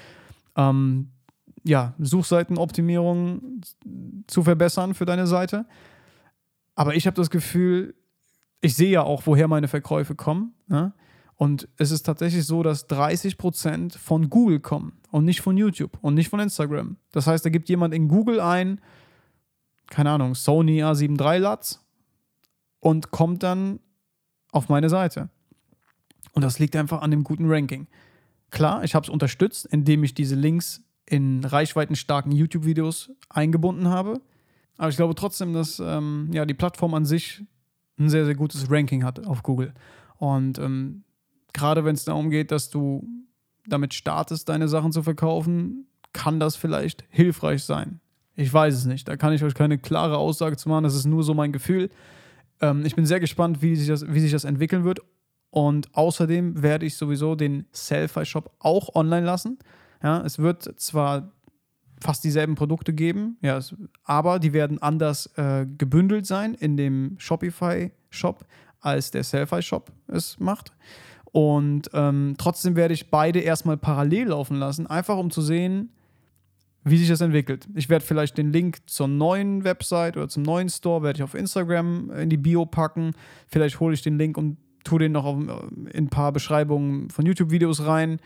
Ähm, 0.56 1.12
ja, 1.64 1.94
Suchseitenoptimierung 2.00 3.62
zu 4.26 4.42
verbessern 4.42 4.96
für 4.96 5.06
deine 5.06 5.28
Seite. 5.28 5.66
Aber 6.74 6.96
ich 6.96 7.06
habe 7.06 7.16
das 7.16 7.30
Gefühl, 7.30 7.94
ich 8.62 8.76
sehe 8.76 8.90
ja 8.90 9.04
auch, 9.04 9.28
woher 9.28 9.48
meine 9.48 9.68
Verkäufe 9.68 10.16
kommen. 10.16 10.54
Ne? 10.68 10.94
Und 11.38 11.70
es 11.78 11.92
ist 11.92 12.04
tatsächlich 12.04 12.46
so, 12.46 12.64
dass 12.64 12.90
30% 12.90 13.98
von 13.98 14.30
Google 14.30 14.60
kommen 14.60 15.00
und 15.12 15.24
nicht 15.24 15.42
von 15.42 15.56
YouTube 15.56 15.98
und 16.02 16.16
nicht 16.16 16.30
von 16.30 16.40
Instagram. 16.40 16.98
Das 17.12 17.28
heißt, 17.28 17.46
da 17.46 17.50
gibt 17.50 17.70
jemand 17.70 17.94
in 17.94 18.08
Google 18.08 18.40
ein, 18.40 18.82
keine 19.88 20.10
Ahnung, 20.10 20.34
Sony 20.34 20.84
A7 20.84 21.22
III 21.22 21.40
LUTs 21.40 21.86
und 22.80 23.12
kommt 23.12 23.44
dann 23.44 23.80
auf 24.52 24.68
meine 24.68 24.90
Seite. 24.90 25.30
Und 26.34 26.44
das 26.44 26.58
liegt 26.58 26.76
einfach 26.76 27.02
an 27.02 27.12
dem 27.12 27.24
guten 27.24 27.46
Ranking. 27.48 27.88
Klar, 28.50 28.84
ich 28.84 28.96
habe 28.96 29.04
es 29.04 29.10
unterstützt, 29.10 29.68
indem 29.68 30.04
ich 30.04 30.16
diese 30.16 30.36
Links 30.36 30.82
in 31.06 31.44
reichweitenstarken 31.44 32.32
YouTube-Videos 32.32 33.12
eingebunden 33.30 33.90
habe. 33.90 34.22
Aber 34.78 34.90
ich 34.90 34.96
glaube 34.96 35.14
trotzdem, 35.14 35.54
dass 35.54 35.80
ähm, 35.80 36.30
ja, 36.32 36.46
die 36.46 36.54
Plattform 36.56 36.96
an 36.96 37.06
sich 37.06 37.44
ein 38.00 38.10
sehr, 38.10 38.26
sehr 38.26 38.36
gutes 38.36 38.70
Ranking 38.70 39.04
hat 39.04 39.26
auf 39.26 39.44
Google. 39.44 39.74
Und 40.18 40.60
ähm, 40.60 41.04
gerade 41.58 41.84
wenn 41.84 41.96
es 41.96 42.06
darum 42.06 42.30
geht, 42.30 42.52
dass 42.52 42.70
du 42.70 43.08
damit 43.66 43.94
startest, 43.94 44.48
deine 44.48 44.68
Sachen 44.68 44.92
zu 44.92 45.04
verkaufen, 45.04 45.88
kann 46.14 46.40
das 46.40 46.56
vielleicht 46.56 47.04
hilfreich 47.10 47.64
sein. 47.64 48.00
Ich 48.36 48.54
weiß 48.54 48.76
es 48.76 48.86
nicht. 48.86 49.08
Da 49.08 49.18
kann 49.18 49.34
ich 49.34 49.44
euch 49.44 49.56
keine 49.56 49.80
klare 49.80 50.18
Aussage 50.18 50.56
zu 50.56 50.70
machen. 50.70 50.84
Das 50.84 50.96
ist 50.96 51.06
nur 51.06 51.24
so 51.24 51.34
mein 51.34 51.52
Gefühl. 51.52 51.90
Ähm, 52.62 52.86
ich 52.86 52.96
bin 52.96 53.06
sehr 53.06 53.20
gespannt, 53.20 53.62
wie 53.62 53.76
sich, 53.76 53.88
das, 53.88 54.08
wie 54.08 54.20
sich 54.20 54.32
das 54.32 54.44
entwickeln 54.44 54.84
wird. 54.84 55.00
Und 55.50 55.94
außerdem 55.96 56.62
werde 56.62 56.86
ich 56.86 56.96
sowieso 56.96 57.36
den 57.36 57.66
Selfie-Shop 57.74 58.52
auch 58.60 58.94
online 58.94 59.26
lassen. 59.26 59.58
Ja, 60.04 60.22
es 60.22 60.38
wird 60.38 60.80
zwar 60.80 61.32
fast 62.00 62.24
dieselben 62.24 62.54
Produkte 62.54 62.94
geben, 62.94 63.38
ja, 63.42 63.58
es, 63.58 63.76
aber 64.04 64.38
die 64.38 64.54
werden 64.54 64.80
anders 64.80 65.26
äh, 65.36 65.66
gebündelt 65.66 66.28
sein 66.28 66.54
in 66.54 66.78
dem 66.78 67.16
Shopify-Shop, 67.18 68.46
als 68.82 69.10
der 69.10 69.24
Selfie-Shop 69.24 69.92
es 70.08 70.40
macht. 70.40 70.74
Und 71.38 71.92
ähm, 71.94 72.34
trotzdem 72.40 72.76
werde 72.76 72.96
ich 72.96 73.12
beide 73.12 73.38
erstmal 73.38 73.78
parallel 73.78 74.30
laufen 74.30 74.58
lassen, 74.58 74.88
einfach 74.88 75.20
um 75.20 75.30
zu 75.30 75.44
sehen, 75.44 75.92
wie 76.84 76.98
sich 76.98 77.10
das 77.10 77.22
entwickelt. 77.22 77.68
Ich 77.76 77.90
werde 77.90 78.04
vielleicht 78.04 78.40
den 78.40 78.52
Link 78.52 78.80
zur 78.88 79.08
neuen 79.08 79.64
Website 79.64 80.18
oder 80.18 80.30
zum 80.30 80.42
neuen 80.42 80.68
Store, 80.68 81.04
werde 81.04 81.18
ich 81.18 81.24
auf 81.24 81.36
Instagram 81.36 82.10
in 82.10 82.32
die 82.32 82.38
Bio 82.38 82.66
packen. 82.66 83.12
Vielleicht 83.46 83.80
hole 83.80 83.94
ich 83.94 84.02
den 84.02 84.18
Link 84.18 84.36
und 84.36 84.58
tue 84.84 84.98
den 84.98 85.12
noch 85.12 85.26
auf, 85.26 85.38
in 85.38 86.06
ein 86.06 86.10
paar 86.10 86.32
Beschreibungen 86.32 87.12
von 87.12 87.24
YouTube-Videos 87.28 87.86
rein. 87.86 88.20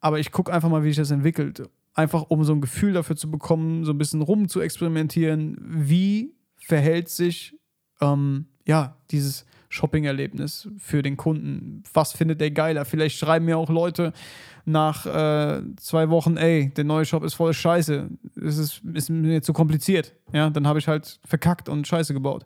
Aber 0.00 0.18
ich 0.18 0.30
gucke 0.30 0.52
einfach 0.52 0.68
mal, 0.68 0.84
wie 0.84 0.88
sich 0.88 0.98
das 0.98 1.10
entwickelt. 1.10 1.62
Einfach 1.94 2.26
um 2.28 2.44
so 2.44 2.52
ein 2.52 2.60
Gefühl 2.60 2.92
dafür 2.92 3.16
zu 3.16 3.30
bekommen, 3.30 3.86
so 3.86 3.92
ein 3.92 3.98
bisschen 3.98 4.20
rum 4.20 4.46
zu 4.46 4.60
experimentieren, 4.60 5.56
wie 5.58 6.34
verhält 6.58 7.08
sich 7.08 7.56
ähm, 8.02 8.44
ja 8.66 8.98
dieses 9.10 9.46
Shopping-Erlebnis 9.68 10.68
für 10.78 11.02
den 11.02 11.16
Kunden. 11.16 11.82
Was 11.92 12.12
findet 12.12 12.40
der 12.40 12.50
geiler? 12.50 12.84
Vielleicht 12.84 13.18
schreiben 13.18 13.44
mir 13.44 13.58
auch 13.58 13.70
Leute 13.70 14.12
nach 14.64 15.06
äh, 15.06 15.62
zwei 15.76 16.10
Wochen, 16.10 16.36
ey, 16.36 16.72
der 16.76 16.84
neue 16.84 17.04
Shop 17.04 17.24
ist 17.24 17.34
voll 17.34 17.54
Scheiße. 17.54 18.08
Es 18.36 18.58
ist, 18.58 18.82
ist 18.92 19.08
mir 19.08 19.42
zu 19.42 19.52
kompliziert. 19.52 20.14
Ja, 20.32 20.50
dann 20.50 20.66
habe 20.66 20.78
ich 20.78 20.88
halt 20.88 21.20
verkackt 21.24 21.68
und 21.68 21.86
Scheiße 21.86 22.12
gebaut. 22.12 22.44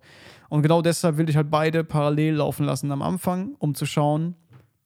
Und 0.49 0.63
genau 0.63 0.83
deshalb 0.83 1.17
will 1.17 1.29
ich 1.29 1.37
halt 1.37 1.51
beide 1.51 1.83
parallel 1.83 2.35
laufen 2.35 2.67
lassen 2.67 2.93
am 2.93 3.03
Anfang, 3.03 3.55
um 3.59 3.75
zu 3.75 3.87
schauen, 3.87 4.37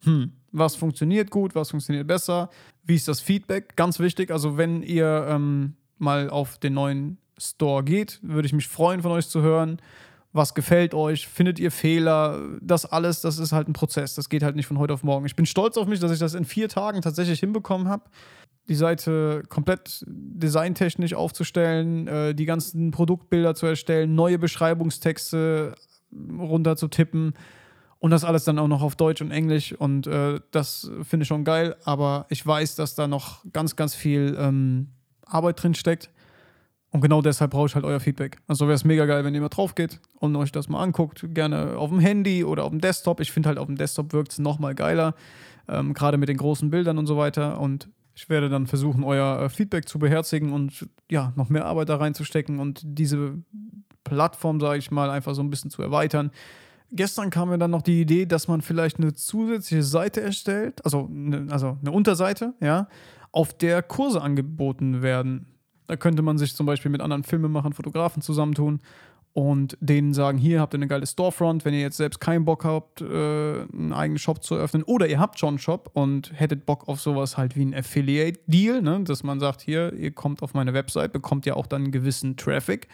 hm, 0.05 0.32
was 0.53 0.76
funktioniert 0.76 1.30
gut, 1.30 1.55
was 1.55 1.70
funktioniert 1.70 2.07
besser, 2.07 2.51
wie 2.84 2.95
ist 2.95 3.09
das 3.09 3.20
Feedback, 3.20 3.76
ganz 3.76 3.99
wichtig. 3.99 4.30
Also 4.30 4.57
wenn 4.57 4.82
ihr 4.82 5.26
ähm, 5.28 5.74
mal 5.99 6.30
auf 6.30 6.59
den 6.59 6.74
neuen 6.74 7.18
Store 7.39 7.84
geht, 7.84 8.20
würde 8.22 8.47
ich 8.47 8.53
mich 8.53 8.68
freuen, 8.68 9.03
von 9.03 9.12
euch 9.12 9.28
zu 9.28 9.43
hören. 9.43 9.78
Was 10.37 10.53
gefällt 10.53 10.93
euch? 10.93 11.28
Findet 11.28 11.59
ihr 11.59 11.70
Fehler? 11.70 12.39
Das 12.61 12.84
alles, 12.84 13.22
das 13.22 13.39
ist 13.39 13.53
halt 13.53 13.68
ein 13.68 13.72
Prozess. 13.72 14.14
Das 14.14 14.28
geht 14.28 14.43
halt 14.43 14.55
nicht 14.55 14.66
von 14.66 14.78
heute 14.78 14.93
auf 14.93 15.03
morgen. 15.03 15.24
Ich 15.24 15.34
bin 15.34 15.47
stolz 15.47 15.78
auf 15.78 15.87
mich, 15.87 15.99
dass 15.99 16.12
ich 16.12 16.18
das 16.18 16.34
in 16.34 16.45
vier 16.45 16.68
Tagen 16.68 17.01
tatsächlich 17.01 17.41
hinbekommen 17.41 17.89
habe, 17.89 18.05
die 18.68 18.74
Seite 18.74 19.45
komplett 19.49 20.05
designtechnisch 20.07 21.14
aufzustellen, 21.14 22.07
äh, 22.07 22.34
die 22.34 22.45
ganzen 22.45 22.91
Produktbilder 22.91 23.55
zu 23.55 23.64
erstellen, 23.64 24.14
neue 24.14 24.39
Beschreibungstexte 24.39 25.74
runter 26.39 26.76
zu 26.76 26.89
tippen 26.89 27.32
und 27.99 28.11
das 28.11 28.22
alles 28.22 28.45
dann 28.45 28.59
auch 28.59 28.68
noch 28.68 28.82
auf 28.82 28.95
Deutsch 28.95 29.22
und 29.22 29.30
Englisch. 29.30 29.72
Und 29.72 30.07
äh, 30.07 30.41
das 30.51 30.91
finde 31.03 31.22
ich 31.22 31.28
schon 31.28 31.45
geil. 31.45 31.76
Aber 31.84 32.26
ich 32.28 32.47
weiß, 32.47 32.74
dass 32.74 32.95
da 32.95 33.09
noch 33.09 33.43
ganz, 33.55 33.74
ganz 33.74 33.95
viel 33.95 34.37
ähm, 34.39 34.89
Arbeit 35.24 35.62
drin 35.62 35.74
steckt. 35.74 36.11
Und 36.91 37.01
genau 37.01 37.20
deshalb 37.20 37.51
brauche 37.51 37.66
ich 37.66 37.74
halt 37.74 37.84
euer 37.84 38.01
Feedback. 38.01 38.39
Also 38.47 38.66
wäre 38.66 38.74
es 38.74 38.84
mega 38.84 39.07
geil, 39.07 39.24
wenn 39.24 39.34
ihr 39.34 39.41
mal 39.41 39.49
drauf 39.49 39.74
geht 39.74 40.01
und 40.14 40.34
euch 40.37 40.53
das 40.53 40.68
mal 40.68 40.82
anguckt. 40.82 41.24
Gerne 41.34 41.76
auf 41.76 41.91
dem 41.91 41.99
Handy 41.99 42.45
oder 42.45 42.64
auf 42.64 42.70
dem 42.70 42.80
Desktop. 42.80 43.20
Ich 43.20 43.32
finde 43.32 43.49
halt 43.49 43.59
auf 43.59 43.66
dem 43.66 43.76
Desktop 43.76 44.12
wirkt 44.12 44.32
es 44.32 44.39
nochmal 44.39 44.74
geiler. 44.74 45.14
Ähm, 45.68 45.95
Gerade 45.95 46.16
mit 46.16 46.28
den 46.28 46.37
großen 46.37 46.70
Bildern 46.70 46.97
und 46.97 47.07
so 47.07 47.16
weiter. 47.16 47.61
Und 47.61 47.89
ich 48.14 48.28
werde 48.28 48.49
dann 48.49 48.66
versuchen, 48.66 49.05
euer 49.05 49.43
äh, 49.43 49.49
Feedback 49.51 49.89
zu 49.89 49.99
beherzigen 49.99 50.53
und 50.53 50.89
ja, 51.11 51.32
noch 51.37 51.49
mehr 51.49 51.66
Arbeit 51.66 51.89
da 51.89 51.97
reinzustecken 51.97 52.61
und 52.61 52.80
diese 52.84 53.34
Plattform, 54.05 54.61
sage 54.61 54.78
ich 54.78 54.91
mal, 54.91 55.11
einfach 55.11 55.34
so 55.34 55.43
ein 55.43 55.51
bisschen 55.51 55.70
zu 55.70 55.82
erweitern 55.82 56.30
gestern 56.93 57.30
kam 57.30 57.49
mir 57.49 57.59
dann 57.59 57.70
noch 57.70 57.82
die 57.82 58.01
Idee, 58.01 58.26
dass 58.26 58.49
man 58.49 58.61
vielleicht 58.61 58.99
eine 58.99 59.12
zusätzliche 59.14 59.82
Seite 59.82 60.20
erstellt, 60.20 60.84
also 60.84 61.09
eine, 61.11 61.47
also 61.51 61.78
eine 61.80 61.93
Unterseite, 61.93 62.55
ja, 62.61 62.89
auf 63.32 63.57
der 63.57 63.82
Kurse 63.82 64.22
angeboten 64.22 65.03
werden. 65.03 65.47
Da 65.87 65.97
könnte 65.97 66.22
man 66.22 66.39
sich 66.39 66.55
zum 66.55 66.66
Beispiel 66.66 66.91
mit 66.91 67.01
anderen 67.01 67.24
Filmemachern, 67.24 67.72
Fotografen 67.72 68.22
zusammentun 68.22 68.80
und 69.37 69.76
denen 69.80 70.14
sagen, 70.14 70.39
hier 70.39 70.61
habt 70.61 70.72
ihr 70.72 70.78
eine 70.78 70.87
geile 70.87 71.07
Storefront, 71.07 71.66
wenn 71.66 71.74
ihr 71.74 71.80
jetzt 71.80 71.99
selbst 71.99 72.20
keinen 72.20 72.47
Bock 72.47 72.64
habt, 72.64 73.03
äh, 73.03 73.05
einen 73.05 73.93
eigenen 73.93 74.18
Shop 74.18 74.43
zu 74.43 74.55
öffnen 74.55 74.82
oder 74.82 75.09
ihr 75.09 75.20
habt 75.20 75.39
schon 75.39 75.51
einen 75.51 75.59
Shop 75.59 75.91
und 75.93 76.32
hättet 76.34 76.64
Bock 76.64 76.89
auf 76.89 77.03
sowas 77.03 77.37
halt 77.37 77.55
wie 77.55 77.66
ein 77.66 77.74
Affiliate-Deal, 77.74 78.80
ne? 78.80 79.01
dass 79.05 79.24
man 79.24 79.39
sagt, 79.39 79.61
hier, 79.61 79.93
ihr 79.93 80.12
kommt 80.12 80.43
auf 80.43 80.55
meine 80.55 80.72
Website, 80.72 81.12
bekommt 81.12 81.45
ja 81.45 81.53
auch 81.53 81.66
dann 81.66 81.82
einen 81.82 81.93
gewissen 81.93 82.39
Traffic 82.39 82.89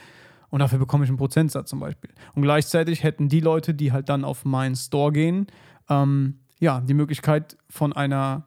und 0.51 0.59
dafür 0.59 0.81
bekomme 0.81 1.05
ich 1.05 1.11
einen 1.11 1.17
Prozentsatz 1.17 1.71
zum 1.71 1.79
Beispiel. 1.79 2.11
Und 2.35 2.43
gleichzeitig 2.43 3.05
hätten 3.05 3.29
die 3.29 3.39
Leute, 3.39 3.73
die 3.73 3.93
halt 3.93 4.09
dann 4.09 4.25
auf 4.25 4.45
meinen 4.45 4.75
Store 4.75 5.13
gehen, 5.13 5.47
ähm, 5.89 6.41
ja, 6.59 6.81
die 6.81 6.95
Möglichkeit 6.95 7.57
von 7.71 7.93
einer 7.93 8.47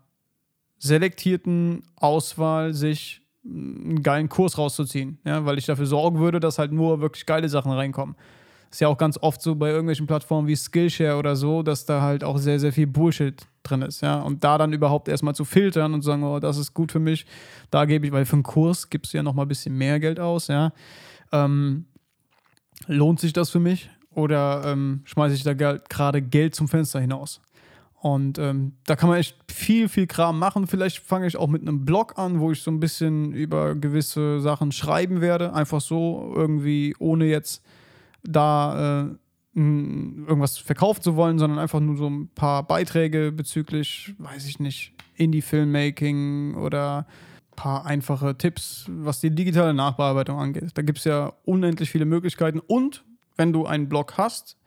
selektierten 0.78 1.84
Auswahl 1.96 2.74
sich 2.74 3.25
einen 3.46 4.02
geilen 4.02 4.30
Kurs 4.30 4.58
rauszuziehen, 4.58 5.20
ja, 5.24 5.46
weil 5.46 5.58
ich 5.58 5.66
dafür 5.66 5.86
sorgen 5.86 6.20
würde, 6.20 6.40
dass 6.40 6.58
halt 6.58 6.72
nur 6.72 7.02
wirklich 7.02 7.26
geile 7.26 7.48
Sachen 7.50 7.72
reinkommen. 7.72 8.16
Ist 8.72 8.82
ja 8.82 8.88
auch 8.88 8.98
ganz 8.98 9.18
oft 9.22 9.42
so 9.42 9.56
bei 9.56 9.70
irgendwelchen 9.70 10.08
Plattformen 10.08 10.48
wie 10.48 10.56
Skillshare 10.56 11.18
oder 11.18 11.36
so, 11.36 11.64
dass 11.64 11.86
da 11.86 12.02
halt 12.02 12.24
auch 12.24 12.38
sehr, 12.38 12.60
sehr 12.60 12.74
viel 12.74 12.88
Bullshit 12.88 13.46
drin 13.64 13.84
ist, 13.84 14.02
ja. 14.02 14.20
Und 14.22 14.44
da 14.44 14.58
dann 14.58 14.74
überhaupt 14.74 15.08
erstmal 15.08 15.36
zu 15.36 15.46
filtern 15.46 15.94
und 15.94 16.02
zu 16.02 16.08
sagen, 16.08 16.24
oh, 16.24 16.40
das 16.40 16.58
ist 16.58 16.74
gut 16.74 16.92
für 16.92 17.00
mich, 17.00 17.26
da 17.70 17.86
gebe 17.86 18.08
ich, 18.08 18.12
weil 18.12 18.26
für 18.26 18.34
einen 18.34 18.44
Kurs 18.44 18.90
gibst 18.90 19.14
du 19.14 19.18
ja 19.18 19.24
nochmal 19.24 19.46
ein 19.46 19.50
bisschen 19.50 19.78
mehr 19.78 20.00
Geld 20.00 20.20
aus, 20.20 20.48
ja. 20.48 20.74
Ähm, 21.32 21.86
lohnt 22.88 23.20
sich 23.20 23.34
das 23.34 23.50
für 23.50 23.60
mich? 23.60 23.90
Oder 24.12 24.64
ähm, 24.66 25.02
schmeiße 25.04 25.36
ich 25.36 25.44
da 25.44 25.54
gerade 25.54 26.22
Geld 26.22 26.56
zum 26.56 26.68
Fenster 26.68 27.00
hinaus? 27.02 27.42
Und 28.06 28.38
ähm, 28.38 28.74
da 28.86 28.96
kann 28.96 29.10
man 29.10 29.18
echt 29.18 29.36
viel, 29.52 29.90
viel 29.90 30.06
Kram 30.06 30.38
machen. 30.38 30.68
Vielleicht 30.68 31.00
fange 31.00 31.26
ich 31.26 31.38
auch 31.38 31.48
mit 31.48 31.64
einem 31.64 31.86
Blog 31.86 32.20
an, 32.20 32.40
wo 32.40 32.52
ich 32.52 32.62
so 32.62 32.70
ein 32.70 32.80
bisschen 32.80 33.34
über 33.34 33.74
gewisse 33.74 34.42
Sachen 34.42 34.72
schreiben 34.72 35.22
werde. 35.22 35.56
Einfach 35.56 35.82
so, 35.82 36.32
irgendwie, 36.36 36.96
ohne 37.00 37.26
jetzt 37.26 37.64
da 38.22 39.08
äh, 39.56 39.60
irgendwas 39.60 40.60
verkaufen 40.60 41.02
zu 41.02 41.16
wollen, 41.16 41.40
sondern 41.40 41.58
einfach 41.58 41.80
nur 41.80 41.98
so 41.98 42.08
ein 42.08 42.28
paar 42.28 42.62
Beiträge 42.62 43.32
bezüglich, 43.32 44.14
weiß 44.20 44.46
ich 44.46 44.60
nicht, 44.60 44.94
Indie-Filmmaking 45.16 46.54
oder 46.54 47.08
ein 47.08 47.56
paar 47.56 47.88
einfache 47.88 48.38
Tipps, 48.38 48.86
was 48.88 49.20
die 49.20 49.34
digitale 49.34 49.74
Nachbearbeitung 49.74 50.38
angeht. 50.38 50.70
Da 50.76 50.84
gibt 50.84 51.00
es 51.00 51.06
ja 51.06 51.34
unendlich 51.44 51.90
viele 51.90 52.06
Möglichkeiten. 52.06 52.60
Und 52.60 53.04
wenn 53.36 53.52
du 53.52 53.66
einen 53.66 53.90
Blog 53.90 54.20
hast, 54.20 54.58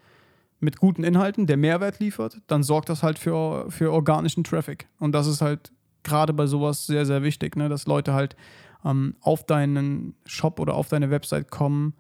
mit 0.61 0.79
guten 0.79 1.05
Inhalten, 1.05 1.47
der 1.47 1.57
Mehrwert 1.57 2.01
liefert, 2.01 2.41
dann 2.47 2.63
sorgt 2.63 2.89
das 2.89 3.03
halt 3.03 3.19
für, 3.19 3.71
für 3.71 3.93
organischen 3.93 4.45
Traffic. 4.45 4.89
Und 4.99 5.13
das 5.13 5.27
ist 5.27 5.41
halt 5.41 5.73
gerade 6.03 6.33
bei 6.33 6.47
sowas 6.47 6.87
sehr, 6.87 7.07
sehr 7.07 7.23
wichtig, 7.23 7.57
ne? 7.57 7.69
dass 7.69 7.87
Leute 7.87 8.13
halt 8.15 8.37
ähm, 8.85 9.15
auf 9.21 9.45
deinen 9.45 10.15
Shop 10.27 10.59
oder 10.61 10.75
auf 10.75 10.89
deine 10.89 11.11
Website 11.11 11.51
kommen, 11.51 11.95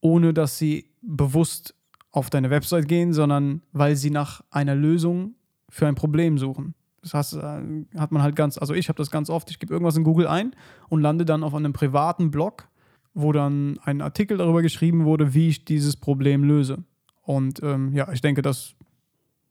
ohne 0.00 0.34
dass 0.34 0.58
sie 0.58 0.90
bewusst 1.00 1.74
auf 2.10 2.28
deine 2.28 2.50
Website 2.50 2.88
gehen, 2.88 3.12
sondern 3.12 3.62
weil 3.72 3.96
sie 3.96 4.10
nach 4.10 4.42
einer 4.50 4.74
Lösung 4.74 5.34
für 5.68 5.86
ein 5.86 5.94
Problem 5.94 6.36
suchen. 6.36 6.74
Das 7.00 7.14
heißt, 7.14 7.34
äh, 7.34 7.98
hat 7.98 8.12
man 8.12 8.22
halt 8.22 8.36
ganz, 8.36 8.58
also 8.58 8.74
ich 8.74 8.88
habe 8.88 8.96
das 8.96 9.10
ganz 9.10 9.30
oft, 9.30 9.50
ich 9.50 9.58
gebe 9.58 9.72
irgendwas 9.72 9.96
in 9.96 10.04
Google 10.04 10.26
ein 10.26 10.54
und 10.88 11.00
lande 11.00 11.24
dann 11.24 11.42
auf 11.42 11.54
einem 11.54 11.72
privaten 11.72 12.30
Blog, 12.30 12.68
wo 13.14 13.32
dann 13.32 13.78
ein 13.82 14.00
Artikel 14.00 14.38
darüber 14.38 14.62
geschrieben 14.62 15.04
wurde, 15.04 15.34
wie 15.34 15.48
ich 15.48 15.64
dieses 15.64 15.96
Problem 15.96 16.44
löse. 16.44 16.84
Und 17.22 17.62
ähm, 17.62 17.92
ja, 17.94 18.10
ich 18.12 18.20
denke, 18.20 18.42
das 18.42 18.74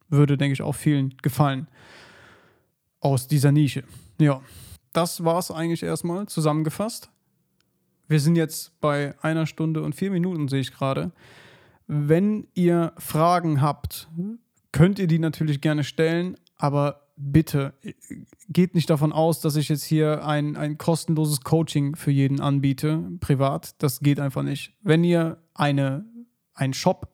würde, 0.09 0.37
denke 0.37 0.53
ich, 0.53 0.61
auch 0.61 0.75
vielen 0.75 1.15
gefallen 1.21 1.67
aus 2.99 3.27
dieser 3.27 3.51
Nische. 3.51 3.83
Ja, 4.19 4.41
das 4.93 5.23
war 5.23 5.39
es 5.39 5.51
eigentlich 5.51 5.83
erstmal 5.83 6.27
zusammengefasst. 6.27 7.09
Wir 8.07 8.19
sind 8.19 8.35
jetzt 8.35 8.79
bei 8.81 9.15
einer 9.21 9.45
Stunde 9.45 9.81
und 9.81 9.95
vier 9.95 10.11
Minuten, 10.11 10.47
sehe 10.47 10.59
ich 10.59 10.73
gerade. 10.73 11.11
Wenn 11.87 12.47
ihr 12.53 12.93
Fragen 12.97 13.61
habt, 13.61 14.09
könnt 14.71 14.99
ihr 14.99 15.07
die 15.07 15.19
natürlich 15.19 15.61
gerne 15.61 15.83
stellen, 15.83 16.37
aber 16.57 17.07
bitte 17.15 17.73
geht 18.49 18.75
nicht 18.75 18.89
davon 18.89 19.13
aus, 19.13 19.39
dass 19.39 19.55
ich 19.55 19.69
jetzt 19.69 19.83
hier 19.83 20.25
ein, 20.25 20.57
ein 20.57 20.77
kostenloses 20.77 21.41
Coaching 21.41 21.95
für 21.95 22.11
jeden 22.11 22.41
anbiete, 22.41 23.01
privat. 23.19 23.81
Das 23.81 24.01
geht 24.01 24.19
einfach 24.19 24.43
nicht. 24.43 24.73
Wenn 24.81 25.03
ihr 25.03 25.37
eine, 25.53 26.05
einen 26.53 26.73
Shop 26.73 27.10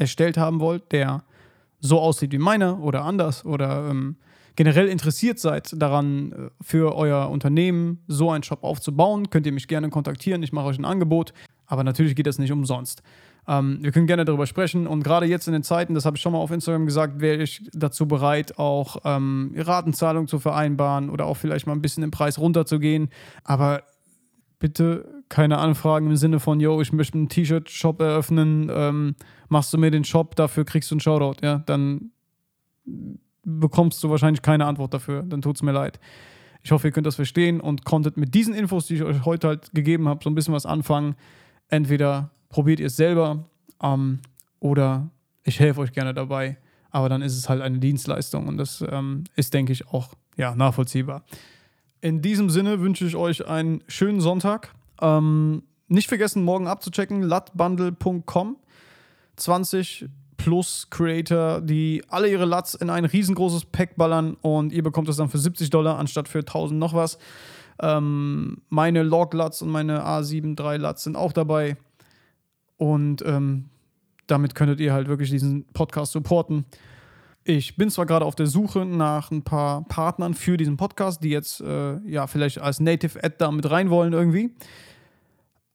erstellt 0.00 0.36
haben 0.36 0.60
wollt, 0.60 0.92
der 0.92 1.22
so 1.78 2.00
aussieht 2.00 2.32
wie 2.32 2.38
meiner 2.38 2.82
oder 2.82 3.04
anders 3.04 3.44
oder 3.44 3.88
ähm, 3.88 4.16
generell 4.56 4.88
interessiert 4.88 5.38
seid 5.38 5.72
daran, 5.80 6.32
äh, 6.32 6.36
für 6.60 6.96
euer 6.96 7.30
Unternehmen 7.30 8.02
so 8.06 8.30
einen 8.30 8.42
Shop 8.42 8.64
aufzubauen, 8.64 9.30
könnt 9.30 9.46
ihr 9.46 9.52
mich 9.52 9.68
gerne 9.68 9.90
kontaktieren. 9.90 10.42
Ich 10.42 10.52
mache 10.52 10.66
euch 10.66 10.78
ein 10.78 10.84
Angebot, 10.84 11.32
aber 11.66 11.84
natürlich 11.84 12.16
geht 12.16 12.26
das 12.26 12.38
nicht 12.38 12.52
umsonst. 12.52 13.02
Ähm, 13.46 13.78
wir 13.80 13.92
können 13.92 14.06
gerne 14.06 14.24
darüber 14.24 14.46
sprechen 14.46 14.86
und 14.86 15.02
gerade 15.02 15.26
jetzt 15.26 15.46
in 15.46 15.52
den 15.52 15.62
Zeiten, 15.62 15.94
das 15.94 16.04
habe 16.04 16.16
ich 16.16 16.22
schon 16.22 16.32
mal 16.32 16.38
auf 16.38 16.50
Instagram 16.50 16.86
gesagt, 16.86 17.20
wäre 17.20 17.42
ich 17.42 17.68
dazu 17.72 18.06
bereit, 18.06 18.58
auch 18.58 18.98
ähm, 19.04 19.54
Ratenzahlung 19.56 20.28
zu 20.28 20.38
vereinbaren 20.38 21.10
oder 21.10 21.26
auch 21.26 21.36
vielleicht 21.36 21.66
mal 21.66 21.72
ein 21.72 21.82
bisschen 21.82 22.02
den 22.02 22.10
Preis 22.10 22.38
runterzugehen. 22.38 23.08
Aber 23.44 23.82
bitte 24.58 25.19
keine 25.30 25.58
Anfragen 25.58 26.08
im 26.08 26.16
Sinne 26.16 26.40
von, 26.40 26.60
yo, 26.60 26.82
ich 26.82 26.92
möchte 26.92 27.16
einen 27.16 27.28
T-Shirt-Shop 27.28 28.00
eröffnen, 28.02 28.70
ähm, 28.70 29.14
machst 29.48 29.72
du 29.72 29.78
mir 29.78 29.90
den 29.90 30.04
Shop, 30.04 30.36
dafür 30.36 30.64
kriegst 30.64 30.90
du 30.90 30.96
einen 30.96 31.00
Shoutout, 31.00 31.40
ja, 31.40 31.60
dann 31.60 32.10
bekommst 33.44 34.02
du 34.04 34.10
wahrscheinlich 34.10 34.42
keine 34.42 34.66
Antwort 34.66 34.92
dafür, 34.92 35.22
dann 35.22 35.40
tut 35.40 35.56
es 35.56 35.62
mir 35.62 35.72
leid. 35.72 36.00
Ich 36.62 36.72
hoffe, 36.72 36.88
ihr 36.88 36.92
könnt 36.92 37.06
das 37.06 37.14
verstehen 37.14 37.60
und 37.60 37.84
konntet 37.84 38.16
mit 38.16 38.34
diesen 38.34 38.54
Infos, 38.54 38.86
die 38.86 38.96
ich 38.96 39.02
euch 39.02 39.24
heute 39.24 39.48
halt 39.48 39.70
gegeben 39.72 40.08
habe, 40.08 40.20
so 40.22 40.28
ein 40.28 40.34
bisschen 40.34 40.52
was 40.52 40.66
anfangen. 40.66 41.14
Entweder 41.68 42.32
probiert 42.48 42.80
ihr 42.80 42.86
es 42.86 42.96
selber 42.96 43.44
ähm, 43.82 44.18
oder 44.58 45.10
ich 45.44 45.60
helfe 45.60 45.80
euch 45.80 45.92
gerne 45.92 46.12
dabei, 46.12 46.58
aber 46.90 47.08
dann 47.08 47.22
ist 47.22 47.36
es 47.36 47.48
halt 47.48 47.62
eine 47.62 47.78
Dienstleistung 47.78 48.48
und 48.48 48.58
das 48.58 48.84
ähm, 48.90 49.24
ist, 49.36 49.54
denke 49.54 49.72
ich, 49.72 49.86
auch 49.88 50.14
ja, 50.36 50.56
nachvollziehbar. 50.56 51.24
In 52.00 52.20
diesem 52.20 52.50
Sinne 52.50 52.80
wünsche 52.80 53.06
ich 53.06 53.14
euch 53.14 53.46
einen 53.46 53.82
schönen 53.86 54.20
Sonntag. 54.20 54.74
Ähm, 55.00 55.62
nicht 55.88 56.08
vergessen, 56.08 56.44
morgen 56.44 56.68
abzuchecken, 56.68 57.22
latbundle.com. 57.22 58.56
20 59.36 60.08
plus 60.36 60.86
Creator, 60.88 61.60
die 61.60 62.02
alle 62.08 62.30
ihre 62.30 62.44
Lats 62.44 62.74
in 62.74 62.88
ein 62.90 63.04
riesengroßes 63.04 63.66
Pack 63.66 63.96
ballern 63.96 64.36
und 64.40 64.72
ihr 64.72 64.82
bekommt 64.82 65.08
das 65.08 65.16
dann 65.16 65.28
für 65.28 65.38
70 65.38 65.68
Dollar 65.70 65.98
anstatt 65.98 66.28
für 66.28 66.38
1000 66.38 66.78
noch 66.78 66.94
was. 66.94 67.18
Ähm, 67.82 68.62
meine 68.68 69.02
Log-Lats 69.02 69.62
und 69.62 69.70
meine 69.70 70.04
A7 70.04 70.54
3 70.54 70.76
Lats 70.76 71.04
sind 71.04 71.16
auch 71.16 71.32
dabei. 71.32 71.76
Und 72.76 73.22
ähm, 73.26 73.68
damit 74.26 74.54
könntet 74.54 74.80
ihr 74.80 74.92
halt 74.92 75.08
wirklich 75.08 75.30
diesen 75.30 75.66
Podcast 75.72 76.12
supporten. 76.12 76.64
Ich 77.44 77.76
bin 77.76 77.90
zwar 77.90 78.06
gerade 78.06 78.24
auf 78.24 78.34
der 78.34 78.46
Suche 78.46 78.86
nach 78.86 79.30
ein 79.30 79.42
paar 79.42 79.82
Partnern 79.88 80.34
für 80.34 80.56
diesen 80.56 80.76
Podcast, 80.76 81.24
die 81.24 81.30
jetzt 81.30 81.60
äh, 81.60 81.98
ja 82.06 82.26
vielleicht 82.26 82.60
als 82.60 82.80
Native 82.80 83.22
Ad 83.22 83.36
da 83.38 83.50
mit 83.50 83.70
rein 83.70 83.90
wollen 83.90 84.12
irgendwie 84.12 84.54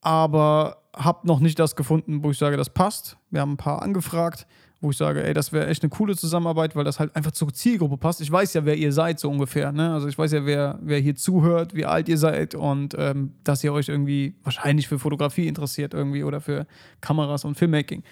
aber 0.05 0.83
habe 0.95 1.27
noch 1.27 1.39
nicht 1.39 1.57
das 1.57 1.75
gefunden, 1.75 2.23
wo 2.23 2.29
ich 2.29 2.37
sage, 2.37 2.57
das 2.57 2.69
passt. 2.69 3.17
Wir 3.31 3.41
haben 3.41 3.53
ein 3.53 3.57
paar 3.57 3.81
angefragt, 3.81 4.45
wo 4.79 4.91
ich 4.91 4.97
sage, 4.97 5.23
ey, 5.23 5.33
das 5.33 5.51
wäre 5.51 5.65
echt 5.65 5.81
eine 5.81 5.89
coole 5.89 6.15
Zusammenarbeit, 6.15 6.75
weil 6.75 6.83
das 6.83 6.99
halt 6.99 7.15
einfach 7.15 7.31
zur 7.31 7.51
Zielgruppe 7.51 7.97
passt. 7.97 8.21
Ich 8.21 8.31
weiß 8.31 8.53
ja, 8.53 8.65
wer 8.65 8.77
ihr 8.77 8.93
seid, 8.93 9.19
so 9.19 9.31
ungefähr. 9.31 9.71
Ne? 9.71 9.91
Also 9.91 10.07
ich 10.07 10.15
weiß 10.15 10.31
ja, 10.31 10.45
wer, 10.45 10.77
wer 10.83 10.99
hier 10.99 11.15
zuhört, 11.15 11.73
wie 11.73 11.85
alt 11.85 12.07
ihr 12.07 12.19
seid 12.19 12.53
und 12.53 12.95
ähm, 12.99 13.33
dass 13.43 13.63
ihr 13.63 13.73
euch 13.73 13.89
irgendwie 13.89 14.35
wahrscheinlich 14.43 14.87
für 14.87 14.99
Fotografie 14.99 15.47
interessiert 15.47 15.95
irgendwie 15.95 16.23
oder 16.23 16.39
für 16.39 16.67
Kameras 17.01 17.43
und 17.43 17.55
Filmmaking. 17.55 18.03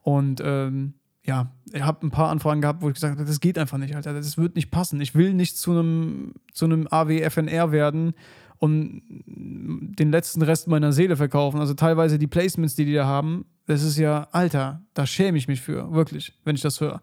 Und 0.00 0.40
ähm, 0.42 0.94
ja, 1.22 1.52
ich 1.70 1.82
habe 1.82 2.06
ein 2.06 2.10
paar 2.10 2.30
Anfragen 2.30 2.62
gehabt, 2.62 2.80
wo 2.80 2.88
ich 2.88 2.94
gesagt 2.94 3.18
habe, 3.18 3.28
das 3.28 3.40
geht 3.40 3.58
einfach 3.58 3.76
nicht, 3.76 3.94
Alter, 3.94 4.14
das 4.14 4.38
wird 4.38 4.56
nicht 4.56 4.70
passen. 4.70 5.02
Ich 5.02 5.14
will 5.14 5.34
nicht 5.34 5.58
zu 5.58 5.72
einem 5.72 6.32
zu 6.54 6.64
einem 6.64 6.88
AWFNR 6.90 7.72
werden 7.72 8.14
und 8.62 9.02
den 9.26 10.12
letzten 10.12 10.40
Rest 10.40 10.68
meiner 10.68 10.92
Seele 10.92 11.16
verkaufen. 11.16 11.58
Also 11.58 11.74
teilweise 11.74 12.16
die 12.16 12.28
Placements, 12.28 12.76
die 12.76 12.84
die 12.84 12.94
da 12.94 13.06
haben, 13.06 13.44
das 13.66 13.82
ist 13.82 13.98
ja, 13.98 14.28
Alter, 14.30 14.82
da 14.94 15.04
schäme 15.04 15.36
ich 15.36 15.48
mich 15.48 15.60
für, 15.60 15.92
wirklich, 15.92 16.32
wenn 16.44 16.54
ich 16.54 16.60
das 16.60 16.80
höre. 16.80 17.02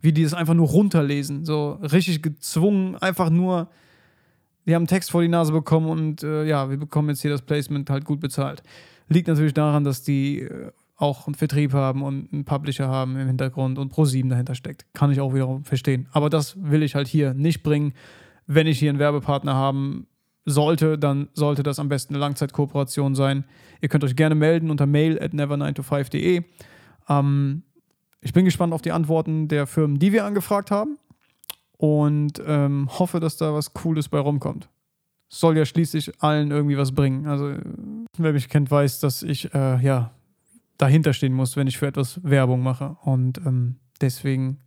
Wie 0.00 0.12
die 0.12 0.24
das 0.24 0.34
einfach 0.34 0.54
nur 0.54 0.66
runterlesen, 0.66 1.44
so 1.44 1.78
richtig 1.80 2.22
gezwungen, 2.22 2.96
einfach 2.96 3.30
nur, 3.30 3.68
die 4.66 4.74
haben 4.74 4.80
einen 4.80 4.88
Text 4.88 5.12
vor 5.12 5.22
die 5.22 5.28
Nase 5.28 5.52
bekommen 5.52 5.88
und 5.88 6.24
äh, 6.24 6.44
ja, 6.44 6.70
wir 6.70 6.76
bekommen 6.76 7.10
jetzt 7.10 7.22
hier 7.22 7.30
das 7.30 7.42
Placement 7.42 7.88
halt 7.88 8.04
gut 8.04 8.18
bezahlt. 8.18 8.64
Liegt 9.08 9.28
natürlich 9.28 9.54
daran, 9.54 9.84
dass 9.84 10.02
die 10.02 10.40
äh, 10.40 10.72
auch 10.96 11.28
einen 11.28 11.36
Vertrieb 11.36 11.72
haben 11.72 12.02
und 12.02 12.32
einen 12.32 12.44
Publisher 12.44 12.88
haben 12.88 13.16
im 13.16 13.28
Hintergrund 13.28 13.78
und 13.78 13.92
Pro7 13.92 14.28
dahinter 14.28 14.56
steckt. 14.56 14.86
Kann 14.92 15.12
ich 15.12 15.20
auch 15.20 15.34
wiederum 15.34 15.62
verstehen. 15.62 16.08
Aber 16.10 16.30
das 16.30 16.56
will 16.60 16.82
ich 16.82 16.96
halt 16.96 17.06
hier 17.06 17.32
nicht 17.32 17.62
bringen. 17.62 17.92
Wenn 18.48 18.66
ich 18.66 18.80
hier 18.80 18.90
einen 18.90 18.98
Werbepartner 18.98 19.54
haben 19.54 20.08
sollte, 20.46 20.96
dann 20.96 21.28
sollte 21.34 21.62
das 21.62 21.78
am 21.78 21.88
besten 21.88 22.14
eine 22.14 22.20
Langzeitkooperation 22.20 23.14
sein. 23.14 23.44
Ihr 23.80 23.88
könnt 23.88 24.04
euch 24.04 24.16
gerne 24.16 24.34
melden 24.34 24.70
unter 24.70 24.86
mail 24.86 25.20
at 25.20 25.32
never9to5.de. 25.32 26.44
Ähm, 27.08 27.62
ich 28.20 28.32
bin 28.32 28.44
gespannt 28.44 28.72
auf 28.72 28.82
die 28.82 28.92
Antworten 28.92 29.48
der 29.48 29.66
Firmen, 29.66 29.98
die 29.98 30.12
wir 30.12 30.24
angefragt 30.24 30.70
haben 30.70 30.98
und 31.76 32.40
ähm, 32.46 32.88
hoffe, 32.98 33.20
dass 33.20 33.36
da 33.36 33.52
was 33.52 33.74
Cooles 33.74 34.08
bei 34.08 34.18
rumkommt. 34.18 34.68
Soll 35.28 35.58
ja 35.58 35.66
schließlich 35.66 36.22
allen 36.22 36.52
irgendwie 36.52 36.78
was 36.78 36.92
bringen. 36.92 37.26
Also, 37.26 37.54
wer 38.16 38.32
mich 38.32 38.48
kennt, 38.48 38.70
weiß, 38.70 39.00
dass 39.00 39.24
ich 39.24 39.52
äh, 39.52 39.82
ja 39.84 40.12
dahinter 40.78 41.12
stehen 41.12 41.32
muss, 41.32 41.56
wenn 41.56 41.66
ich 41.66 41.78
für 41.78 41.88
etwas 41.88 42.20
Werbung 42.22 42.62
mache. 42.62 42.96
Und 43.02 43.38
ähm, 43.38 43.76
deswegen 44.00 44.60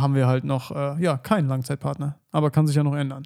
haben 0.00 0.14
wir 0.14 0.26
halt 0.26 0.44
noch 0.44 0.70
äh, 0.70 1.02
ja, 1.02 1.16
keinen 1.16 1.48
Langzeitpartner. 1.48 2.18
Aber 2.30 2.50
kann 2.50 2.66
sich 2.66 2.76
ja 2.76 2.82
noch 2.82 2.94
ändern. 2.94 3.24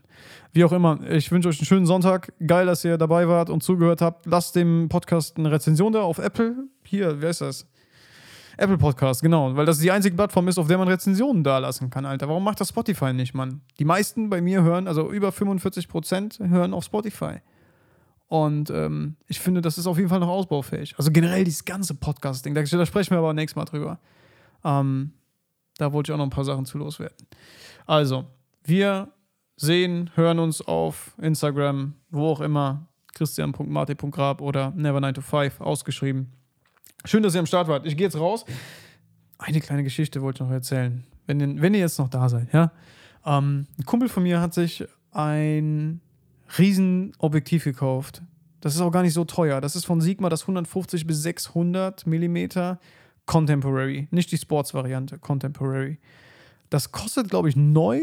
Wie 0.53 0.65
auch 0.65 0.73
immer, 0.73 1.01
ich 1.09 1.31
wünsche 1.31 1.49
euch 1.49 1.59
einen 1.59 1.67
schönen 1.67 1.87
Sonntag. 1.87 2.33
Geil, 2.47 2.67
dass 2.67 2.85
ihr 2.85 2.99
dabei 2.99 3.29
wart 3.29 3.51
und 3.51 3.63
zugehört 3.63 4.01
habt. 4.01 4.27
Lasst 4.27 4.57
dem 4.57 4.89
Podcast 4.89 5.39
eine 5.39 5.51
Rezension 5.51 5.93
da 5.93 6.03
auf 6.03 6.19
Apple. 6.19 6.69
Hier, 6.85 7.21
wer 7.21 7.31
ist 7.31 7.41
das? 7.41 7.67
Apple 8.57 8.79
Podcast, 8.79 9.23
genau, 9.23 9.57
weil 9.57 9.67
das 9.67 9.79
die 9.79 9.91
einzige 9.91 10.15
Plattform 10.15 10.47
ist, 10.49 10.59
auf 10.59 10.69
der 10.69 10.77
man 10.79 10.87
Rezensionen 10.87 11.43
da 11.43 11.59
lassen 11.59 11.91
kann, 11.91 12.05
Alter. 12.05 12.29
Warum 12.29 12.45
macht 12.45 12.61
das 12.61 12.69
Spotify 12.69 13.13
nicht, 13.13 13.35
Mann? 13.35 13.63
Die 13.79 13.85
meisten 13.85 14.29
bei 14.29 14.41
mir 14.41 14.63
hören, 14.63 14.87
also 14.87 15.11
über 15.11 15.33
45 15.33 15.89
Prozent 15.89 16.39
hören 16.39 16.75
auf 16.75 16.85
Spotify. 16.85 17.37
Und 18.29 18.71
ähm, 18.71 19.17
ich 19.27 19.41
finde, 19.41 19.61
das 19.61 19.79
ist 19.79 19.87
auf 19.87 19.99
jeden 19.99 20.09
Fall 20.09 20.21
noch 20.21 20.29
ausbaufähig. 20.29 20.95
Also 20.97 21.11
generell 21.11 21.45
dieses 21.45 21.65
ganze 21.65 21.95
Podcasting, 21.95 22.55
da, 22.55 22.63
da 22.63 22.87
sprechen 22.87 23.11
wir 23.11 23.19
aber 23.19 23.35
nächstes 23.35 23.57
Mal 23.57 23.65
drüber. 23.65 23.99
Ähm, 24.65 25.13
da 25.83 25.93
wollte 25.93 26.11
ich 26.11 26.15
auch 26.15 26.19
noch 26.19 26.27
ein 26.27 26.31
paar 26.31 26.45
Sachen 26.45 26.65
zu 26.65 26.79
loswerden. 26.79 27.27
Also, 27.87 28.25
wir 28.65 29.09
sehen, 29.57 30.11
hören 30.15 30.39
uns 30.39 30.63
auf 30.63 31.15
Instagram, 31.21 31.95
wo 32.11 32.29
auch 32.29 32.41
immer, 32.41 32.89
christian.marti.grab 33.15 34.41
oder 34.41 34.73
never9to5 34.77 35.61
ausgeschrieben. 35.61 36.33
Schön, 37.05 37.23
dass 37.23 37.35
ihr 37.35 37.41
am 37.41 37.47
Start 37.47 37.69
wart. 37.69 37.85
Ich 37.85 37.97
gehe 37.97 38.07
jetzt 38.07 38.19
raus. 38.19 38.45
Eine 39.39 39.61
kleine 39.61 39.83
Geschichte 39.83 40.23
wollte 40.23 40.43
ich 40.43 40.49
noch 40.49 40.55
erzählen. 40.55 41.05
Wenn 41.27 41.41
ihr, 41.41 41.61
wenn 41.61 41.75
ihr 41.75 41.81
jetzt 41.81 41.99
noch 41.99 42.09
da 42.09 42.29
seid, 42.29 42.53
ja. 42.53 42.73
Ähm, 43.27 43.67
ein 43.79 43.85
Kumpel 43.85 44.09
von 44.09 44.23
mir 44.23 44.41
hat 44.41 44.55
sich 44.55 44.85
ein 45.11 46.01
riesen 46.59 47.13
Objektiv 47.19 47.65
gekauft. 47.65 48.23
Das 48.61 48.75
ist 48.75 48.81
auch 48.81 48.93
gar 48.93 49.03
nicht 49.03 49.15
so 49.15 49.25
teuer. 49.25 49.61
Das 49.61 49.75
ist 49.75 49.85
von 49.85 50.01
Sigma 50.01 50.29
das 50.29 50.43
150 50.43 51.07
bis 51.07 51.23
600 51.23 52.07
Millimeter 52.07 52.79
Contemporary. 53.27 54.09
Nicht 54.11 54.33
die 54.33 54.39
Sports-Variante, 54.39 55.19
Contemporary. 55.19 55.99
Das 56.71 56.93
kostet, 56.93 57.31
glaube 57.31 57.49
ich, 57.49 57.57
neu 57.57 58.01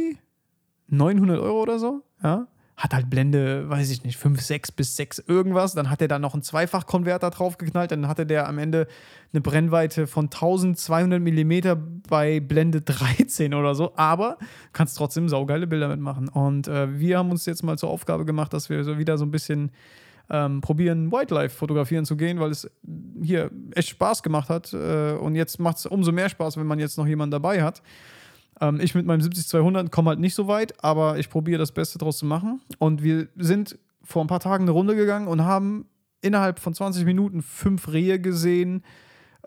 900 0.87 1.39
Euro 1.39 1.61
oder 1.61 1.79
so. 1.79 2.03
Ja 2.23 2.47
hat 2.79 2.93
halt 2.93 3.09
Blende, 3.09 3.69
weiß 3.69 3.89
ich 3.89 4.05
nicht, 4.05 4.15
5, 4.15 4.39
6 4.39 4.71
bis 4.71 4.95
6 4.95 5.19
irgendwas. 5.27 5.73
Dann 5.73 5.89
hat 5.89 6.01
er 6.01 6.07
da 6.07 6.17
noch 6.17 6.33
einen 6.33 6.43
Zweifachkonverter 6.43 7.29
draufgeknallt. 7.29 7.91
Dann 7.91 8.07
hatte 8.07 8.25
der 8.25 8.47
am 8.47 8.57
Ende 8.57 8.87
eine 9.33 9.41
Brennweite 9.41 10.07
von 10.07 10.25
1200 10.25 11.21
Millimeter 11.21 11.75
bei 11.75 12.39
Blende 12.39 12.79
13 12.81 13.53
oder 13.53 13.75
so. 13.75 13.91
Aber 13.97 14.37
kannst 14.71 14.97
trotzdem 14.97 15.27
saugeile 15.27 15.67
Bilder 15.67 15.89
mitmachen. 15.89 16.29
Und 16.29 16.69
äh, 16.69 16.97
wir 16.97 17.17
haben 17.17 17.31
uns 17.31 17.45
jetzt 17.45 17.63
mal 17.63 17.77
zur 17.77 17.89
Aufgabe 17.89 18.23
gemacht, 18.23 18.53
dass 18.53 18.69
wir 18.69 18.85
so 18.85 18.97
wieder 18.97 19.17
so 19.17 19.25
ein 19.25 19.31
bisschen 19.31 19.71
ähm, 20.29 20.61
probieren, 20.61 21.11
Wildlife 21.11 21.55
fotografieren 21.55 22.05
zu 22.05 22.15
gehen, 22.15 22.39
weil 22.39 22.51
es 22.51 22.69
hier 23.21 23.51
echt 23.73 23.89
Spaß 23.89 24.23
gemacht 24.23 24.49
hat. 24.49 24.73
Äh, 24.73 25.13
und 25.13 25.35
jetzt 25.35 25.59
macht 25.59 25.77
es 25.77 25.85
umso 25.85 26.11
mehr 26.11 26.29
Spaß, 26.29 26.57
wenn 26.57 26.67
man 26.67 26.79
jetzt 26.79 26.97
noch 26.97 27.07
jemanden 27.07 27.31
dabei 27.31 27.63
hat. 27.63 27.81
Ähm, 28.61 28.79
ich 28.79 28.95
mit 28.95 29.05
meinem 29.05 29.21
70-200 29.21 29.89
komme 29.89 30.09
halt 30.09 30.19
nicht 30.19 30.35
so 30.35 30.47
weit, 30.47 30.83
aber 30.83 31.17
ich 31.17 31.29
probiere 31.29 31.59
das 31.59 31.71
Beste 31.71 31.97
draus 31.97 32.19
zu 32.19 32.25
machen. 32.25 32.61
Und 32.77 33.03
wir 33.03 33.27
sind 33.37 33.77
vor 34.03 34.23
ein 34.23 34.27
paar 34.27 34.39
Tagen 34.39 34.65
eine 34.65 34.71
Runde 34.71 34.95
gegangen 34.95 35.27
und 35.27 35.43
haben 35.43 35.85
innerhalb 36.21 36.59
von 36.59 36.73
20 36.73 37.05
Minuten 37.05 37.41
fünf 37.41 37.91
Rehe 37.91 38.19
gesehen. 38.19 38.83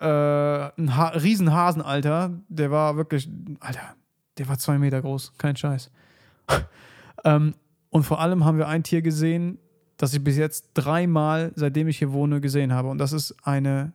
Äh, 0.01 0.07
ein 0.07 0.97
ha 0.97 1.09
Riesenhasen, 1.09 1.83
Alter. 1.83 2.41
Der 2.49 2.71
war 2.71 2.97
wirklich, 2.97 3.29
Alter, 3.61 3.95
der 4.39 4.49
war 4.49 4.59
zwei 4.59 4.79
Meter 4.79 5.01
groß. 5.01 5.35
Kein 5.39 5.57
Scheiß. 5.57 5.91
ähm, 7.25 7.55
und 7.91 8.05
vor 8.05 8.21
allem 8.21 8.45
haben 8.45 8.59
wir 8.59 8.69
ein 8.69 8.83
Tier 8.83 9.03
gesehen, 9.03 9.59
das 9.97 10.15
ich 10.15 10.23
bis 10.23 10.37
jetzt 10.37 10.71
dreimal, 10.75 11.53
seitdem 11.55 11.89
ich 11.89 11.99
hier 11.99 12.13
wohne, 12.13 12.41
gesehen 12.41 12.73
habe. 12.73 12.89
Und 12.89 12.99
das 12.99 13.13
ist 13.13 13.35
eine 13.43 13.93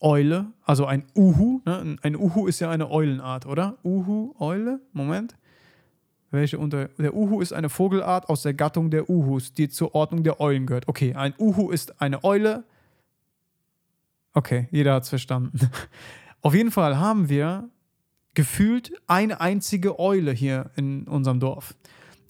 Eule, 0.00 0.46
also 0.64 0.86
ein 0.86 1.04
Uhu. 1.14 1.60
Ne? 1.64 1.96
Ein 2.02 2.16
Uhu 2.16 2.46
ist 2.46 2.60
ja 2.60 2.70
eine 2.70 2.90
Eulenart, 2.90 3.46
oder? 3.46 3.76
Uhu, 3.84 4.34
Eule, 4.38 4.80
Moment. 4.92 5.36
Welche 6.30 6.58
unter. 6.58 6.88
Der 6.98 7.14
Uhu 7.14 7.40
ist 7.40 7.52
eine 7.52 7.68
Vogelart 7.68 8.28
aus 8.28 8.42
der 8.42 8.54
Gattung 8.54 8.90
der 8.90 9.10
Uhus, 9.10 9.52
die 9.52 9.68
zur 9.68 9.94
Ordnung 9.94 10.22
der 10.22 10.40
Eulen 10.40 10.66
gehört. 10.66 10.86
Okay, 10.86 11.14
ein 11.14 11.34
Uhu 11.38 11.70
ist 11.70 12.00
eine 12.00 12.22
Eule. 12.24 12.64
Okay, 14.32 14.68
jeder 14.70 14.94
hat 14.94 15.02
es 15.02 15.08
verstanden. 15.08 15.58
Auf 16.40 16.54
jeden 16.54 16.70
Fall 16.70 16.98
haben 16.98 17.28
wir 17.28 17.68
gefühlt 18.34 18.92
eine 19.06 19.40
einzige 19.40 19.98
Eule 19.98 20.30
hier 20.32 20.70
in 20.76 21.08
unserem 21.08 21.40
Dorf. 21.40 21.74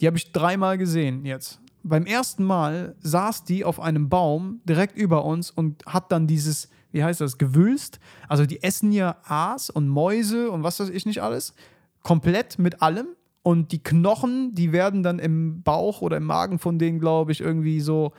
Die 0.01 0.06
habe 0.06 0.16
ich 0.16 0.32
dreimal 0.32 0.78
gesehen 0.78 1.27
jetzt. 1.27 1.60
Beim 1.82 2.07
ersten 2.07 2.44
Mal 2.44 2.94
saß 3.01 3.44
die 3.44 3.65
auf 3.65 3.81
einem 3.81 4.09
Baum 4.09 4.61
direkt 4.65 4.97
über 4.97 5.24
uns 5.24 5.51
und 5.51 5.85
hat 5.86 6.12
dann 6.12 6.27
dieses 6.27 6.69
wie 6.93 7.05
heißt 7.05 7.20
das, 7.20 7.39
gewülst. 7.39 8.01
Also 8.28 8.47
die 8.47 8.62
essen 8.62 8.93
ja 8.93 9.16
Aas 9.24 9.70
und 9.70 9.89
Mäuse 9.89 10.51
und 10.51 10.62
was 10.62 10.81
weiß 10.81 10.90
ich 10.90 11.07
nicht 11.07 11.23
alles. 11.23 11.55
Komplett 12.02 12.59
mit 12.59 12.82
allem. 12.82 13.09
Und 13.43 13.73
die 13.73 13.82
Knochen, 13.82 14.55
die 14.55 14.73
werden 14.73 15.02
dann 15.02 15.19
im 15.19 15.62
Bauch 15.62 16.02
oder 16.02 16.19
im 16.19 16.24
Magen 16.24 16.59
von 16.59 16.78
denen, 16.78 16.98
glaube 16.98 17.32
ich, 17.32 17.40
irgendwie 17.40 17.81
so 17.81 18.12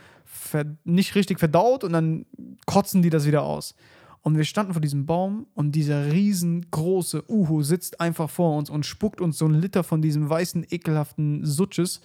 nicht 0.84 1.14
richtig 1.14 1.40
verdaut 1.40 1.84
und 1.84 1.94
dann 1.94 2.26
kotzen 2.66 3.02
die 3.02 3.10
das 3.10 3.26
wieder 3.28 3.44
aus. 3.44 3.76
Und 4.24 4.38
wir 4.38 4.46
standen 4.46 4.74
vor 4.74 4.82
diesem 4.82 5.06
Baum 5.06 5.48
und 5.54 5.74
dieser 5.74 6.12
riesengroße 6.12 7.24
Uhu 7.30 7.64
sitzt 7.64 8.00
einfach 8.00 8.30
vor 8.30 8.58
uns 8.58 8.70
und 8.70 8.86
spuckt 8.86 9.20
uns 9.20 9.38
so 9.38 9.46
ein 9.46 9.54
Liter 9.54 9.84
von 9.84 10.02
diesem 10.02 10.30
weißen, 10.30 10.66
ekelhaften 10.70 11.46
Sutsches 11.46 12.02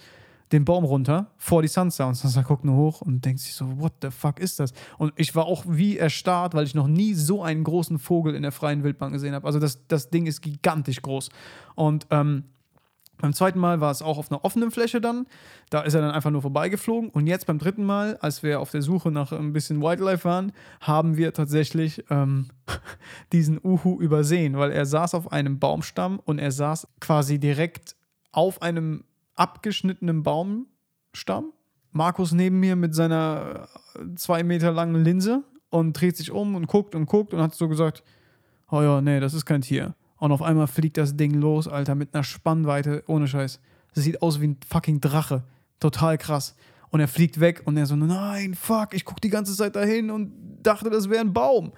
den 0.51 0.65
Baum 0.65 0.85
runter 0.85 1.27
vor 1.37 1.61
die 1.61 1.67
Sunsounds. 1.67 2.23
Und 2.23 2.35
er 2.35 2.43
guckt 2.43 2.63
nur 2.63 2.75
hoch 2.75 3.01
und 3.01 3.25
denkt 3.25 3.41
sich 3.41 3.53
so, 3.53 3.79
what 3.79 3.93
the 4.01 4.11
fuck 4.11 4.39
ist 4.39 4.59
das? 4.59 4.73
Und 4.97 5.13
ich 5.15 5.35
war 5.35 5.45
auch 5.45 5.63
wie 5.67 5.97
erstarrt, 5.97 6.53
weil 6.53 6.65
ich 6.65 6.75
noch 6.75 6.87
nie 6.87 7.13
so 7.13 7.43
einen 7.43 7.63
großen 7.63 7.99
Vogel 7.99 8.35
in 8.35 8.43
der 8.43 8.51
freien 8.51 8.83
Wildbahn 8.83 9.11
gesehen 9.11 9.33
habe. 9.33 9.45
Also 9.45 9.59
das, 9.59 9.87
das 9.87 10.09
Ding 10.09 10.25
ist 10.25 10.41
gigantisch 10.41 11.01
groß. 11.01 11.29
Und 11.75 12.07
ähm, 12.11 12.45
beim 13.19 13.33
zweiten 13.33 13.59
Mal 13.59 13.81
war 13.81 13.91
es 13.91 14.01
auch 14.01 14.17
auf 14.17 14.31
einer 14.31 14.45
offenen 14.45 14.69
Fläche 14.69 15.01
dann. 15.01 15.25
Da 15.69 15.81
ist 15.81 15.95
er 15.95 16.01
dann 16.01 16.11
einfach 16.11 16.29
nur 16.29 16.43
vorbeigeflogen. 16.43 17.09
Und 17.09 17.27
jetzt 17.27 17.47
beim 17.47 17.57
dritten 17.57 17.83
Mal, 17.83 18.17
als 18.17 18.43
wir 18.43 18.61
auf 18.61 18.71
der 18.71 18.83
Suche 18.83 19.11
nach 19.11 19.31
ein 19.31 19.53
bisschen 19.53 19.81
Wildlife 19.81 20.23
waren, 20.23 20.53
haben 20.81 21.17
wir 21.17 21.33
tatsächlich 21.33 22.05
ähm, 22.09 22.47
diesen 23.33 23.59
Uhu 23.63 23.99
übersehen, 23.99 24.57
weil 24.57 24.71
er 24.71 24.85
saß 24.85 25.15
auf 25.15 25.31
einem 25.31 25.59
Baumstamm 25.59 26.19
und 26.19 26.39
er 26.39 26.51
saß 26.51 26.87
quasi 26.99 27.39
direkt 27.39 27.95
auf 28.31 28.61
einem 28.61 29.03
abgeschnittenem 29.37 30.23
Baumstamm. 30.23 31.53
Markus 31.91 32.33
neben 32.33 32.59
mir 32.59 32.75
mit 32.75 32.93
seiner 32.93 33.69
äh, 33.95 34.15
zwei 34.15 34.43
Meter 34.43 34.71
langen 34.71 35.03
Linse 35.03 35.43
und 35.69 35.93
dreht 35.93 36.17
sich 36.17 36.31
um 36.31 36.55
und 36.55 36.67
guckt 36.67 36.95
und 36.95 37.05
guckt 37.05 37.33
und 37.33 37.41
hat 37.41 37.55
so 37.55 37.67
gesagt: 37.67 38.03
Oh 38.69 38.81
ja, 38.81 39.01
nee, 39.01 39.19
das 39.19 39.33
ist 39.33 39.45
kein 39.45 39.61
Tier. 39.61 39.95
Und 40.17 40.31
auf 40.31 40.41
einmal 40.41 40.67
fliegt 40.67 40.97
das 40.97 41.15
Ding 41.15 41.33
los, 41.33 41.67
Alter, 41.67 41.95
mit 41.95 42.13
einer 42.13 42.23
Spannweite, 42.23 43.03
ohne 43.07 43.27
Scheiß. 43.27 43.59
Das 43.93 44.03
sieht 44.03 44.21
aus 44.21 44.41
wie 44.41 44.47
ein 44.47 44.57
fucking 44.67 44.99
Drache. 44.99 45.43
Total 45.79 46.17
krass. 46.17 46.55
Und 46.89 46.99
er 46.99 47.07
fliegt 47.07 47.39
weg 47.39 47.61
und 47.65 47.77
er 47.77 47.85
so: 47.85 47.95
Nein, 47.95 48.53
fuck, 48.53 48.93
ich 48.93 49.05
guck 49.05 49.21
die 49.21 49.29
ganze 49.29 49.55
Zeit 49.55 49.75
dahin 49.75 50.09
und 50.11 50.33
dachte, 50.63 50.89
das 50.89 51.09
wäre 51.09 51.21
ein 51.21 51.33
Baum. 51.33 51.71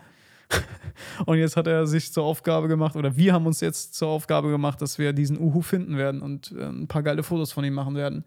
und 1.25 1.37
jetzt 1.37 1.55
hat 1.57 1.67
er 1.67 1.87
sich 1.87 2.11
zur 2.11 2.23
Aufgabe 2.23 2.67
gemacht, 2.67 2.95
oder 2.95 3.15
wir 3.15 3.33
haben 3.33 3.45
uns 3.45 3.61
jetzt 3.61 3.93
zur 3.95 4.09
Aufgabe 4.09 4.49
gemacht, 4.49 4.81
dass 4.81 4.97
wir 4.97 5.13
diesen 5.13 5.39
Uhu 5.39 5.61
finden 5.61 5.97
werden 5.97 6.21
und 6.21 6.51
äh, 6.51 6.65
ein 6.65 6.87
paar 6.87 7.03
geile 7.03 7.23
Fotos 7.23 7.51
von 7.51 7.63
ihm 7.63 7.73
machen 7.73 7.95
werden, 7.95 8.25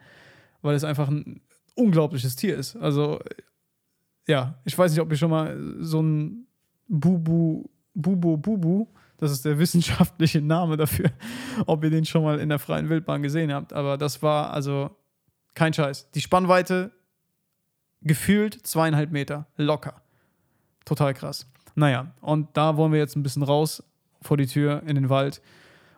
weil 0.62 0.74
es 0.74 0.84
einfach 0.84 1.08
ein 1.08 1.40
unglaubliches 1.74 2.36
Tier 2.36 2.56
ist. 2.56 2.76
Also, 2.76 3.20
ja, 4.26 4.60
ich 4.64 4.76
weiß 4.76 4.92
nicht, 4.92 5.00
ob 5.00 5.10
ihr 5.10 5.16
schon 5.16 5.30
mal 5.30 5.56
so 5.80 6.00
ein 6.02 6.46
Bubu, 6.88 7.64
Bubu, 7.94 8.36
Bubu, 8.36 8.86
das 9.18 9.32
ist 9.32 9.44
der 9.44 9.58
wissenschaftliche 9.58 10.40
Name 10.40 10.76
dafür, 10.76 11.10
ob 11.66 11.82
ihr 11.84 11.90
den 11.90 12.04
schon 12.04 12.22
mal 12.22 12.38
in 12.38 12.48
der 12.48 12.58
freien 12.58 12.88
Wildbahn 12.88 13.22
gesehen 13.22 13.52
habt, 13.52 13.72
aber 13.72 13.96
das 13.98 14.22
war 14.22 14.52
also 14.52 14.96
kein 15.54 15.72
Scheiß. 15.72 16.10
Die 16.12 16.20
Spannweite 16.20 16.92
gefühlt 18.00 18.66
zweieinhalb 18.66 19.12
Meter, 19.12 19.46
locker. 19.56 20.02
Total 20.84 21.14
krass. 21.14 21.46
Naja, 21.74 22.12
und 22.20 22.48
da 22.54 22.76
wollen 22.76 22.92
wir 22.92 22.98
jetzt 22.98 23.16
ein 23.16 23.22
bisschen 23.22 23.42
raus 23.42 23.82
vor 24.20 24.36
die 24.36 24.46
Tür 24.46 24.82
in 24.86 24.94
den 24.94 25.08
Wald 25.08 25.40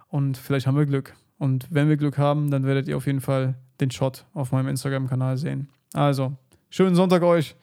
und 0.08 0.36
vielleicht 0.36 0.66
haben 0.66 0.76
wir 0.76 0.86
Glück. 0.86 1.14
Und 1.38 1.66
wenn 1.70 1.88
wir 1.88 1.96
Glück 1.96 2.18
haben, 2.18 2.50
dann 2.50 2.64
werdet 2.64 2.88
ihr 2.88 2.96
auf 2.96 3.06
jeden 3.06 3.20
Fall 3.20 3.54
den 3.80 3.90
Shot 3.90 4.24
auf 4.34 4.52
meinem 4.52 4.68
Instagram-Kanal 4.68 5.36
sehen. 5.36 5.68
Also, 5.92 6.32
schönen 6.70 6.94
Sonntag 6.94 7.22
euch. 7.22 7.56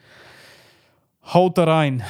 Haut 1.33 1.57
da 1.57 1.63
rein. 1.63 2.03